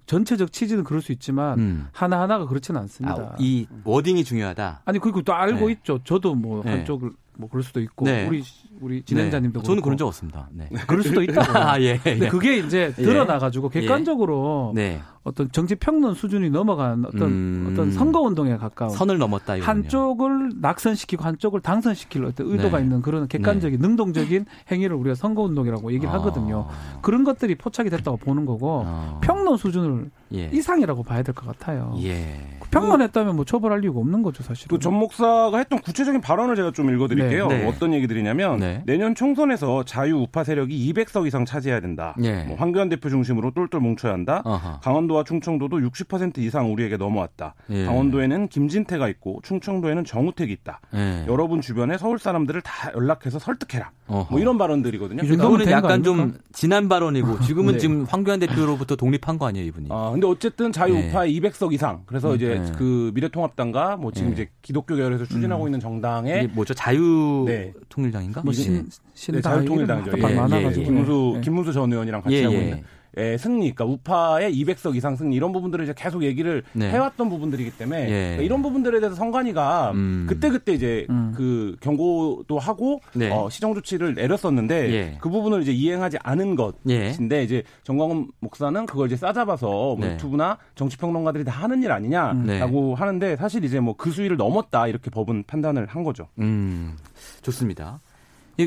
전체적 0.06 0.52
취지는 0.52 0.84
그럴 0.84 1.00
수 1.00 1.12
있지만 1.12 1.58
음. 1.58 1.88
하나 1.92 2.20
하나가 2.20 2.46
그렇지는 2.46 2.80
않습니다. 2.82 3.14
아, 3.14 3.36
이 3.38 3.66
워딩이 3.84 4.24
중요하다. 4.24 4.82
아니 4.84 4.98
그리고 4.98 5.22
또 5.22 5.32
알고 5.32 5.66
네. 5.66 5.72
있죠. 5.72 6.00
저도 6.04 6.34
뭐 6.34 6.62
네. 6.62 6.70
한쪽을 6.70 7.12
뭐 7.36 7.48
그럴 7.48 7.62
수도 7.62 7.80
있고 7.80 8.04
네. 8.04 8.26
우리 8.26 8.42
우리 8.80 9.02
진행자님도 9.02 9.60
네. 9.60 9.66
저는 9.66 9.82
그런 9.82 9.96
적 9.96 10.06
없습니다. 10.06 10.48
네. 10.52 10.68
그럴 10.86 11.02
수도 11.02 11.22
있다. 11.22 11.42
아, 11.72 11.80
예. 11.80 11.98
근데 11.98 12.28
그게 12.28 12.58
이제 12.58 12.92
예. 12.96 13.02
드러나 13.02 13.38
가지고 13.38 13.70
예. 13.74 13.80
객관적으로 13.80 14.72
네. 14.74 15.00
어떤 15.24 15.50
정치 15.50 15.74
평론 15.74 16.14
수준이 16.14 16.50
넘어간 16.50 17.04
어떤 17.06 17.22
음... 17.22 17.68
어떤 17.72 17.90
선거 17.92 18.20
운동에 18.20 18.56
가까운 18.56 18.90
선을 18.90 19.18
넘었다 19.18 19.56
이거군요. 19.56 19.70
한쪽을 19.70 20.50
낙선시키고 20.60 21.24
한쪽을 21.24 21.60
당선시킬 21.60 22.24
어떤 22.26 22.46
의도가 22.50 22.76
네. 22.78 22.84
있는 22.84 23.00
그런 23.02 23.26
객관적인 23.26 23.80
네. 23.80 23.88
능동적인 23.88 24.44
행위를 24.70 24.94
우리가 24.96 25.14
선거 25.14 25.42
운동이라고 25.42 25.92
얘기를 25.92 26.10
아... 26.10 26.14
하거든요. 26.18 26.68
그런 27.02 27.24
것들이 27.24 27.54
포착이 27.54 27.88
됐다고 27.90 28.18
보는 28.18 28.44
거고 28.44 28.82
아... 28.86 29.18
평론 29.22 29.56
수준을 29.56 30.10
예. 30.34 30.50
이상이라고 30.52 31.02
봐야 31.04 31.22
될 31.22 31.34
것 31.34 31.46
같아요. 31.46 31.94
예. 32.02 32.40
평론했다면 32.70 33.36
뭐 33.36 33.44
처벌할 33.44 33.82
이유가 33.84 34.00
없는 34.00 34.22
거죠, 34.22 34.42
사실은. 34.42 34.76
그 34.76 34.82
전 34.82 34.94
목사가 34.94 35.56
했던 35.58 35.78
구체적인 35.80 36.20
발언을 36.20 36.56
제가 36.56 36.72
좀 36.72 36.92
읽어드릴게요. 36.92 37.46
네. 37.46 37.58
네. 37.60 37.68
어떤 37.68 37.94
얘기들이냐면 37.94 38.58
네. 38.58 38.82
내년 38.84 39.14
총선에서 39.14 39.84
자유 39.84 40.16
우파 40.16 40.42
세력이 40.44 40.92
200석 40.92 41.26
이상 41.26 41.44
차지해야 41.44 41.80
된다. 41.80 42.14
네. 42.18 42.44
뭐 42.44 42.56
황교안 42.56 42.88
대표 42.88 43.08
중심으로 43.08 43.52
똘똘 43.52 43.80
뭉쳐야 43.80 44.12
한다. 44.12 44.42
어허. 44.44 44.80
강원도 44.80 45.13
와 45.14 45.24
충청도도 45.24 45.78
60% 45.78 46.38
이상 46.38 46.72
우리에게 46.72 46.96
넘어왔다. 46.96 47.54
예. 47.70 47.86
강원도에는 47.86 48.48
김진태가 48.48 49.08
있고 49.08 49.40
충청도에는 49.42 50.04
정우택이 50.04 50.52
있다. 50.52 50.80
예. 50.94 51.24
여러분 51.28 51.60
주변에 51.60 51.96
서울 51.98 52.18
사람들을 52.18 52.60
다 52.62 52.92
연락해서 52.94 53.38
설득해라. 53.38 53.90
어허. 54.06 54.28
뭐 54.30 54.40
이런 54.40 54.58
발언들이거든요. 54.58 55.22
이거는 55.22 55.70
약간 55.70 56.02
좀 56.02 56.36
지난 56.52 56.88
발언이고 56.88 57.40
지금은 57.46 57.74
네. 57.74 57.78
지금 57.78 58.04
황교안 58.04 58.40
대표로부터 58.40 58.96
독립한 58.96 59.38
거 59.38 59.46
아니에요, 59.46 59.66
이분이? 59.66 59.88
아, 59.90 60.10
근데 60.12 60.26
어쨌든 60.26 60.72
자유 60.72 60.94
우파에 60.94 61.30
200석 61.30 61.72
이상. 61.72 62.02
그래서 62.06 62.30
음, 62.30 62.36
이제 62.36 62.60
네. 62.62 62.72
그 62.76 63.12
미래통합당과 63.14 63.96
뭐 63.96 64.12
지금 64.12 64.28
네. 64.28 64.34
이제 64.34 64.50
기독교 64.62 64.94
계열에서 64.94 65.24
추진하고 65.24 65.64
음. 65.64 65.68
있는 65.68 65.80
정당의 65.80 66.48
뭐죠? 66.48 66.74
자유 66.74 67.44
네. 67.46 67.72
통일당인가? 67.88 68.42
뭐 68.42 68.52
신, 68.52 68.86
신 69.14 69.34
네, 69.34 69.40
자유통일당이죠. 69.40 70.12
예, 70.18 70.22
예, 70.22 70.66
예. 70.66 70.82
김문수 70.82 71.40
김문수 71.42 71.72
전 71.72 71.90
의원이랑 71.92 72.20
같이 72.20 72.36
예, 72.36 72.44
하고 72.44 72.54
예. 72.56 72.60
있는 72.60 72.84
예, 73.18 73.36
승리, 73.36 73.74
그러니까 73.74 73.84
우파의 73.84 74.54
200석 74.54 74.94
이상 74.96 75.16
승리 75.16 75.34
이런 75.34 75.52
부분들을 75.52 75.84
이제 75.84 75.94
계속 75.96 76.22
얘기를 76.22 76.62
네. 76.72 76.90
해왔던 76.90 77.28
부분들이기 77.28 77.72
때문에 77.78 78.02
예. 78.04 78.08
그러니까 78.08 78.42
이런 78.42 78.62
부분들에 78.62 79.00
대해서 79.00 79.16
선관위가 79.16 79.92
음. 79.92 80.26
그때 80.28 80.50
그때 80.50 80.72
이제 80.72 81.06
음. 81.10 81.32
그 81.36 81.76
경고도 81.80 82.58
하고 82.58 83.00
네. 83.14 83.30
어, 83.30 83.48
시정 83.50 83.74
조치를 83.74 84.14
내렸었는데 84.14 84.92
예. 84.92 85.18
그 85.20 85.28
부분을 85.28 85.62
이제 85.62 85.72
이행하지 85.72 86.18
않은 86.22 86.54
것인데 86.54 87.38
예. 87.38 87.42
이제 87.42 87.62
정광훈 87.82 88.28
목사는 88.40 88.86
그걸 88.86 89.06
이제 89.06 89.16
싸잡아서 89.16 89.66
뭐 89.66 89.98
네. 89.98 90.12
유튜브나 90.12 90.58
정치 90.74 90.96
평론가들이 90.98 91.44
다 91.44 91.52
하는 91.52 91.82
일 91.82 91.90
아니냐라고 91.90 92.34
음. 92.42 92.46
네. 92.46 92.94
하는데 92.94 93.36
사실 93.36 93.64
이제 93.64 93.80
뭐 93.80 93.94
그 94.04 94.10
수위를 94.10 94.36
넘었다 94.36 94.86
이렇게 94.86 95.10
법은 95.10 95.44
판단을 95.46 95.86
한 95.86 96.04
거죠. 96.04 96.28
음, 96.38 96.94
좋습니다. 97.40 98.00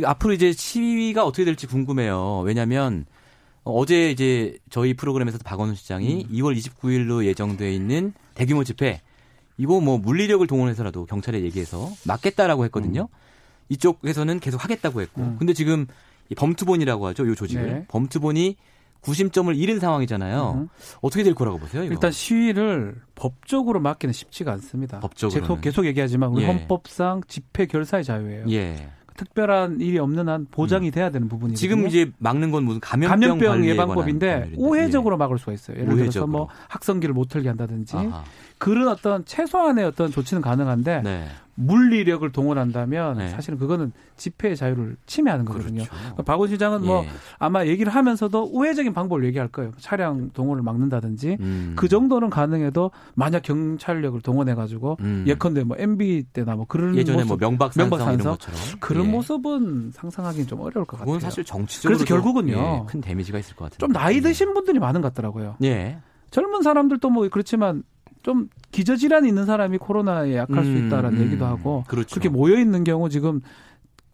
앞으로 0.03 0.33
이제 0.33 0.51
시위가 0.51 1.23
어떻게 1.25 1.45
될지 1.45 1.67
궁금해요. 1.67 2.39
왜냐하면 2.39 3.05
어제 3.67 4.11
이제 4.11 4.57
저희 4.69 4.93
프로그램에서도 4.93 5.43
박원순 5.43 5.75
시장이 5.75 6.25
음. 6.29 6.35
2월 6.35 6.57
29일로 6.57 7.25
예정돼 7.25 7.73
있는 7.73 8.13
대규모 8.35 8.63
집회 8.63 9.01
이거 9.57 9.79
뭐 9.79 9.97
물리력을 9.97 10.45
동원해서라도 10.45 11.05
경찰에 11.05 11.41
얘기해서 11.41 11.91
막겠다라고 12.05 12.63
했거든요. 12.65 13.01
음. 13.11 13.17
이쪽에서는 13.69 14.39
계속 14.39 14.63
하겠다고 14.63 15.01
했고. 15.01 15.21
음. 15.21 15.35
근데 15.39 15.53
지금 15.53 15.87
이 16.29 16.35
범투본이라고 16.35 17.07
하죠. 17.07 17.25
이 17.25 17.35
조직을. 17.35 17.65
네. 17.65 17.85
범투본이 17.87 18.55
구심점을 19.01 19.55
잃은 19.55 19.79
상황이잖아요. 19.79 20.53
음. 20.57 20.69
어떻게 21.01 21.23
될 21.23 21.33
거라고 21.35 21.59
보세요? 21.59 21.83
이거? 21.83 21.93
일단 21.93 22.11
시위를 22.11 22.95
법적으로 23.15 23.79
막기는 23.79 24.11
쉽지가 24.13 24.51
않습니다. 24.53 24.99
법적으로 24.99 25.41
계속, 25.41 25.61
계속 25.61 25.85
얘기하지만 25.85 26.29
우리 26.29 26.43
예. 26.43 26.47
헌법상 26.47 27.21
집회 27.27 27.65
결사의 27.65 28.03
자유예요. 28.03 28.45
예. 28.49 28.89
특별한 29.17 29.81
일이 29.81 29.99
없는 29.99 30.29
한 30.29 30.47
보장이 30.49 30.87
음. 30.87 30.91
돼야 30.91 31.09
되는 31.09 31.27
부분이죠. 31.27 31.57
지금 31.57 31.85
이제 31.87 32.09
막는 32.19 32.51
건 32.51 32.63
무슨 32.63 32.79
감염병, 32.79 33.37
감염병 33.39 33.65
예방법인데 33.65 34.51
우회적으로 34.55 35.15
예. 35.15 35.17
막을 35.17 35.37
수가 35.39 35.51
있어요. 35.51 35.77
예를 35.77 35.87
우회적으로. 35.93 36.11
들어서 36.11 36.27
뭐 36.27 36.47
학성기를 36.69 37.13
못 37.13 37.27
틀게 37.27 37.49
한다든지 37.49 37.97
아하. 37.97 38.23
그런 38.57 38.87
어떤 38.87 39.25
최소한의 39.25 39.85
어떤 39.85 40.11
조치는 40.11 40.41
가능한데 40.41 41.01
네. 41.03 41.27
물리력을 41.57 42.31
동원한다면 42.31 43.17
네. 43.17 43.29
사실은 43.29 43.57
그거는 43.57 43.91
집회의 44.15 44.55
자유를 44.55 44.95
침해하는 45.07 45.43
거거든요. 45.43 45.83
그렇죠. 45.83 46.23
박원 46.23 46.49
시장은 46.49 46.85
뭐 46.85 47.01
예. 47.03 47.07
뭐 47.07 47.15
아마 47.39 47.65
얘기를 47.65 47.93
하면서도 47.93 48.51
우회적인 48.53 48.93
방법을 48.93 49.25
얘기할 49.25 49.47
거예요. 49.47 49.71
차량 49.79 50.29
동원을 50.29 50.61
막는다든지 50.61 51.37
음. 51.39 51.73
그 51.75 51.87
정도는 51.87 52.29
가능해도 52.29 52.91
만약 53.15 53.41
경찰력을 53.41 54.21
동원해 54.21 54.53
가지고 54.53 54.97
음. 54.99 55.25
예컨대 55.27 55.63
뭐 55.63 55.75
MB 55.79 56.25
때나 56.31 56.55
뭐 56.55 56.65
그런 56.65 56.95
예전에 56.95 57.23
뭐 57.23 57.35
모습, 57.35 57.39
뭐 57.39 57.49
명박산성 57.49 58.31
것처럼 58.33 58.59
그런 58.79 59.05
예. 59.07 59.09
모습은 59.09 59.91
상상하기는 59.93 60.47
좀 60.47 60.59
어려울 60.61 60.85
것 60.85 60.99
같아요. 60.99 61.19
사실 61.19 61.43
정치적으로 61.43 61.97
그래서 61.97 62.05
결국은요 62.05 62.53
예, 62.55 62.83
큰 62.87 63.01
데미지가 63.01 63.39
있을 63.39 63.55
것 63.55 63.65
같아요. 63.65 63.79
좀 63.79 63.91
나이 63.91 64.21
드신 64.21 64.53
분들이 64.53 64.77
많은 64.77 65.01
것 65.01 65.13
같더라고요. 65.13 65.55
예. 65.63 65.97
젊은 66.29 66.61
사람들도 66.61 67.09
뭐 67.09 67.27
그렇지만 67.29 67.81
좀 68.21 68.49
기저질환이 68.71 69.27
있는 69.27 69.45
사람이 69.45 69.77
코로나에 69.77 70.35
약할 70.35 70.59
음, 70.59 70.63
수 70.63 70.85
있다라는 70.85 71.19
음, 71.19 71.25
얘기도 71.25 71.45
하고 71.45 71.83
그렇죠. 71.87 72.09
그렇게 72.15 72.29
모여 72.29 72.59
있는 72.59 72.83
경우 72.83 73.09
지금 73.09 73.41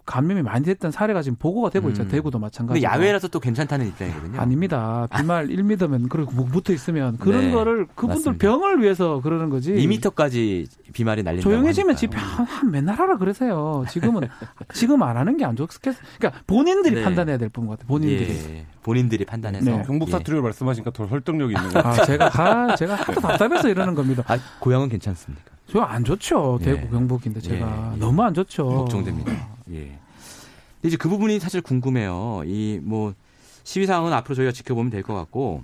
감염이 0.05 0.41
많이 0.41 0.65
됐던 0.65 0.91
사례가 0.91 1.21
지금 1.21 1.37
보고가 1.37 1.69
되고 1.69 1.87
있죠. 1.89 2.03
음. 2.03 2.07
대구도 2.09 2.37
마찬가지고. 2.39 2.83
야외라서 2.83 3.29
또 3.29 3.39
괜찮다는 3.39 3.87
입장이거든요. 3.87 4.39
아닙니다. 4.39 5.07
비말 5.15 5.47
1미터면 5.47 6.09
그리고 6.09 6.31
붙어 6.45 6.73
있으면 6.73 7.17
그런 7.17 7.41
네. 7.45 7.51
거를 7.51 7.85
그분들 7.95 8.15
맞습니다. 8.31 8.47
병을 8.47 8.81
위해서 8.81 9.21
그러는 9.21 9.49
거지. 9.49 9.73
2미터까지 9.73 10.67
비말이 10.91 11.23
날린다. 11.23 11.43
조용해지면 11.43 11.95
한 12.15 12.71
맨날 12.71 12.95
하라 12.95 13.17
그러세요. 13.17 13.85
지금은 13.89 14.27
지금 14.73 15.01
안 15.03 15.15
하는 15.17 15.37
게 15.37 15.43
안 15.45 15.55
좋겠어. 15.55 15.99
그러니까 16.17 16.41
본인들이 16.47 16.95
네. 16.95 17.03
판단해야 17.03 17.37
될 17.37 17.49
부분 17.49 17.69
같아요. 17.69 17.87
본인들이. 17.87 18.29
예. 18.29 18.65
본인들이 18.83 19.25
판단해서. 19.25 19.69
네. 19.71 19.83
경북 19.85 20.09
사투리를 20.09 20.37
예. 20.37 20.41
말씀하시니까 20.41 20.91
더 20.91 21.07
설득력이 21.07 21.53
있는 21.53 21.69
것 21.69 21.83
같아요. 21.83 22.01
아, 22.01 22.05
제가 22.05 22.31
아, 22.33 22.75
제가 22.75 22.95
하도 22.95 23.21
답답해서 23.21 23.69
이러는 23.69 23.95
겁니다. 23.95 24.23
아, 24.27 24.37
고향은 24.59 24.89
괜찮습니까? 24.89 25.52
저 25.73 25.81
안 25.81 26.03
좋죠. 26.05 26.59
대구 26.61 26.83
예. 26.85 26.89
경북인데 26.89 27.41
제가 27.41 27.93
예. 27.95 27.97
너무 27.99 28.21
안 28.21 28.33
좋죠. 28.33 28.67
걱정됩니다. 28.67 29.31
예. 29.71 29.97
이제 30.83 30.95
그 30.97 31.09
부분이 31.09 31.39
사실 31.39 31.61
궁금해요. 31.61 32.43
이 32.45 32.79
뭐 32.83 33.13
시위 33.63 33.85
상황은 33.87 34.13
앞으로 34.13 34.35
저희가 34.35 34.51
지켜보면 34.51 34.91
될 34.91 35.01
것 35.01 35.15
같고 35.15 35.63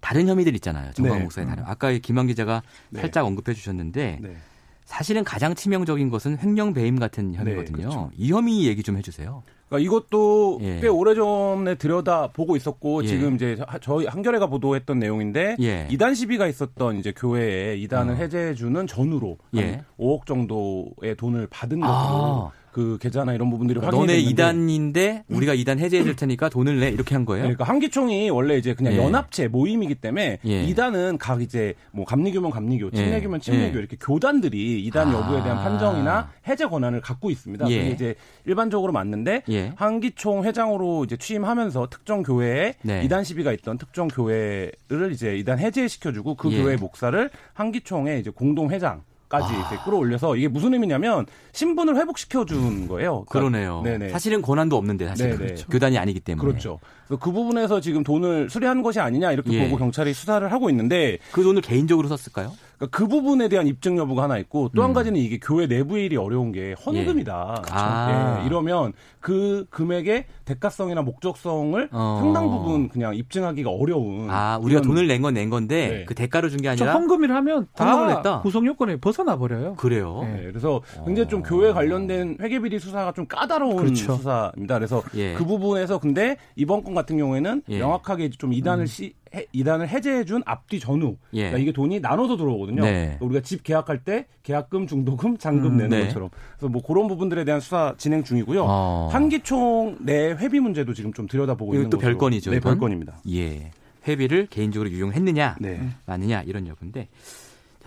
다른 0.00 0.26
혐의들 0.26 0.54
있잖아요. 0.56 0.90
정광 0.94 1.18
네. 1.18 1.22
목사의 1.22 1.46
다른. 1.46 1.62
아까 1.66 1.92
김한 1.92 2.26
기자가 2.26 2.62
네. 2.90 3.00
살짝 3.02 3.24
언급해 3.24 3.54
주셨는데 3.54 4.18
네. 4.20 4.36
사실은 4.84 5.22
가장 5.22 5.54
치명적인 5.54 6.10
것은 6.10 6.38
횡령 6.38 6.72
배임 6.74 6.98
같은 6.98 7.34
혐의거든요. 7.34 7.76
네, 7.76 7.82
그렇죠. 7.82 8.10
이 8.16 8.32
혐의 8.32 8.66
얘기 8.66 8.82
좀 8.82 8.96
해주세요. 8.96 9.44
그러니까 9.72 9.78
이것도 9.78 10.58
예. 10.62 10.80
꽤 10.80 10.88
오래전에 10.88 11.76
들여다 11.76 12.28
보고 12.28 12.56
있었고 12.56 13.04
예. 13.04 13.06
지금 13.06 13.34
이제 13.36 13.56
저희 13.80 14.06
한겨레가 14.06 14.46
보도했던 14.46 14.98
내용인데 14.98 15.56
예. 15.62 15.88
이단 15.90 16.14
시비가 16.14 16.46
있었던 16.46 16.98
이제 16.98 17.12
교회에 17.16 17.76
이단을 17.78 18.14
어. 18.14 18.16
해제해 18.16 18.54
주는 18.54 18.86
전후로 18.86 19.38
예. 19.56 19.82
5억 19.98 20.26
정도의 20.26 21.16
돈을 21.16 21.46
받은 21.50 21.80
것으로 21.80 21.90
아. 21.90 22.50
그 22.72 22.96
계좌나 23.00 23.34
이런 23.34 23.50
부분들이 23.50 23.78
그러니까 23.78 23.98
확인이 23.98 24.18
너네 24.18 24.30
이단인데 24.30 25.24
우리가 25.28 25.52
이단 25.52 25.78
해제해 25.78 26.02
줄 26.04 26.16
테니까 26.16 26.48
돈을 26.48 26.80
내 26.80 26.88
이렇게 26.88 27.14
한 27.14 27.26
거예요? 27.26 27.42
그러니까 27.42 27.64
한기총이 27.64 28.30
원래 28.30 28.56
이제 28.56 28.72
그냥 28.74 28.94
예. 28.94 28.96
연합체 28.96 29.46
모임이기 29.48 29.96
때문에 29.96 30.38
예. 30.46 30.64
이단은 30.64 31.18
각 31.18 31.42
이제 31.42 31.74
뭐 31.90 32.06
감리교면 32.06 32.50
감리교, 32.50 32.90
예. 32.92 32.96
침례교면 32.96 33.40
침례교 33.40 33.74
예. 33.76 33.78
이렇게 33.78 33.96
교단들이 34.00 34.82
이단 34.86 35.08
아. 35.08 35.12
여부에 35.12 35.42
대한 35.42 35.62
판정이나 35.62 36.30
해제 36.48 36.64
권한을 36.64 37.02
갖고 37.02 37.30
있습니다. 37.30 37.68
예. 37.68 37.78
그게 37.78 37.90
이제 37.90 38.14
일반적으로 38.46 38.92
맞는데 38.92 39.42
예. 39.50 39.72
한기총 39.76 40.44
회장으로 40.44 41.04
이제 41.04 41.18
취임하면서 41.18 41.88
특정 41.90 42.22
교회에 42.22 42.74
네. 42.80 43.04
이단 43.04 43.22
시비가 43.24 43.52
있던 43.52 43.76
특정 43.76 44.08
교회를 44.08 45.12
이제 45.12 45.36
이단 45.36 45.58
해제시켜 45.58 46.12
주고 46.12 46.34
그 46.36 46.48
교회 46.48 46.76
목사를 46.76 47.30
한기총의 47.52 48.20
이제 48.20 48.30
공동 48.30 48.70
회장 48.70 49.02
까지 49.32 49.54
아. 49.54 49.84
끌어올려서 49.84 50.36
이게 50.36 50.46
무슨 50.46 50.74
의미냐면 50.74 51.24
신분을 51.52 51.96
회복시켜 51.96 52.44
준 52.44 52.86
거예요. 52.86 53.24
그러니까, 53.24 53.32
그러네요 53.32 53.80
네네. 53.82 54.10
사실은 54.10 54.42
권한도 54.42 54.76
없는데 54.76 55.08
사실 55.08 55.38
그렇죠. 55.38 55.66
교단이 55.68 55.96
아니기 55.96 56.20
때문에. 56.20 56.46
그렇죠. 56.46 56.78
그 57.18 57.32
부분에서 57.32 57.80
지금 57.80 58.02
돈을 58.02 58.48
수리한 58.50 58.82
것이 58.82 59.00
아니냐 59.00 59.32
이렇게 59.32 59.52
예. 59.52 59.64
보고 59.64 59.76
경찰이 59.78 60.12
수사를 60.14 60.50
하고 60.50 60.70
있는데 60.70 61.18
그 61.32 61.42
돈을 61.42 61.62
개인적으로 61.62 62.08
썼을까요? 62.08 62.52
그러니까 62.78 62.98
그 62.98 63.06
부분에 63.06 63.48
대한 63.48 63.66
입증 63.68 63.96
여부가 63.96 64.24
하나 64.24 64.38
있고 64.38 64.70
또한 64.74 64.90
음. 64.90 64.94
가지는 64.94 65.20
이게 65.20 65.38
교회 65.40 65.66
내부의 65.66 66.06
일이 66.06 66.16
어려운 66.16 66.50
게 66.50 66.74
헌금이다. 66.84 67.54
예. 67.58 67.72
아. 67.72 68.40
예. 68.42 68.46
이러면 68.46 68.92
그 69.20 69.66
금액의 69.70 70.24
대가성이나 70.44 71.02
목적성을 71.02 71.88
어. 71.92 72.18
상당 72.20 72.50
부분 72.50 72.88
그냥 72.88 73.14
입증하기가 73.14 73.70
어려운. 73.70 74.28
아 74.30 74.58
우리가 74.60 74.80
돈을 74.80 75.06
낸 75.06 75.22
건낸 75.22 75.48
건데 75.50 75.88
네. 75.88 76.04
그 76.06 76.14
대가로 76.14 76.48
준 76.48 76.62
게 76.62 76.68
아니라 76.68 76.92
헌금을 76.94 77.32
하면 77.34 77.66
다 77.74 78.06
냈다. 78.06 78.40
구성 78.42 78.64
요건에 78.66 78.96
벗어나 78.96 79.36
버려요. 79.36 79.74
그래요. 79.74 80.20
네. 80.24 80.42
그래서 80.44 80.80
굉장히 81.04 81.28
좀 81.28 81.40
어. 81.40 81.42
교회 81.44 81.72
관련된 81.72 82.36
회계비리 82.40 82.78
수사가 82.78 83.12
좀 83.12 83.26
까다로운 83.26 83.76
그렇죠. 83.76 84.16
수사입니다. 84.16 84.74
그래서 84.76 85.02
예. 85.16 85.34
그 85.34 85.44
부분에서 85.44 85.98
근데 85.98 86.36
이번 86.56 86.82
건 86.84 86.94
같은 87.02 87.18
경우에는 87.18 87.62
예. 87.68 87.78
명확하게 87.78 88.30
좀 88.30 88.52
이단을 88.52 88.84
음. 88.84 88.86
시, 88.86 89.14
해, 89.34 89.46
이단을 89.52 89.88
해제해준 89.88 90.42
앞뒤 90.46 90.80
전후 90.80 91.16
예. 91.34 91.42
그러니까 91.42 91.58
이게 91.58 91.72
돈이 91.72 92.00
나눠서 92.00 92.36
들어오거든요. 92.36 92.82
네. 92.82 92.92
그러니까 92.92 93.24
우리가 93.26 93.40
집 93.42 93.62
계약할 93.62 94.04
때 94.04 94.26
계약금, 94.42 94.86
중도금, 94.86 95.38
잔금 95.38 95.72
음, 95.72 95.76
내는 95.76 95.90
네. 95.90 96.06
것처럼 96.06 96.30
그래서 96.56 96.70
뭐 96.70 96.82
그런 96.82 97.08
부분들에 97.08 97.44
대한 97.44 97.60
수사 97.60 97.94
진행 97.98 98.24
중이고요. 98.24 98.64
어. 98.66 99.08
한기총 99.12 99.98
내 100.00 100.32
회비 100.32 100.60
문제도 100.60 100.92
지금 100.94 101.12
좀 101.12 101.26
들여다보고 101.26 101.74
있는 101.74 101.90
또 101.90 101.98
별건이죠. 101.98 102.50
네, 102.50 102.60
별건입니다. 102.60 103.20
예. 103.30 103.70
회비를 104.06 104.48
개인적으로 104.48 104.90
유용했느냐, 104.90 105.56
네. 105.60 105.80
마느냐 106.06 106.42
이런 106.42 106.66
여부인데 106.66 107.08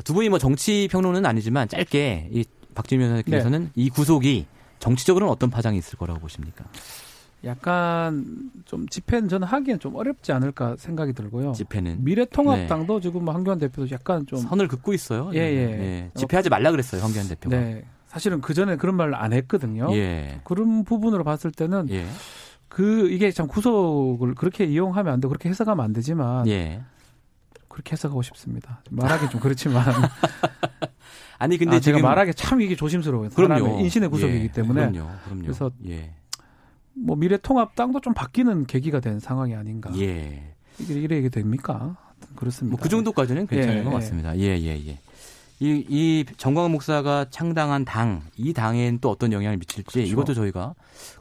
두 0.03 0.13
분이 0.13 0.29
뭐 0.29 0.39
정치 0.39 0.87
평론은 0.89 1.25
아니지만 1.25 1.67
짧게 1.67 2.29
이 2.31 2.45
박지민 2.73 3.07
변호사께서는 3.07 3.63
네. 3.63 3.69
이 3.75 3.89
구속이 3.89 4.45
정치적으로는 4.79 5.31
어떤 5.31 5.49
파장이 5.49 5.77
있을 5.77 5.97
거라고 5.97 6.19
보십니까? 6.19 6.65
약간 7.45 8.51
좀 8.65 8.87
집회는 8.87 9.29
저는 9.29 9.47
하기엔 9.47 9.79
좀 9.79 9.95
어렵지 9.95 10.31
않을까 10.31 10.75
생각이 10.77 11.13
들고요. 11.13 11.53
집회는 11.53 12.03
미래통합당도 12.03 12.95
네. 12.95 13.01
지금 13.01 13.25
뭐 13.25 13.33
황교안 13.33 13.59
대표도 13.59 13.89
약간 13.91 14.25
좀 14.25 14.39
선을 14.39 14.67
긋고 14.67 14.93
있어요. 14.93 15.31
예, 15.33 15.39
예. 15.39 15.43
예. 15.43 16.11
집회하지 16.15 16.49
말라 16.49 16.71
그랬어요, 16.71 17.01
황교안 17.01 17.27
대표가. 17.27 17.55
네. 17.55 17.85
사실은 18.07 18.41
그 18.41 18.53
전에 18.53 18.77
그런 18.77 18.95
말을 18.95 19.13
안 19.13 19.33
했거든요. 19.33 19.89
예. 19.91 20.39
그런 20.43 20.83
부분으로 20.83 21.23
봤을 21.23 21.51
때는 21.51 21.89
예. 21.89 22.05
그 22.67 23.09
이게 23.09 23.31
참 23.31 23.47
구속을 23.47 24.35
그렇게 24.35 24.65
이용하면 24.65 25.13
안 25.13 25.19
되고 25.19 25.29
그렇게 25.29 25.49
해석하면 25.49 25.83
안 25.83 25.93
되지만 25.93 26.47
예. 26.47 26.81
그렇게 27.67 27.91
해석하고 27.91 28.21
싶습니다. 28.21 28.81
말하기 28.89 29.29
좀 29.29 29.41
그렇지만 29.41 29.83
아니 31.37 31.57
근데 31.57 31.75
아, 31.75 31.79
제가 31.79 31.99
말하기 31.99 32.33
참 32.35 32.61
이게 32.61 32.75
조심스러워요. 32.75 33.29
그럼요. 33.29 33.79
인신의 33.81 34.09
구속이기 34.09 34.45
예. 34.45 34.51
때문에 34.51 34.91
그럼요. 34.91 35.11
그럼요. 35.25 35.41
그래서 35.41 35.71
예. 35.85 36.13
뭐 36.97 37.15
미래통합당도 37.15 37.99
좀 38.01 38.13
바뀌는 38.13 38.65
계기가 38.65 38.99
된 38.99 39.19
상황이 39.19 39.53
아닌가. 39.55 39.91
예. 39.97 40.53
이게 40.79 40.93
이래 40.95 41.29
됩니까? 41.29 41.97
그렇습니다. 42.35 42.75
뭐 42.75 42.81
그 42.81 42.89
정도까지는 42.89 43.47
괜찮은 43.47 43.79
예, 43.79 43.83
것 43.83 43.89
같습니다. 43.91 44.37
예, 44.37 44.57
예, 44.59 44.87
예. 44.87 44.99
이, 45.59 45.85
이 45.87 46.25
정광훈 46.37 46.71
목사가 46.71 47.25
창당한 47.29 47.85
당, 47.85 48.21
이 48.35 48.51
당엔 48.51 48.99
또 48.99 49.09
어떤 49.09 49.31
영향을 49.31 49.57
미칠지 49.57 49.83
그렇죠. 49.83 50.01
이것도 50.11 50.33
저희가 50.33 50.75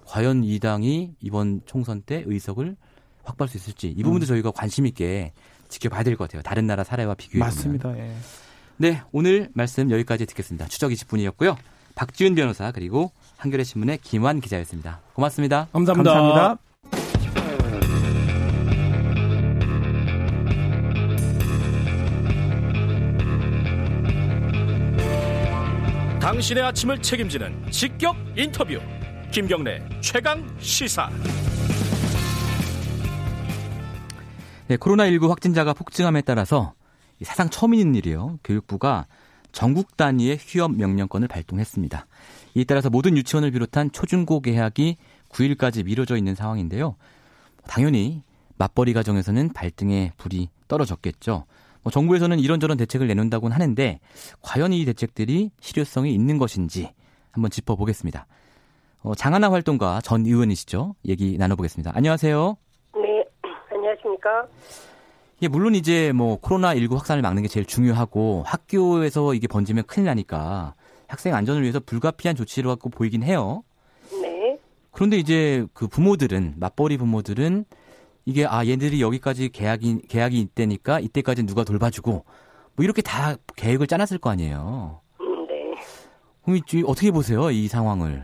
과연 0.07 0.43
이 0.43 0.59
당이 0.59 1.15
이번 1.21 1.61
총선 1.67 2.03
때 2.03 2.25
의석을 2.27 2.77
확보할 3.23 3.49
수 3.49 3.57
있을지 3.57 3.89
이 3.89 4.03
부분도 4.03 4.25
음. 4.25 4.29
저희가 4.29 4.51
관심 4.51 4.87
있게 4.87 5.33
지켜봐야 5.69 6.03
될 6.03 6.17
것 6.17 6.25
같아요. 6.29 6.43
다른 6.43 6.67
나라 6.67 6.83
사례와 6.85 7.15
비교해. 7.15 7.39
맞습니다. 7.41 7.97
예. 7.97 8.13
네, 8.77 9.03
오늘 9.13 9.51
말씀 9.55 9.89
여기까지 9.91 10.27
듣겠습니다. 10.27 10.67
추적 10.67 10.91
20분이었고요. 10.91 11.57
박지훈 11.95 12.35
변호사 12.35 12.73
그리고 12.73 13.13
한겨레 13.45 13.63
신문의 13.63 13.99
김환 13.99 14.41
기자였습니다. 14.41 15.01
고맙습니다. 15.13 15.69
감사합니다. 15.73 16.13
감사합니다. 16.15 16.59
당신의 26.21 26.65
아침을 26.65 27.03
책임지는 27.03 27.71
직격 27.71 28.17
인터뷰 28.35 28.81
김경래 29.31 29.83
최강 30.01 30.49
시사 30.59 31.11
네, 34.69 34.79
코로나19 34.79 35.29
확진자가 35.29 35.75
폭증함에 35.75 36.23
따라서 36.23 36.73
사상 37.23 37.51
처음 37.51 37.75
있는 37.75 37.95
일이요. 37.95 38.39
교육부가 38.43 39.07
전국 39.55 39.97
단위의 39.97 40.37
휴업 40.39 40.77
명령권을 40.77 41.29
발동했습니다. 41.29 42.07
이에 42.57 42.65
따라서 42.65 42.91
모든 42.91 43.17
유치원을 43.17 43.53
비롯한 43.53 43.93
초중고 43.93 44.41
개학이 44.41 44.97
9일까지 45.31 45.85
미뤄져 45.85 46.17
있는 46.17 46.35
상황인데요. 46.35 46.97
당연히 47.67 48.23
맞벌이 48.57 48.93
가정에서는 48.93 49.53
발등에 49.53 50.13
불이 50.17 50.51
떨어졌겠죠. 50.69 51.45
뭐 51.83 51.91
정부에서는 51.91 52.39
이런저런 52.41 52.77
대책을 52.77 53.07
내놓는다고는 53.07 53.55
하는데 53.55 54.01
과연 54.43 54.73
이 54.73 54.85
대책들이 54.85 55.51
실효성이 55.61 56.13
있는 56.13 56.39
것인지 56.39 56.93
한번 57.31 57.51
짚어보겠습니다. 57.51 58.27
어, 59.03 59.15
장하나 59.15 59.53
활동가 59.53 60.01
전 60.03 60.27
의원이시죠? 60.27 60.97
얘기 61.07 61.37
나눠보겠습니다. 61.39 61.93
안녕하세요. 61.95 62.57
네, 62.97 63.25
안녕하십니까? 63.71 64.49
예, 65.43 65.49
물론 65.49 65.75
이제 65.75 66.13
뭐 66.13 66.41
코로나19 66.41 66.95
확산을 66.95 67.23
막는 67.23 67.43
게 67.43 67.49
제일 67.49 67.67
중요하고 67.67 68.45
학교에서 68.47 69.35
이게 69.35 69.49
번지면 69.49 69.85
큰일 69.85 70.07
나니까 70.07 70.75
학생 71.09 71.35
안전을 71.35 71.63
위해서 71.63 71.81
불가피한 71.81 72.37
조치로 72.37 72.71
갖고 72.71 72.89
보이긴 72.89 73.23
해요. 73.23 73.63
네. 74.23 74.59
그런데 74.93 75.17
이제 75.17 75.67
그 75.75 75.89
부모들은 75.89 76.55
맞벌이 76.57 76.99
부모들은 76.99 77.65
이게 78.27 78.47
아 78.47 78.65
얘들이 78.65 79.03
여기까지 79.03 79.51
계약이 79.51 80.03
계약이 80.09 80.41
있대니까 80.41 81.01
이때까지 81.01 81.45
누가 81.45 81.65
돌봐주고 81.65 82.25
뭐 82.77 82.85
이렇게 82.85 83.03
다 83.03 83.37
계획을 83.57 83.87
짜놨을 83.87 84.19
거 84.19 84.31
아니에요. 84.31 85.01
음, 85.21 85.47
네. 85.47 85.75
그럼 86.45 86.61
어떻게 86.87 87.11
보세요 87.11 87.51
이 87.51 87.69
상황을? 87.69 88.23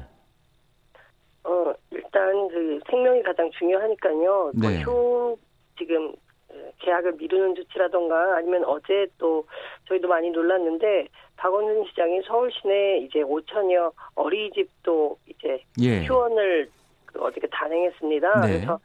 어 1.45 1.73
일단 1.91 2.49
그 2.49 2.81
생명이 2.89 3.23
가장 3.25 3.51
중요하니까요. 3.59 4.53
네. 4.55 4.83
더 4.85 5.37
지금 5.77 6.15
계약을 6.79 7.13
미루는 7.13 7.55
조치라던가 7.55 8.37
아니면 8.37 8.65
어제 8.65 9.07
또 9.19 9.45
저희도 9.89 10.09
많이 10.09 10.31
놀랐는데 10.31 11.09
박원순 11.37 11.87
시장이 11.87 12.23
서울 12.27 12.51
시내 12.53 12.99
이제 12.99 13.21
5천여 13.21 13.93
어린이집도 14.15 15.19
이제 15.27 15.63
예. 15.81 16.05
휴원을 16.05 16.71
그 17.07 17.23
어저께 17.23 17.47
단행했습니다. 17.49 18.41
네. 18.41 18.53
그래서 18.53 18.81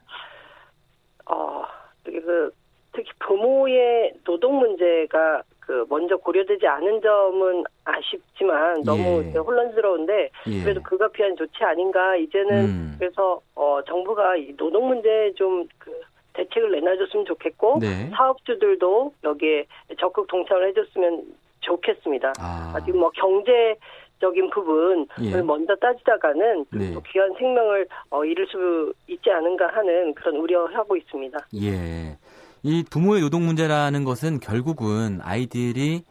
어 1.26 1.66
그 2.06 2.52
특히 2.94 3.12
부모의 3.20 4.14
노동 4.24 4.60
문제가 4.60 5.42
그 5.60 5.86
먼저 5.90 6.16
고려되지 6.16 6.66
않은 6.66 7.02
점은 7.02 7.64
아쉽지만 7.84 8.84
너무 8.84 9.24
예. 9.26 9.38
혼란스러운데 9.38 10.30
예. 10.48 10.64
그래도 10.64 10.82
그가 10.84 11.08
필요한 11.10 11.36
조치 11.36 11.64
아닌가 11.64 12.16
이제는 12.16 12.66
음. 12.66 12.96
그래서 13.00 13.42
어 13.56 13.80
정부가 13.86 14.38
이 14.38 14.56
노동 14.56 14.88
문제 14.88 15.34
좀그 15.36 16.02
대책을 16.36 16.72
내놔줬으면 16.72 17.26
좋겠고 17.26 17.80
네. 17.80 18.10
사업주들도 18.16 19.14
여기에 19.24 19.66
적극 20.00 20.28
동참을 20.28 20.70
해줬으면 20.70 21.24
좋겠습니다. 21.62 22.34
아. 22.40 22.80
지금 22.86 23.00
뭐 23.00 23.12
경제 23.12 23.76
적인 24.20 24.50
부분을 24.50 25.08
예. 25.22 25.42
먼저 25.42 25.76
따지다가는 25.76 26.66
네. 26.72 26.94
또 26.94 27.02
귀한 27.02 27.34
생명을 27.38 27.88
어, 28.10 28.24
잃을 28.24 28.48
수 28.48 28.94
있지 29.08 29.30
않은가 29.30 29.68
하는 29.68 30.14
그런 30.14 30.38
우려하고 30.38 30.96
있습니다. 30.96 31.38
예. 31.62 32.18
이 32.64 32.84
부모의 32.90 33.22
노동 33.22 33.46
문제라는 33.46 34.06
것은 34.06 34.40
결국은 34.40 35.20
아이들이 35.22 36.04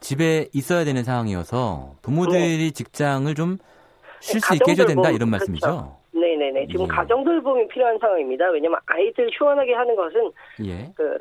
집에 0.00 0.48
있어야 0.52 0.84
되는 0.84 1.02
상황이어서 1.02 1.94
부모들이 2.02 2.58
네. 2.58 2.70
직장을 2.70 3.32
좀 3.34 3.56
쉴수 4.20 4.54
있게 4.56 4.72
해줘야 4.72 4.86
된다 4.86 5.08
이런 5.10 5.30
그렇죠. 5.30 5.30
말씀이죠. 5.30 5.96
네네네. 6.14 6.68
지금 6.68 6.84
예. 6.84 6.88
가정 6.88 7.24
돌봄이 7.24 7.68
필요한 7.68 7.98
상황입니다. 7.98 8.50
왜냐하면 8.50 8.78
아이들 8.86 9.28
휴원하게 9.32 9.74
하는 9.74 9.96
것은 9.96 10.30
예. 10.64 10.90
그 10.94 11.18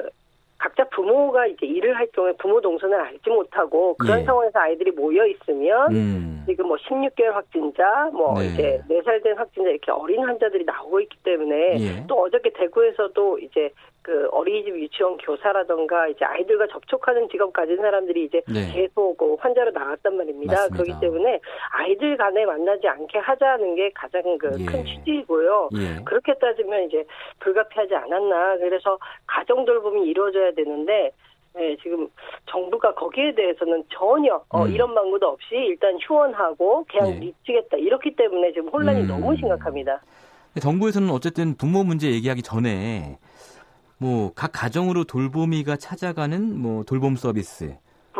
각자 0.57 0.83
부모가 0.89 1.47
이제 1.47 1.65
일을 1.65 1.95
할 1.95 2.07
경우에 2.13 2.31
부모 2.39 2.61
동선을 2.61 2.97
알지 2.97 3.29
못하고 3.29 3.95
그런 3.95 4.21
예. 4.21 4.23
상황에서 4.23 4.59
아이들이 4.59 4.91
모여 4.91 5.25
있으면 5.25 5.93
음. 5.93 6.43
지금 6.47 6.67
뭐 6.67 6.77
16개월 6.77 7.31
확진자, 7.31 8.09
뭐 8.13 8.39
네. 8.39 8.47
이제 8.47 8.81
4살 8.89 9.23
된 9.23 9.35
확진자 9.35 9.69
이렇게 9.69 9.91
어린 9.91 10.23
환자들이 10.23 10.63
나오고 10.63 11.01
있기 11.01 11.17
때문에 11.23 11.79
예. 11.79 12.07
또 12.07 12.21
어저께 12.21 12.51
대구에서도 12.53 13.39
이제 13.39 13.69
그 14.03 14.27
어린이집 14.31 14.75
유치원 14.75 15.17
교사라던가 15.17 16.09
이제 16.09 16.25
아이들과 16.25 16.67
접촉하는 16.67 17.29
직업 17.29 17.53
가진 17.53 17.77
사람들이 17.77 18.25
이제 18.25 18.41
네. 18.47 18.69
계속 18.73 19.17
그 19.17 19.35
환자로 19.39 19.71
나왔단 19.71 20.17
말입니다. 20.17 20.53
맞습니다. 20.53 20.83
그렇기 20.83 20.99
때문에 20.99 21.39
아이들 21.71 22.17
간에 22.17 22.45
만나지 22.45 22.85
않게 22.85 23.17
하자는 23.17 23.75
게 23.75 23.89
가장 23.95 24.21
그큰 24.37 24.59
예. 24.59 24.83
취지이고요. 24.83 25.69
예. 25.77 26.03
그렇게 26.03 26.33
따지면 26.33 26.83
이제 26.83 27.05
불가피하지 27.39 27.95
않았나. 27.95 28.57
그래서 28.57 28.99
가정 29.25 29.63
돌봄이 29.63 30.05
이루어져야 30.09 30.51
되는데 30.51 31.11
네, 31.55 31.77
지금 31.81 32.09
정부가 32.47 32.93
거기에 32.95 33.33
대해서는 33.33 33.85
전혀 33.89 34.43
어, 34.49 34.65
음. 34.65 34.71
이런 34.71 34.93
방구도 34.93 35.27
없이 35.27 35.55
일단 35.55 35.97
휴원하고 36.01 36.85
그냥 36.89 37.15
예. 37.15 37.19
미치겠다 37.19 37.77
이렇기 37.77 38.17
때문에 38.17 38.51
지금 38.51 38.67
혼란이 38.67 39.01
음. 39.01 39.07
너무 39.07 39.33
심각합니다. 39.37 40.01
정부에서는 40.59 41.09
어쨌든 41.09 41.55
부모 41.55 41.83
문제 41.83 42.11
얘기하기 42.11 42.41
전에 42.41 43.17
뭐 44.03 44.31
각 44.35 44.51
가정으로 44.51 45.05
돌보미가 45.05 45.77
찾아가는 45.77 46.59
뭐 46.59 46.83
돌봄 46.83 47.15
서비스 47.15 47.63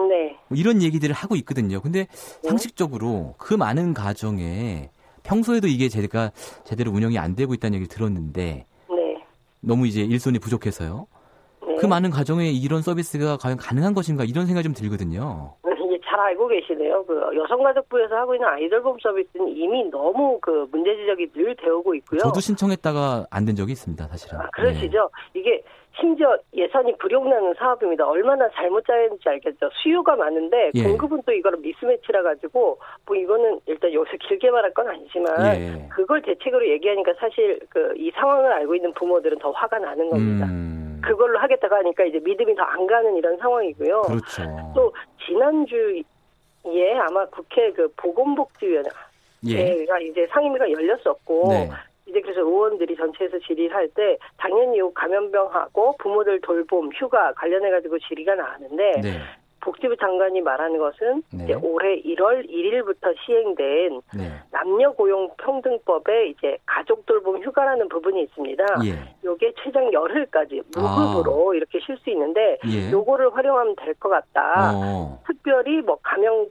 네. 0.09 0.37
뭐 0.47 0.57
이런 0.57 0.81
얘기들을 0.81 1.13
하고 1.13 1.35
있거든요. 1.37 1.81
근데 1.81 2.07
네. 2.41 2.49
상식적으로 2.49 3.35
그 3.37 3.53
많은 3.53 3.93
가정에 3.93 4.89
평소에도 5.23 5.67
이게 5.67 5.89
제가 5.89 6.31
제대로 6.63 6.91
운영이 6.91 7.17
안 7.19 7.35
되고 7.35 7.53
있다는 7.53 7.75
얘기를 7.75 7.87
들었는데 7.87 8.65
네. 8.89 9.23
너무 9.61 9.87
이제 9.87 10.01
일손이 10.01 10.39
부족해서요. 10.39 11.07
네. 11.67 11.75
그 11.79 11.85
많은 11.85 12.09
가정에 12.09 12.49
이런 12.49 12.81
서비스가 12.81 13.37
과연 13.37 13.57
가능한 13.57 13.93
것인가 13.93 14.23
이런 14.23 14.45
생각이 14.45 14.63
좀 14.63 14.73
들거든요. 14.73 15.55
잘 16.13 16.19
알고 16.19 16.47
계시네요. 16.47 17.03
그 17.05 17.19
여성가족부에서 17.35 18.15
하고 18.15 18.35
있는 18.35 18.47
아이돌봄 18.47 18.97
서비스는 19.01 19.47
이미 19.49 19.83
너무 19.89 20.37
그 20.41 20.67
문제 20.71 20.95
지적이 20.95 21.31
늘 21.33 21.55
되어오고 21.55 21.95
있고요. 21.95 22.19
저도 22.19 22.39
신청했다가 22.39 23.25
안 23.31 23.45
된 23.45 23.55
적이 23.55 23.71
있습니다, 23.71 24.05
사실은. 24.07 24.39
아, 24.39 24.47
그러시죠. 24.53 25.09
네. 25.33 25.39
이게 25.39 25.63
심지어 25.99 26.37
예산이 26.53 26.97
불용나는 26.97 27.53
사업입니다. 27.57 28.07
얼마나 28.07 28.47
잘못 28.55 28.85
짜였는지 28.85 29.27
알겠죠. 29.27 29.69
수요가 29.81 30.15
많은데 30.15 30.71
예. 30.75 30.83
공급은 30.83 31.21
또 31.25 31.31
이거를 31.31 31.59
미스매치라 31.59 32.21
가지고 32.23 32.79
뭐 33.05 33.15
이거는 33.15 33.59
일단 33.67 33.91
여기서 33.93 34.17
길게 34.27 34.49
말할 34.51 34.73
건 34.73 34.87
아니지만 34.87 35.55
예. 35.55 35.87
그걸 35.89 36.21
대책으로 36.21 36.67
얘기하니까 36.69 37.13
사실 37.19 37.59
그 37.69 37.93
이 37.97 38.11
상황을 38.15 38.51
알고 38.53 38.75
있는 38.75 38.91
부모들은 38.93 39.37
더 39.39 39.51
화가 39.51 39.77
나는 39.79 40.09
겁니다. 40.09 40.45
음. 40.47 40.82
그걸로 41.03 41.39
하겠다고 41.39 41.75
하니까 41.75 42.03
이제 42.05 42.19
믿음이 42.19 42.55
더 42.55 42.63
안 42.63 42.87
가는 42.87 43.15
이런 43.15 43.37
상황이고요. 43.37 44.01
그렇죠. 44.01 44.43
또 44.75 44.93
지난주에 45.25 46.03
아마 46.99 47.25
국회 47.27 47.71
그 47.71 47.87
보건복지위원회가 47.97 48.95
예. 49.49 50.05
이제 50.09 50.25
상임위가 50.27 50.71
열렸었고 50.71 51.49
네. 51.49 51.69
이제 52.05 52.21
그래서 52.21 52.41
의원들이 52.41 52.95
전체에서 52.95 53.39
질의를 53.39 53.75
할 53.75 53.87
때 53.89 54.17
당연히 54.37 54.79
감염병하고 54.93 55.97
부모들 55.97 56.41
돌봄, 56.41 56.89
휴가 56.93 57.33
관련해 57.33 57.69
가지고 57.69 57.99
질의가 57.99 58.35
나왔는데 58.35 59.01
네. 59.01 59.19
복지부 59.63 59.95
장관이 59.97 60.41
말하는 60.41 60.77
것은 60.77 61.23
네. 61.31 61.45
이제 61.45 61.53
올해 61.53 62.01
1월 62.01 62.47
1일부터 62.49 63.15
시행된 63.25 64.01
네. 64.17 64.31
남녀 64.51 64.91
고용 64.91 65.29
평등법에 65.37 66.27
이제 66.27 66.57
가족 66.65 67.05
돌봄 67.05 67.41
휴가라는 67.41 67.87
부분이 67.87 68.23
있습니다. 68.23 68.63
예. 68.85 69.15
요게 69.23 69.53
최장 69.63 69.91
열흘까지 69.93 70.61
무급으로 70.75 71.51
아. 71.51 71.55
이렇게 71.55 71.79
쉴 71.79 71.97
수 71.97 72.09
있는데 72.09 72.57
예. 72.67 72.91
요거를 72.91 73.33
활용하면 73.35 73.75
될 73.77 73.93
것 73.95 74.09
같다. 74.09 74.71
어. 74.75 75.21
특별히 75.25 75.81
뭐 75.81 75.97
감염 76.01 76.45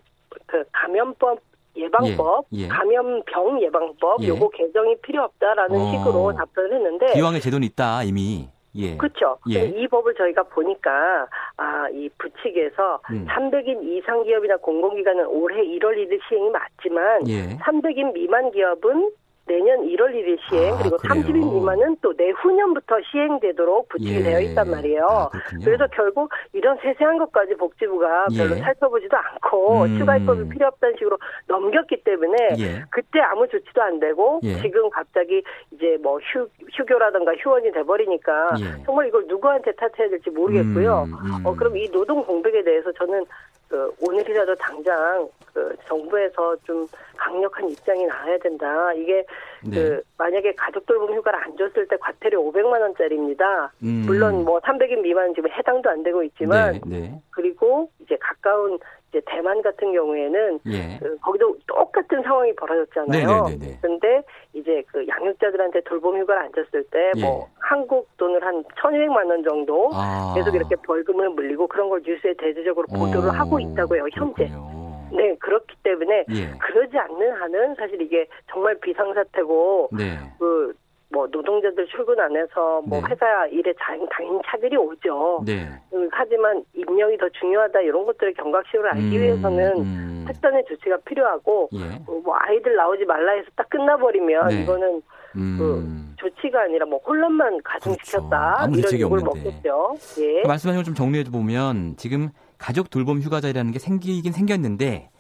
그 0.46 0.64
감염법 0.72 1.38
예방법, 1.76 2.46
예, 2.52 2.62
예. 2.62 2.68
감염병 2.68 3.62
예방법 3.62 4.22
예. 4.22 4.28
요거 4.28 4.50
개정이 4.50 4.96
필요 5.02 5.22
없다라는 5.24 5.78
어. 5.78 5.90
식으로 5.90 6.32
답변을 6.34 6.74
했는데 6.74 7.12
기왕의 7.12 7.40
제도는 7.40 7.66
있다 7.66 8.04
이미. 8.04 8.48
예. 8.74 8.96
그렇죠. 8.96 9.38
예. 9.50 9.64
이 9.66 9.86
법을 9.86 10.14
저희가 10.14 10.44
보니까 10.44 11.26
아, 11.56 11.88
이 11.90 12.08
부칙에서 12.18 13.00
음. 13.10 13.26
300인 13.28 13.82
이상 13.84 14.22
기업이나 14.24 14.56
공공기관은 14.56 15.26
올해 15.26 15.62
1월 15.62 15.96
1일 15.96 16.20
시행이 16.28 16.50
맞지만 16.50 17.28
예. 17.28 17.58
300인 17.58 18.12
미만 18.14 18.50
기업은 18.50 19.10
내년 19.46 19.80
1월 19.80 20.14
1일 20.14 20.38
시행 20.48 20.74
아, 20.74 20.78
그리고 20.78 20.96
그래요? 20.96 21.22
30인 21.22 21.54
미만은 21.54 21.96
또 22.00 22.12
내후년부터 22.16 22.96
시행되도록 23.10 23.88
부칙이 23.88 24.16
예. 24.16 24.22
되어 24.22 24.40
있단 24.40 24.70
말이에요. 24.70 25.06
아, 25.06 25.30
그래서 25.64 25.86
결국 25.92 26.30
이런 26.52 26.76
세세한 26.78 27.18
것까지 27.18 27.54
복지부가 27.56 28.26
예. 28.32 28.36
별로 28.38 28.54
살펴보지도 28.56 29.16
않고 29.16 29.82
음. 29.82 29.98
추가 29.98 30.16
입법이 30.16 30.48
필요 30.48 30.68
없다는 30.68 30.94
식으로 30.96 31.18
넘겼기 31.48 32.04
때문에 32.04 32.36
예. 32.58 32.84
그때 32.90 33.20
아무 33.20 33.48
조치도 33.48 33.82
안 33.82 33.98
되고 33.98 34.40
예. 34.44 34.60
지금 34.60 34.88
갑자기 34.90 35.42
이제 35.72 35.98
뭐 36.02 36.18
휴, 36.20 36.48
휴교라든가 36.72 37.32
휴원이 37.34 37.72
돼버리니까 37.72 38.50
예. 38.60 38.84
정말 38.84 39.08
이걸 39.08 39.26
누구한테 39.26 39.72
탓해야 39.72 40.08
될지 40.08 40.30
모르겠고요. 40.30 41.04
음, 41.08 41.12
음. 41.12 41.46
어, 41.46 41.54
그럼 41.54 41.76
이 41.76 41.90
노동 41.90 42.24
공백에 42.24 42.62
대해서 42.62 42.92
저는 42.92 43.24
그 43.72 43.90
오늘이라도 44.02 44.54
당장 44.56 45.26
그 45.54 45.74
정부에서 45.88 46.54
좀 46.64 46.86
강력한 47.16 47.70
입장이 47.70 48.04
나와야 48.04 48.36
된다. 48.36 48.92
이게 48.92 49.24
네. 49.64 49.70
그 49.70 50.02
만약에 50.18 50.54
가족 50.56 50.84
돌봄 50.84 51.16
휴가를 51.16 51.42
안 51.42 51.56
줬을 51.56 51.88
때 51.88 51.96
과태료 51.96 52.52
500만 52.52 52.82
원짜리입니다. 52.82 53.72
음. 53.82 54.04
물론 54.04 54.44
뭐 54.44 54.60
300인 54.60 55.00
미만 55.00 55.34
지금 55.34 55.50
해당도 55.50 55.88
안 55.88 56.02
되고 56.02 56.22
있지만 56.22 56.80
네, 56.84 57.00
네. 57.00 57.22
그리고 57.30 57.88
이제 58.00 58.14
가까운 58.20 58.78
이제 59.12 59.20
대만 59.26 59.60
같은 59.60 59.92
경우에는 59.92 60.60
예. 60.66 60.98
그 60.98 61.18
거기도 61.18 61.54
똑같은 61.66 62.22
상황이 62.22 62.54
벌어졌잖아요. 62.56 63.44
네네네. 63.44 63.78
그런데 63.82 64.22
이제 64.54 64.82
그 64.90 65.06
양육자들한테 65.06 65.82
돌봄 65.82 66.18
휴가를 66.18 66.42
안 66.44 66.52
줬을 66.54 66.82
때뭐 66.84 67.40
예. 67.42 67.46
한국 67.58 68.08
돈을 68.16 68.42
한 68.42 68.64
1,200만 68.64 69.28
원 69.28 69.44
정도 69.44 69.90
아. 69.92 70.32
계속 70.34 70.54
이렇게 70.54 70.76
벌금을 70.76 71.28
물리고 71.30 71.66
그런 71.66 71.90
걸 71.90 72.00
뉴스에 72.04 72.32
대대적으로 72.38 72.86
보도를 72.86 73.28
오. 73.28 73.32
하고 73.32 73.60
있다고요. 73.60 74.06
현재. 74.12 74.48
그렇군요. 74.48 74.82
네, 75.14 75.36
그렇기 75.36 75.76
때문에 75.82 76.24
예. 76.30 76.50
그러지 76.58 76.96
않는 76.96 77.32
한은 77.32 77.74
사실 77.74 78.00
이게 78.00 78.26
정말 78.50 78.78
비상사태고 78.80 79.90
네. 79.92 80.16
그 80.38 80.72
뭐 81.12 81.26
노동자들 81.30 81.86
출근 81.88 82.18
안 82.18 82.34
해서 82.34 82.80
뭐 82.86 83.00
네. 83.00 83.08
회사 83.10 83.46
일에 83.46 83.72
당연히 83.78 84.40
차질이 84.46 84.76
오죠. 84.76 85.42
네. 85.44 85.68
음, 85.92 86.08
하지만 86.10 86.64
임력이 86.74 87.18
더 87.18 87.28
중요하다 87.28 87.80
이런 87.82 88.06
것들을 88.06 88.32
경각심을 88.34 88.88
알기 88.94 89.16
음, 89.16 89.22
위해서는 89.22 89.72
음. 89.78 90.24
특단의 90.26 90.64
조치가 90.68 90.96
필요하고 91.04 91.68
예. 91.74 91.96
어, 92.06 92.20
뭐 92.24 92.34
아이들 92.38 92.74
나오지 92.74 93.04
말라 93.04 93.32
해서 93.32 93.46
딱 93.54 93.68
끝나버리면 93.68 94.48
네. 94.48 94.62
이거는 94.62 95.02
음. 95.36 95.56
그 95.58 96.14
조치가 96.16 96.62
아니라 96.62 96.86
뭐 96.86 96.98
혼란만 97.06 97.60
가중시켰다 97.62 98.68
그렇죠. 98.72 98.96
이런 98.96 99.00
욕을 99.00 99.20
먹겠죠. 99.24 99.94
예. 100.20 100.42
그 100.42 100.48
말씀하신 100.48 100.78
걸 100.78 100.84
좀 100.84 100.94
정리해 100.94 101.24
보면 101.24 101.96
지금 101.98 102.30
가족 102.58 102.88
돌봄 102.90 103.20
휴가자라는 103.20 103.72
게 103.72 103.78
생기긴 103.78 104.32
생겼는데 104.32 105.10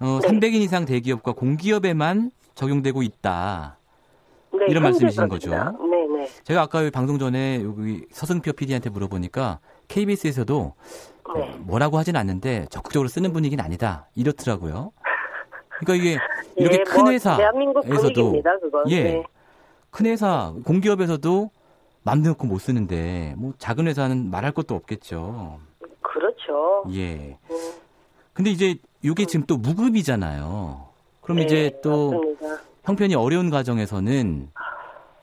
어, 0.00 0.18
네. 0.20 0.28
300인 0.28 0.56
이상 0.56 0.84
대기업과 0.84 1.32
공기업에만 1.32 2.30
적용되고 2.54 3.02
있다. 3.02 3.75
네, 4.58 4.66
이런 4.68 4.82
말씀이신 4.82 5.28
거죠. 5.28 5.50
네, 5.50 6.06
네. 6.06 6.28
제가 6.44 6.62
아까 6.62 6.88
방송 6.90 7.18
전에 7.18 7.62
여기 7.62 8.04
서승표 8.10 8.52
PD한테 8.52 8.90
물어보니까 8.90 9.60
KBS에서도 9.88 10.74
네. 11.34 11.54
뭐라고 11.60 11.98
하진 11.98 12.16
않는데 12.16 12.66
적극적으로 12.70 13.08
쓰는 13.08 13.32
분위기는 13.32 13.62
아니다 13.64 14.08
이렇더라고요. 14.14 14.92
그러니까 15.80 15.94
이게 15.94 16.18
이렇게 16.56 16.78
예, 16.78 16.82
큰 16.84 17.02
뭐 17.02 17.10
회사에서도 17.12 18.42
예, 18.88 19.02
네. 19.02 19.22
큰 19.90 20.06
회사 20.06 20.54
공기업에서도 20.64 21.50
맘 22.02 22.22
놓고 22.22 22.46
못 22.46 22.58
쓰는데 22.58 23.34
뭐 23.36 23.52
작은 23.58 23.86
회사는 23.86 24.30
말할 24.30 24.52
것도 24.52 24.74
없겠죠. 24.74 25.58
그렇죠. 26.00 26.84
예. 26.92 27.36
음. 27.50 27.72
근데 28.32 28.50
이제 28.50 28.76
이게 29.02 29.24
지금 29.26 29.44
또 29.46 29.56
무급이잖아요. 29.56 30.86
그럼 31.20 31.38
네, 31.38 31.44
이제 31.44 31.80
또 31.82 32.10
맞습니다. 32.12 32.62
형편이 32.86 33.16
어려운 33.16 33.50
가정에서는 33.50 34.48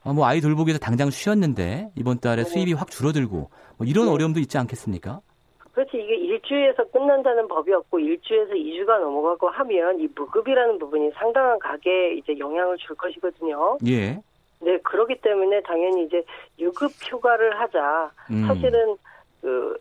어, 0.04 0.14
뭐 0.14 0.26
아이 0.28 0.42
돌보기에서 0.42 0.80
당장 0.80 1.10
쉬었는데 1.10 1.92
이번 1.96 2.20
달에 2.20 2.44
네. 2.44 2.50
수입이 2.50 2.74
확 2.74 2.92
줄어들고 2.92 3.50
뭐 3.78 3.88
이런 3.88 4.06
네. 4.06 4.12
어려움도 4.12 4.40
있지 4.42 4.58
않겠습니까? 4.58 5.22
그렇지 5.72 5.92
이게 5.98 6.16
일주에서 6.16 6.84
끝난다는 6.92 7.48
법이 7.48 7.74
없고 7.74 8.00
일주에서 8.00 8.54
2주가 8.54 9.00
넘어가고 9.00 9.50
하면 9.50 10.00
이 10.00 10.08
무급이라는 10.14 10.78
부분이 10.78 11.12
상당한 11.16 11.58
가게에 11.58 12.16
이제 12.16 12.38
영향을 12.38 12.78
줄 12.78 12.96
것이거든요. 12.96 13.78
예. 13.88 14.22
네 14.60 14.78
그렇기 14.84 15.20
때문에 15.22 15.62
당연히 15.62 16.06
이제 16.06 16.24
유급 16.60 16.92
휴가를 17.02 17.60
하자. 17.60 18.12
음. 18.30 18.46
사실은 18.46 18.98
그 19.42 19.76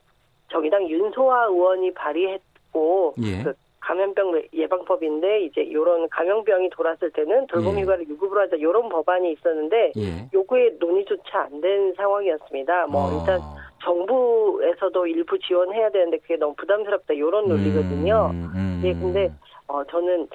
정의당 0.50 0.88
윤소아 0.88 1.46
의원이 1.46 1.92
발의했고 1.94 3.14
예. 3.22 3.42
그 3.42 3.54
감염병 3.82 4.42
예방법인데 4.52 5.42
이제 5.42 5.60
이런 5.60 6.09
감염병이 6.09 6.70
돌았을 6.70 7.10
때는 7.10 7.46
돌봄 7.48 7.76
예. 7.76 7.82
휴가를 7.82 8.09
유급으로 8.09 8.40
하자 8.42 8.56
이런 8.56 8.88
법안이 8.88 9.32
있었는데 9.32 9.92
예. 9.96 10.28
요구에 10.32 10.70
논의조차 10.78 11.40
안 11.50 11.60
된 11.60 11.92
상황이었습니다. 11.96 12.86
뭐 12.86 13.02
어. 13.06 13.18
일단 13.20 13.40
정부에서도 13.84 15.06
일부 15.06 15.38
지원해야 15.38 15.90
되는데 15.90 16.18
그게 16.18 16.36
너무 16.36 16.54
부담스럽다 16.54 17.14
이런 17.14 17.48
논리거든요. 17.48 18.30
음, 18.32 18.50
음. 18.54 18.82
예, 18.84 18.92
근데 18.94 19.30
어, 19.68 19.84
저는 19.84 20.28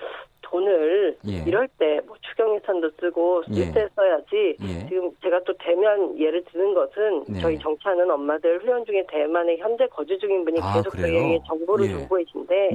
돈을 0.49 1.18
예. 1.28 1.44
이럴 1.45 1.68
때 1.80 1.99
뭐 2.06 2.15
추경 2.22 2.56
예산도 2.56 2.91
쓰고 2.99 3.44
쓸때 3.44 3.82
예. 3.82 3.90
써야지 3.95 4.57
예. 4.61 4.88
지금 4.88 5.11
제가 5.22 5.41
또 5.45 5.53
대만 5.60 6.18
예를 6.18 6.44
드는 6.45 6.74
것은 6.74 7.26
네. 7.28 7.40
저희 7.40 7.57
정치하는 7.60 8.10
엄마들 8.10 8.60
훈련 8.60 8.86
중에 8.86 9.06
대만에 9.10 9.57
현재 9.57 9.88
거주 9.88 10.18
중인 10.19 10.45
분이 10.45 10.60
아, 10.61 10.74
계속 10.76 10.95
저에게 10.95 11.40
정보를 11.48 11.86
예. 11.88 11.90
주고 11.91 12.15
계신데. 12.15 12.69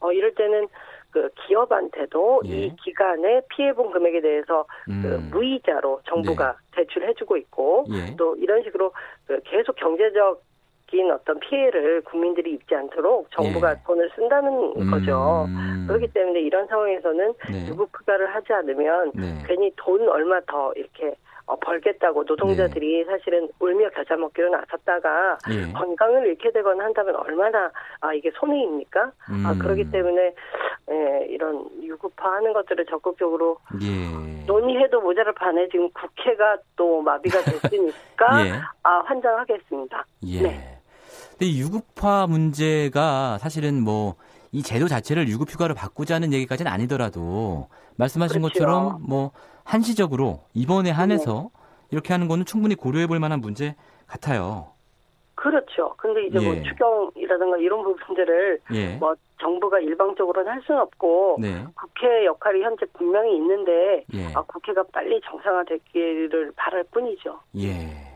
어 0.00 0.12
이럴 0.12 0.34
때는 0.34 0.66
그 1.10 1.28
기업한테도 1.46 2.42
예. 2.46 2.48
이 2.50 2.76
기간에 2.76 3.42
피해본 3.50 3.90
금액에 3.92 4.20
대해서 4.20 4.64
그 4.84 4.90
음. 4.90 5.02
그 5.02 5.36
무이자로 5.36 6.00
정부가 6.06 6.56
네. 6.74 6.82
제출해주고 6.84 7.36
있고 7.36 7.84
예. 7.90 8.16
또 8.16 8.34
이런 8.36 8.62
식으로 8.62 8.92
그 9.26 9.38
계속 9.44 9.76
경제적 9.76 10.42
인 10.94 11.10
어떤 11.10 11.40
피해를 11.40 12.02
국민들이 12.02 12.52
입지 12.52 12.74
않도록 12.74 13.30
정부가 13.30 13.70
예. 13.72 13.76
돈을 13.86 14.10
쓴다는 14.14 14.74
음. 14.76 14.90
거죠. 14.90 15.46
그렇기 15.88 16.08
때문에 16.12 16.40
이런 16.40 16.66
상황에서는 16.66 17.34
네. 17.50 17.66
유급 17.68 17.88
휴가를 17.98 18.34
하지 18.34 18.52
않으면 18.52 19.12
네. 19.14 19.42
괜히 19.46 19.72
돈 19.76 20.06
얼마 20.08 20.40
더 20.46 20.72
이렇게 20.76 21.14
어, 21.46 21.56
벌겠다고 21.56 22.24
노동자들이 22.24 22.98
네. 22.98 23.04
사실은 23.04 23.48
울며 23.58 23.90
겨자 23.90 24.16
먹기로 24.16 24.50
나섰다가 24.50 25.38
예. 25.50 25.72
건강을 25.72 26.26
잃게 26.26 26.52
되거나 26.52 26.84
한다면 26.84 27.16
얼마나 27.16 27.70
아 28.00 28.14
이게 28.14 28.30
손해입니까? 28.34 29.00
아, 29.02 29.32
음. 29.32 29.46
아 29.46 29.54
그렇기 29.58 29.90
때문에 29.90 30.34
예, 30.90 31.26
이런 31.28 31.68
유급화하는 31.82 32.52
것들을 32.52 32.86
적극적으로 32.86 33.58
예. 33.82 34.46
논의해도 34.46 35.00
모자랄 35.00 35.34
판에 35.34 35.68
지금 35.68 35.90
국회가 35.92 36.56
또 36.76 37.00
마비가 37.00 37.40
됐으니까 37.40 38.46
예. 38.46 38.52
아 38.82 39.02
환장하겠습니다. 39.06 40.04
예. 40.26 40.42
네. 40.42 40.81
근데 41.42 41.56
유급화 41.56 42.28
문제가 42.28 43.38
사실은 43.38 43.82
뭐 43.82 44.14
이 44.52 44.62
제도 44.62 44.86
자체를 44.86 45.28
유급 45.28 45.50
휴가로 45.50 45.74
바꾸자는 45.74 46.32
얘기까지는 46.34 46.70
아니더라도 46.70 47.68
말씀하신 47.96 48.42
그렇죠. 48.42 48.52
것처럼 48.52 48.98
뭐 49.00 49.32
한시적으로 49.64 50.40
이번에 50.52 50.90
한해서 50.90 51.50
네. 51.54 51.88
이렇게 51.90 52.12
하는 52.12 52.28
거는 52.28 52.44
충분히 52.44 52.74
고려해 52.74 53.06
볼 53.06 53.18
만한 53.18 53.40
문제 53.40 53.74
같아요. 54.06 54.68
그렇죠. 55.34 55.94
근데 55.96 56.26
이제 56.26 56.38
뭐 56.38 56.54
예. 56.54 56.60
뭐 56.60 56.62
추경이라든가 56.64 57.56
이런 57.56 57.82
부분들을 57.82 58.60
예. 58.74 58.96
뭐 58.96 59.14
정부가 59.40 59.80
일방적으로는 59.80 60.52
할 60.52 60.62
수는 60.66 60.82
없고 60.82 61.38
네. 61.40 61.64
국회 61.74 62.26
역할이 62.26 62.62
현재 62.62 62.84
분명히 62.92 63.34
있는데 63.36 64.04
예. 64.12 64.26
아, 64.34 64.42
국회가 64.42 64.84
빨리 64.92 65.18
정상화되기를 65.24 66.52
바랄 66.56 66.84
뿐이죠. 66.92 67.40
예. 67.56 68.11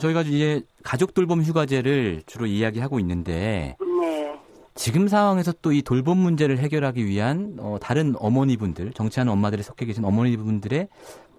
저희가 0.00 0.22
이제 0.22 0.62
가족 0.82 1.14
돌봄 1.14 1.42
휴가제를 1.42 2.22
주로 2.26 2.46
이야기하고 2.46 2.98
있는데 3.00 3.76
네. 4.00 4.40
지금 4.74 5.06
상황에서 5.08 5.52
또 5.62 5.72
이 5.72 5.82
돌봄 5.82 6.18
문제를 6.18 6.58
해결하기 6.58 7.06
위한 7.06 7.56
어, 7.60 7.78
다른 7.80 8.14
어머니분들, 8.18 8.92
정치하는 8.92 9.32
엄마들이 9.32 9.62
속해 9.62 9.86
계신 9.86 10.04
어머니분들의 10.04 10.88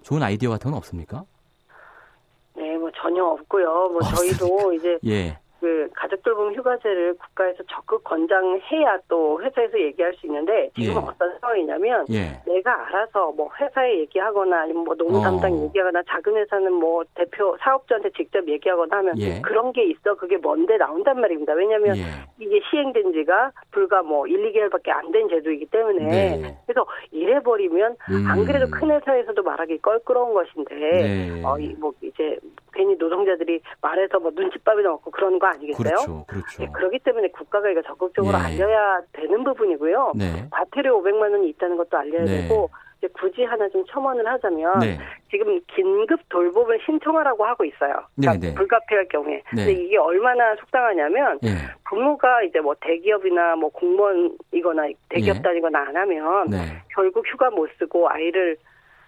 좋은 0.02 0.22
아이디어 0.22 0.50
같은 0.50 0.70
건 0.70 0.78
없습니까? 0.78 1.24
네, 2.56 2.76
뭐 2.78 2.90
전혀 3.02 3.22
없고요. 3.24 3.66
뭐 3.90 3.98
없습니까? 3.98 4.38
저희도 4.38 4.72
이제 4.74 4.98
예. 5.06 5.38
그 5.66 5.88
가족 5.96 6.22
돌봄 6.22 6.54
휴가제를 6.54 7.14
국가에서 7.14 7.64
적극 7.68 8.04
권장해야 8.04 8.98
또 9.08 9.42
회사에서 9.42 9.80
얘기할 9.80 10.14
수 10.14 10.26
있는데 10.26 10.70
지금 10.76 10.94
예. 10.94 10.98
어떤 10.98 11.36
상황이냐면 11.40 12.06
예. 12.10 12.40
내가 12.46 12.86
알아서 12.86 13.32
뭐 13.32 13.50
회사에 13.60 13.98
얘기하거나 13.98 14.60
아니면 14.60 14.84
뭐 14.84 14.94
노무 14.94 15.20
담당 15.20 15.52
어. 15.52 15.64
얘기하거나 15.64 16.02
작은 16.06 16.36
회사는 16.36 16.72
뭐 16.72 17.02
대표 17.16 17.56
사업자한테 17.60 18.10
직접 18.10 18.46
얘기하거나 18.46 18.98
하면 18.98 19.18
예. 19.18 19.40
그런 19.40 19.72
게 19.72 19.82
있어 19.86 20.14
그게 20.14 20.36
뭔데 20.36 20.76
나온단 20.76 21.20
말입니다. 21.20 21.52
왜냐하면 21.54 21.96
예. 21.96 22.02
이게 22.38 22.60
시행된 22.70 23.12
지가 23.12 23.50
불과 23.72 24.02
뭐 24.02 24.24
1, 24.28 24.52
2개월밖에 24.52 24.90
안 24.90 25.10
된 25.10 25.28
제도이기 25.28 25.66
때문에 25.66 26.04
네. 26.36 26.58
그래서 26.66 26.84
이래 27.10 27.40
버리면 27.40 27.96
음. 28.10 28.26
안 28.28 28.44
그래도 28.44 28.68
큰 28.70 28.90
회사에서도 28.90 29.40
말하기 29.42 29.78
껄끄러운 29.78 30.34
것인데 30.34 30.74
네. 30.74 31.42
어뭐 31.44 31.92
이제 32.02 32.38
괜히 32.76 32.94
노동자들이 32.96 33.60
말해서 33.80 34.18
뭐 34.20 34.30
눈칫밥이 34.34 34.82
나왔고 34.82 35.10
그런 35.10 35.38
거 35.38 35.46
아니겠어요? 35.46 35.82
그렇죠. 35.82 36.24
그렇죠. 36.26 36.62
네, 36.62 36.68
그렇기 36.72 36.98
때문에 37.00 37.28
국가가 37.28 37.70
이거 37.70 37.82
적극적으로 37.82 38.36
네. 38.36 38.44
알려야 38.44 39.00
되는 39.12 39.42
부분이고요. 39.42 40.12
네. 40.14 40.46
과태료 40.50 41.02
500만 41.02 41.32
원이 41.32 41.48
있다는 41.50 41.76
것도 41.78 41.96
알려야 41.96 42.24
네. 42.24 42.42
되고 42.42 42.68
이제 42.98 43.08
굳이 43.18 43.44
하나 43.44 43.68
좀 43.70 43.84
첨언을 43.86 44.26
하자면 44.26 44.78
네. 44.80 44.98
지금 45.30 45.60
긴급 45.74 46.20
돌봄을 46.28 46.80
신청하라고 46.84 47.44
하고 47.44 47.64
있어요. 47.64 47.94
그러니까 48.16 48.46
네, 48.46 48.54
불가피할 48.54 49.08
경우에. 49.08 49.42
근데 49.48 49.72
이게 49.72 49.96
얼마나 49.96 50.54
속상하냐면 50.56 51.38
부모가 51.88 52.42
이제 52.42 52.60
뭐 52.60 52.74
대기업이나 52.80 53.56
뭐 53.56 53.70
공무원이거나 53.70 54.88
대기업 55.08 55.42
다니거나 55.42 55.78
안 55.78 55.96
하면 55.96 56.50
결국 56.94 57.26
휴가 57.26 57.50
못 57.50 57.70
쓰고 57.78 58.08
아이를 58.08 58.56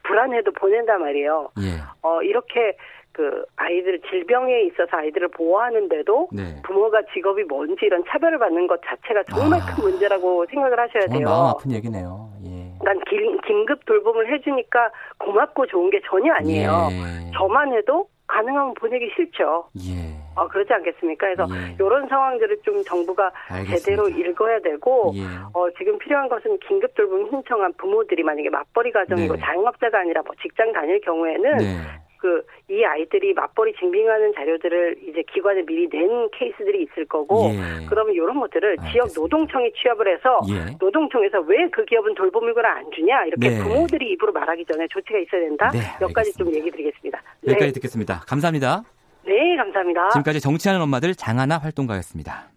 불안해도 0.05 0.53
보낸단 0.53 1.01
말이에요. 1.01 1.51
예. 1.61 1.83
어, 2.03 2.23
이렇게 2.23 2.77
그 3.19 3.45
아이들 3.57 4.01
질병에 4.09 4.63
있어서 4.67 4.97
아이들을 4.97 5.27
보호하는데도 5.29 6.29
네. 6.33 6.63
부모가 6.63 7.03
직업이 7.13 7.43
뭔지 7.43 7.87
이런 7.87 8.05
차별을 8.09 8.39
받는 8.39 8.69
것 8.69 8.81
자체가 8.87 9.25
정말 9.25 9.61
아, 9.61 9.75
큰 9.75 9.83
문제라고 9.83 10.47
생각을 10.47 10.79
하셔야 10.79 11.07
돼요. 11.09 11.27
마음 11.29 11.47
아픈 11.47 11.73
얘기네요. 11.73 12.31
예. 12.47 12.85
난 12.85 12.97
긴, 13.11 13.41
긴급 13.41 13.85
돌봄을 13.87 14.33
해주니까 14.33 14.93
고맙고 15.19 15.67
좋은 15.67 15.91
게 15.91 16.01
전혀 16.09 16.33
아니에요. 16.33 16.71
예. 16.93 17.31
저만 17.37 17.73
해도 17.73 18.07
가능하면 18.29 18.75
보내기 18.75 19.11
싫죠. 19.17 19.67
예. 19.81 20.15
어, 20.37 20.47
그렇지 20.47 20.73
않겠습니까? 20.73 21.27
그래서 21.27 21.49
예. 21.57 21.75
이런 21.75 22.07
상황들을 22.07 22.59
좀 22.63 22.81
정부가 22.85 23.33
알겠습니다. 23.49 23.79
제대로 23.81 24.09
읽어야 24.09 24.61
되고 24.61 25.11
예. 25.17 25.23
어, 25.55 25.69
지금 25.77 25.99
필요한 25.99 26.29
것은 26.29 26.57
긴급 26.61 26.95
돌봄 26.95 27.29
신청한 27.31 27.73
부모들이 27.79 28.23
만약에 28.23 28.49
맞벌이 28.49 28.93
가정이고 28.93 29.35
네. 29.35 29.41
자영업자가 29.41 29.99
아니라 29.99 30.23
뭐 30.25 30.37
직장 30.41 30.71
다닐 30.73 31.01
경우에는 31.01 31.57
네. 31.57 31.79
그 32.19 32.43
이 32.71 32.85
아이들이 32.85 33.33
맞벌이 33.33 33.73
증빙하는 33.79 34.35
자료들을 34.35 34.99
이제 35.09 35.23
기관에 35.33 35.65
미리 35.65 35.89
낸 35.89 36.29
케이스들이 36.33 36.83
있을 36.83 37.07
거고 37.07 37.51
예. 37.55 37.87
그러면 37.89 38.13
이런 38.15 38.39
것들을 38.39 38.77
알겠습니다. 38.79 38.93
지역 38.93 39.09
노동청이 39.23 39.73
취합을 39.73 40.07
해서 40.15 40.41
예. 40.51 40.77
노동청에서 40.79 41.41
왜 41.41 41.69
그 41.73 41.85
기업은 41.85 42.15
돌봄휴가를 42.15 42.69
안 42.69 42.91
주냐 42.93 43.25
이렇게 43.25 43.51
네. 43.51 43.63
부모들이 43.63 44.13
입으로 44.13 44.33
말하기 44.33 44.65
전에 44.67 44.87
조치가 44.91 45.19
있어야 45.19 45.41
된다. 45.43 45.71
네, 45.73 45.81
몇 46.01 46.13
가지 46.13 46.33
좀 46.35 46.53
얘기 46.55 46.71
드리겠습니다. 46.71 47.23
여기까지 47.47 47.67
네. 47.67 47.73
듣겠습니다. 47.73 48.21
감사합니다. 48.27 48.83
네, 49.25 49.57
감사합니다. 49.57 50.09
지금까지 50.11 50.41
정치하는 50.41 50.83
엄마들 50.83 51.15
장하나 51.15 51.59
활동가였습니다. 51.59 52.49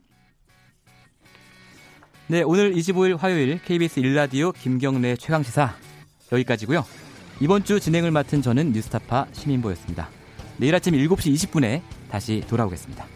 네, 2.29 2.43
오늘 2.43 2.71
25일 2.71 3.17
화요일 3.17 3.59
KBS 3.63 3.99
일라디오 3.99 4.51
김경래 4.51 5.15
최강시사 5.15 5.69
여기까지고요. 6.31 6.83
이번 7.41 7.63
주 7.63 7.80
진행을 7.80 8.11
맡은 8.11 8.43
저는 8.43 8.72
뉴스타파 8.72 9.26
시민보였습니다. 9.31 10.09
내일 10.57 10.76
아침 10.76 10.93
7시 10.93 11.34
20분에 11.34 11.81
다시 12.07 12.43
돌아오겠습니다. 12.47 13.07